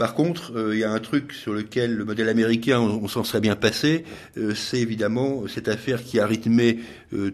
Par 0.00 0.14
contre, 0.14 0.54
il 0.72 0.78
y 0.78 0.84
a 0.84 0.90
un 0.90 0.98
truc 0.98 1.34
sur 1.34 1.52
lequel 1.52 1.94
le 1.94 2.06
modèle 2.06 2.30
américain, 2.30 2.80
on, 2.80 3.06
s'en 3.06 3.22
serait 3.22 3.42
bien 3.42 3.54
passé, 3.54 4.06
c'est 4.54 4.78
évidemment 4.78 5.42
cette 5.46 5.68
affaire 5.68 6.02
qui 6.02 6.18
a 6.18 6.26
rythmé 6.26 6.78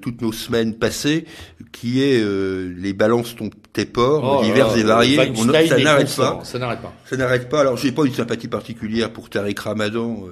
toutes 0.02 0.20
nos 0.20 0.32
semaines 0.32 0.74
passées, 0.74 1.26
qui 1.70 2.02
est 2.02 2.20
les 2.76 2.92
balances 2.92 3.36
ton 3.36 3.50
tes 3.72 3.84
ports, 3.84 4.40
oh 4.40 4.44
divers 4.44 4.76
et 4.76 4.82
variés. 4.82 5.16
ça 5.68 5.78
n'arrête 5.78 6.16
pas. 6.16 6.40
Ça 6.42 6.58
n'arrête 6.58 6.80
pas. 6.80 6.92
Ça 7.04 7.16
n'arrête 7.16 7.48
pas. 7.48 7.60
Alors, 7.60 7.76
j'ai 7.76 7.92
pas 7.92 8.04
une 8.04 8.14
sympathie 8.14 8.48
particulière 8.48 9.12
pour 9.12 9.30
Tariq 9.30 9.60
Ramadan, 9.60 10.24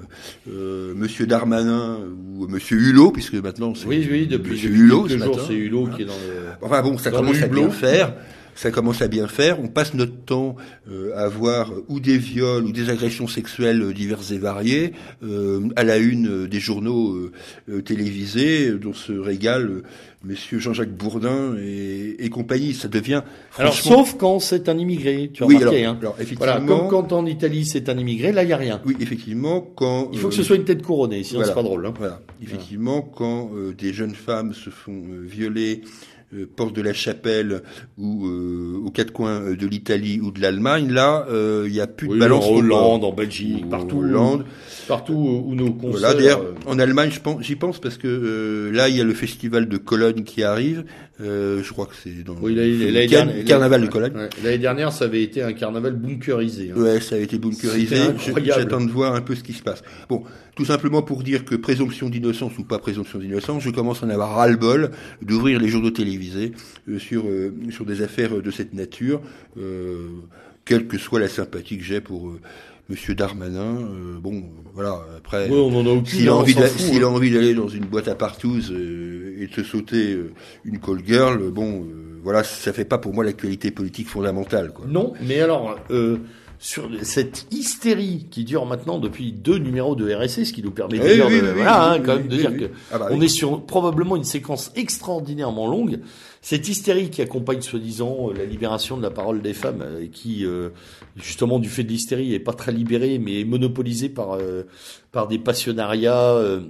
Monsieur 0.45 1.27
Darmanin 1.27 1.99
ou 2.37 2.47
Monsieur 2.47 2.77
Hulot, 2.77 3.11
puisque 3.11 3.35
maintenant 3.35 3.73
c'est. 3.75 3.85
Oui, 3.85 4.05
oui, 4.11 4.27
depuis, 4.27 4.55
depuis 4.55 4.67
Hulot, 4.67 5.07
c'est 5.07 5.53
Hulot 5.53 5.87
qui 5.95 6.01
est 6.01 6.05
dans 6.05 6.13
le. 6.13 6.49
Enfin 6.61 6.81
bon, 6.81 6.97
ça 6.97 7.11
commence 7.11 7.41
à 7.41 7.47
bien 7.47 7.69
faire 7.69 8.13
ça 8.55 8.71
commence 8.71 9.01
à 9.01 9.07
bien 9.07 9.27
faire. 9.27 9.59
On 9.59 9.67
passe 9.67 9.93
notre 9.93 10.15
temps 10.15 10.55
euh, 10.89 11.11
à 11.15 11.27
voir 11.27 11.71
ou 11.89 11.99
des 11.99 12.17
viols 12.17 12.63
ou 12.63 12.71
des 12.71 12.89
agressions 12.89 13.27
sexuelles 13.27 13.81
euh, 13.81 13.93
diverses 13.93 14.31
et 14.31 14.37
variées 14.37 14.93
euh, 15.23 15.67
à 15.75 15.83
la 15.83 15.97
une 15.97 16.47
des 16.47 16.59
journaux 16.59 17.29
télévisés 17.83 18.71
dont 18.71 18.93
se 18.93 19.11
régale 19.11 19.83
messieurs 20.23 20.59
Jean-Jacques 20.59 20.95
Bourdin 20.95 21.55
et, 21.59 22.29
compagnie. 22.29 22.73
Ça 22.73 22.87
devient 22.87 23.21
alors 23.57 23.73
sauf 23.73 24.15
quand 24.17 24.39
c'est 24.39 24.69
un 24.69 24.77
immigré. 24.77 25.29
Tu 25.33 25.43
as 25.43 25.45
oui, 25.45 25.57
remarqué, 25.57 25.83
alors, 25.83 25.93
hein. 25.93 25.97
alors, 26.01 26.15
effectivement, 26.19 26.65
comme 26.65 26.87
quand 26.87 27.13
en 27.13 27.25
Italie 27.25 27.65
c'est 27.65 27.89
un 27.89 27.97
immigré, 27.97 28.31
là 28.31 28.43
il 28.43 28.49
y 28.49 28.53
a 28.53 28.57
rien. 28.57 28.81
Oui, 28.85 28.95
effectivement, 28.99 29.61
quand 29.61 30.09
il 30.13 30.19
faut 30.19 30.29
que 30.29 30.33
ce 30.33 30.43
soit 30.43 30.55
une 30.55 30.65
tête 30.65 30.81
couronnée, 30.81 31.23
sinon 31.23 31.43
c'est 31.43 31.53
pas 31.53 31.63
drôle. 31.63 31.85
Hein. 31.85 31.93
Voilà, 31.97 32.21
effectivement, 32.41 33.01
quand 33.01 33.51
des 33.77 33.93
jeunes 33.93 34.15
femmes 34.15 34.53
se 34.53 34.69
font 34.69 35.03
violer 35.23 35.81
euh, 36.33 36.47
porte 36.55 36.75
de 36.75 36.81
la 36.81 36.93
Chapelle 36.93 37.61
ou 37.99 38.25
euh, 38.25 38.81
aux 38.83 38.89
quatre 38.89 39.11
coins 39.11 39.41
euh, 39.41 39.55
de 39.55 39.67
l'Italie 39.67 40.19
ou 40.19 40.31
de 40.31 40.41
l'Allemagne, 40.41 40.91
là, 40.91 41.27
il 41.29 41.71
n'y 41.71 41.79
a 41.79 41.85
plus 41.85 42.07
de 42.07 42.17
balance. 42.17 42.45
En 42.45 42.55
Hollande, 42.55 43.03
en 43.03 43.13
Belgique, 43.13 43.69
partout. 43.69 43.99
Hollande. 43.99 44.45
Partout 44.87 45.13
où 45.13 45.53
nos 45.55 45.71
concerts... 45.71 46.15
Voilà, 46.17 46.39
en 46.65 46.79
Allemagne, 46.79 47.11
j'y 47.41 47.55
pense, 47.55 47.79
parce 47.79 47.97
que 47.97 48.71
là, 48.73 48.89
il 48.89 48.95
y 48.95 49.01
a 49.01 49.03
le 49.03 49.13
festival 49.13 49.67
de 49.67 49.77
Cologne 49.77 50.23
qui 50.23 50.43
arrive. 50.43 50.85
je 51.19 51.71
crois 51.71 51.85
que 51.85 51.95
c'est 52.03 52.23
dans 52.23 52.35
le 52.41 53.43
carnaval 53.43 53.81
de 53.81 53.87
Cologne. 53.87 54.13
L'année 54.43 54.57
dernière, 54.57 54.91
ça 54.91 55.05
avait 55.05 55.23
été 55.23 55.43
un 55.43 55.53
carnaval 55.53 55.93
bunkerisé. 55.93 56.71
Hein. 56.71 56.79
Ouais, 56.79 57.01
ça 57.01 57.15
a 57.15 57.19
été 57.19 57.37
bunkerisé. 57.37 57.97
J'attends 58.43 58.81
de 58.81 58.91
voir 58.91 59.13
un 59.13 59.21
peu 59.21 59.35
ce 59.35 59.43
qui 59.43 59.53
se 59.53 59.63
passe. 59.63 59.83
Bon, 60.09 60.23
tout 60.55 60.65
simplement 60.65 61.01
pour 61.01 61.23
dire 61.23 61.45
que 61.45 61.55
présomption 61.55 62.09
d'innocence 62.09 62.57
ou 62.57 62.63
pas 62.63 62.79
présomption 62.79 63.19
d'innocence, 63.19 63.63
je 63.63 63.69
commence 63.69 64.03
à 64.03 64.05
en 64.05 64.09
avoir 64.09 64.35
ras-le-bol 64.35 64.91
d'ouvrir 65.21 65.59
les 65.59 65.67
journaux 65.67 65.91
télévisés 65.91 66.14
euh, 66.87 66.99
sur, 66.99 67.25
euh, 67.25 67.53
sur 67.69 67.85
des 67.85 68.01
affaires 68.01 68.41
de 68.41 68.51
cette 68.51 68.73
nature, 68.73 69.21
euh, 69.57 70.09
quelle 70.63 70.87
que 70.87 70.97
soit 70.97 71.19
la 71.19 71.27
sympathie 71.27 71.77
que 71.77 71.83
j'ai 71.83 72.01
pour 72.01 72.33
Monsieur 72.87 73.15
Darmanin, 73.15 74.19
bon, 74.21 74.43
voilà. 74.75 74.99
Après, 75.17 75.47
s'il 76.05 76.29
a, 76.29 76.35
envie 76.35 76.53
s'il 76.77 77.03
a 77.03 77.07
hein. 77.07 77.09
envie 77.09 77.31
d'aller 77.31 77.55
dans 77.55 77.67
une 77.67 77.85
boîte 77.85 78.07
à 78.07 78.13
partouze 78.13 78.71
et 78.71 79.47
de 79.47 79.51
se 79.51 79.63
sauter 79.63 80.15
une 80.63 80.79
call 80.79 81.03
girl, 81.03 81.49
bon, 81.49 81.87
voilà, 82.23 82.43
ça 82.43 82.73
fait 82.73 82.85
pas 82.85 82.99
pour 82.99 83.13
moi 83.13 83.23
l'actualité 83.23 83.71
politique 83.71 84.07
fondamentale. 84.07 84.71
Quoi. 84.71 84.85
Non, 84.87 85.13
mais 85.23 85.39
alors, 85.39 85.79
sur 86.59 86.89
cette 87.03 87.47
hystérie 87.51 88.27
qui 88.31 88.43
dure 88.43 88.65
maintenant 88.65 88.99
depuis 88.99 89.31
deux 89.31 89.57
numéros 89.57 89.95
de 89.95 90.13
RSC, 90.13 90.45
ce 90.45 90.53
qui 90.53 90.63
nous 90.63 90.71
permet 90.71 90.99
de 90.99 91.13
dire, 91.13 91.53
voilà, 91.53 91.99
quand 92.03 92.15
même 92.15 92.27
de 92.27 92.37
dire 92.37 92.55
que 92.55 92.69
ah 92.91 92.97
bah 92.97 93.07
on 93.11 93.21
est 93.21 93.27
sur 93.27 93.65
probablement 93.65 94.15
une 94.15 94.23
séquence 94.23 94.71
extraordinairement 94.75 95.67
longue. 95.67 95.99
Cette 96.41 96.67
hystérie 96.69 97.09
qui 97.09 97.21
accompagne 97.21 97.61
soi-disant 97.61 98.29
la 98.31 98.45
libération 98.45 98.97
de 98.97 99.01
la 99.01 99.11
parole 99.11 99.41
des 99.41 99.53
femmes, 99.53 99.83
et 100.01 100.09
qui 100.09 100.45
euh, 100.45 100.69
justement 101.15 101.59
du 101.59 101.69
fait 101.69 101.83
de 101.83 101.89
l'hystérie 101.89 102.33
est 102.33 102.39
pas 102.39 102.53
très 102.53 102.71
libérée, 102.71 103.19
mais 103.19 103.41
est 103.41 103.45
monopolisée 103.45 104.09
par 104.09 104.33
euh, 104.33 104.63
par 105.11 105.27
des 105.27 105.39
passionnariats, 105.39 106.33
euh, 106.33 106.61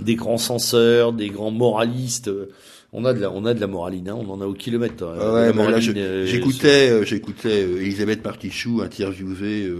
des 0.00 0.14
grands 0.14 0.38
censeurs, 0.38 1.12
des 1.12 1.28
grands 1.28 1.50
moralistes 1.50 2.30
on 2.94 3.04
a 3.04 3.12
de 3.12 3.20
la, 3.20 3.30
on 3.30 3.44
a 3.44 3.52
de 3.52 3.60
la 3.60 3.66
moraline, 3.66 4.08
hein, 4.08 4.16
on 4.16 4.30
en 4.30 4.40
a 4.40 4.46
au 4.46 4.54
kilomètre. 4.54 5.04
Hein. 5.04 5.16
Ah 5.20 5.24
euh, 5.24 6.26
j'écoutais, 6.26 6.90
euh, 6.90 7.04
j'écoutais 7.04 7.64
euh, 7.64 7.82
Elisabeth 7.82 8.22
Partichou 8.22 8.80
interviewer 8.82 9.70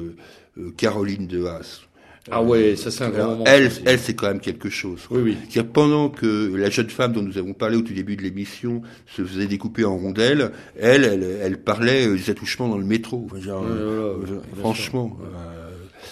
Caroline 0.77 1.27
de 1.27 1.45
Haas. 1.47 1.83
Ah 2.31 2.43
ouais, 2.43 2.75
ça 2.75 2.91
c'est 2.91 3.05
un 3.05 3.11
grand 3.11 3.29
moment. 3.29 3.45
Elle, 3.47 3.71
elle 3.85 3.99
c'est 3.99 4.15
quand 4.15 4.27
même 4.29 4.41
quelque 4.41 4.71
chose. 4.71 5.01
Oui, 5.11 5.37
oui. 5.55 5.63
pendant 5.73 6.09
que 6.09 6.55
la 6.57 6.71
jeune 6.71 6.89
femme 6.89 7.13
dont 7.13 7.23
nous 7.23 7.39
avons 7.39 7.53
parlé 7.53 7.77
au 7.77 7.83
tout 7.83 7.93
début 7.93 8.17
de 8.17 8.23
l'émission 8.23 8.83
se 9.07 9.23
faisait 9.23 9.47
découper 9.47 9.85
en 9.85 9.97
rondelles, 9.97 10.51
elle, 10.79 11.05
elle, 11.41 11.59
parlait 11.59 12.07
des 12.09 12.31
attouchements 12.31 12.69
dans 12.69 12.79
le 12.79 12.85
métro. 12.85 13.29
franchement, 14.59 15.17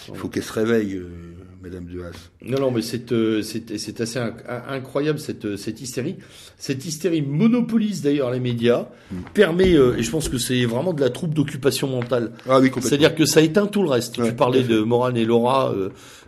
il 0.07 0.15
faut 0.15 0.29
qu'elle 0.29 0.43
se 0.43 0.53
réveille. 0.53 1.01
Madame 1.63 1.85
Duas. 1.85 2.11
Non, 2.41 2.59
non, 2.59 2.71
mais 2.71 2.81
c'est 2.81 3.13
euh, 3.13 3.41
c'est 3.41 4.01
assez 4.01 4.19
incroyable 4.67 5.17
cette 5.17 5.45
euh, 5.45 5.55
cette 5.55 5.79
hystérie. 5.79 6.17
Cette 6.57 6.83
hystérie 6.83 7.21
monopolise 7.21 8.01
d'ailleurs 8.01 8.31
les 8.31 8.41
médias, 8.41 8.87
mm. 9.11 9.15
permet 9.33 9.73
euh, 9.73 9.95
et 9.97 10.03
je 10.03 10.11
pense 10.11 10.27
que 10.27 10.37
c'est 10.37 10.65
vraiment 10.65 10.91
de 10.91 10.99
la 10.99 11.09
troupe 11.09 11.33
d'occupation 11.33 11.87
mentale. 11.87 12.33
Ah 12.49 12.59
oui, 12.59 12.69
C'est-à-dire 12.81 13.15
que 13.15 13.25
ça 13.25 13.39
éteint 13.39 13.65
tout 13.65 13.81
le 13.81 13.89
reste. 13.89 14.21
tu 14.21 14.33
parlais 14.33 14.63
de 14.63 14.81
Morane 14.81 15.15
et 15.15 15.23
Laura, 15.23 15.73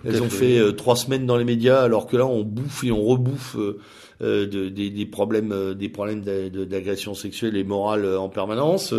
elles 0.06 0.22
ont 0.22 0.30
fait, 0.30 0.74
trois 0.78 0.96
semaines 0.96 1.26
dans 1.26 1.36
les 1.36 1.44
médias, 1.44 1.82
alors 1.82 2.08
que 2.08 2.16
là 2.16 2.26
on 2.26 2.44
bouffe 2.44 2.86
et 2.86 2.92
on 2.92 3.04
rebouffe. 3.04 3.58
Euh, 4.22 4.48
de, 4.48 4.70
des, 4.70 4.90
des, 4.90 5.06
problèmes, 5.06 5.52
euh, 5.52 5.74
des 5.74 5.90
problèmes 5.90 6.22
d'agression 6.22 7.14
sexuelle 7.14 7.58
et 7.58 7.66
morale 7.66 8.06
euh, 8.06 8.18
en 8.18 8.30
permanence, 8.30 8.94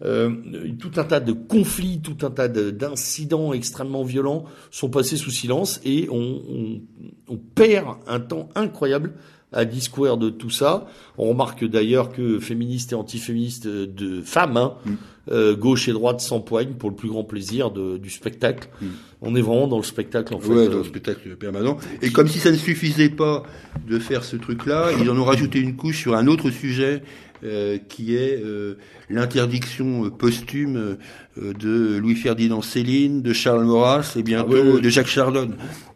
tout 0.00 0.90
un 0.96 1.04
tas 1.04 1.20
de 1.20 1.32
conflits, 1.32 2.00
tout 2.00 2.24
un 2.24 2.30
tas 2.30 2.48
d'incidents 2.48 3.52
extrêmement 3.52 4.02
violents 4.02 4.44
sont 4.70 4.88
passés 4.88 5.18
sous 5.18 5.30
silence 5.30 5.78
et 5.84 6.08
on, 6.10 6.16
on, 6.18 6.80
on 7.28 7.36
perd 7.36 7.96
un 8.06 8.18
temps 8.18 8.48
incroyable 8.54 9.12
à 9.56 9.64
discourir 9.64 10.18
de 10.18 10.30
tout 10.30 10.50
ça. 10.50 10.86
On 11.18 11.28
remarque 11.30 11.64
d'ailleurs 11.64 12.12
que 12.12 12.38
féministes 12.38 12.92
et 12.92 12.94
antiféministes 12.94 13.66
de 13.66 14.20
femmes, 14.20 14.56
hein, 14.56 14.74
mm. 14.84 14.94
euh, 15.32 15.56
gauche 15.56 15.88
et 15.88 15.92
droite 15.92 16.20
s'empoignent 16.20 16.74
pour 16.74 16.90
le 16.90 16.96
plus 16.96 17.08
grand 17.08 17.24
plaisir 17.24 17.70
de, 17.70 17.96
du 17.96 18.10
spectacle. 18.10 18.68
Mm. 18.80 18.86
On 19.22 19.34
est 19.34 19.40
vraiment 19.40 19.66
dans 19.66 19.78
le 19.78 19.82
spectacle 19.82 20.34
en 20.34 20.40
fait. 20.40 20.52
Ouais, 20.52 20.68
dans 20.68 20.78
le 20.78 20.84
spectacle 20.84 21.34
permanent. 21.36 21.78
Et 22.02 22.12
comme 22.12 22.28
si 22.28 22.38
ça 22.38 22.50
ne 22.50 22.56
suffisait 22.56 23.08
pas 23.08 23.44
de 23.88 23.98
faire 23.98 24.24
ce 24.24 24.36
truc-là, 24.36 24.90
ils 25.00 25.10
en 25.10 25.16
ont 25.16 25.24
rajouté 25.24 25.58
une 25.58 25.74
couche 25.74 26.00
sur 26.00 26.14
un 26.14 26.26
autre 26.26 26.50
sujet 26.50 27.02
euh, 27.44 27.76
qui 27.88 28.16
est 28.16 28.42
euh, 28.42 28.78
l'interdiction 29.10 30.08
posthume 30.10 30.96
euh, 31.38 31.52
de 31.52 31.98
Louis-Ferdinand 31.98 32.62
Céline, 32.62 33.20
de 33.20 33.32
Charles 33.34 33.64
Maurras 33.64 34.14
et 34.16 34.22
bientôt 34.22 34.76
ah 34.78 34.80
de 34.80 34.88
Jacques 34.88 35.06
Chardon. 35.06 35.50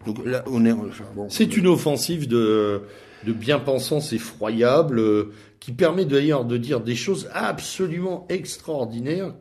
Donc 0.07 0.25
là, 0.27 0.45
on 0.47 0.67
est. 0.67 0.73
bon, 0.73 1.29
C'est 1.31 1.57
une 1.57 1.67
offensive 1.67 2.29
de 2.29 2.83
de 3.27 3.33
bien-pensance 3.33 4.13
effroyable, 4.13 4.99
euh, 4.99 5.33
qui 5.61 5.73
permet 5.73 6.07
d'ailleurs 6.07 6.45
de 6.45 6.57
dire 6.57 6.81
des 6.81 6.97
choses 6.97 7.29
absolument 7.33 8.27
extraordinaires, 8.31 9.35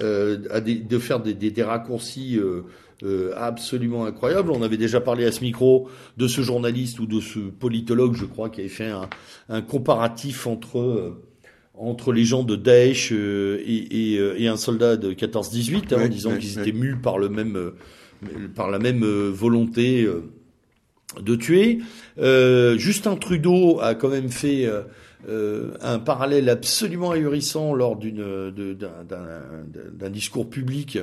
euh, 0.00 0.38
à 0.50 0.60
de 0.60 0.98
faire 0.98 1.20
des, 1.20 1.32
des, 1.32 1.62
raccourcis 1.62 2.38
euh, 2.38 2.62
euh, 3.02 3.32
absolument 3.34 4.04
incroyables. 4.04 4.50
On 4.50 4.62
avait 4.62 4.76
déjà 4.76 5.00
parlé 5.00 5.24
à 5.24 5.32
ce 5.32 5.40
micro 5.40 5.88
de 6.18 6.28
ce 6.28 6.42
journaliste 6.42 7.00
ou 7.00 7.06
de 7.06 7.20
ce 7.20 7.38
politologue, 7.38 8.14
je 8.14 8.26
crois, 8.26 8.50
qui 8.50 8.60
avait 8.60 8.68
fait 8.68 8.90
un, 8.90 9.08
un 9.48 9.62
comparatif 9.62 10.46
entre 10.46 11.16
entre 11.78 12.12
les 12.12 12.24
gens 12.24 12.42
de 12.42 12.56
Daesh 12.56 13.12
et, 13.12 13.16
et, 13.16 14.14
et 14.42 14.48
un 14.48 14.56
soldat 14.56 14.96
de 14.96 15.12
14-18, 15.12 15.94
hein, 15.94 16.04
en 16.04 16.08
disant 16.08 16.34
qu'ils 16.38 16.58
étaient 16.58 16.72
mus 16.72 16.96
par 16.96 17.18
le 17.18 17.28
même 17.28 17.72
par 18.54 18.70
la 18.70 18.78
même 18.78 19.04
volonté 19.04 20.08
de 21.20 21.36
tuer. 21.36 21.78
Euh, 22.18 22.76
Justin 22.78 23.16
Trudeau 23.16 23.80
a 23.80 23.94
quand 23.94 24.08
même 24.08 24.28
fait 24.30 24.66
euh, 24.66 24.82
euh, 25.28 25.72
un 25.80 25.98
parallèle 25.98 26.48
absolument 26.48 27.10
ahurissant 27.10 27.74
lors 27.74 27.96
d'une 27.96 28.50
d'un 28.50 30.10
discours 30.10 30.48
public 30.48 30.98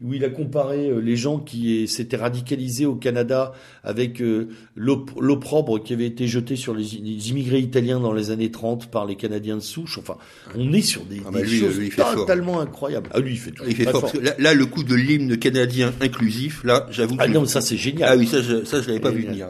où 0.00 0.14
il 0.14 0.24
a 0.24 0.28
comparé 0.28 0.90
euh, 0.90 1.00
les 1.00 1.16
gens 1.16 1.40
qui 1.40 1.88
s'étaient 1.88 2.16
radicalisés 2.16 2.86
au 2.86 2.94
Canada 2.94 3.52
avec 3.82 4.22
euh, 4.22 4.48
l'opprobre 4.76 5.82
qui 5.82 5.92
avait 5.92 6.06
été 6.06 6.28
jeté 6.28 6.54
sur 6.54 6.72
les, 6.72 6.94
immigrés 7.30 7.58
italiens 7.58 7.98
dans 7.98 8.12
les 8.12 8.30
années 8.30 8.50
30 8.50 8.90
par 8.90 9.06
les 9.06 9.16
Canadiens 9.16 9.56
de 9.56 9.62
souche. 9.62 9.98
Enfin, 9.98 10.16
on 10.54 10.72
est 10.72 10.82
sur 10.82 11.02
des, 11.04 11.20
ah 11.26 11.30
bah 11.32 11.44
choses 11.44 11.80
totalement 12.14 12.60
incroyables. 12.60 13.10
Ah 13.12 13.18
lui, 13.18 13.32
il 13.32 13.38
fait, 13.38 13.52
il 13.66 13.74
fait 13.74 13.90
fort. 13.90 14.12
là, 14.38 14.54
le 14.54 14.66
coup 14.66 14.84
de 14.84 14.94
l'hymne 14.94 15.36
canadien 15.36 15.92
inclusif, 16.00 16.62
là, 16.62 16.86
j'avoue. 16.90 17.16
Ah 17.18 17.26
non, 17.26 17.44
ça 17.44 17.60
c'est 17.60 17.76
génial. 17.76 18.08
Ah 18.12 18.16
oui, 18.16 18.28
ça, 18.28 18.40
je, 18.40 18.64
ça, 18.64 18.80
je 18.80 18.86
l'avais 18.86 19.00
pas 19.00 19.10
vu 19.10 19.22
venir. 19.22 19.48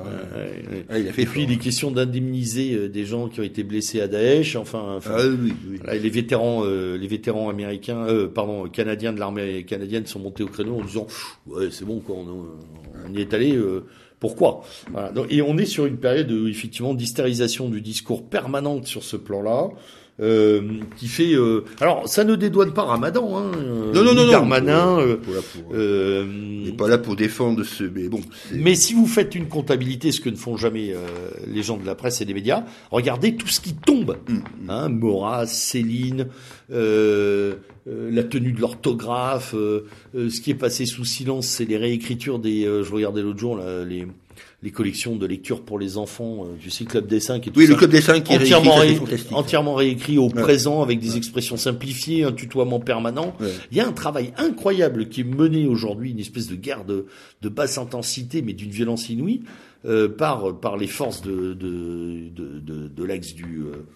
Ah, 0.88 0.98
il 0.98 1.08
a 1.08 1.12
fait 1.12 1.22
Et 1.22 1.26
puis 1.26 1.46
les 1.46 1.58
questions 1.58 1.90
d'indemniser 1.90 2.74
euh, 2.74 2.88
des 2.88 3.04
gens 3.04 3.28
qui 3.28 3.40
ont 3.40 3.44
été 3.44 3.64
blessés 3.64 4.00
à 4.00 4.08
Daesh. 4.08 4.56
Enfin, 4.56 4.98
ah, 5.04 5.16
oui, 5.26 5.52
oui. 5.70 5.78
les 6.00 6.10
vétérans, 6.10 6.64
les 6.64 7.06
vétérans 7.06 7.50
américains, 7.50 8.06
pardon, 8.34 8.66
canadiens 8.68 9.12
de 9.12 9.18
l'armée 9.18 9.64
canadienne 9.64 10.06
sont 10.06 10.20
montés 10.20 10.37
au 10.42 10.48
créneau 10.48 10.80
en 10.80 10.84
disant 10.84 11.06
ouais 11.46 11.70
c'est 11.70 11.84
bon 11.84 12.00
quoi, 12.00 12.16
on, 12.16 13.14
y 13.14 13.20
est 13.20 13.34
allé. 13.34 13.56
Euh, 13.56 13.86
pourquoi? 14.20 14.64
Voilà. 14.90 15.12
Et 15.30 15.42
on 15.42 15.56
est 15.58 15.64
sur 15.64 15.86
une 15.86 15.98
période 15.98 16.30
effectivement 16.48 16.92
d'hystérisation 16.92 17.68
du 17.68 17.80
discours 17.80 18.28
permanente 18.28 18.86
sur 18.86 19.04
ce 19.04 19.16
plan-là. 19.16 19.68
Euh, 20.20 20.60
qui 20.96 21.06
fait. 21.08 21.34
euh, 21.34 21.64
alors, 21.80 22.08
ça 22.08 22.24
ne 22.24 22.34
dédouane 22.36 22.72
pas 22.72 22.82
Ramadan. 22.82 23.36
Hein, 23.38 23.52
euh, 23.56 23.92
Non, 23.92 24.02
non, 24.04 24.14
non, 24.14 24.24
non. 24.24 24.30
Darmanin. 24.32 24.98
euh, 25.00 25.16
pour- 25.16 25.34
euh, 25.74 26.24
on 26.24 26.66
n'est 26.66 26.72
pas 26.72 26.88
là 26.88 26.98
pour 26.98 27.14
défendre 27.16 27.62
ce, 27.64 27.84
mais 27.84 28.08
bon. 28.08 28.20
mais 28.52 28.74
si 28.74 28.94
vous 28.94 29.06
faites 29.06 29.34
une 29.34 29.46
comptabilité, 29.48 30.10
ce 30.12 30.20
que 30.20 30.28
ne 30.30 30.36
font 30.36 30.56
jamais 30.56 30.92
euh, 30.92 31.06
les 31.46 31.62
gens 31.62 31.76
de 31.76 31.86
la 31.86 31.94
presse 31.94 32.20
et 32.20 32.24
des 32.24 32.34
médias, 32.34 32.64
regardez 32.90 33.36
tout 33.36 33.48
ce 33.48 33.60
qui 33.60 33.74
tombe. 33.74 34.16
Mm, 34.28 34.38
Hein, 34.70 34.88
Maurras, 34.90 35.46
Céline, 35.46 36.26
euh, 36.72 37.54
la 37.86 38.22
tenue 38.22 38.52
de 38.52 38.60
l'orthographe, 38.60 39.54
euh, 39.54 39.86
euh, 40.14 40.28
ce 40.28 40.40
qui 40.40 40.50
est 40.50 40.54
passé 40.54 40.84
sous 40.84 41.04
silence, 41.04 41.46
c'est 41.46 41.64
les 41.64 41.76
réécritures 41.78 42.38
des. 42.38 42.66
euh, 42.66 42.82
je 42.82 42.92
regardais 42.92 43.22
l'autre 43.22 43.38
jour 43.38 43.56
là, 43.56 43.84
les 43.84 44.06
les 44.60 44.72
collections 44.72 45.14
de 45.14 45.24
lecture 45.24 45.62
pour 45.62 45.78
les 45.78 45.98
enfants 45.98 46.44
euh, 46.44 46.56
du 46.60 46.68
cycle 46.70 46.90
Club 46.90 47.06
des 47.06 47.20
cinq 47.20 47.46
et 47.46 47.50
tout 47.52 47.58
Oui, 47.60 47.66
ça. 47.66 47.70
le 47.72 47.76
club 47.76 47.90
des 47.92 48.00
cinq 48.00 48.24
qui 48.24 48.32
est 48.32 48.38
réécrit, 48.38 48.54
entièrement, 48.56 49.06
ça, 49.06 49.34
entièrement 49.36 49.74
réécrit 49.74 50.18
au 50.18 50.28
présent 50.28 50.82
avec 50.82 50.98
des 50.98 51.16
expressions 51.16 51.56
simplifiées, 51.56 52.24
un 52.24 52.32
tutoiement 52.32 52.80
permanent. 52.80 53.36
Ouais. 53.38 53.52
Il 53.70 53.76
y 53.76 53.80
a 53.80 53.86
un 53.86 53.92
travail 53.92 54.32
incroyable 54.36 55.08
qui 55.08 55.20
est 55.20 55.24
mené 55.24 55.66
aujourd'hui, 55.68 56.10
une 56.10 56.18
espèce 56.18 56.48
de 56.48 56.56
guerre 56.56 56.84
de, 56.84 57.06
de 57.42 57.48
basse 57.48 57.78
intensité, 57.78 58.42
mais 58.42 58.52
d'une 58.52 58.70
violence 58.70 59.08
inouïe, 59.08 59.42
euh, 59.84 60.08
par, 60.08 60.58
par 60.58 60.76
les 60.76 60.88
forces 60.88 61.22
de, 61.22 61.54
de, 61.54 62.28
de, 62.34 62.58
de, 62.58 62.88
de 62.88 63.04
l'axe 63.04 63.34
du, 63.34 63.60
euh, 63.60 63.86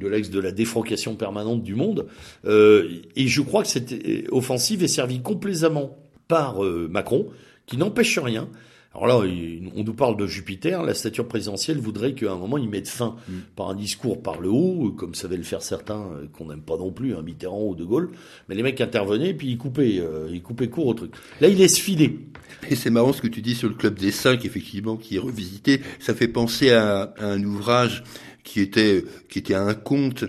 de 0.00 0.06
l'axe 0.06 0.30
de 0.30 0.38
la 0.38 0.52
défrocation 0.52 1.16
permanente 1.16 1.64
du 1.64 1.74
monde. 1.74 2.06
Euh, 2.44 2.88
et 3.16 3.26
je 3.26 3.40
crois 3.40 3.62
que 3.64 3.68
cette 3.68 3.90
euh, 3.92 4.22
offensive 4.30 4.84
est 4.84 4.88
servie 4.88 5.22
complaisamment 5.22 5.96
par 6.28 6.64
euh, 6.64 6.88
Macron, 6.88 7.26
qui 7.66 7.76
n'empêche 7.78 8.16
rien. 8.20 8.48
Alors 8.94 9.06
là, 9.22 9.26
il- 9.26 9.70
on 9.76 9.82
nous 9.82 9.94
parle 9.94 10.16
de 10.16 10.26
Jupiter. 10.26 10.82
La 10.84 10.94
stature 10.94 11.26
présidentielle 11.26 11.78
voudrait 11.78 12.14
qu'à 12.14 12.32
un 12.32 12.36
moment, 12.36 12.58
il 12.58 12.68
mette 12.68 12.88
fin 12.88 13.16
par 13.56 13.70
un 13.70 13.74
discours 13.74 14.22
par 14.22 14.40
le 14.40 14.50
haut, 14.50 14.92
comme 14.96 15.14
savaient 15.14 15.36
le 15.36 15.42
faire 15.42 15.62
certains 15.62 16.00
euh, 16.12 16.26
qu'on 16.32 16.46
n'aime 16.46 16.60
pas 16.62 16.76
non 16.76 16.92
plus, 16.92 17.14
hein, 17.14 17.22
Mitterrand 17.22 17.64
ou 17.66 17.74
De 17.74 17.84
Gaulle. 17.84 18.10
Mais 18.48 18.54
les 18.54 18.62
mecs 18.62 18.80
intervenaient 18.80 19.34
puis 19.34 19.48
ils 19.48 19.58
coupaient, 19.58 19.98
euh, 19.98 20.28
ils 20.32 20.42
coupaient 20.42 20.68
court 20.68 20.86
au 20.86 20.94
truc. 20.94 21.12
Là, 21.40 21.48
il 21.48 21.58
laisse 21.58 21.78
filer. 21.78 22.18
Et 22.70 22.76
c'est 22.76 22.90
marrant 22.90 23.12
ce 23.12 23.20
que 23.20 23.26
tu 23.28 23.42
dis 23.42 23.54
sur 23.54 23.68
le 23.68 23.74
club 23.74 23.98
des 23.98 24.10
cinq, 24.12 24.44
effectivement, 24.44 24.96
qui 24.96 25.16
est 25.16 25.20
revisité. 25.20 25.80
Ça 25.98 26.14
fait 26.14 26.28
penser 26.28 26.70
à, 26.70 27.12
à 27.18 27.26
un 27.26 27.42
ouvrage 27.42 28.04
qui 28.44 28.60
était 28.60 29.02
qui 29.28 29.38
était 29.40 29.54
un 29.54 29.74
conte 29.74 30.24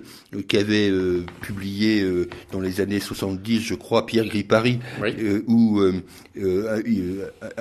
qu'avait 0.48 0.90
euh, 0.90 1.24
publié 1.42 2.02
euh, 2.02 2.28
dans 2.52 2.60
les 2.62 2.80
années 2.82 3.00
70, 3.02 3.60
je 3.62 3.76
crois, 3.76 4.06
Pierre 4.06 4.26
Gripari, 4.26 4.80
Oui. 5.02 5.10
euh, 5.20 5.44
où 5.48 5.80
euh, 5.80 5.94
euh, 6.38 6.82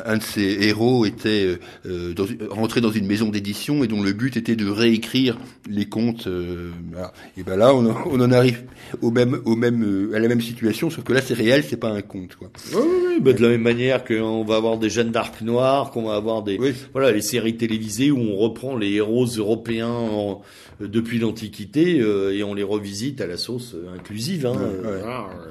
un 0.07 0.17
de 0.17 0.23
ses 0.23 0.57
héros 0.63 1.05
était 1.05 1.59
euh, 1.87 2.15
dans, 2.15 2.27
rentré 2.51 2.81
dans 2.81 2.91
une 2.91 3.07
maison 3.07 3.29
d'édition 3.29 3.85
et 3.85 3.89
dont 3.89 4.03
le 4.03 4.13
but 4.13 4.37
était 4.37 4.57
de 4.57 4.67
réécrire 4.69 5.39
les 5.69 5.87
contes. 5.87 6.27
euh, 6.29 6.71
voilà. 6.93 7.13
Et 7.37 7.43
ben 7.43 7.57
là, 7.57 7.75
on, 7.75 7.87
en- 7.91 7.97
on 8.07 8.21
en 8.21 8.33
arrive 8.33 8.63
au 9.03 9.11
même 9.11 9.41
au 9.45 9.57
même 9.57 9.83
euh, 9.85 10.15
à 10.15 10.19
la 10.21 10.29
même 10.29 10.41
situation, 10.41 10.89
sauf 10.89 11.05
que 11.05 11.13
là, 11.13 11.21
c'est 11.21 11.35
réel, 11.35 11.65
c'est 11.69 11.77
pas 11.77 11.91
un 11.91 12.03
conte, 12.03 12.37
quoi. 12.37 12.51
Oui, 12.73 12.81
oui, 13.09 13.21
bah, 13.21 13.33
de 13.33 13.43
la 13.43 13.49
même 13.49 13.63
manière 13.63 14.05
qu'on 14.05 14.45
va 14.45 14.57
avoir 14.57 14.79
des 14.79 14.89
Jeanne 14.91 15.11
d'Arc 15.11 15.41
noires, 15.43 15.91
qu'on 15.91 16.05
va 16.05 16.15
avoir 16.15 16.43
des 16.43 16.59
Oui. 16.59 16.73
voilà 16.93 17.11
les 17.13 17.23
séries 17.23 17.57
télévisées 17.57 18.11
où 18.11 18.19
on 18.19 18.37
reprend 18.37 18.77
les 18.77 18.93
héros 18.93 19.27
européens 19.27 19.89
en- 19.89 20.43
depuis 20.81 21.19
l'Antiquité 21.19 22.01
euh, 22.01 22.35
et 22.35 22.43
on 22.45 22.55
les 22.55 22.63
revisite 22.63 23.21
à 23.21 23.27
la 23.27 23.37
sauce 23.37 23.75
euh, 23.75 23.95
inclusive. 23.95 24.47
Hein, 24.47 24.53
Ouais, 24.57 24.63
euh, 24.63 24.93
ouais. 24.95 25.01
voilà, 25.01 25.29
euh, 25.47 25.51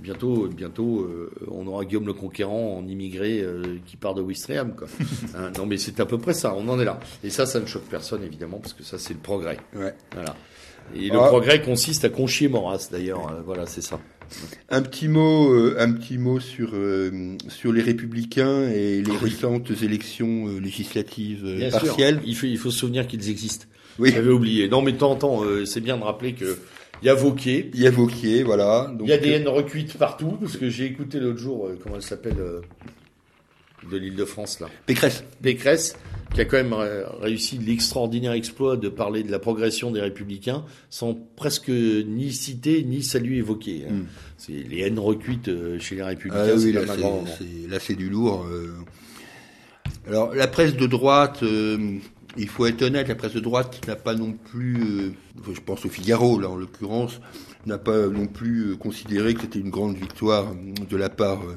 Bientôt, 0.00 0.48
bientôt, 0.48 1.02
euh, 1.02 1.30
on 1.52 1.68
aura 1.68 1.84
Guillaume 1.84 2.06
le 2.06 2.12
Conquérant 2.14 2.76
en 2.78 2.86
immigré 2.88 3.40
euh, 3.42 3.76
qui 3.86 3.96
part 3.96 4.14
de 4.16 4.22
Ouistreham. 4.22 4.74
Quoi. 4.74 4.88
Hein, 5.36 5.52
non, 5.56 5.66
mais 5.66 5.78
c'est 5.78 6.00
à 6.00 6.04
peu 6.04 6.18
près 6.18 6.34
ça. 6.34 6.52
On 6.56 6.66
en 6.68 6.80
est 6.80 6.84
là. 6.84 6.98
Et 7.22 7.30
ça, 7.30 7.46
ça 7.46 7.60
ne 7.60 7.66
choque 7.66 7.84
personne 7.88 8.24
évidemment 8.24 8.58
parce 8.58 8.72
que 8.72 8.82
ça, 8.82 8.98
c'est 8.98 9.14
le 9.14 9.20
progrès. 9.20 9.56
Ouais. 9.74 9.94
Voilà. 10.12 10.34
Et 10.96 11.08
le 11.10 11.18
Ah. 11.20 11.28
progrès 11.28 11.62
consiste 11.62 12.04
à 12.04 12.08
conchier 12.08 12.48
Maurras 12.48 12.88
d'ailleurs. 12.90 13.30
Euh, 13.30 13.40
voilà, 13.46 13.66
c'est 13.66 13.82
ça. 13.82 14.00
Un 14.68 14.82
petit 14.82 15.06
mot, 15.06 15.52
euh, 15.52 15.76
un 15.78 15.92
petit 15.92 16.18
mot 16.18 16.40
sur 16.40 16.70
euh, 16.74 17.36
sur 17.48 17.72
les 17.72 17.80
républicains 17.82 18.68
et 18.68 19.00
les 19.00 19.16
récentes 19.16 19.70
élections 19.80 20.48
euh, 20.48 20.58
législatives 20.58 21.44
euh, 21.44 21.70
sûr. 21.70 21.80
partielles. 21.80 22.20
Il 22.26 22.34
faut, 22.34 22.46
il 22.46 22.58
faut 22.58 22.70
se 22.72 22.78
souvenir 22.80 23.06
qu'ils 23.06 23.30
existent. 23.30 23.66
Oui. 23.98 24.10
J'avais 24.12 24.30
oublié. 24.30 24.68
Non, 24.68 24.82
mais 24.82 24.92
de 24.92 24.98
temps 24.98 25.12
en 25.12 25.16
temps, 25.16 25.44
euh, 25.44 25.64
c'est 25.64 25.80
bien 25.80 25.96
de 25.96 26.02
rappeler 26.02 26.34
que 26.34 26.58
il 27.02 27.06
y 27.06 27.10
a 27.10 27.14
Vauquier, 27.14 27.70
Il 27.74 27.80
y 27.80 27.86
a 27.86 27.90
Vauquier, 27.90 28.42
voilà. 28.44 28.90
Donc, 28.96 29.06
il 29.06 29.10
y 29.10 29.12
a 29.12 29.18
des 29.18 29.30
haines 29.30 29.48
recuites 29.48 29.98
partout, 29.98 30.36
parce 30.40 30.56
que 30.56 30.68
j'ai 30.70 30.86
écouté 30.86 31.20
l'autre 31.20 31.38
jour, 31.38 31.66
euh, 31.66 31.78
comment 31.82 31.96
elle 31.96 32.02
s'appelle, 32.02 32.36
euh, 32.38 32.60
de 33.90 33.96
l'île 33.98 34.14
de 34.16 34.24
France, 34.24 34.60
là. 34.60 34.68
Pécresse. 34.86 35.22
Pécresse, 35.42 35.96
qui 36.34 36.40
a 36.40 36.44
quand 36.46 36.56
même 36.56 36.72
euh, 36.72 37.04
réussi 37.20 37.58
l'extraordinaire 37.58 38.32
exploit 38.32 38.76
de 38.78 38.88
parler 38.88 39.22
de 39.22 39.30
la 39.30 39.38
progression 39.38 39.90
des 39.90 40.00
républicains 40.00 40.64
sans 40.88 41.14
presque 41.36 41.68
ni 41.68 42.32
citer 42.32 42.82
ni 42.84 43.02
saluer 43.02 43.42
Vauquier. 43.42 43.84
hein. 43.88 43.92
Mm. 43.92 44.06
C'est 44.38 44.52
les 44.52 44.80
haines 44.80 44.98
recuites 44.98 45.48
euh, 45.48 45.78
chez 45.78 45.96
les 45.96 46.02
républicains, 46.02 46.46
Ah 46.54 46.56
oui, 46.56 46.72
là 46.72 46.80
c'est, 46.86 47.70
là 47.70 47.78
c'est 47.80 47.94
du 47.96 48.08
lourd. 48.08 48.46
euh. 48.50 48.72
Alors 50.08 50.34
la 50.34 50.46
presse 50.46 50.74
de 50.74 50.86
droite, 50.86 51.40
euh, 51.42 51.98
il 52.36 52.48
faut 52.48 52.66
être 52.66 52.82
honnête, 52.82 53.08
la 53.08 53.14
presse 53.14 53.34
de 53.34 53.40
droite 53.40 53.80
n'a 53.86 53.96
pas 53.96 54.14
non 54.14 54.32
plus, 54.32 54.76
euh, 54.76 55.52
je 55.54 55.60
pense 55.60 55.84
au 55.84 55.88
Figaro 55.88 56.38
là 56.40 56.48
en 56.48 56.56
l'occurrence, 56.56 57.20
n'a 57.66 57.78
pas 57.78 58.08
non 58.08 58.26
plus 58.26 58.72
euh, 58.72 58.76
considéré 58.76 59.32
que 59.34 59.40
c'était 59.40 59.58
une 59.58 59.70
grande 59.70 59.96
victoire 59.96 60.48
de 60.90 60.96
la 60.96 61.08
part 61.08 61.40
euh, 61.42 61.56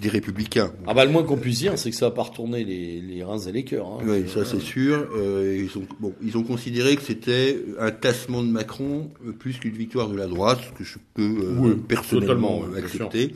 des 0.00 0.08
républicains. 0.08 0.72
Ah 0.86 0.94
bah 0.94 1.04
le 1.04 1.12
moins 1.12 1.22
qu'on 1.22 1.36
puisse 1.36 1.58
dire, 1.58 1.78
c'est 1.78 1.90
que 1.90 1.96
ça 1.96 2.08
va 2.08 2.14
pas 2.14 2.22
retourner 2.24 2.64
les, 2.64 3.00
les 3.00 3.22
reins 3.22 3.38
et 3.38 3.52
les 3.52 3.62
cœurs. 3.64 3.86
hein. 3.86 3.98
Oui, 4.04 4.24
ça 4.28 4.44
c'est 4.44 4.60
sûr. 4.60 5.06
Euh, 5.16 5.56
ils, 5.70 5.78
ont, 5.78 5.86
bon, 6.00 6.12
ils 6.22 6.36
ont 6.36 6.42
considéré 6.42 6.96
que 6.96 7.02
c'était 7.02 7.62
un 7.78 7.92
tassement 7.92 8.42
de 8.42 8.48
Macron 8.48 9.10
plus 9.38 9.58
qu'une 9.58 9.74
victoire 9.76 10.08
de 10.08 10.16
la 10.16 10.26
droite, 10.26 10.58
ce 10.72 10.78
que 10.78 10.84
je 10.84 10.98
peux 11.14 11.22
euh, 11.22 11.56
Oui, 11.58 11.74
personnellement 11.86 12.62
euh, 12.64 12.78
accepter. 12.78 13.32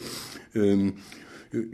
Euh, 1.55 1.71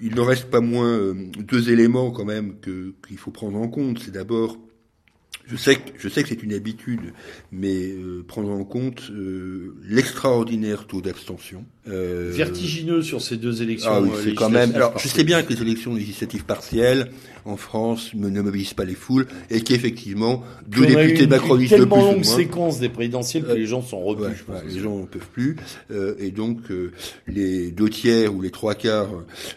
il 0.00 0.14
n'en 0.14 0.24
reste 0.24 0.50
pas 0.50 0.60
moins 0.60 0.98
euh, 0.98 1.14
deux 1.38 1.70
éléments 1.70 2.10
quand 2.10 2.24
même 2.24 2.54
qu'il 2.60 3.18
faut 3.18 3.30
prendre 3.30 3.58
en 3.58 3.68
compte. 3.68 4.00
C'est 4.00 4.10
d'abord, 4.12 4.58
je 5.52 5.56
sais 5.58 5.76
que 5.76 5.80
je 5.98 6.08
sais 6.08 6.22
que 6.22 6.28
c'est 6.30 6.42
une 6.42 6.54
habitude, 6.54 7.12
mais 7.52 7.90
euh, 7.90 8.24
prendre 8.26 8.50
en 8.50 8.64
compte 8.64 9.02
euh, 9.10 9.74
l'extraordinaire 9.86 10.86
taux 10.86 11.00
d'abstention. 11.02 11.64
Euh, 11.88 12.30
Vertigineux 12.32 13.02
sur 13.02 13.20
ces 13.20 13.36
deux 13.36 13.60
élections. 13.62 13.90
ah 13.92 14.00
oui, 14.00 14.10
euh, 14.14 14.20
c'est 14.24 14.34
quand 14.34 14.48
même. 14.50 14.74
Alors, 14.74 14.98
je 14.98 15.08
sais 15.08 15.24
bien 15.24 15.42
que 15.42 15.52
les 15.52 15.60
élections 15.60 15.94
législatives 15.94 16.44
partielles 16.44 17.10
en 17.44 17.56
France 17.56 18.12
ne 18.14 18.40
mobilisent 18.40 18.72
pas 18.74 18.84
les 18.84 18.94
foules 18.94 19.26
et 19.50 19.60
qu'effectivement 19.62 20.44
deux 20.68 20.82
Puis 20.86 20.94
députés 20.94 21.26
macronistes 21.26 21.72
le 21.72 21.78
plus 21.78 21.88
tellement 21.88 22.08
ou 22.08 22.12
longue 22.14 22.24
moins. 22.24 22.36
séquence 22.36 22.78
des 22.78 22.88
présidentielles 22.88 23.42
que 23.44 23.50
Euh, 23.50 23.54
les 23.56 23.66
gens 23.66 23.82
sont 23.82 24.00
repus. 24.00 24.22
Ouais, 24.22 24.30
je 24.36 24.44
pense 24.44 24.56
ouais, 24.60 24.66
aussi. 24.66 24.76
les 24.76 24.82
gens 24.82 24.98
ne 24.98 25.06
peuvent 25.06 25.28
plus 25.32 25.56
euh, 25.90 26.14
et 26.20 26.30
donc 26.30 26.58
euh, 26.70 26.92
les 27.26 27.72
deux 27.72 27.88
tiers 27.90 28.32
ou 28.34 28.40
les 28.40 28.50
trois 28.52 28.74
quarts 28.76 29.10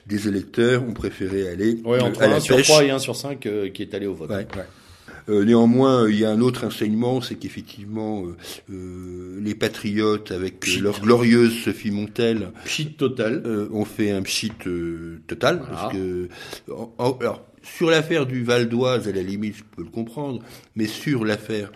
des 0.08 0.28
électeurs 0.28 0.84
ont 0.84 0.94
préféré 0.94 1.48
aller 1.48 1.80
Ouais, 1.86 2.02
entre 2.02 2.24
à 2.24 2.28
la 2.28 2.38
1 2.38 2.40
sur. 2.40 2.60
3 2.62 2.86
et 2.86 2.90
1 2.90 2.98
sur 3.00 3.16
5 3.16 3.46
euh, 3.46 3.70
qui 3.70 3.84
est 3.84 3.94
allé 3.94 4.08
au 4.08 4.16
vote. 4.16 4.32
Ouais, 4.32 4.48
ouais. 4.58 4.66
Euh, 5.28 5.44
néanmoins, 5.44 6.08
il 6.08 6.20
y 6.20 6.26
a 6.26 6.30
un 6.30 6.40
autre 6.42 6.66
enseignement, 6.68 7.20
c'est 7.22 7.36
qu'effectivement, 7.36 8.26
euh, 8.26 8.36
euh, 8.72 9.40
les 9.42 9.56
patriotes, 9.56 10.32
avec 10.32 10.60
Pchit. 10.60 10.80
leur 10.82 11.02
glorieuse 11.02 11.54
Sophie 11.64 11.90
Montel, 11.92 12.52
Pchit 12.64 12.94
total. 12.94 13.42
ont 13.72 13.86
fait 13.86 14.12
un 14.12 14.22
pchit 14.22 14.52
total 15.28 15.58
Voilà. 15.60 15.74
parce 15.76 15.94
que 15.94 16.30
en- 16.72 16.94
en- 16.98 17.18
alors 17.20 17.44
sur 17.64 17.90
l'affaire 17.90 18.28
du 18.28 18.44
Val 18.44 18.70
d'Oise 18.70 19.08
à 19.08 19.12
la 19.12 19.24
limite 19.24 19.56
je 19.58 19.64
peux 19.76 19.82
le 19.84 19.90
comprendre 19.90 20.42
mais 20.76 20.86
sur 20.86 21.26
l'affaire 21.26 21.72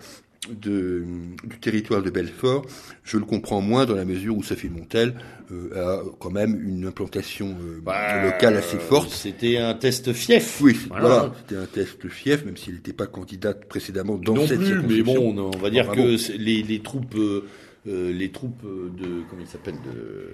de, 0.49 1.03
du 1.43 1.59
territoire 1.59 2.01
de 2.01 2.09
Belfort, 2.09 2.65
je 3.03 3.17
le 3.17 3.25
comprends 3.25 3.61
moins 3.61 3.85
dans 3.85 3.95
la 3.95 4.05
mesure 4.05 4.37
où 4.37 4.43
Sophie 4.43 4.69
Montel 4.69 5.15
euh, 5.51 5.99
a 5.99 6.03
quand 6.19 6.31
même 6.31 6.59
une 6.67 6.85
implantation 6.85 7.55
euh, 7.61 7.79
Bah, 7.83 8.23
locale 8.23 8.55
assez 8.57 8.77
forte. 8.77 9.09
C'était 9.11 9.57
un 9.57 9.73
test 9.73 10.13
fief. 10.13 10.59
Oui, 10.61 10.77
Voilà. 10.89 11.07
voilà, 11.07 11.33
c'était 11.39 11.55
un 11.61 11.65
test 11.65 12.07
fief, 12.09 12.45
même 12.45 12.57
si 12.57 12.69
elle 12.69 12.75
n'était 12.77 12.93
pas 12.93 13.07
candidate 13.07 13.65
précédemment 13.65 14.17
dans 14.17 14.33
non 14.35 14.47
cette 14.47 14.59
plus, 14.59 14.81
mais 14.81 15.01
bon, 15.03 15.37
on, 15.37 15.57
va 15.57 15.69
dire 15.69 15.85
Enfin, 15.89 15.95
que 15.95 16.31
bon. 16.31 16.37
les, 16.39 16.63
les 16.63 16.79
troupes, 16.81 17.15
euh, 17.15 17.45
euh, 17.87 18.11
les 18.13 18.31
troupes 18.31 18.61
de, 18.63 19.23
comment 19.29 19.41
il 19.41 19.47
s'appelle, 19.47 19.75
de, 19.75 20.29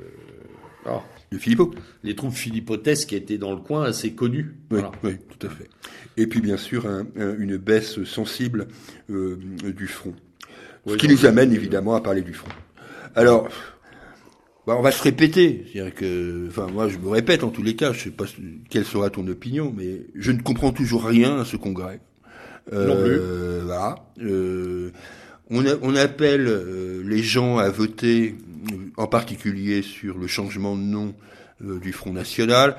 ah, 0.86 1.02
De 1.32 1.38
Philippot. 1.38 1.74
les 2.04 2.16
troupes 2.16 2.34
philippotesques 2.34 3.10
qui 3.10 3.16
étaient 3.16 3.38
dans 3.38 3.52
le 3.52 3.58
coin 3.62 3.84
assez 3.84 4.12
connues. 4.14 4.56
Oui, 4.72 4.80
Voilà. 4.80 4.92
oui, 5.04 5.18
tout 5.38 5.48
à 5.48 5.50
fait. 5.50 5.68
Et 6.18 6.28
puis 6.28 6.40
bien 6.40 6.58
sûr 6.58 6.86
un- 6.88 7.06
un- 7.18 7.36
une 7.38 7.58
baisse 7.58 8.04
sensible 8.04 8.68
euh, 9.10 9.38
du 9.76 9.88
front. 9.88 10.14
Ce 10.86 10.92
Oui, 10.92 10.98
qui 10.98 11.08
nous 11.08 11.26
amène 11.26 11.52
euh, 11.52 11.56
évidemment 11.56 11.96
à 11.96 12.02
parler 12.02 12.22
du 12.22 12.34
front. 12.34 12.50
Alors, 13.16 13.50
bah, 14.68 14.76
on 14.78 14.82
va 14.82 14.92
se 14.92 15.02
répéter. 15.04 15.66
C'est-à-dire 15.72 15.94
que, 15.96 16.48
enfin, 16.48 16.68
moi, 16.72 16.90
je 16.90 16.98
me 17.00 17.10
répète 17.10 17.44
en 17.44 17.50
tous 17.50 17.64
les 17.64 17.76
cas. 17.76 17.92
Je 17.94 18.04
sais 18.04 18.10
pas 18.12 18.26
quelle 18.70 18.86
sera 18.86 19.10
ton 19.10 19.28
opinion, 19.28 19.74
mais 19.76 20.02
je 20.16 20.32
ne 20.32 20.42
comprends 20.42 20.72
toujours 20.72 21.06
rien 21.06 21.40
à 21.40 21.46
ce 21.46 21.56
congrès. 21.58 22.00
Non 22.72 23.04
plus. 23.04 23.18
Voilà. 23.66 23.96
Euh, 24.22 24.90
on, 25.52 25.66
a- 25.66 25.78
on 25.84 25.96
appelle 25.96 26.48
euh, 26.48 27.04
les 27.06 27.22
gens 27.22 27.58
à 27.60 27.70
voter, 27.70 28.36
euh, 28.40 28.45
en 28.98 29.08
particulier 29.08 29.82
sur 29.82 30.18
le 30.18 30.28
changement 30.28 30.76
de 30.76 30.82
nom 30.82 31.14
euh, 31.64 31.80
du 31.80 31.94
Front 31.94 32.14
National. 32.14 32.76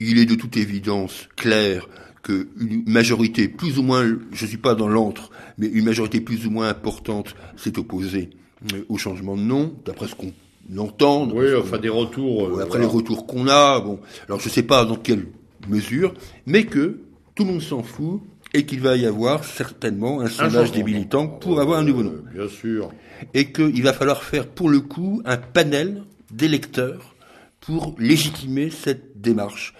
Il 0.00 0.18
est 0.18 0.26
de 0.26 0.34
toute 0.34 0.56
évidence 0.56 1.28
clair 1.36 1.88
qu'une 2.22 2.84
majorité 2.86 3.48
plus 3.48 3.78
ou 3.78 3.82
moins, 3.82 4.06
je 4.32 4.46
suis 4.46 4.56
pas 4.56 4.74
dans 4.74 4.88
l'antre, 4.88 5.30
mais 5.56 5.66
une 5.66 5.84
majorité 5.84 6.20
plus 6.20 6.46
ou 6.46 6.50
moins 6.50 6.68
importante 6.68 7.34
s'est 7.56 7.78
opposée 7.78 8.30
euh, 8.74 8.82
au 8.88 8.98
changement 8.98 9.36
de 9.36 9.42
nom, 9.42 9.74
d'après 9.84 10.08
ce 10.08 10.14
qu'on 10.14 10.32
entend. 10.76 11.28
Oui, 11.30 11.46
enfin 11.54 11.78
des 11.78 11.88
retours. 11.88 12.48
Euh, 12.48 12.62
après 12.62 12.78
les 12.78 12.86
retours 12.86 13.26
qu'on 13.26 13.48
a, 13.48 13.80
bon, 13.80 13.98
alors 14.26 14.40
je 14.40 14.48
sais 14.48 14.62
pas 14.62 14.84
dans 14.84 14.96
quelle 14.96 15.26
mesure, 15.68 16.14
mais 16.46 16.64
que 16.64 17.00
tout 17.34 17.44
le 17.44 17.52
monde 17.52 17.62
s'en 17.62 17.82
fout 17.82 18.20
et 18.54 18.64
qu'il 18.64 18.80
va 18.80 18.96
y 18.96 19.06
avoir 19.06 19.44
certainement 19.44 20.20
un 20.20 20.28
sondage 20.28 20.72
des 20.72 20.82
militants 20.82 21.26
pour 21.26 21.60
avoir 21.60 21.78
un 21.80 21.84
nouveau 21.84 22.02
nom. 22.02 22.14
Bien 22.32 22.48
sûr. 22.48 22.90
Et 23.34 23.52
qu'il 23.52 23.82
va 23.82 23.92
falloir 23.92 24.22
faire 24.22 24.46
pour 24.46 24.70
le 24.70 24.80
coup 24.80 25.22
un 25.24 25.36
panel 25.36 26.02
d'électeurs 26.30 27.14
pour 27.60 27.94
légitimer 27.98 28.70
cette 28.70 29.20
démarche. 29.20 29.74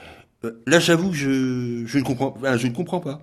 Euh, 0.44 0.52
là, 0.66 0.78
j'avoue, 0.78 1.12
je, 1.12 1.84
je 1.86 1.98
ne 1.98 2.04
comprends, 2.04 2.36
je 2.56 2.66
ne 2.66 2.72
comprends 2.72 3.00
pas. 3.00 3.20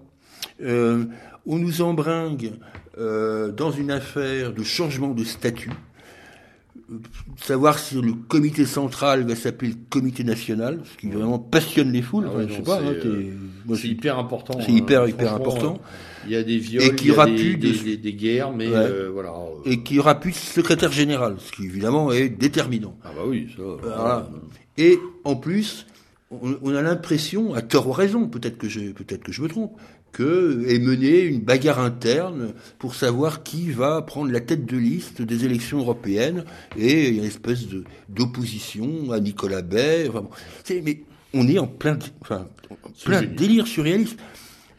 Euh, 0.61 1.05
on 1.45 1.57
nous 1.57 1.81
embringue 1.81 2.53
euh, 2.97 3.51
dans 3.51 3.71
une 3.71 3.91
affaire 3.91 4.53
de 4.53 4.63
changement 4.63 5.09
de 5.09 5.23
statut. 5.23 5.71
Savoir 7.37 7.79
si 7.79 7.99
le 7.99 8.13
comité 8.13 8.65
central 8.65 9.23
va 9.23 9.35
s'appeler 9.35 9.71
le 9.71 9.77
comité 9.89 10.23
national, 10.23 10.81
ce 10.83 10.97
qui 10.97 11.09
vraiment 11.09 11.39
passionne 11.39 11.91
les 11.91 12.01
foules. 12.01 12.29
Ah 12.29 12.41
je 12.47 12.53
sais 12.53 12.61
pas. 12.61 12.79
C'est 13.75 13.87
hyper 13.87 14.19
important. 14.19 14.59
C'est 14.61 14.71
hyper 14.71 15.07
hyper 15.07 15.33
important. 15.33 15.79
Il 16.27 16.31
y 16.31 16.35
a 16.35 16.43
des 16.43 16.57
viols, 16.57 16.83
et 16.83 16.95
qu'il 16.95 17.07
y 17.07 17.11
aura 17.11 17.25
plus 17.25 17.57
des, 17.57 17.97
des, 17.97 18.13
guerres, 18.13 18.51
mais 18.51 18.67
voilà. 19.11 19.33
Et 19.65 19.83
qu'il 19.83 19.97
y 19.97 19.99
aura 19.99 20.19
plus 20.19 20.31
de 20.31 20.35
secrétaire 20.35 20.91
général, 20.91 21.37
ce 21.39 21.51
qui 21.51 21.65
évidemment 21.65 22.11
est 22.11 22.29
déterminant. 22.29 22.95
Ah 23.03 23.09
bah 23.15 23.23
oui. 23.27 23.47
Ça, 23.55 23.63
voilà. 23.81 24.29
Et 24.77 24.99
en 25.23 25.35
plus, 25.35 25.85
on, 26.31 26.75
a 26.75 26.81
l'impression, 26.81 27.53
à 27.53 27.61
tort 27.61 27.87
ou 27.87 27.91
raison, 27.91 28.27
peut-être 28.27 28.57
que 28.57 28.67
je, 28.67 28.91
peut-être 28.91 29.23
que 29.23 29.31
je 29.31 29.41
me 29.41 29.47
trompe, 29.47 29.77
que 30.15 30.63
est 30.69 30.79
menée 30.79 31.19
une 31.23 31.41
bagarre 31.41 31.79
interne 31.79 32.53
pour 32.79 32.95
savoir 32.95 33.43
qui 33.43 33.69
va 33.69 34.01
prendre 34.01 34.31
la 34.31 34.39
tête 34.39 34.65
de 34.65 34.77
liste 34.77 35.21
des 35.21 35.43
élections 35.43 35.79
européennes 35.79 36.45
et 36.77 37.09
il 37.09 37.15
y 37.15 37.19
a 37.19 37.23
une 37.23 37.27
espèce 37.27 37.67
de 37.67 37.83
d'opposition 38.07 39.11
à 39.11 39.19
Nicolas 39.19 39.61
Bay. 39.61 40.07
Enfin, 40.07 40.23
mais 40.85 41.01
on 41.33 41.45
est 41.49 41.59
en 41.59 41.67
plein, 41.67 41.99
enfin, 42.21 42.47
plein 43.03 43.23
délire 43.23 43.67
surréaliste. 43.67 44.17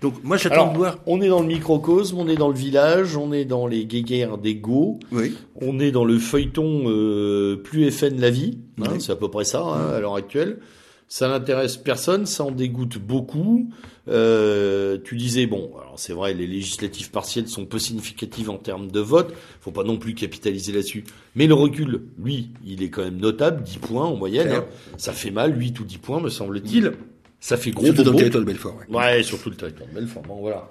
Donc 0.00 0.24
moi 0.24 0.38
j'attends 0.38 0.72
de 0.72 0.78
voir. 0.78 1.00
On 1.04 1.20
est 1.20 1.28
dans 1.28 1.40
le 1.40 1.48
microcosme, 1.48 2.16
on 2.16 2.28
est 2.28 2.36
dans 2.36 2.48
le 2.48 2.56
village, 2.56 3.14
on 3.18 3.30
est 3.30 3.44
dans 3.44 3.66
les 3.66 3.84
guéguerres 3.84 4.38
d'ego, 4.38 5.00
oui. 5.12 5.34
on 5.60 5.78
est 5.80 5.90
dans 5.90 6.06
le 6.06 6.18
feuilleton 6.18 6.84
euh, 6.86 7.56
plus 7.56 7.90
FN 7.90 8.18
la 8.18 8.30
vie, 8.30 8.58
hein, 8.80 8.94
c'est 9.00 9.12
à 9.12 9.16
peu 9.16 9.28
près 9.28 9.44
ça 9.44 9.62
hein, 9.62 9.96
à 9.96 10.00
l'heure 10.00 10.16
actuelle. 10.16 10.60
Ça 11.08 11.28
n'intéresse 11.28 11.76
personne, 11.76 12.26
ça 12.26 12.44
en 12.44 12.50
dégoûte 12.50 12.98
beaucoup. 12.98 13.70
Euh, 14.08 14.98
tu 15.04 15.16
disais 15.16 15.46
bon, 15.46 15.70
alors 15.80 15.98
c'est 15.98 16.12
vrai, 16.12 16.34
les 16.34 16.46
législatives 16.46 17.10
partielles 17.10 17.48
sont 17.48 17.64
peu 17.64 17.78
significatives 17.78 18.50
en 18.50 18.58
termes 18.58 18.90
de 18.90 19.00
vote. 19.00 19.32
Faut 19.60 19.70
pas 19.70 19.84
non 19.84 19.98
plus 19.98 20.14
capitaliser 20.14 20.72
là-dessus. 20.72 21.04
Mais 21.36 21.46
le 21.46 21.54
recul, 21.54 22.02
lui, 22.18 22.50
il 22.64 22.82
est 22.82 22.90
quand 22.90 23.04
même 23.04 23.18
notable, 23.18 23.62
10 23.62 23.78
points 23.78 24.04
en 24.04 24.16
moyenne. 24.16 24.50
Hein. 24.50 24.64
Ça 24.96 25.12
fait 25.12 25.30
mal, 25.30 25.58
8 25.60 25.78
ou 25.78 25.84
10 25.84 25.98
points, 25.98 26.20
me 26.20 26.28
semble-t-il. 26.28 26.92
Ça 27.38 27.56
fait 27.56 27.70
gros. 27.70 27.84
Surtout 27.84 28.02
dans 28.02 28.12
le 28.12 28.18
territoire 28.18 28.42
de 28.42 28.46
Belfort. 28.46 28.76
Ouais. 28.88 28.96
ouais, 28.96 29.22
surtout 29.22 29.50
le 29.50 29.56
territoire 29.56 29.88
de 29.88 29.94
Belfort. 29.94 30.22
Bon, 30.22 30.40
voilà. 30.40 30.68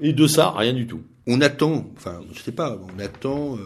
Et 0.00 0.12
de 0.12 0.26
ça, 0.26 0.50
rien 0.50 0.74
du 0.74 0.86
tout. 0.86 1.02
On 1.26 1.40
attend, 1.40 1.86
enfin, 1.96 2.20
je 2.32 2.40
sais 2.40 2.52
pas, 2.52 2.78
on 2.94 2.98
attend 2.98 3.56
euh, 3.56 3.60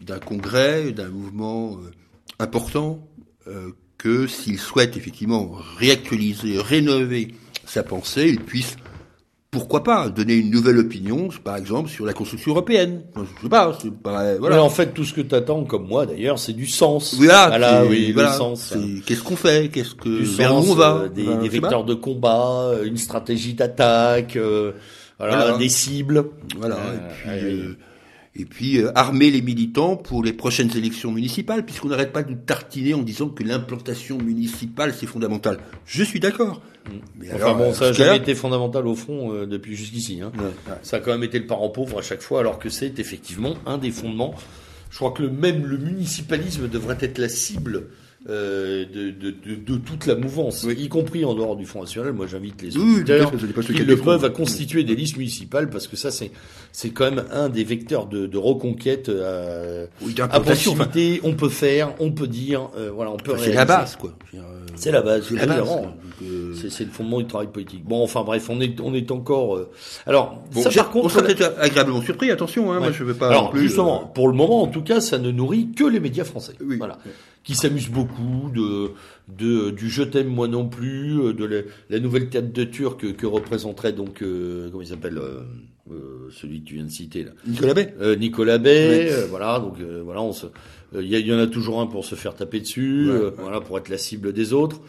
d'un 0.00 0.18
congrès, 0.18 0.92
d'un 0.92 1.08
mouvement 1.08 1.76
euh, 1.76 1.90
important 2.38 3.06
euh, 3.46 3.70
que 4.04 4.26
s'il 4.26 4.58
souhaite 4.58 4.98
effectivement 4.98 5.52
réactualiser, 5.78 6.60
rénover 6.60 7.28
sa 7.64 7.82
pensée, 7.82 8.28
il 8.28 8.38
puisse 8.38 8.76
pourquoi 9.50 9.82
pas 9.82 10.10
donner 10.10 10.34
une 10.34 10.50
nouvelle 10.50 10.78
opinion, 10.78 11.30
par 11.42 11.56
exemple, 11.56 11.88
sur 11.88 12.04
la 12.04 12.12
construction 12.12 12.50
européenne. 12.50 13.02
Je 13.16 13.42
sais 13.42 13.48
pas, 13.48 13.78
c'est 13.80 13.90
pas 13.90 14.36
voilà. 14.36 14.56
Mais 14.56 14.60
en 14.60 14.68
fait, 14.68 14.92
tout 14.92 15.04
ce 15.04 15.14
que 15.14 15.22
t'attends, 15.22 15.64
comme 15.64 15.88
moi 15.88 16.04
d'ailleurs, 16.04 16.38
c'est 16.38 16.52
du 16.52 16.66
sens. 16.66 17.14
Voilà, 17.14 17.84
oui, 17.88 18.12
le 18.14 18.26
sens. 18.26 18.74
Qu'est-ce 19.06 19.22
qu'on 19.22 19.36
fait 19.36 19.70
Qu'est-ce 19.72 19.94
que 19.94 20.08
vers 20.36 20.54
où 20.54 20.72
on 20.72 20.74
va 20.74 21.04
euh, 21.04 21.08
Des, 21.08 21.24
des 21.36 21.48
vecteurs 21.48 21.84
de 21.84 21.94
combat, 21.94 22.72
euh, 22.72 22.84
une 22.84 22.98
stratégie 22.98 23.54
d'attaque, 23.54 24.36
euh, 24.36 24.72
voilà, 25.18 25.56
des 25.56 25.70
cibles. 25.70 26.26
Voilà. 26.58 26.76
et 27.24 27.38
puis, 27.40 27.62
et 28.36 28.44
puis 28.44 28.78
euh, 28.78 28.90
armer 28.94 29.30
les 29.30 29.42
militants 29.42 29.96
pour 29.96 30.22
les 30.22 30.32
prochaines 30.32 30.76
élections 30.76 31.12
municipales, 31.12 31.64
puisqu'on 31.64 31.88
n'arrête 31.88 32.12
pas 32.12 32.22
de 32.22 32.34
tartiner 32.34 32.94
en 32.94 33.02
disant 33.02 33.28
que 33.28 33.44
l'implantation 33.44 34.18
municipale 34.18 34.94
c'est 34.94 35.06
fondamental. 35.06 35.58
Je 35.86 36.02
suis 36.02 36.20
d'accord. 36.20 36.60
Mm. 36.86 36.90
Mais 37.20 37.32
enfin 37.34 37.54
bon, 37.54 37.72
ça 37.72 37.86
n'a 37.86 37.92
jamais 37.92 38.16
été 38.16 38.34
fondamental 38.34 38.86
au 38.86 38.94
fond 38.94 39.32
euh, 39.32 39.46
depuis 39.46 39.76
jusqu'ici. 39.76 40.20
Hein. 40.20 40.32
Ça 40.82 40.96
a 40.96 41.00
quand 41.00 41.12
même 41.12 41.24
été 41.24 41.38
le 41.38 41.46
parent 41.46 41.68
pauvre 41.68 41.98
à 41.98 42.02
chaque 42.02 42.22
fois, 42.22 42.40
alors 42.40 42.58
que 42.58 42.68
c'est 42.68 42.98
effectivement 42.98 43.54
un 43.66 43.78
des 43.78 43.90
fondements. 43.90 44.34
Je 44.90 44.96
crois 44.96 45.12
que 45.12 45.22
le, 45.22 45.30
même 45.30 45.66
le 45.66 45.78
municipalisme 45.78 46.68
devrait 46.68 46.98
être 47.00 47.18
la 47.18 47.28
cible 47.28 47.88
euh, 48.26 48.86
de, 48.86 49.10
de, 49.10 49.30
de, 49.32 49.54
de, 49.54 49.76
toute 49.76 50.06
la 50.06 50.14
mouvance, 50.14 50.66
y 50.78 50.88
compris 50.88 51.26
en 51.26 51.34
dehors 51.34 51.56
du 51.56 51.66
Front 51.66 51.82
National. 51.82 52.14
Moi, 52.14 52.26
j'invite 52.26 52.62
les 52.62 52.74
auditeurs 52.74 53.30
qui 53.30 53.84
le 53.84 53.96
peuvent 53.98 54.24
à 54.24 54.30
constituer 54.30 54.82
des 54.82 54.96
listes 54.96 55.18
municipales 55.18 55.68
parce 55.68 55.86
que 55.86 55.96
ça, 55.96 56.10
c'est 56.10 56.30
c'est 56.76 56.90
quand 56.90 57.04
même 57.04 57.24
un 57.30 57.48
des 57.48 57.62
vecteurs 57.62 58.06
de, 58.06 58.26
de 58.26 58.36
reconquête 58.36 59.08
euh, 59.08 59.86
à 60.18 60.40
proximité. 60.40 61.20
On 61.22 61.34
peut 61.34 61.48
faire, 61.48 61.94
on 62.00 62.10
peut 62.10 62.26
dire, 62.26 62.68
euh, 62.76 62.90
voilà, 62.92 63.12
on 63.12 63.16
peut. 63.16 63.36
C'est 63.38 63.52
la 63.52 63.64
base, 63.64 63.94
quoi. 63.94 64.10
C'est 64.74 64.90
la 64.90 65.00
base. 65.00 65.28
C'est 65.28 66.70
C'est 66.70 66.84
le 66.84 66.90
fondement 66.90 67.20
du 67.20 67.28
travail 67.28 67.46
politique. 67.46 67.84
Bon, 67.84 68.02
enfin 68.02 68.24
bref, 68.24 68.50
on 68.50 68.60
est 68.60 68.80
on 68.80 68.92
est 68.92 69.12
encore. 69.12 69.56
alors, 70.04 70.42
ça, 70.50 70.68
par 70.70 70.90
contre, 70.90 71.06
on 71.06 71.08
sera 71.10 71.22
peut-être 71.22 71.54
agréablement 71.60 72.02
surpris. 72.02 72.32
Attention, 72.32 72.72
hein, 72.72 72.80
moi 72.80 72.90
je 72.90 73.04
veux 73.04 73.14
pas. 73.14 73.28
Alors, 73.28 73.56
justement, 73.56 74.10
pour 74.12 74.26
le 74.26 74.34
moment, 74.34 74.62
en 74.62 74.66
tout 74.66 74.82
cas, 74.82 75.00
ça 75.00 75.18
ne 75.18 75.30
nourrit 75.30 75.70
que 75.76 75.84
les 75.84 76.00
médias 76.00 76.24
français. 76.24 76.54
Voilà 76.60 76.98
qui 77.44 77.54
s'amuse 77.54 77.90
beaucoup 77.90 78.50
de, 78.54 78.92
de 79.28 79.70
du 79.70 79.88
je 79.88 80.02
t'aime 80.02 80.28
moi 80.28 80.48
non 80.48 80.68
plus, 80.68 81.18
euh, 81.20 81.32
de 81.32 81.66
la, 81.88 82.00
nouvelle 82.00 82.28
tête 82.28 82.52
de 82.52 82.64
Turc 82.64 83.14
que, 83.14 83.26
représenterait 83.26 83.92
donc 83.92 84.22
euh, 84.22 84.68
comment 84.70 84.82
il 84.82 84.88
s'appelle 84.88 85.18
euh, 85.18 85.40
euh, 85.90 86.28
celui 86.30 86.60
que 86.62 86.68
tu 86.68 86.74
viens 86.74 86.84
de 86.84 86.90
citer 86.90 87.24
là. 87.24 87.30
Nicolas 87.46 87.74
Bay. 87.74 87.94
Nicolas 88.18 88.58
Bay, 88.58 89.10
voilà 89.30 89.58
donc 89.58 89.78
voilà 90.04 90.22
on 90.22 90.32
se 90.32 90.46
il 90.96 91.12
y, 91.12 91.18
y, 91.18 91.34
en 91.34 91.38
a 91.38 91.48
toujours 91.48 91.80
un 91.80 91.86
pour 91.86 92.04
se 92.04 92.14
faire 92.14 92.36
taper 92.36 92.60
dessus, 92.60 93.10
voilà 93.38 93.60
pour 93.60 93.78
être 93.78 93.88
la 93.88 93.98
cible 93.98 94.32
des 94.32 94.52
autres. 94.52 94.80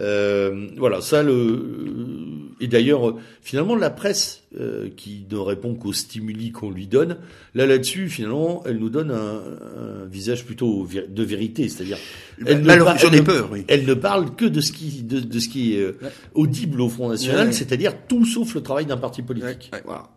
Euh, 0.00 0.68
voilà, 0.78 1.02
ça 1.02 1.22
le 1.22 2.52
et 2.60 2.66
d'ailleurs 2.66 3.18
finalement 3.42 3.76
la 3.76 3.90
presse 3.90 4.44
euh, 4.58 4.88
qui 4.96 5.26
ne 5.30 5.36
répond 5.36 5.74
qu'aux 5.74 5.92
stimuli 5.92 6.50
qu'on 6.50 6.70
lui 6.70 6.86
donne, 6.86 7.18
là 7.54 7.66
là-dessus 7.66 8.08
finalement 8.08 8.62
elle 8.64 8.78
nous 8.78 8.88
donne 8.88 9.10
un, 9.10 9.42
un 9.42 10.06
visage 10.10 10.46
plutôt 10.46 10.86
de 10.86 11.22
vérité, 11.22 11.68
c'est-à-dire 11.68 11.98
elle, 12.46 12.62
ne, 12.62 13.14
ai 13.14 13.22
peur, 13.22 13.50
oui. 13.52 13.64
elle 13.68 13.84
ne 13.84 13.92
parle 13.92 14.34
que 14.34 14.46
de 14.46 14.62
ce 14.62 14.72
qui 14.72 15.02
de, 15.02 15.20
de 15.20 15.38
ce 15.38 15.48
qui 15.50 15.74
est 15.74 15.80
euh, 15.80 15.98
audible 16.32 16.80
au 16.80 16.88
Front 16.88 17.10
National, 17.10 17.52
c'est-à-dire 17.52 17.92
tout 18.08 18.24
sauf 18.24 18.54
le 18.54 18.62
travail 18.62 18.86
d'un 18.86 18.96
parti 18.96 19.20
politique. 19.20 19.70
Voilà. 19.84 20.08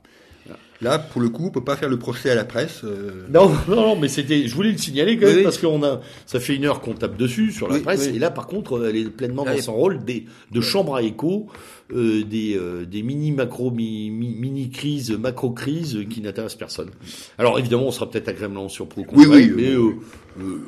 Là, 0.82 1.00
pour 1.00 1.22
le 1.22 1.30
coup, 1.30 1.46
on 1.48 1.52
peut 1.52 1.64
pas 1.64 1.78
faire 1.78 1.88
le 1.88 1.98
procès 1.98 2.30
à 2.30 2.36
la 2.36 2.44
presse. 2.44 2.82
Euh. 2.84 3.26
Non, 3.30 3.50
non, 3.68 3.76
non, 3.76 3.96
mais 3.96 4.08
c'était, 4.08 4.48
je 4.48 4.54
voulais 4.54 4.72
le 4.72 4.78
signaler 4.78 5.18
quand 5.18 5.28
même 5.28 5.44
parce 5.44 5.58
qu'on 5.58 5.84
a, 5.84 6.02
ça 6.26 6.40
fait 6.40 6.56
une 6.56 6.66
heure 6.66 6.82
qu'on 6.82 6.94
tape 6.94 7.18
dessus 7.18 7.52
sur 7.52 7.70
la 7.70 7.80
presse 7.80 8.08
et 8.08 8.20
là, 8.20 8.30
par 8.30 8.48
contre, 8.48 8.86
elle 8.86 8.98
est 8.98 9.10
pleinement 9.10 9.46
dans 9.46 9.58
son 9.58 9.74
rôle 9.74 10.04
des, 10.04 10.26
de 10.52 10.62
chambre 10.62 10.96
à 10.96 11.02
écho, 11.02 11.48
euh, 11.94 12.24
des, 12.24 12.58
euh, 12.58 12.86
des 12.86 13.04
mini 13.04 13.32
macro, 13.32 13.72
mini 13.72 14.70
crises, 14.70 15.12
macro 15.12 15.52
crises 15.52 16.00
qui 16.10 16.22
n'intéressent 16.22 16.58
personne. 16.58 16.90
Alors 17.38 17.58
évidemment, 17.58 17.88
on 17.88 17.92
sera 17.92 18.10
peut-être 18.10 18.28
agréablement 18.28 18.68
surpris 18.68 19.02
au 19.02 19.06
oui, 19.16 19.28
oui, 19.30 19.52
mais 19.56 19.76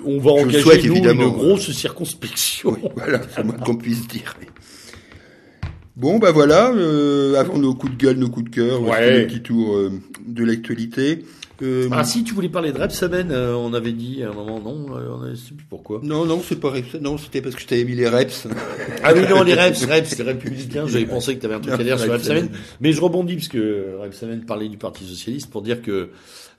on 0.06 0.20
va 0.20 0.32
engager 0.32 0.88
nous, 0.88 0.96
une 0.96 1.30
grosse 1.30 1.72
circonspection. 1.72 2.78
voilà, 2.96 3.22
c'est 3.36 3.44
moins 3.44 3.56
qu'on 3.56 3.76
puisse 3.76 4.08
dire. 4.08 4.36
Bon, 5.98 6.20
bah 6.20 6.32
voilà, 6.32 6.70
euh, 6.76 7.40
avant 7.40 7.58
nos 7.58 7.74
coups 7.74 7.94
de 7.94 7.98
gueule, 7.98 8.18
nos 8.18 8.30
coups 8.30 8.52
de 8.52 8.56
cœur, 8.56 8.84
ouais. 8.84 9.22
le 9.22 9.26
petit 9.26 9.42
tour 9.42 9.76
euh, 9.76 9.92
de 10.28 10.44
l'actualité. 10.44 11.26
Euh, 11.64 11.90
ah 11.92 12.04
si, 12.04 12.24
tu 12.24 12.36
voulais 12.36 12.50
parler 12.50 12.72
de 12.72 12.78
Repsamen, 12.78 13.32
euh, 13.32 13.56
on 13.56 13.74
avait 13.74 13.94
dit 13.94 14.22
à 14.22 14.30
un 14.30 14.34
moment, 14.34 14.60
non, 14.60 14.86
on 14.92 15.22
plus 15.22 15.66
pourquoi? 15.68 16.00
Non, 16.04 16.24
non, 16.26 16.40
c'est 16.48 16.60
pas 16.60 16.70
Reps, 16.70 17.02
non, 17.02 17.18
c'était 17.18 17.42
parce 17.42 17.56
que 17.56 17.62
je 17.62 17.66
t'avais 17.66 17.84
mis 17.84 17.96
les 17.96 18.08
Reps. 18.08 18.48
ah 19.04 19.12
oui, 19.16 19.22
non, 19.28 19.42
les 19.42 19.56
Reps, 19.56 19.86
Reps, 19.90 20.08
c'est 20.08 20.22
républicain, 20.22 20.86
j'avais 20.86 21.08
pensé 21.08 21.36
que 21.36 21.40
tu 21.40 21.48
avais 21.48 21.56
un 21.56 21.62
truc 21.62 21.74
à 21.74 21.84
dire 21.84 22.00
sur 22.00 22.14
Repsamen. 22.14 22.50
Mais 22.80 22.94
je 22.94 23.02
rebondis, 23.02 23.34
parce 23.34 23.48
que 23.48 23.98
Repsamen 24.00 24.46
parlait 24.46 24.70
du 24.70 24.78
Parti 24.78 25.04
Socialiste, 25.04 25.50
pour 25.50 25.64
dire 25.64 25.82
que 25.82 26.10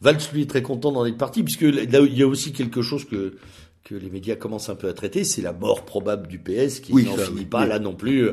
Valls, 0.01 0.19
lui, 0.35 0.43
est 0.43 0.51
très 0.51 0.62
content 0.62 0.90
dans 0.90 1.06
être 1.06 1.16
parti, 1.16 1.44
puisque 1.44 1.62
là, 1.62 2.01
il 2.01 2.19
y 2.19 2.24
a 2.24 2.27
aussi 2.27 2.51
quelque 2.51 2.82
chose 2.82 3.05
que 3.05 3.35
que 3.85 3.94
les 3.94 4.10
médias 4.10 4.36
commencent 4.36 4.69
un 4.69 4.74
peu 4.74 4.89
à 4.89 4.93
traiter, 4.93 5.24
c'est 5.24 5.40
la 5.40 5.55
mort 5.55 5.86
probable 5.86 6.27
du 6.28 6.39
PS 6.39 6.81
qui 6.81 6.93
Oui, 6.93 7.05
n'en 7.05 7.16
finit 7.16 7.39
oui, 7.39 7.44
pas 7.47 7.62
oui. 7.62 7.69
là 7.69 7.78
non 7.78 7.94
plus. 7.94 8.28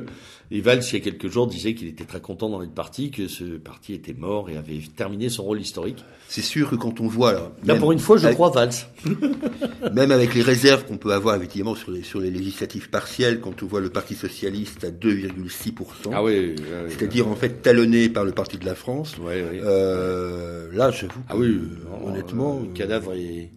Et 0.52 0.62
Valls, 0.62 0.84
il 0.84 0.94
y 0.94 0.98
a 0.98 1.00
quelques 1.00 1.28
jours, 1.28 1.48
disait 1.48 1.74
qu'il 1.74 1.88
était 1.88 2.04
très 2.04 2.22
content 2.22 2.50
d'en 2.50 2.62
être 2.62 2.74
parti, 2.74 3.10
que 3.10 3.28
ce 3.28 3.44
parti 3.58 3.94
était 3.94 4.14
mort 4.14 4.50
et 4.50 4.58
avait 4.58 4.80
terminé 4.96 5.30
son 5.30 5.44
rôle 5.44 5.60
historique. 5.60 6.04
C'est 6.28 6.44
sûr 6.44 6.70
que 6.70 6.76
quand 6.76 7.00
on 7.02 7.08
voit 7.08 7.34
là, 7.64 7.76
pour 7.76 7.92
une 7.92 8.00
fois, 8.00 8.18
je 8.18 8.26
avec, 8.26 8.36
crois 8.36 8.50
Valls. 8.50 8.72
même 9.94 10.12
avec 10.12 10.34
les 10.36 10.42
réserves 10.42 10.86
qu'on 10.86 10.98
peut 10.98 11.14
avoir 11.14 11.36
effectivement 11.36 11.76
sur 11.76 11.92
les 11.92 12.04
sur 12.04 12.20
les 12.20 12.30
législatives 12.30 12.90
partielles, 12.90 13.40
quand 13.42 13.64
on 13.64 13.66
voit 13.66 13.82
le 13.82 13.90
Parti 13.90 14.16
socialiste 14.16 14.84
à 14.84 14.90
2,6 14.90 15.74
Ah 16.12 16.24
oui, 16.24 16.56
oui, 16.58 16.64
c'est-à-dire 16.90 17.28
en 17.28 17.36
fait 17.36 17.62
talonné 17.62 18.10
par 18.10 18.24
le 18.24 18.32
Parti 18.32 18.58
de 18.58 18.66
la 18.66 18.76
France. 18.76 19.16
oui, 19.20 19.34
oui. 19.52 19.60
Euh, 19.64 20.70
là, 20.74 20.92
j'avoue. 20.92 21.20
Ah 21.28 21.34
que, 21.34 21.38
oui, 21.38 21.48
euh, 21.48 22.08
honnêtement, 22.08 22.62
le 22.62 22.74
cadavre 22.74 23.14
est. 23.14 23.52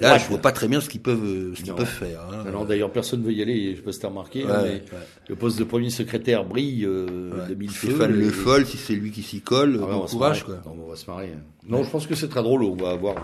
là, 0.00 0.18
je 0.18 0.28
vois 0.28 0.38
pas 0.38 0.52
très 0.52 0.68
bien 0.68 0.80
ce 0.80 0.88
qu'ils 0.88 1.00
peuvent 1.00 1.54
ce 1.54 1.62
qu'ils 1.62 1.72
peuvent 1.74 1.86
faire. 1.86 2.20
hein. 2.32 2.44
Alors 2.46 2.64
d'ailleurs, 2.66 2.90
personne 2.90 3.20
ne 3.20 3.26
veut 3.26 3.32
y 3.32 3.42
aller, 3.42 3.72
je 3.72 3.76
sais 3.76 3.82
pas 3.82 3.92
si 3.92 4.00
t'as 4.00 4.08
remarqué, 4.08 4.44
Ouais, 4.44 4.50
hein, 4.50 4.60
mais 4.64 4.70
ouais. 4.70 4.82
le 5.28 5.36
poste 5.36 5.58
de 5.58 5.64
premier 5.64 5.90
secrétaire 5.90 6.44
brille 6.44 6.84
euh, 6.84 7.30
Ouais. 7.32 7.48
de 7.50 7.54
mille 7.54 7.70
feux. 7.70 7.88
Stéphane 7.88 8.12
Le 8.12 8.30
Foll, 8.30 8.66
si 8.66 8.76
c'est 8.76 8.94
lui 8.94 9.10
qui 9.10 9.22
s'y 9.22 9.40
colle, 9.40 9.78
Ah 9.82 9.86
bon 9.92 10.00
va 10.00 10.06
se 10.06 10.12
courage 10.12 10.44
quoi. 10.44 10.54
Non, 10.66 10.76
on 10.86 10.90
va 10.90 10.96
se 10.96 11.10
marrer. 11.10 11.30
Non, 11.68 11.82
je 11.84 11.90
pense 11.90 12.06
que 12.06 12.14
c'est 12.14 12.28
très 12.28 12.42
drôle. 12.42 12.62
On 12.64 12.74
va 12.76 12.90
avoir. 12.90 13.14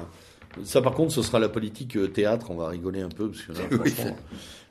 Ça, 0.65 0.82
par 0.82 0.94
contre, 0.94 1.12
ce 1.12 1.23
sera 1.23 1.39
la 1.39 1.48
politique 1.48 1.97
euh, 1.97 2.09
théâtre. 2.09 2.47
On 2.51 2.57
va 2.57 2.69
rigoler 2.69 3.01
un 3.02 3.09
peu 3.09 3.28
parce 3.28 3.43
que 3.43 3.52
là, 3.52 3.59
Oui, 3.85 3.90
franchement, 3.90 4.16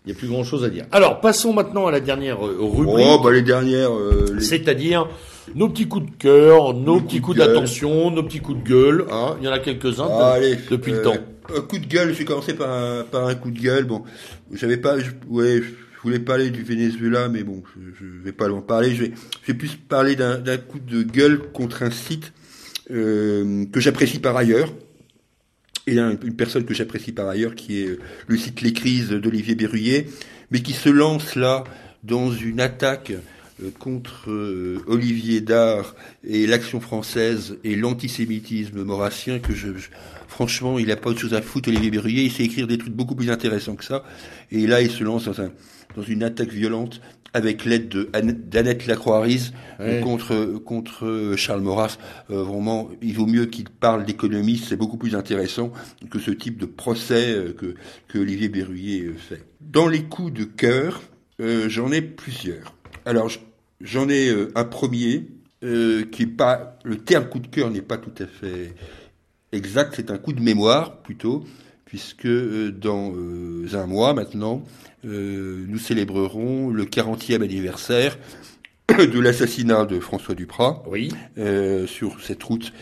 il 0.06 0.12
n'y 0.12 0.18
a 0.18 0.20
plus 0.20 0.28
grand 0.28 0.44
chose 0.44 0.64
à 0.66 0.70
dire. 0.70 0.86
Alors, 0.92 1.22
passons 1.22 1.54
maintenant 1.54 1.88
à 1.88 1.92
la 1.92 2.02
dernière 2.02 2.46
euh, 2.46 2.58
rubrique. 2.60 3.06
Oh, 3.08 3.20
bah 3.24 3.32
les 3.32 3.42
dernières. 3.44 3.94
euh, 3.96 4.26
les- 4.34 4.42
C'est-à-dire 4.42 5.08
nos 5.56 5.70
petits 5.70 5.88
coups 5.88 6.06
de 6.12 6.16
cœur, 6.18 6.74
nos 6.74 7.00
petits 7.00 7.22
coups 7.22 7.38
d'attention, 7.38 8.12
nos 8.12 8.24
petits 8.24 8.40
coups 8.42 8.62
de 8.62 8.68
gueule. 8.70 9.06
Hein. 9.10 9.38
Il 9.40 9.46
y 9.46 9.48
en 9.50 9.54
a 9.54 9.60
quelques-uns 9.60 10.08
de- 10.08 10.12
allez, 10.22 10.58
depuis 10.70 10.92
le 10.92 11.02
temps. 11.02 11.16
Un 11.56 11.62
coup 11.62 11.80
de 11.80 11.86
gueule, 11.88 12.14
j'ai 12.14 12.26
commencé 12.26 12.54
par 12.54 13.06
par 13.06 13.28
un 13.28 13.36
coup 13.36 13.52
de 13.52 13.60
gueule. 13.60 13.86
Bon, 13.86 14.04
j'avais 14.54 14.78
pas, 14.78 15.00
je, 15.00 15.06
je 15.10 16.02
voulais 16.04 16.20
parler 16.20 16.50
du 16.52 16.64
Venezuela, 16.64 17.28
mais 17.30 17.44
bon, 17.44 17.64
je, 17.76 18.06
je 18.06 18.24
vais 18.24 18.32
pas 18.32 18.50
en 18.52 18.62
parler. 18.62 18.94
Je 18.96 19.04
vais, 19.06 19.12
je 19.44 19.52
vais 19.52 19.58
plus 19.58 19.76
parler 19.76 20.16
d'un 20.16 20.58
coup 20.58 20.80
de 20.80 21.02
gueule 21.04 21.40
contre 21.52 21.84
un 21.84 21.92
site 21.92 22.34
euh, 22.92 23.66
que 23.72 23.80
j'apprécie 23.80 24.20
par 24.20 24.38
ailleurs. 24.38 24.72
Et 25.88 25.98
un- 26.00 26.18
une 26.24 26.36
personne 26.36 26.66
que 26.66 26.74
j'apprécie 26.74 27.12
par 27.12 27.28
ailleurs, 27.28 27.56
qui 27.56 27.82
est 27.82 27.88
euh, 27.88 28.00
le 28.28 28.38
site 28.38 28.62
Les 28.62 28.74
Crises 28.74 29.10
d'Olivier 29.10 29.56
Berruyer, 29.56 30.08
mais 30.52 30.62
qui 30.62 30.74
se 30.74 30.90
lance 30.90 31.36
là 31.36 31.64
dans 32.04 32.32
une 32.32 32.60
attaque 32.60 33.12
euh, 33.64 33.70
contre 33.80 34.30
Olivier 34.88 35.42
Dard 35.42 35.96
et 36.24 36.46
l'action 36.48 36.80
française 36.80 37.58
et 37.64 37.76
l'antisémitisme 37.76 38.84
maurassien 38.84 39.40
que 39.40 39.54
je- 39.54 39.68
franchement 40.40 40.80
il 40.80 40.90
a 40.90 40.96
pas 40.96 41.10
autre 41.10 41.20
chose 41.20 41.34
à 41.34 41.42
foutre 41.42 41.68
Olivier 41.68 41.92
Berruyer 41.92 42.24
il 42.24 42.32
sait 42.32 42.44
écrire 42.46 42.66
des 42.66 42.78
trucs 42.78 42.94
beaucoup 42.94 43.14
plus 43.16 43.30
intéressants 43.30 43.76
que 43.76 43.84
ça. 43.84 44.06
Et 44.52 44.66
là 44.68 44.82
il 44.82 44.90
se 44.90 45.04
lance 45.04 45.26
dans 45.26 45.42
un 45.42 45.52
dans 45.98 46.02
une 46.04 46.24
attaque 46.24 46.54
violente 46.54 47.02
avec 47.34 47.66
l'aide 47.66 47.90
de 47.90 48.10
Anne- 48.14 48.40
d'Annette 48.50 48.88
Lacroix-Riz 48.88 49.52
euh, 49.82 49.98
Ouais. 49.98 50.02
contre 50.02 50.34
contre 50.64 51.06
euh, 51.08 51.36
Charles 51.36 51.60
Maurras. 51.62 51.98
Euh, 52.32 52.42
vraiment 52.44 52.90
il 53.02 53.14
vaut 53.16 53.26
mieux 53.26 53.48
qu'il 53.48 53.66
parle 53.70 54.06
d'économie 54.06 54.58
c'est 54.58 54.78
beaucoup 54.78 54.98
plus 54.98 55.14
intéressant 55.14 55.74
que 56.10 56.20
ce 56.20 56.32
type 56.32 56.58
de 56.58 56.66
procès 56.66 57.36
que 57.58 57.76
que 58.08 58.18
Olivier 58.18 58.48
Berruyer 58.48 59.12
fait. 59.18 59.44
Dans 59.60 59.90
les 59.90 60.04
coups 60.04 60.32
de 60.34 60.46
cœur 60.46 61.02
euh, 61.42 61.68
j'en 61.68 61.92
ai 61.92 62.02
plusieurs. 62.02 62.76
Alors 63.06 63.30
J'en 63.82 64.08
ai 64.10 64.30
un 64.56 64.64
premier 64.66 65.28
euh, 65.64 66.04
qui 66.12 66.24
est 66.24 66.36
pas 66.46 66.78
le 66.84 66.98
terme 66.98 67.26
coup 67.30 67.40
de 67.40 67.48
cœur 67.48 67.70
n'est 67.72 67.82
pas 67.82 67.98
tout 67.98 68.12
à 68.22 68.26
fait 68.28 68.74
exact, 69.52 69.94
c'est 69.96 70.12
un 70.12 70.18
coup 70.18 70.34
de 70.34 70.42
mémoire 70.42 70.98
plutôt, 71.02 71.44
puisque 71.86 72.26
euh, 72.26 72.72
dans 72.72 73.14
euh, 73.16 73.68
un 73.74 73.86
mois 73.86 74.14
maintenant, 74.14 74.64
euh, 75.06 75.66
nous 75.68 75.80
célébrerons 75.80 76.70
le 76.70 76.86
40e 76.86 77.42
anniversaire 77.44 78.18
de 78.90 79.20
l'assassinat 79.20 79.86
de 79.86 80.00
François 80.00 80.36
Duprat 80.36 80.84
Oui. 80.88 81.12
euh, 81.38 81.88
sur 81.88 82.22
cette 82.22 82.44
route 82.44 82.74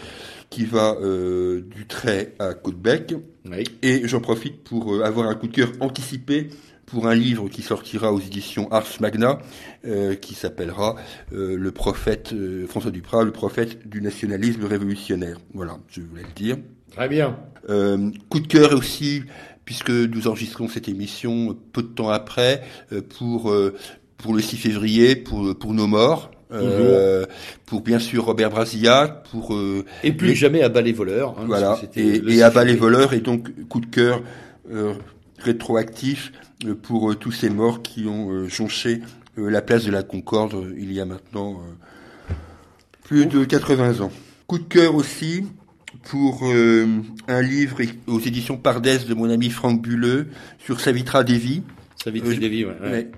qui 0.50 0.66
va 0.66 0.96
euh, 1.02 1.62
du 1.76 1.86
Trait 1.88 2.34
à 2.40 2.54
Côte-Bec. 2.54 3.16
Oui. 3.46 3.66
Et 3.82 4.08
j'en 4.08 4.22
profite 4.22 4.64
pour 4.64 4.94
euh, 4.96 5.04
avoir 5.04 5.28
un 5.28 5.36
coup 5.36 5.48
de 5.48 5.54
cœur 5.54 5.70
anticipé 5.82 6.50
pour 6.88 7.08
un 7.08 7.14
livre 7.14 7.50
qui 7.50 7.62
sortira 7.62 8.12
aux 8.14 8.20
éditions 8.20 8.72
Ars 8.72 8.88
Magna, 9.02 9.38
euh, 9.86 10.16
qui 10.16 10.34
s'appellera 10.34 10.96
euh, 11.34 11.56
Le 11.58 11.72
prophète 11.72 12.32
euh, 12.34 12.66
François 12.66 12.90
Duprat, 12.92 13.24
le 13.24 13.32
prophète 13.32 13.88
du 13.88 14.02
nationalisme 14.02 14.64
révolutionnaire. 14.66 15.38
Voilà, 15.54 15.78
je 15.90 16.02
voulais 16.02 16.24
le 16.24 16.34
dire. 16.36 16.58
Très 16.96 17.10
bien. 17.10 17.38
Euh, 17.70 18.10
coup 18.30 18.40
de 18.40 18.48
cœur 18.48 18.74
aussi, 18.74 19.24
puisque 19.66 19.90
nous 19.92 20.28
enregistrons 20.28 20.68
cette 20.70 20.88
émission 20.88 21.56
peu 21.74 21.84
de 21.84 21.88
temps 21.90 22.10
après, 22.10 22.64
euh, 22.94 23.02
pour 23.02 23.52
euh, 23.52 23.76
pour 24.18 24.34
le 24.34 24.42
6 24.42 24.56
février, 24.58 25.16
pour 25.16 25.56
pour 25.60 25.74
nos 25.74 25.88
morts. 25.88 26.32
Euh, 26.54 27.26
pour 27.66 27.82
bien 27.82 28.00
sûr 28.00 28.24
Robert 28.24 28.50
Brasillac, 28.50 29.26
pour 29.30 29.54
euh, 29.54 29.84
Et 30.06 30.14
plus 30.14 30.30
Les- 30.30 30.36
jamais 30.36 30.62
à 30.64 30.70
bas 30.70 30.82
les 30.82 30.94
voleurs. 30.94 31.36
hein, 31.38 31.44
voilà, 31.46 31.78
et, 31.98 32.22
et 32.26 32.42
à 32.42 32.50
bas 32.50 32.64
les 32.64 32.78
voleurs, 32.78 33.12
et 33.14 33.20
donc 33.20 33.50
coup 33.68 33.82
de 33.82 33.86
cœur 33.88 34.22
euh, 34.72 34.94
rétroactif 35.40 36.32
euh, 36.66 36.76
pour 36.76 37.12
euh, 37.12 37.16
tous 37.16 37.32
ces 37.32 37.50
morts 37.50 37.82
qui 37.82 38.06
ont 38.08 38.32
euh, 38.32 38.48
jonché 38.48 39.02
la 39.38 39.62
place 39.62 39.86
de 39.86 39.92
la 39.92 40.02
Concorde 40.02 40.74
il 40.78 40.92
y 40.92 41.00
a 41.00 41.06
maintenant 41.06 41.62
plus 43.04 43.28
de 43.28 43.46
80 43.46 44.02
ans. 44.02 44.12
Coup 44.48 44.58
de 44.58 44.64
cœur 44.64 44.96
aussi 44.96 45.46
pour 46.04 46.42
euh, 46.44 46.88
un 47.28 47.42
livre 47.42 47.78
aux 48.08 48.20
éditions 48.20 48.58
Pardès 48.58 49.00
de 49.06 49.14
mon 49.14 49.30
ami 49.30 49.50
Franck 49.50 49.82
Bulleux 49.82 50.28
sur 50.60 50.80
Savitra 50.80 51.24
Devi. 51.24 51.64
Savitri 51.96 52.36
Euh, 52.38 52.40
Devi, 52.40 52.66
ouais. 52.66 52.72
ouais. 52.82 52.90
Mais, 52.92 53.12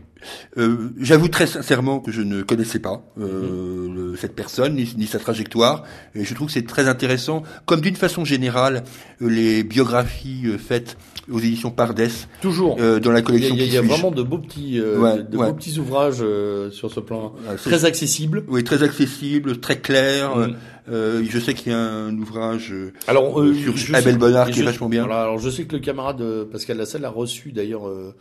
euh, 0.57 0.89
J'avoue 0.99 1.27
très 1.27 1.47
sincèrement 1.47 1.99
que 1.99 2.11
je 2.11 2.21
ne 2.21 2.41
connaissais 2.41 2.79
pas 2.79 3.01
euh, 3.19 3.87
Mhm. 3.87 3.95
le- 3.95 4.15
cette 4.17 4.35
personne 4.35 4.75
ni, 4.75 4.91
ni 4.97 5.05
sa 5.07 5.19
trajectoire. 5.19 5.83
Et 6.15 6.23
je 6.25 6.33
trouve 6.33 6.47
que 6.47 6.53
c'est 6.53 6.65
très 6.65 6.87
intéressant, 6.87 7.43
comme 7.65 7.81
d'une 7.81 7.95
façon 7.95 8.25
générale, 8.25 8.83
euh, 9.21 9.29
les 9.29 9.63
biographies 9.63 10.41
euh, 10.45 10.57
faites 10.57 10.97
aux 11.31 11.39
éditions 11.39 11.69
Pardès 11.71 12.09
Toujours. 12.41 12.77
euh, 12.79 12.99
dans 12.99 13.11
la 13.11 13.19
il 13.19 13.21
y 13.21 13.23
a, 13.23 13.25
collection 13.27 13.55
il 13.55 13.61
y 13.61 13.69
a- 13.69 13.73
y 13.73 13.77
a 13.77 13.81
vraiment 13.81 14.09
de 14.11 14.23
beaux 14.23 14.39
petits, 14.39 14.79
euh, 14.79 14.97
Ouais, 14.97 15.23
de, 15.23 15.37
ouais. 15.37 15.47
beaux 15.47 15.53
petits 15.53 15.77
ouvrages 15.77 16.17
euh, 16.21 16.71
sur 16.71 16.91
ce 16.91 16.99
plan. 16.99 17.33
C'est- 17.57 17.69
Très 17.69 17.85
accessibles. 17.85 18.43
Oui, 18.47 18.63
très 18.63 18.81
accessible, 18.83 19.59
très 19.59 19.79
clair. 19.79 20.35
Mhm. 20.35 20.55
Euh, 20.91 21.23
je 21.29 21.37
sais 21.39 21.53
qu'il 21.53 21.71
y 21.71 21.75
a 21.75 21.77
un 21.79 22.17
ouvrage 22.17 22.73
Alors 23.07 23.39
euh, 23.39 23.53
sur 23.53 23.95
Abel 23.95 24.17
Bonnard 24.17 24.49
qui 24.49 24.61
est 24.61 24.63
vachement 24.63 24.89
bien. 24.89 25.05
Voilà, 25.05 25.21
alors 25.21 25.37
je 25.37 25.51
sais 25.51 25.65
que 25.65 25.75
le 25.75 25.81
camarade 25.81 26.23
Pascal 26.51 26.77
Lassalle 26.77 27.05
a 27.05 27.09
reçu 27.09 27.51
d'ailleurs 27.51 27.87
euh, 27.87 28.15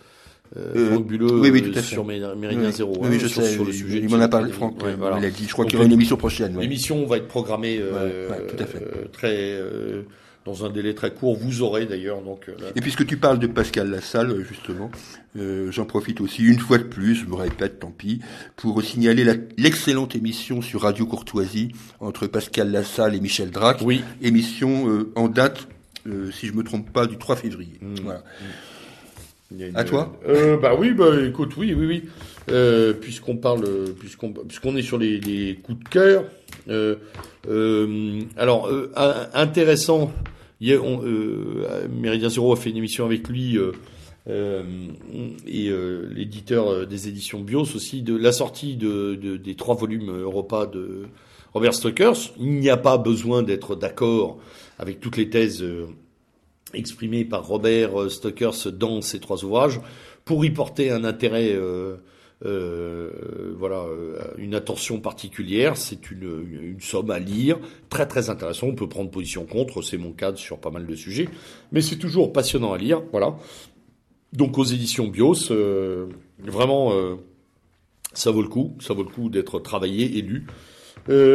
euh, 0.56 0.72
Euh, 0.76 0.90
Franck 0.92 1.06
oui, 1.10 1.50
oui, 1.50 1.62
euh, 1.62 1.72
tout 1.72 1.78
à 1.78 1.82
fait. 1.82 1.94
sur 1.94 2.06
Mér- 2.06 2.34
Méridien 2.36 2.70
Zéro. 2.70 2.96
oui, 3.00 3.08
hein, 3.12 3.18
je 3.20 3.26
sur, 3.28 3.42
sais. 3.42 3.52
sur 3.52 3.64
le 3.64 3.70
il- 3.70 3.74
sujet. 3.78 3.98
il 3.98 4.06
de 4.06 4.10
m'en 4.16 4.20
a 4.22 4.28
parlé. 4.28 4.50
Franck. 4.52 4.82
Ouais, 4.82 4.94
voilà. 4.98 5.18
Il 5.18 5.24
a 5.24 5.30
dit. 5.30 5.44
Je 5.46 5.52
crois 5.52 5.64
qu'il 5.64 5.74
y 5.74 5.76
aura 5.76 5.86
une 5.86 5.92
émission 5.92 6.16
prochaine. 6.16 6.56
ouais. 6.56 6.62
L'émission 6.62 7.04
va 7.06 7.16
être 7.18 7.28
programmée 7.28 7.78
euh, 7.80 8.28
Ouais, 8.30 8.36
ouais, 8.38 8.46
tout 8.46 8.62
à 8.62 8.66
fait. 8.66 8.78
euh, 8.82 9.04
très 9.12 9.34
euh, 9.36 10.02
dans 10.46 10.64
un 10.64 10.70
délai 10.70 10.94
très 10.94 11.10
court. 11.12 11.36
Vous 11.36 11.60
aurez 11.60 11.84
d'ailleurs 11.84 12.22
donc 12.22 12.46
là- 12.46 12.68
Et 12.74 12.80
puisque 12.80 13.04
tu 13.04 13.18
parles 13.18 13.38
de 13.38 13.46
Pascal 13.46 13.90
Lassalle, 13.90 14.42
justement, 14.48 14.90
euh, 15.36 15.70
j'en 15.70 15.84
profite 15.84 16.22
aussi 16.22 16.42
une 16.44 16.58
fois 16.58 16.78
de 16.78 16.84
plus, 16.84 17.14
je 17.16 17.26
me 17.26 17.34
répète, 17.34 17.80
tant 17.80 17.90
pis, 17.90 18.20
pour 18.56 18.82
signaler 18.82 19.24
l'excellente 19.58 20.16
émission 20.16 20.62
sur 20.62 20.82
Radio 20.82 21.04
Courtoisie 21.04 21.72
entre 22.00 22.26
Pascal 22.26 22.70
Lassalle 22.72 23.14
et 23.14 23.20
Michel 23.20 23.50
Drac, 23.50 23.80
oui. 23.84 24.02
émission 24.22 24.88
euh, 24.88 25.12
en 25.16 25.28
date, 25.28 25.68
euh, 26.06 26.30
si 26.32 26.46
je 26.46 26.54
me 26.54 26.62
trompe 26.62 26.90
pas, 26.90 27.06
du 27.06 27.18
3 27.18 27.36
février. 27.36 27.78
Mm. 27.82 27.94
Voilà. 28.04 28.24
Il 29.50 29.60
y 29.60 29.64
a 29.64 29.68
une- 29.68 29.76
À 29.76 29.84
toi 29.84 30.18
euh, 30.28 30.56
Bah 30.58 30.74
oui, 30.78 30.92
bah 30.92 31.06
écoute, 31.26 31.56
oui, 31.56 31.72
oui, 31.74 31.86
oui. 31.86 32.02
Euh, 32.50 32.92
puisqu'on 32.92 33.36
parle, 33.36 33.64
puisqu'on 33.98 34.32
puisqu'on 34.32 34.76
est 34.76 34.82
sur 34.82 34.98
les, 34.98 35.20
les 35.20 35.56
coups 35.56 35.82
de 35.84 35.88
cœur. 35.88 36.24
Euh, 36.68 36.96
euh, 37.48 38.20
alors 38.36 38.66
euh, 38.68 38.90
intéressant. 39.34 40.12
Hier, 40.60 40.84
on, 40.84 41.02
euh, 41.04 41.86
Méridien 41.88 42.28
Zéro 42.28 42.52
a 42.52 42.56
fait 42.56 42.70
une 42.70 42.76
émission 42.78 43.04
avec 43.04 43.28
lui 43.28 43.56
euh, 43.56 43.72
euh, 44.28 44.62
et 45.46 45.68
euh, 45.70 46.08
l'éditeur 46.14 46.68
euh, 46.68 46.84
des 46.86 47.08
éditions 47.08 47.40
Bios 47.40 47.74
aussi 47.76 48.02
de 48.02 48.16
la 48.16 48.32
sortie 48.32 48.76
de, 48.76 49.14
de- 49.14 49.36
des 49.36 49.54
trois 49.54 49.76
volumes 49.76 50.10
Europa 50.10 50.66
de 50.66 51.04
Robert 51.54 51.74
Stokers. 51.74 52.16
Il 52.38 52.50
n'y 52.58 52.68
a 52.70 52.76
pas 52.76 52.98
besoin 52.98 53.42
d'être 53.42 53.76
d'accord 53.76 54.38
avec 54.78 55.00
toutes 55.00 55.16
les 55.16 55.30
thèses. 55.30 55.64
Exprimé 56.74 57.24
par 57.24 57.46
Robert 57.46 58.00
euh, 58.00 58.08
Stokers 58.08 58.72
dans 58.72 59.00
ces 59.00 59.20
trois 59.20 59.44
ouvrages 59.44 59.80
pour 60.24 60.44
y 60.44 60.50
porter 60.50 60.90
un 60.90 61.04
intérêt, 61.04 61.52
euh, 61.54 61.96
euh, 62.44 63.54
voilà, 63.56 63.82
euh, 63.84 64.20
une 64.36 64.54
attention 64.54 65.00
particulière. 65.00 65.76
C'est 65.76 66.10
une, 66.10 66.46
une, 66.50 66.80
somme 66.80 67.10
à 67.10 67.18
lire, 67.18 67.58
très 67.88 68.06
très 68.06 68.30
intéressant. 68.30 68.66
On 68.68 68.74
peut 68.74 68.88
prendre 68.88 69.10
position 69.10 69.46
contre, 69.46 69.82
c'est 69.82 69.96
mon 69.96 70.12
cas 70.12 70.36
sur 70.36 70.58
pas 70.60 70.70
mal 70.70 70.86
de 70.86 70.94
sujets, 70.94 71.28
mais 71.72 71.80
c'est 71.80 71.96
toujours 71.96 72.32
passionnant 72.32 72.74
à 72.74 72.78
lire. 72.78 73.02
Voilà. 73.10 73.36
Donc 74.34 74.58
aux 74.58 74.64
éditions 74.64 75.08
Bios, 75.08 75.50
euh, 75.50 76.06
vraiment, 76.38 76.92
euh, 76.92 77.16
ça 78.12 78.30
vaut 78.30 78.42
le 78.42 78.48
coup, 78.48 78.76
ça 78.80 78.92
vaut 78.92 79.04
le 79.04 79.10
coup 79.10 79.30
d'être 79.30 79.58
travaillé 79.60 80.18
et 80.18 80.22
lu. 80.22 80.46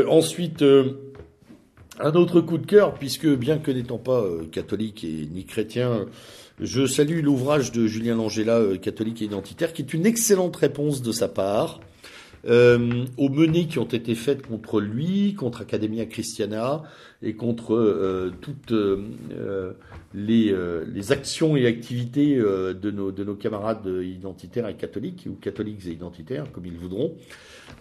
Ensuite. 0.08 0.64
Euh, 2.00 2.04
Un 2.04 2.14
autre 2.14 2.42
coup 2.42 2.58
de 2.58 2.66
cœur, 2.66 2.94
puisque 2.96 3.28
bien 3.28 3.58
que 3.58 3.72
n'étant 3.72 3.98
pas 3.98 4.24
catholique 4.52 5.04
et 5.04 5.28
ni 5.32 5.46
chrétien, 5.46 6.06
je 6.60 6.86
salue 6.86 7.22
l'ouvrage 7.22 7.72
de 7.72 7.88
Julien 7.88 8.16
Langella, 8.16 8.62
catholique 8.82 9.22
et 9.22 9.26
identitaire, 9.26 9.74
qui 9.74 9.82
est 9.82 9.94
une 9.94 10.06
excellente 10.06 10.56
réponse 10.56 11.02
de 11.02 11.12
sa 11.12 11.28
part 11.28 11.80
euh, 12.46 13.06
aux 13.18 13.30
menées 13.30 13.68
qui 13.68 13.80
ont 13.80 13.86
été 13.86 14.16
faites 14.16 14.46
contre 14.46 14.82
lui, 14.82 15.34
contre 15.34 15.62
Academia 15.62 16.06
Christiana 16.06 16.84
et 17.22 17.36
contre 17.36 17.74
euh, 17.74 18.34
toutes 18.42 18.74
euh, 18.74 19.74
les, 20.14 20.52
euh, 20.52 20.84
les, 20.94 21.12
actions 21.14 21.56
et 21.56 21.66
activités 21.66 22.36
de, 22.36 22.92
nos, 22.92 23.12
de 23.12 23.24
nos 23.24 23.36
camarades 23.36 23.88
identitaires 24.04 24.68
et 24.68 24.76
catholiques, 24.76 25.28
ou 25.30 25.36
catholiques 25.36 25.86
et 25.88 25.92
identitaires, 25.92 26.52
comme 26.52 26.66
ils 26.66 26.78
voudront, 26.78 27.16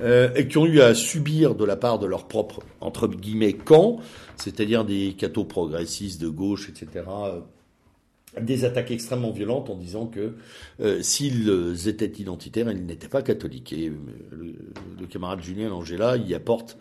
et 0.01 0.49
qui 0.49 0.59
ont 0.59 0.67
eu 0.67 0.81
à 0.81 0.95
subir 0.95 1.55
de 1.55 1.65
la 1.65 1.77
part 1.77 1.99
de 2.01 2.07
leur 2.07 2.27
propre, 2.27 2.61
entre 2.81 3.07
guillemets, 3.07 3.53
camp, 3.53 3.99
c'est-à-dire 4.37 4.85
des 4.85 5.15
cathos 5.17 5.45
progressistes 5.45 6.21
de 6.21 6.29
gauche, 6.29 6.69
etc., 6.69 7.05
des 8.41 8.65
attaques 8.65 8.91
extrêmement 8.91 9.31
violentes 9.31 9.69
en 9.69 9.77
disant 9.77 10.07
que 10.07 10.35
euh, 10.81 11.03
s'ils 11.03 11.87
étaient 11.87 12.13
identitaires, 12.19 12.71
ils 12.71 12.87
n'étaient 12.87 13.09
pas 13.09 13.23
catholiques. 13.23 13.73
Et 13.73 13.89
euh, 13.89 14.55
le, 14.99 15.07
camarade 15.07 15.43
Julien 15.43 15.69
Langella 15.69 16.17
y 16.17 16.35
apporte 16.35 16.79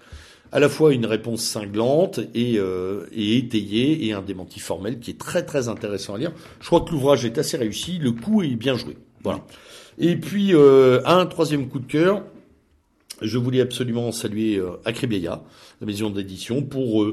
à 0.53 0.59
la 0.59 0.69
fois 0.69 0.93
une 0.93 1.05
réponse 1.05 1.41
cinglante 1.41 2.19
et, 2.33 2.57
euh, 2.57 3.05
et, 3.11 3.37
étayée 3.37 4.05
et 4.05 4.13
un 4.13 4.21
démenti 4.21 4.59
formel 4.59 4.99
qui 4.99 5.11
est 5.11 5.19
très 5.19 5.43
très 5.45 5.67
intéressant 5.67 6.15
à 6.15 6.17
lire. 6.17 6.31
Je 6.61 6.67
crois 6.67 6.81
que 6.81 6.91
l'ouvrage 6.91 7.25
est 7.25 7.37
assez 7.37 7.57
réussi, 7.57 7.97
le 7.97 8.11
coup 8.11 8.43
est 8.43 8.55
bien 8.55 8.77
joué. 8.77 8.97
Voilà. 9.23 9.41
Et 9.97 10.15
puis 10.15 10.53
un 10.53 11.25
troisième 11.27 11.67
coup 11.67 11.79
de 11.79 11.85
cœur, 11.85 12.23
je 13.21 13.37
voulais 13.37 13.61
absolument 13.61 14.11
saluer 14.11 14.57
euh, 14.57 14.77
la 14.85 15.87
maison 15.87 16.09
d'édition, 16.09 16.63
pour 16.63 17.05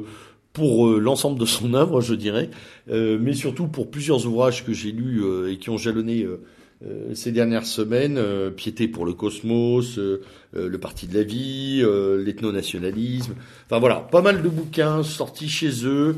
pour 0.59 0.89
euh, 0.89 0.99
l'ensemble 0.99 1.39
de 1.39 1.47
son 1.47 1.75
œuvre, 1.75 2.01
je 2.01 2.15
dirais, 2.15 2.51
euh, 2.91 3.17
mais 3.21 3.33
surtout 3.33 3.69
pour 3.69 3.91
plusieurs 3.91 4.27
ouvrages 4.27 4.65
que 4.65 4.73
j'ai 4.73 4.91
lus 4.91 5.23
euh, 5.23 5.53
et 5.53 5.57
qui 5.59 5.71
ont 5.71 5.79
jalonné 5.79 6.27
ces 7.13 7.33
dernières 7.33 7.67
semaines, 7.67 8.21
Piété 8.55 8.87
pour 8.87 9.05
le 9.05 9.13
cosmos, 9.13 9.99
Le 9.99 10.79
Parti 10.79 11.09
de 11.09 11.15
la 11.15 11.25
vie, 11.25 11.83
l'ethno-nationalisme, 12.25 13.35
enfin 13.67 13.81
voilà, 13.81 13.97
pas 13.97 14.23
mal 14.23 14.43
de 14.43 14.49
bouquins 14.49 15.03
sortis 15.03 15.49
chez 15.49 15.85
eux, 15.85 16.15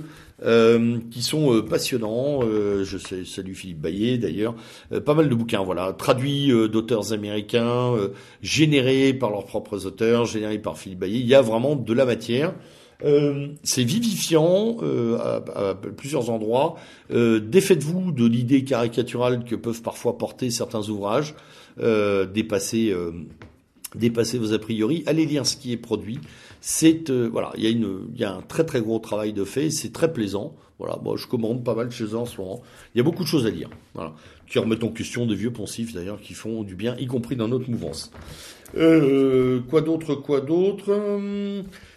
qui 1.10 1.22
sont 1.22 1.62
passionnants. 1.62 2.40
je 2.42 3.24
salue 3.24 3.52
Philippe 3.52 3.80
Baillet 3.80 4.18
d'ailleurs. 4.18 4.54
pas 5.04 5.14
mal 5.14 5.28
de 5.28 5.34
bouquins, 5.34 5.62
voilà, 5.62 5.92
traduits 5.92 6.48
d'auteurs 6.68 7.12
américains, 7.12 7.94
générés 8.42 9.12
par 9.12 9.30
leurs 9.30 9.44
propres 9.44 9.86
auteurs, 9.86 10.24
générés 10.24 10.58
par 10.58 10.78
Philippe 10.78 11.00
Baillet. 11.00 11.20
Il 11.20 11.26
y 11.26 11.34
a 11.34 11.42
vraiment 11.42 11.76
de 11.76 11.92
la 11.92 12.04
matière. 12.04 12.54
Euh, 13.04 13.48
c'est 13.62 13.84
vivifiant 13.84 14.76
euh, 14.82 15.18
à, 15.18 15.74
plusieurs 15.74 16.30
endroits. 16.30 16.76
Euh, 17.10 17.40
défaites-vous 17.40 18.12
de 18.12 18.26
l'idée 18.26 18.64
caricaturale 18.64 19.44
que 19.44 19.54
peuvent 19.54 19.82
parfois 19.82 20.18
porter 20.18 20.50
certains 20.50 20.88
ouvrages, 20.88 21.34
euh, 21.80 22.26
dépasser, 23.94 24.38
vos 24.38 24.52
a 24.52 24.58
priori. 24.58 25.02
Allez 25.06 25.26
lire 25.26 25.46
ce 25.46 25.56
qui 25.56 25.72
est 25.72 25.76
produit. 25.76 26.18
C'est 26.60 27.10
voilà, 27.10 27.52
il 27.56 27.64
y 27.64 27.66
a 27.66 27.70
y 28.16 28.24
a 28.24 28.34
un 28.34 28.42
très 28.42 28.64
très 28.64 28.80
gros 28.80 28.98
travail 28.98 29.32
de 29.32 29.44
fait. 29.44 29.70
C'est 29.70 29.92
très 29.92 30.12
plaisant. 30.12 30.54
Voilà, 30.78 30.98
moi 31.02 31.16
je 31.18 31.26
commande 31.26 31.62
pas 31.62 31.74
mal 31.74 31.90
chez 31.90 32.04
eux 32.04 32.16
en 32.16 32.24
ce 32.24 32.40
moment. 32.40 32.62
Il 32.94 32.98
y 32.98 33.00
a 33.00 33.04
beaucoup 33.04 33.22
de 33.22 33.28
choses 33.28 33.46
à 33.46 33.50
lire. 33.50 33.68
Voilà, 33.94 34.14
qui 34.48 34.58
remettent 34.58 34.84
en 34.84 34.88
question 34.88 35.26
des 35.26 35.34
vieux 35.34 35.52
poncifs 35.52 35.92
d'ailleurs 35.92 36.20
qui 36.20 36.34
font 36.34 36.62
du 36.62 36.74
bien, 36.74 36.96
y 36.98 37.06
compris 37.06 37.36
dans 37.36 37.48
notre 37.48 37.70
mouvance. 37.70 38.10
Euh, 38.76 39.60
quoi 39.68 39.80
d'autre, 39.82 40.14
quoi 40.14 40.40
d'autre? 40.40 40.90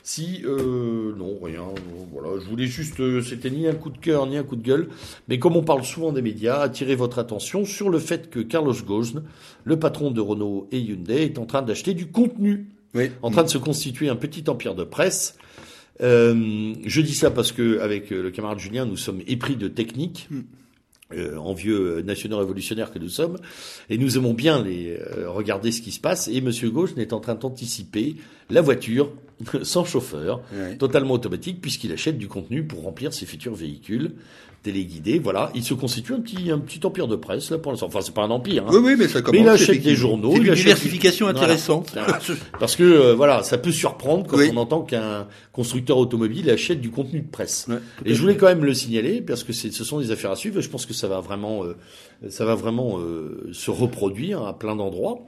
Si, 0.06 0.42
euh, 0.44 1.16
non, 1.18 1.40
rien. 1.42 1.64
voilà, 2.12 2.38
je 2.38 2.50
voulais 2.50 2.68
juste, 2.68 3.00
euh, 3.00 3.22
c'était 3.22 3.50
ni 3.50 3.70
un 3.70 3.74
coup 3.74 3.90
de 3.90 3.98
cœur 3.98 4.28
ni 4.28 4.36
un 4.36 4.44
coup 4.44 4.58
de 4.58 4.62
gueule, 4.62 4.90
mais 5.30 5.40
comme 5.40 5.56
on 5.56 5.64
parle 5.64 5.86
souvent 5.86 6.12
des 6.12 6.22
médias, 6.22 6.60
attirer 6.60 6.96
votre 6.96 7.20
attention 7.20 7.64
sur 7.64 7.90
le 7.90 8.00
fait 8.00 8.30
que 8.30 8.42
Carlos 8.42 8.76
Ghosn, 8.86 9.24
le 9.64 9.80
patron 9.80 10.12
de 10.12 10.20
Renault 10.20 10.68
et 10.74 10.80
Hyundai, 10.80 11.24
est 11.24 11.40
en 11.40 11.46
train 11.46 11.62
d'acheter 11.62 11.94
du 11.94 12.08
contenu, 12.08 12.68
oui. 12.94 13.12
en 13.22 13.32
train 13.32 13.44
de 13.44 13.50
se 13.50 13.58
constituer 13.58 14.10
un 14.10 14.18
petit 14.18 14.44
empire 14.50 14.76
de 14.76 14.84
presse. 14.84 15.38
Euh, 16.02 16.74
je 16.86 17.02
dis 17.02 17.16
ça 17.16 17.32
parce 17.32 17.54
que 17.54 17.80
avec 17.80 18.10
le 18.10 18.30
camarade 18.30 18.60
Julien, 18.60 18.86
nous 18.86 18.98
sommes 18.98 19.22
épris 19.26 19.56
de 19.56 19.70
technique. 19.70 20.28
Mm. 20.30 20.42
Euh, 21.12 21.36
en 21.36 21.54
vieux 21.54 22.02
nationaux 22.02 22.40
révolutionnaires 22.40 22.92
que 22.92 22.98
nous 22.98 23.10
sommes, 23.10 23.38
et 23.90 23.98
nous 23.98 24.18
aimons 24.18 24.34
bien 24.34 24.64
les, 24.64 24.98
euh, 24.98 25.30
regarder 25.30 25.72
ce 25.72 25.82
qui 25.82 25.92
se 25.92 26.00
passe. 26.00 26.30
Et 26.30 26.40
Monsieur 26.40 26.70
Gauche 26.70 26.92
est 26.98 27.12
en 27.14 27.20
train 27.20 27.36
d'anticiper 27.36 28.16
la 28.50 28.62
voiture 28.62 29.12
sans 29.64 29.84
chauffeur, 29.84 30.42
totalement 30.80 31.14
automatique, 31.16 31.60
puisqu'il 31.62 31.92
achète 31.92 32.18
du 32.18 32.28
contenu 32.28 32.64
pour 32.64 32.84
remplir 32.84 33.14
ses 33.14 33.26
futurs 33.26 33.54
véhicules 33.54 34.14
téléguidés. 34.64 35.20
Voilà, 35.20 35.52
il 35.54 35.64
se 35.64 35.74
constitue 35.74 36.14
un 36.14 36.22
petit 36.22 36.50
un 36.50 36.58
petit 36.58 36.84
empire 36.86 37.08
de 37.08 37.16
presse 37.16 37.52
là 37.52 37.58
pour 37.58 37.72
l'instant. 37.72 37.88
Enfin, 37.88 38.00
c'est 38.02 38.14
pas 38.14 38.24
un 38.24 38.32
empire. 38.32 38.64
Hein. 38.66 38.72
Oui, 38.72 38.80
oui, 38.84 38.96
mais 38.98 39.08
ça 39.08 39.22
commence. 39.22 39.42
Mais 39.42 39.46
il 39.46 39.50
achète 39.50 39.82
des 39.82 39.96
journaux. 39.96 40.32
C'est 40.32 40.38
une 40.42 40.54
diversification 40.54 41.28
intéressante. 41.28 41.96
Parce 42.60 42.76
que 42.76 42.84
euh, 42.84 43.14
voilà, 43.14 43.44
ça 43.44 43.58
peut 43.58 43.72
surprendre 43.72 44.26
quand 44.26 44.40
on 44.52 44.58
entend 44.58 44.82
qu'un 44.82 45.28
constructeur 45.52 45.98
automobile 45.98 46.50
achète 46.50 46.82
du 46.82 46.90
contenu 46.90 47.22
de 47.22 47.30
presse. 47.30 47.68
et 48.06 48.14
je 48.14 48.22
voulais 48.22 48.38
quand 48.38 48.48
même 48.48 48.66
le 48.66 48.74
signaler 48.74 49.22
parce 49.22 49.44
que 49.44 49.54
ce 49.54 49.84
sont 49.84 50.00
des 50.00 50.12
affaires 50.12 50.32
à 50.32 50.36
suivre. 50.36 50.58
Et 50.60 50.62
je 50.62 50.70
pense 50.70 50.86
que 50.86 50.94
ça 50.94 51.08
va 51.08 51.20
vraiment 51.20 51.64
euh, 51.64 51.76
ça 52.30 52.46
va 52.46 52.56
vraiment 52.56 53.00
euh, 53.00 53.50
se 53.52 53.70
reproduire 53.70 54.44
à 54.44 54.58
plein 54.58 54.76
d'endroits. 54.76 55.20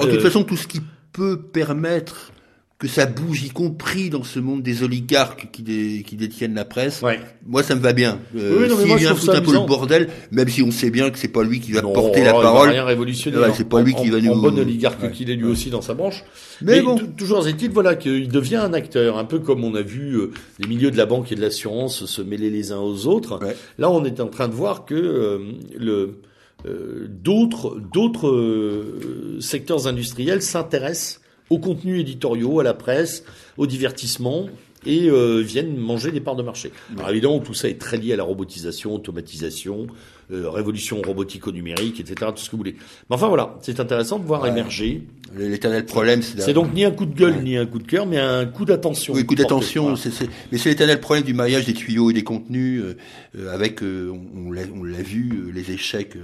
de 0.00 0.10
toute 0.10 0.20
façon, 0.20 0.44
tout 0.44 0.56
ce 0.56 0.68
qui 0.68 0.80
peut 1.12 1.40
permettre 1.40 2.32
que 2.78 2.88
ça 2.88 3.06
bouge, 3.06 3.44
y 3.44 3.50
compris 3.50 4.10
dans 4.10 4.24
ce 4.24 4.40
monde 4.40 4.62
des 4.62 4.82
oligarques 4.82 5.48
qui, 5.52 6.02
qui 6.02 6.16
détiennent 6.16 6.54
la 6.54 6.64
presse. 6.64 7.02
Ouais. 7.02 7.20
Moi, 7.46 7.62
ça 7.62 7.76
me 7.76 7.80
va 7.80 7.92
bien. 7.92 8.18
Euh, 8.36 8.66
oui, 8.68 8.88
S'il 8.88 8.96
vient 8.96 9.14
foutre 9.14 9.36
un 9.36 9.40
peu 9.40 9.52
le 9.52 9.60
bordel, 9.60 10.08
même 10.32 10.48
si 10.48 10.60
on 10.60 10.72
sait 10.72 10.90
bien 10.90 11.10
que 11.10 11.18
c'est 11.18 11.28
pas 11.28 11.44
lui 11.44 11.60
qui 11.60 11.72
va 11.72 11.82
porter 11.82 12.24
la 12.24 12.32
parole. 12.32 12.70
rien 12.70 12.84
révolutionner. 12.84 13.38
Ouais, 13.38 13.52
c'est 13.54 13.68
pas 13.68 13.80
lui 13.80 13.94
qui 13.94 14.10
va 14.10 14.20
nous. 14.20 14.32
En 14.32 14.36
bon 14.36 14.58
oligarque 14.58 15.12
qu'il 15.12 15.30
est 15.30 15.36
lui 15.36 15.46
aussi 15.46 15.70
dans 15.70 15.82
sa 15.82 15.94
branche. 15.94 16.24
Mais, 16.62 16.82
bon. 16.82 16.98
toujours 17.16 17.46
est-il, 17.46 17.70
voilà, 17.70 17.94
qu'il 17.94 18.28
devient 18.28 18.56
un 18.56 18.72
acteur, 18.72 19.18
un 19.18 19.24
peu 19.24 19.38
comme 19.38 19.62
on 19.62 19.74
a 19.74 19.82
vu 19.82 20.16
euh, 20.16 20.32
les 20.58 20.68
milieux 20.68 20.90
de 20.90 20.96
la 20.96 21.06
banque 21.06 21.30
et 21.30 21.36
de 21.36 21.40
l'assurance 21.40 22.06
se 22.06 22.22
mêler 22.22 22.50
les 22.50 22.72
uns 22.72 22.80
aux 22.80 23.06
autres. 23.06 23.38
Là, 23.78 23.90
on 23.90 24.04
est 24.04 24.20
en 24.20 24.28
train 24.28 24.48
de 24.48 24.54
voir 24.54 24.84
que 24.84 24.94
euh, 24.94 25.38
le 25.78 26.20
euh, 26.66 27.06
d'autres 27.08 27.78
d'autres 27.92 28.84
secteurs 29.40 29.86
industriels 29.86 30.40
s'intéressent 30.40 31.20
aux 31.50 31.58
contenus 31.58 32.00
éditoriaux, 32.00 32.60
à 32.60 32.64
la 32.64 32.74
presse, 32.74 33.24
au 33.56 33.66
divertissement 33.66 34.48
et 34.86 35.08
euh, 35.08 35.40
viennent 35.40 35.76
manger 35.76 36.12
des 36.12 36.20
parts 36.20 36.36
de 36.36 36.42
marché. 36.42 36.70
Alors 36.96 37.10
évidemment, 37.10 37.38
tout 37.38 37.54
ça 37.54 37.68
est 37.68 37.80
très 37.80 37.96
lié 37.96 38.12
à 38.12 38.16
la 38.16 38.22
robotisation, 38.22 38.94
automatisation, 38.94 39.86
euh, 40.30 40.50
révolution 40.50 41.00
robotico-numérique, 41.02 42.00
etc., 42.00 42.30
tout 42.34 42.42
ce 42.42 42.46
que 42.46 42.52
vous 42.52 42.58
voulez. 42.58 42.76
Mais 43.08 43.16
enfin 43.16 43.28
voilà, 43.28 43.56
c'est 43.62 43.80
intéressant 43.80 44.18
de 44.18 44.24
voir 44.24 44.46
émerger. 44.46 45.02
L'éternel 45.36 45.84
problème, 45.84 46.22
c'est... 46.22 46.40
C'est 46.40 46.52
donc 46.52 46.72
ni 46.74 46.84
un 46.84 46.90
coup 46.90 47.06
de 47.06 47.14
gueule, 47.14 47.42
ni 47.42 47.56
un 47.56 47.66
coup 47.66 47.78
de 47.78 47.86
cœur, 47.86 48.06
mais 48.06 48.18
un 48.18 48.46
coup 48.46 48.64
d'attention. 48.64 49.14
Oui, 49.14 49.24
coup 49.24 49.34
d'attention, 49.34 49.96
c'est, 49.96 50.10
mais 50.52 50.58
c'est 50.58 50.68
l'éternel 50.68 51.00
problème 51.00 51.24
du 51.24 51.34
maillage 51.34 51.64
des 51.64 51.74
tuyaux 51.74 52.10
et 52.10 52.12
des 52.12 52.22
contenus, 52.22 52.82
euh, 53.36 53.52
avec, 53.52 53.82
on, 53.82 54.20
on 54.36 54.52
l'a 54.52 55.02
vu, 55.02 55.50
les 55.52 55.72
échecs 55.72 56.16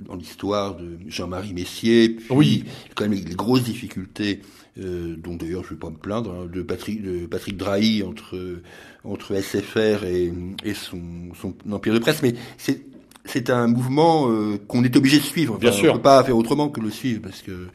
dans 0.00 0.14
l'histoire 0.14 0.76
de 0.76 0.98
Jean-Marie 1.08 1.54
Messier, 1.54 2.10
puis 2.10 2.26
oui. 2.30 2.64
quand 2.94 3.08
même 3.08 3.14
les 3.14 3.34
grosses 3.34 3.64
difficultés, 3.64 4.40
euh, 4.78 5.16
dont 5.16 5.34
d'ailleurs 5.34 5.64
je 5.64 5.70
ne 5.70 5.74
vais 5.74 5.80
pas 5.80 5.90
me 5.90 5.96
plaindre, 5.96 6.32
hein, 6.32 6.48
de 6.52 6.62
Patrick, 6.62 7.02
de 7.02 7.26
Patrick 7.26 7.56
Drahi 7.56 8.02
entre 8.02 8.60
entre 9.04 9.34
SFR 9.40 10.04
et, 10.04 10.32
et 10.64 10.74
son, 10.74 11.00
son 11.40 11.54
empire 11.70 11.94
de 11.94 11.98
presse, 11.98 12.22
mais 12.22 12.34
c'est 12.58 12.82
c'est 13.28 13.50
un 13.50 13.66
mouvement 13.66 14.30
euh, 14.30 14.58
qu'on 14.66 14.82
est 14.84 14.96
obligé 14.96 15.18
de 15.18 15.22
suivre. 15.22 15.58
Bien 15.58 15.72
sûr. 15.72 15.92
On 15.92 15.96
peut 15.96 16.02
pas 16.02 16.24
faire 16.24 16.36
autrement 16.36 16.68
que 16.68 16.80
le 16.80 16.90
suivre 16.90 17.22
parce 17.22 17.42
que 17.42 17.68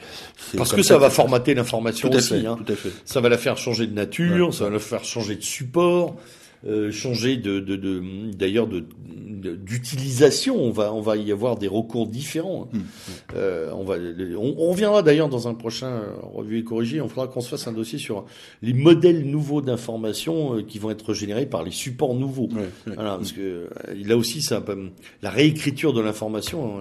parce 0.57 0.73
que 0.73 0.81
ça, 0.81 0.97
va 0.97 1.09
formater 1.09 1.53
l'information 1.53 2.09
aussi. 2.09 2.41
Fait, 2.41 2.45
hein. 2.45 2.57
Tout 2.65 2.71
à 2.71 2.75
fait. 2.75 2.91
Ça 3.05 3.21
va 3.21 3.29
la 3.29 3.37
faire 3.37 3.57
changer 3.57 3.87
de 3.87 3.93
nature, 3.93 4.53
ça 4.53 4.65
va 4.65 4.71
la 4.71 4.79
faire 4.79 5.03
changer 5.03 5.35
de 5.35 5.43
support. 5.43 6.15
Euh, 6.65 6.91
changer 6.91 7.35
de, 7.35 7.59
d'ailleurs 8.31 8.67
de, 8.67 8.85
d'utilisation. 9.55 10.55
On 10.55 10.71
va 10.71 10.93
on 10.93 11.01
va 11.01 11.17
y 11.17 11.29
avoir 11.29 11.57
des 11.57 11.67
recours 11.67 12.07
différents. 12.07 12.69
Mmh. 12.71 12.79
Euh, 13.35 13.69
on 13.73 13.83
va 13.83 13.95
on, 14.37 14.69
reviendra 14.69 15.01
d'ailleurs 15.01 15.27
dans 15.27 15.49
un 15.49 15.55
prochain 15.55 16.03
revue 16.33 16.59
et 16.59 16.63
corrigé. 16.63 17.01
On 17.01 17.09
fera 17.09 17.27
qu'on 17.27 17.41
se 17.41 17.49
fasse 17.49 17.67
un 17.67 17.73
dossier 17.73 17.99
sur 17.99 18.23
les 18.61 18.73
modèles 18.73 19.25
nouveaux 19.25 19.61
d'information 19.61 20.55
euh, 20.55 20.61
qui 20.63 20.79
vont 20.79 20.89
être 20.89 21.13
générés 21.13 21.47
par 21.47 21.63
les 21.63 21.71
supports 21.71 22.15
nouveaux. 22.15 22.47
voilà, 22.85 23.17
parce 23.17 23.33
que 23.33 23.67
là 24.05 24.15
aussi 24.15 24.41
ça 24.41 24.63
la 25.21 25.31
réécriture 25.31 25.91
de 25.91 25.99
l'information. 25.99 26.79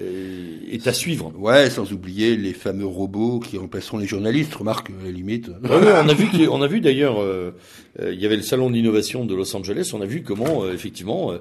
Euh, 0.00 0.58
est 0.70 0.86
à 0.88 0.92
suivre. 0.92 1.32
Ouais, 1.38 1.70
sans 1.70 1.92
oublier 1.92 2.36
les 2.36 2.52
fameux 2.52 2.86
robots 2.86 3.38
qui 3.38 3.58
remplaceront 3.58 3.98
les 3.98 4.06
journalistes. 4.06 4.54
Remarque, 4.54 4.90
à 4.90 5.04
la 5.04 5.10
limite. 5.12 5.50
on 5.62 6.08
a 6.08 6.14
vu, 6.14 6.48
on 6.48 6.62
a 6.62 6.66
vu 6.66 6.80
d'ailleurs, 6.80 7.20
euh, 7.20 7.52
euh, 8.00 8.12
il 8.12 8.20
y 8.20 8.26
avait 8.26 8.36
le 8.36 8.42
salon 8.42 8.70
d'innovation 8.70 9.24
de 9.24 9.34
Los 9.34 9.54
Angeles. 9.54 9.92
On 9.94 10.00
a 10.00 10.06
vu 10.06 10.22
comment, 10.22 10.68
effectivement, 10.68 11.32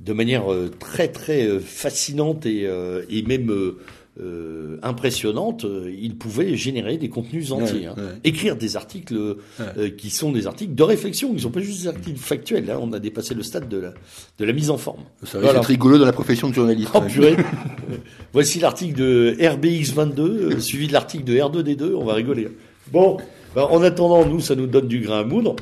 de 0.00 0.12
manière 0.12 0.44
très 0.78 1.08
très 1.08 1.58
fascinante 1.60 2.46
et, 2.46 2.66
et 3.10 3.22
même 3.22 3.74
euh, 4.20 4.78
impressionnante, 4.82 5.64
euh, 5.64 5.94
il 5.96 6.16
pouvait 6.16 6.56
générer 6.56 6.96
des 6.96 7.08
contenus 7.08 7.52
entiers, 7.52 7.86
hein. 7.86 7.94
écrire 8.24 8.56
des 8.56 8.76
articles 8.76 9.14
euh, 9.60 9.90
qui 9.96 10.10
sont 10.10 10.32
des 10.32 10.46
articles 10.46 10.74
de 10.74 10.82
réflexion, 10.82 11.28
ils 11.30 11.36
ne 11.36 11.40
sont 11.40 11.50
pas 11.50 11.60
juste 11.60 11.82
des 11.82 11.88
articles 11.88 12.18
factuels. 12.18 12.66
Là, 12.66 12.78
on 12.80 12.92
a 12.92 12.98
dépassé 12.98 13.34
le 13.34 13.42
stade 13.42 13.68
de 13.68 13.78
la, 13.78 13.94
de 14.38 14.44
la 14.44 14.52
mise 14.52 14.70
en 14.70 14.78
forme. 14.78 15.02
Ça 15.24 15.38
va 15.38 15.50
être 15.50 15.64
rigolo 15.64 15.98
dans 15.98 16.04
la 16.04 16.12
profession 16.12 16.48
de 16.48 16.54
journaliste. 16.54 16.90
Oh, 16.94 17.02
Voici 18.32 18.58
l'article 18.58 18.98
de 18.98 19.36
RBX22, 19.38 20.58
suivi 20.58 20.88
de 20.88 20.92
l'article 20.92 21.24
de 21.24 21.34
R2D2, 21.34 21.94
on 21.94 22.04
va 22.04 22.14
rigoler. 22.14 22.48
Bon, 22.90 23.18
bah, 23.54 23.68
en 23.70 23.82
attendant, 23.82 24.26
nous, 24.26 24.40
ça 24.40 24.54
nous 24.54 24.66
donne 24.66 24.88
du 24.88 25.00
grain 25.00 25.20
à 25.20 25.24
moudre. 25.24 25.54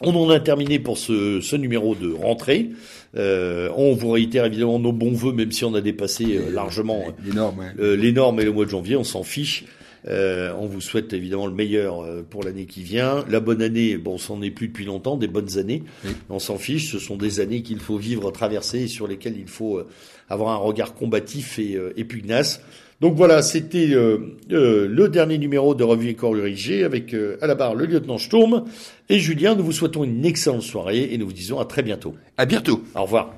On 0.00 0.14
en 0.16 0.30
a 0.30 0.40
terminé 0.40 0.78
pour 0.78 0.98
ce, 0.98 1.40
ce 1.40 1.56
numéro 1.56 1.94
de 1.94 2.12
rentrée. 2.12 2.70
Euh, 3.16 3.70
on 3.76 3.94
vous 3.94 4.10
réitère 4.10 4.46
évidemment 4.46 4.78
nos 4.78 4.92
bons 4.92 5.12
voeux, 5.12 5.32
même 5.32 5.52
si 5.52 5.64
on 5.64 5.74
a 5.74 5.80
dépassé 5.80 6.36
euh, 6.36 6.50
largement 6.50 7.04
les 7.24 7.32
normes, 7.32 7.62
euh, 7.78 7.94
les 7.94 8.12
normes 8.12 8.40
et 8.40 8.44
le 8.44 8.52
mois 8.52 8.64
de 8.64 8.70
janvier, 8.70 8.96
on 8.96 9.04
s'en 9.04 9.22
fiche. 9.22 9.64
Euh, 10.08 10.52
on 10.58 10.66
vous 10.66 10.80
souhaite 10.80 11.12
évidemment 11.12 11.46
le 11.46 11.54
meilleur 11.54 12.04
pour 12.30 12.42
l'année 12.42 12.66
qui 12.66 12.82
vient. 12.82 13.24
La 13.28 13.38
bonne 13.38 13.62
année, 13.62 13.96
bon, 13.96 14.18
c'en 14.18 14.42
est 14.42 14.50
plus 14.50 14.68
depuis 14.68 14.84
longtemps, 14.84 15.16
des 15.16 15.28
bonnes 15.28 15.58
années. 15.58 15.84
On 16.28 16.40
s'en 16.40 16.58
fiche. 16.58 16.90
Ce 16.90 16.98
sont 16.98 17.16
des 17.16 17.38
années 17.38 17.62
qu'il 17.62 17.78
faut 17.78 17.98
vivre, 17.98 18.32
traverser, 18.32 18.80
et 18.80 18.88
sur 18.88 19.06
lesquelles 19.06 19.36
il 19.38 19.46
faut 19.46 19.80
avoir 20.28 20.50
un 20.50 20.56
regard 20.56 20.94
combatif 20.94 21.60
et, 21.60 21.78
et 21.96 22.04
pugnace. 22.04 22.60
Donc 23.02 23.16
voilà, 23.16 23.42
c'était 23.42 23.88
euh, 23.90 24.38
euh, 24.52 24.86
le 24.88 25.08
dernier 25.08 25.36
numéro 25.36 25.74
de 25.74 25.82
Revue 25.82 26.10
et 26.10 26.14
corps 26.14 26.36
avec 26.36 27.14
euh, 27.14 27.36
à 27.42 27.48
la 27.48 27.56
barre 27.56 27.74
le 27.74 27.84
lieutenant 27.84 28.16
Sturm 28.16 28.64
et 29.08 29.18
Julien. 29.18 29.56
Nous 29.56 29.64
vous 29.64 29.72
souhaitons 29.72 30.04
une 30.04 30.24
excellente 30.24 30.62
soirée 30.62 31.08
et 31.10 31.18
nous 31.18 31.26
vous 31.26 31.32
disons 31.32 31.58
à 31.58 31.64
très 31.64 31.82
bientôt. 31.82 32.14
À 32.36 32.46
bientôt. 32.46 32.84
Au 32.94 33.02
revoir. 33.02 33.34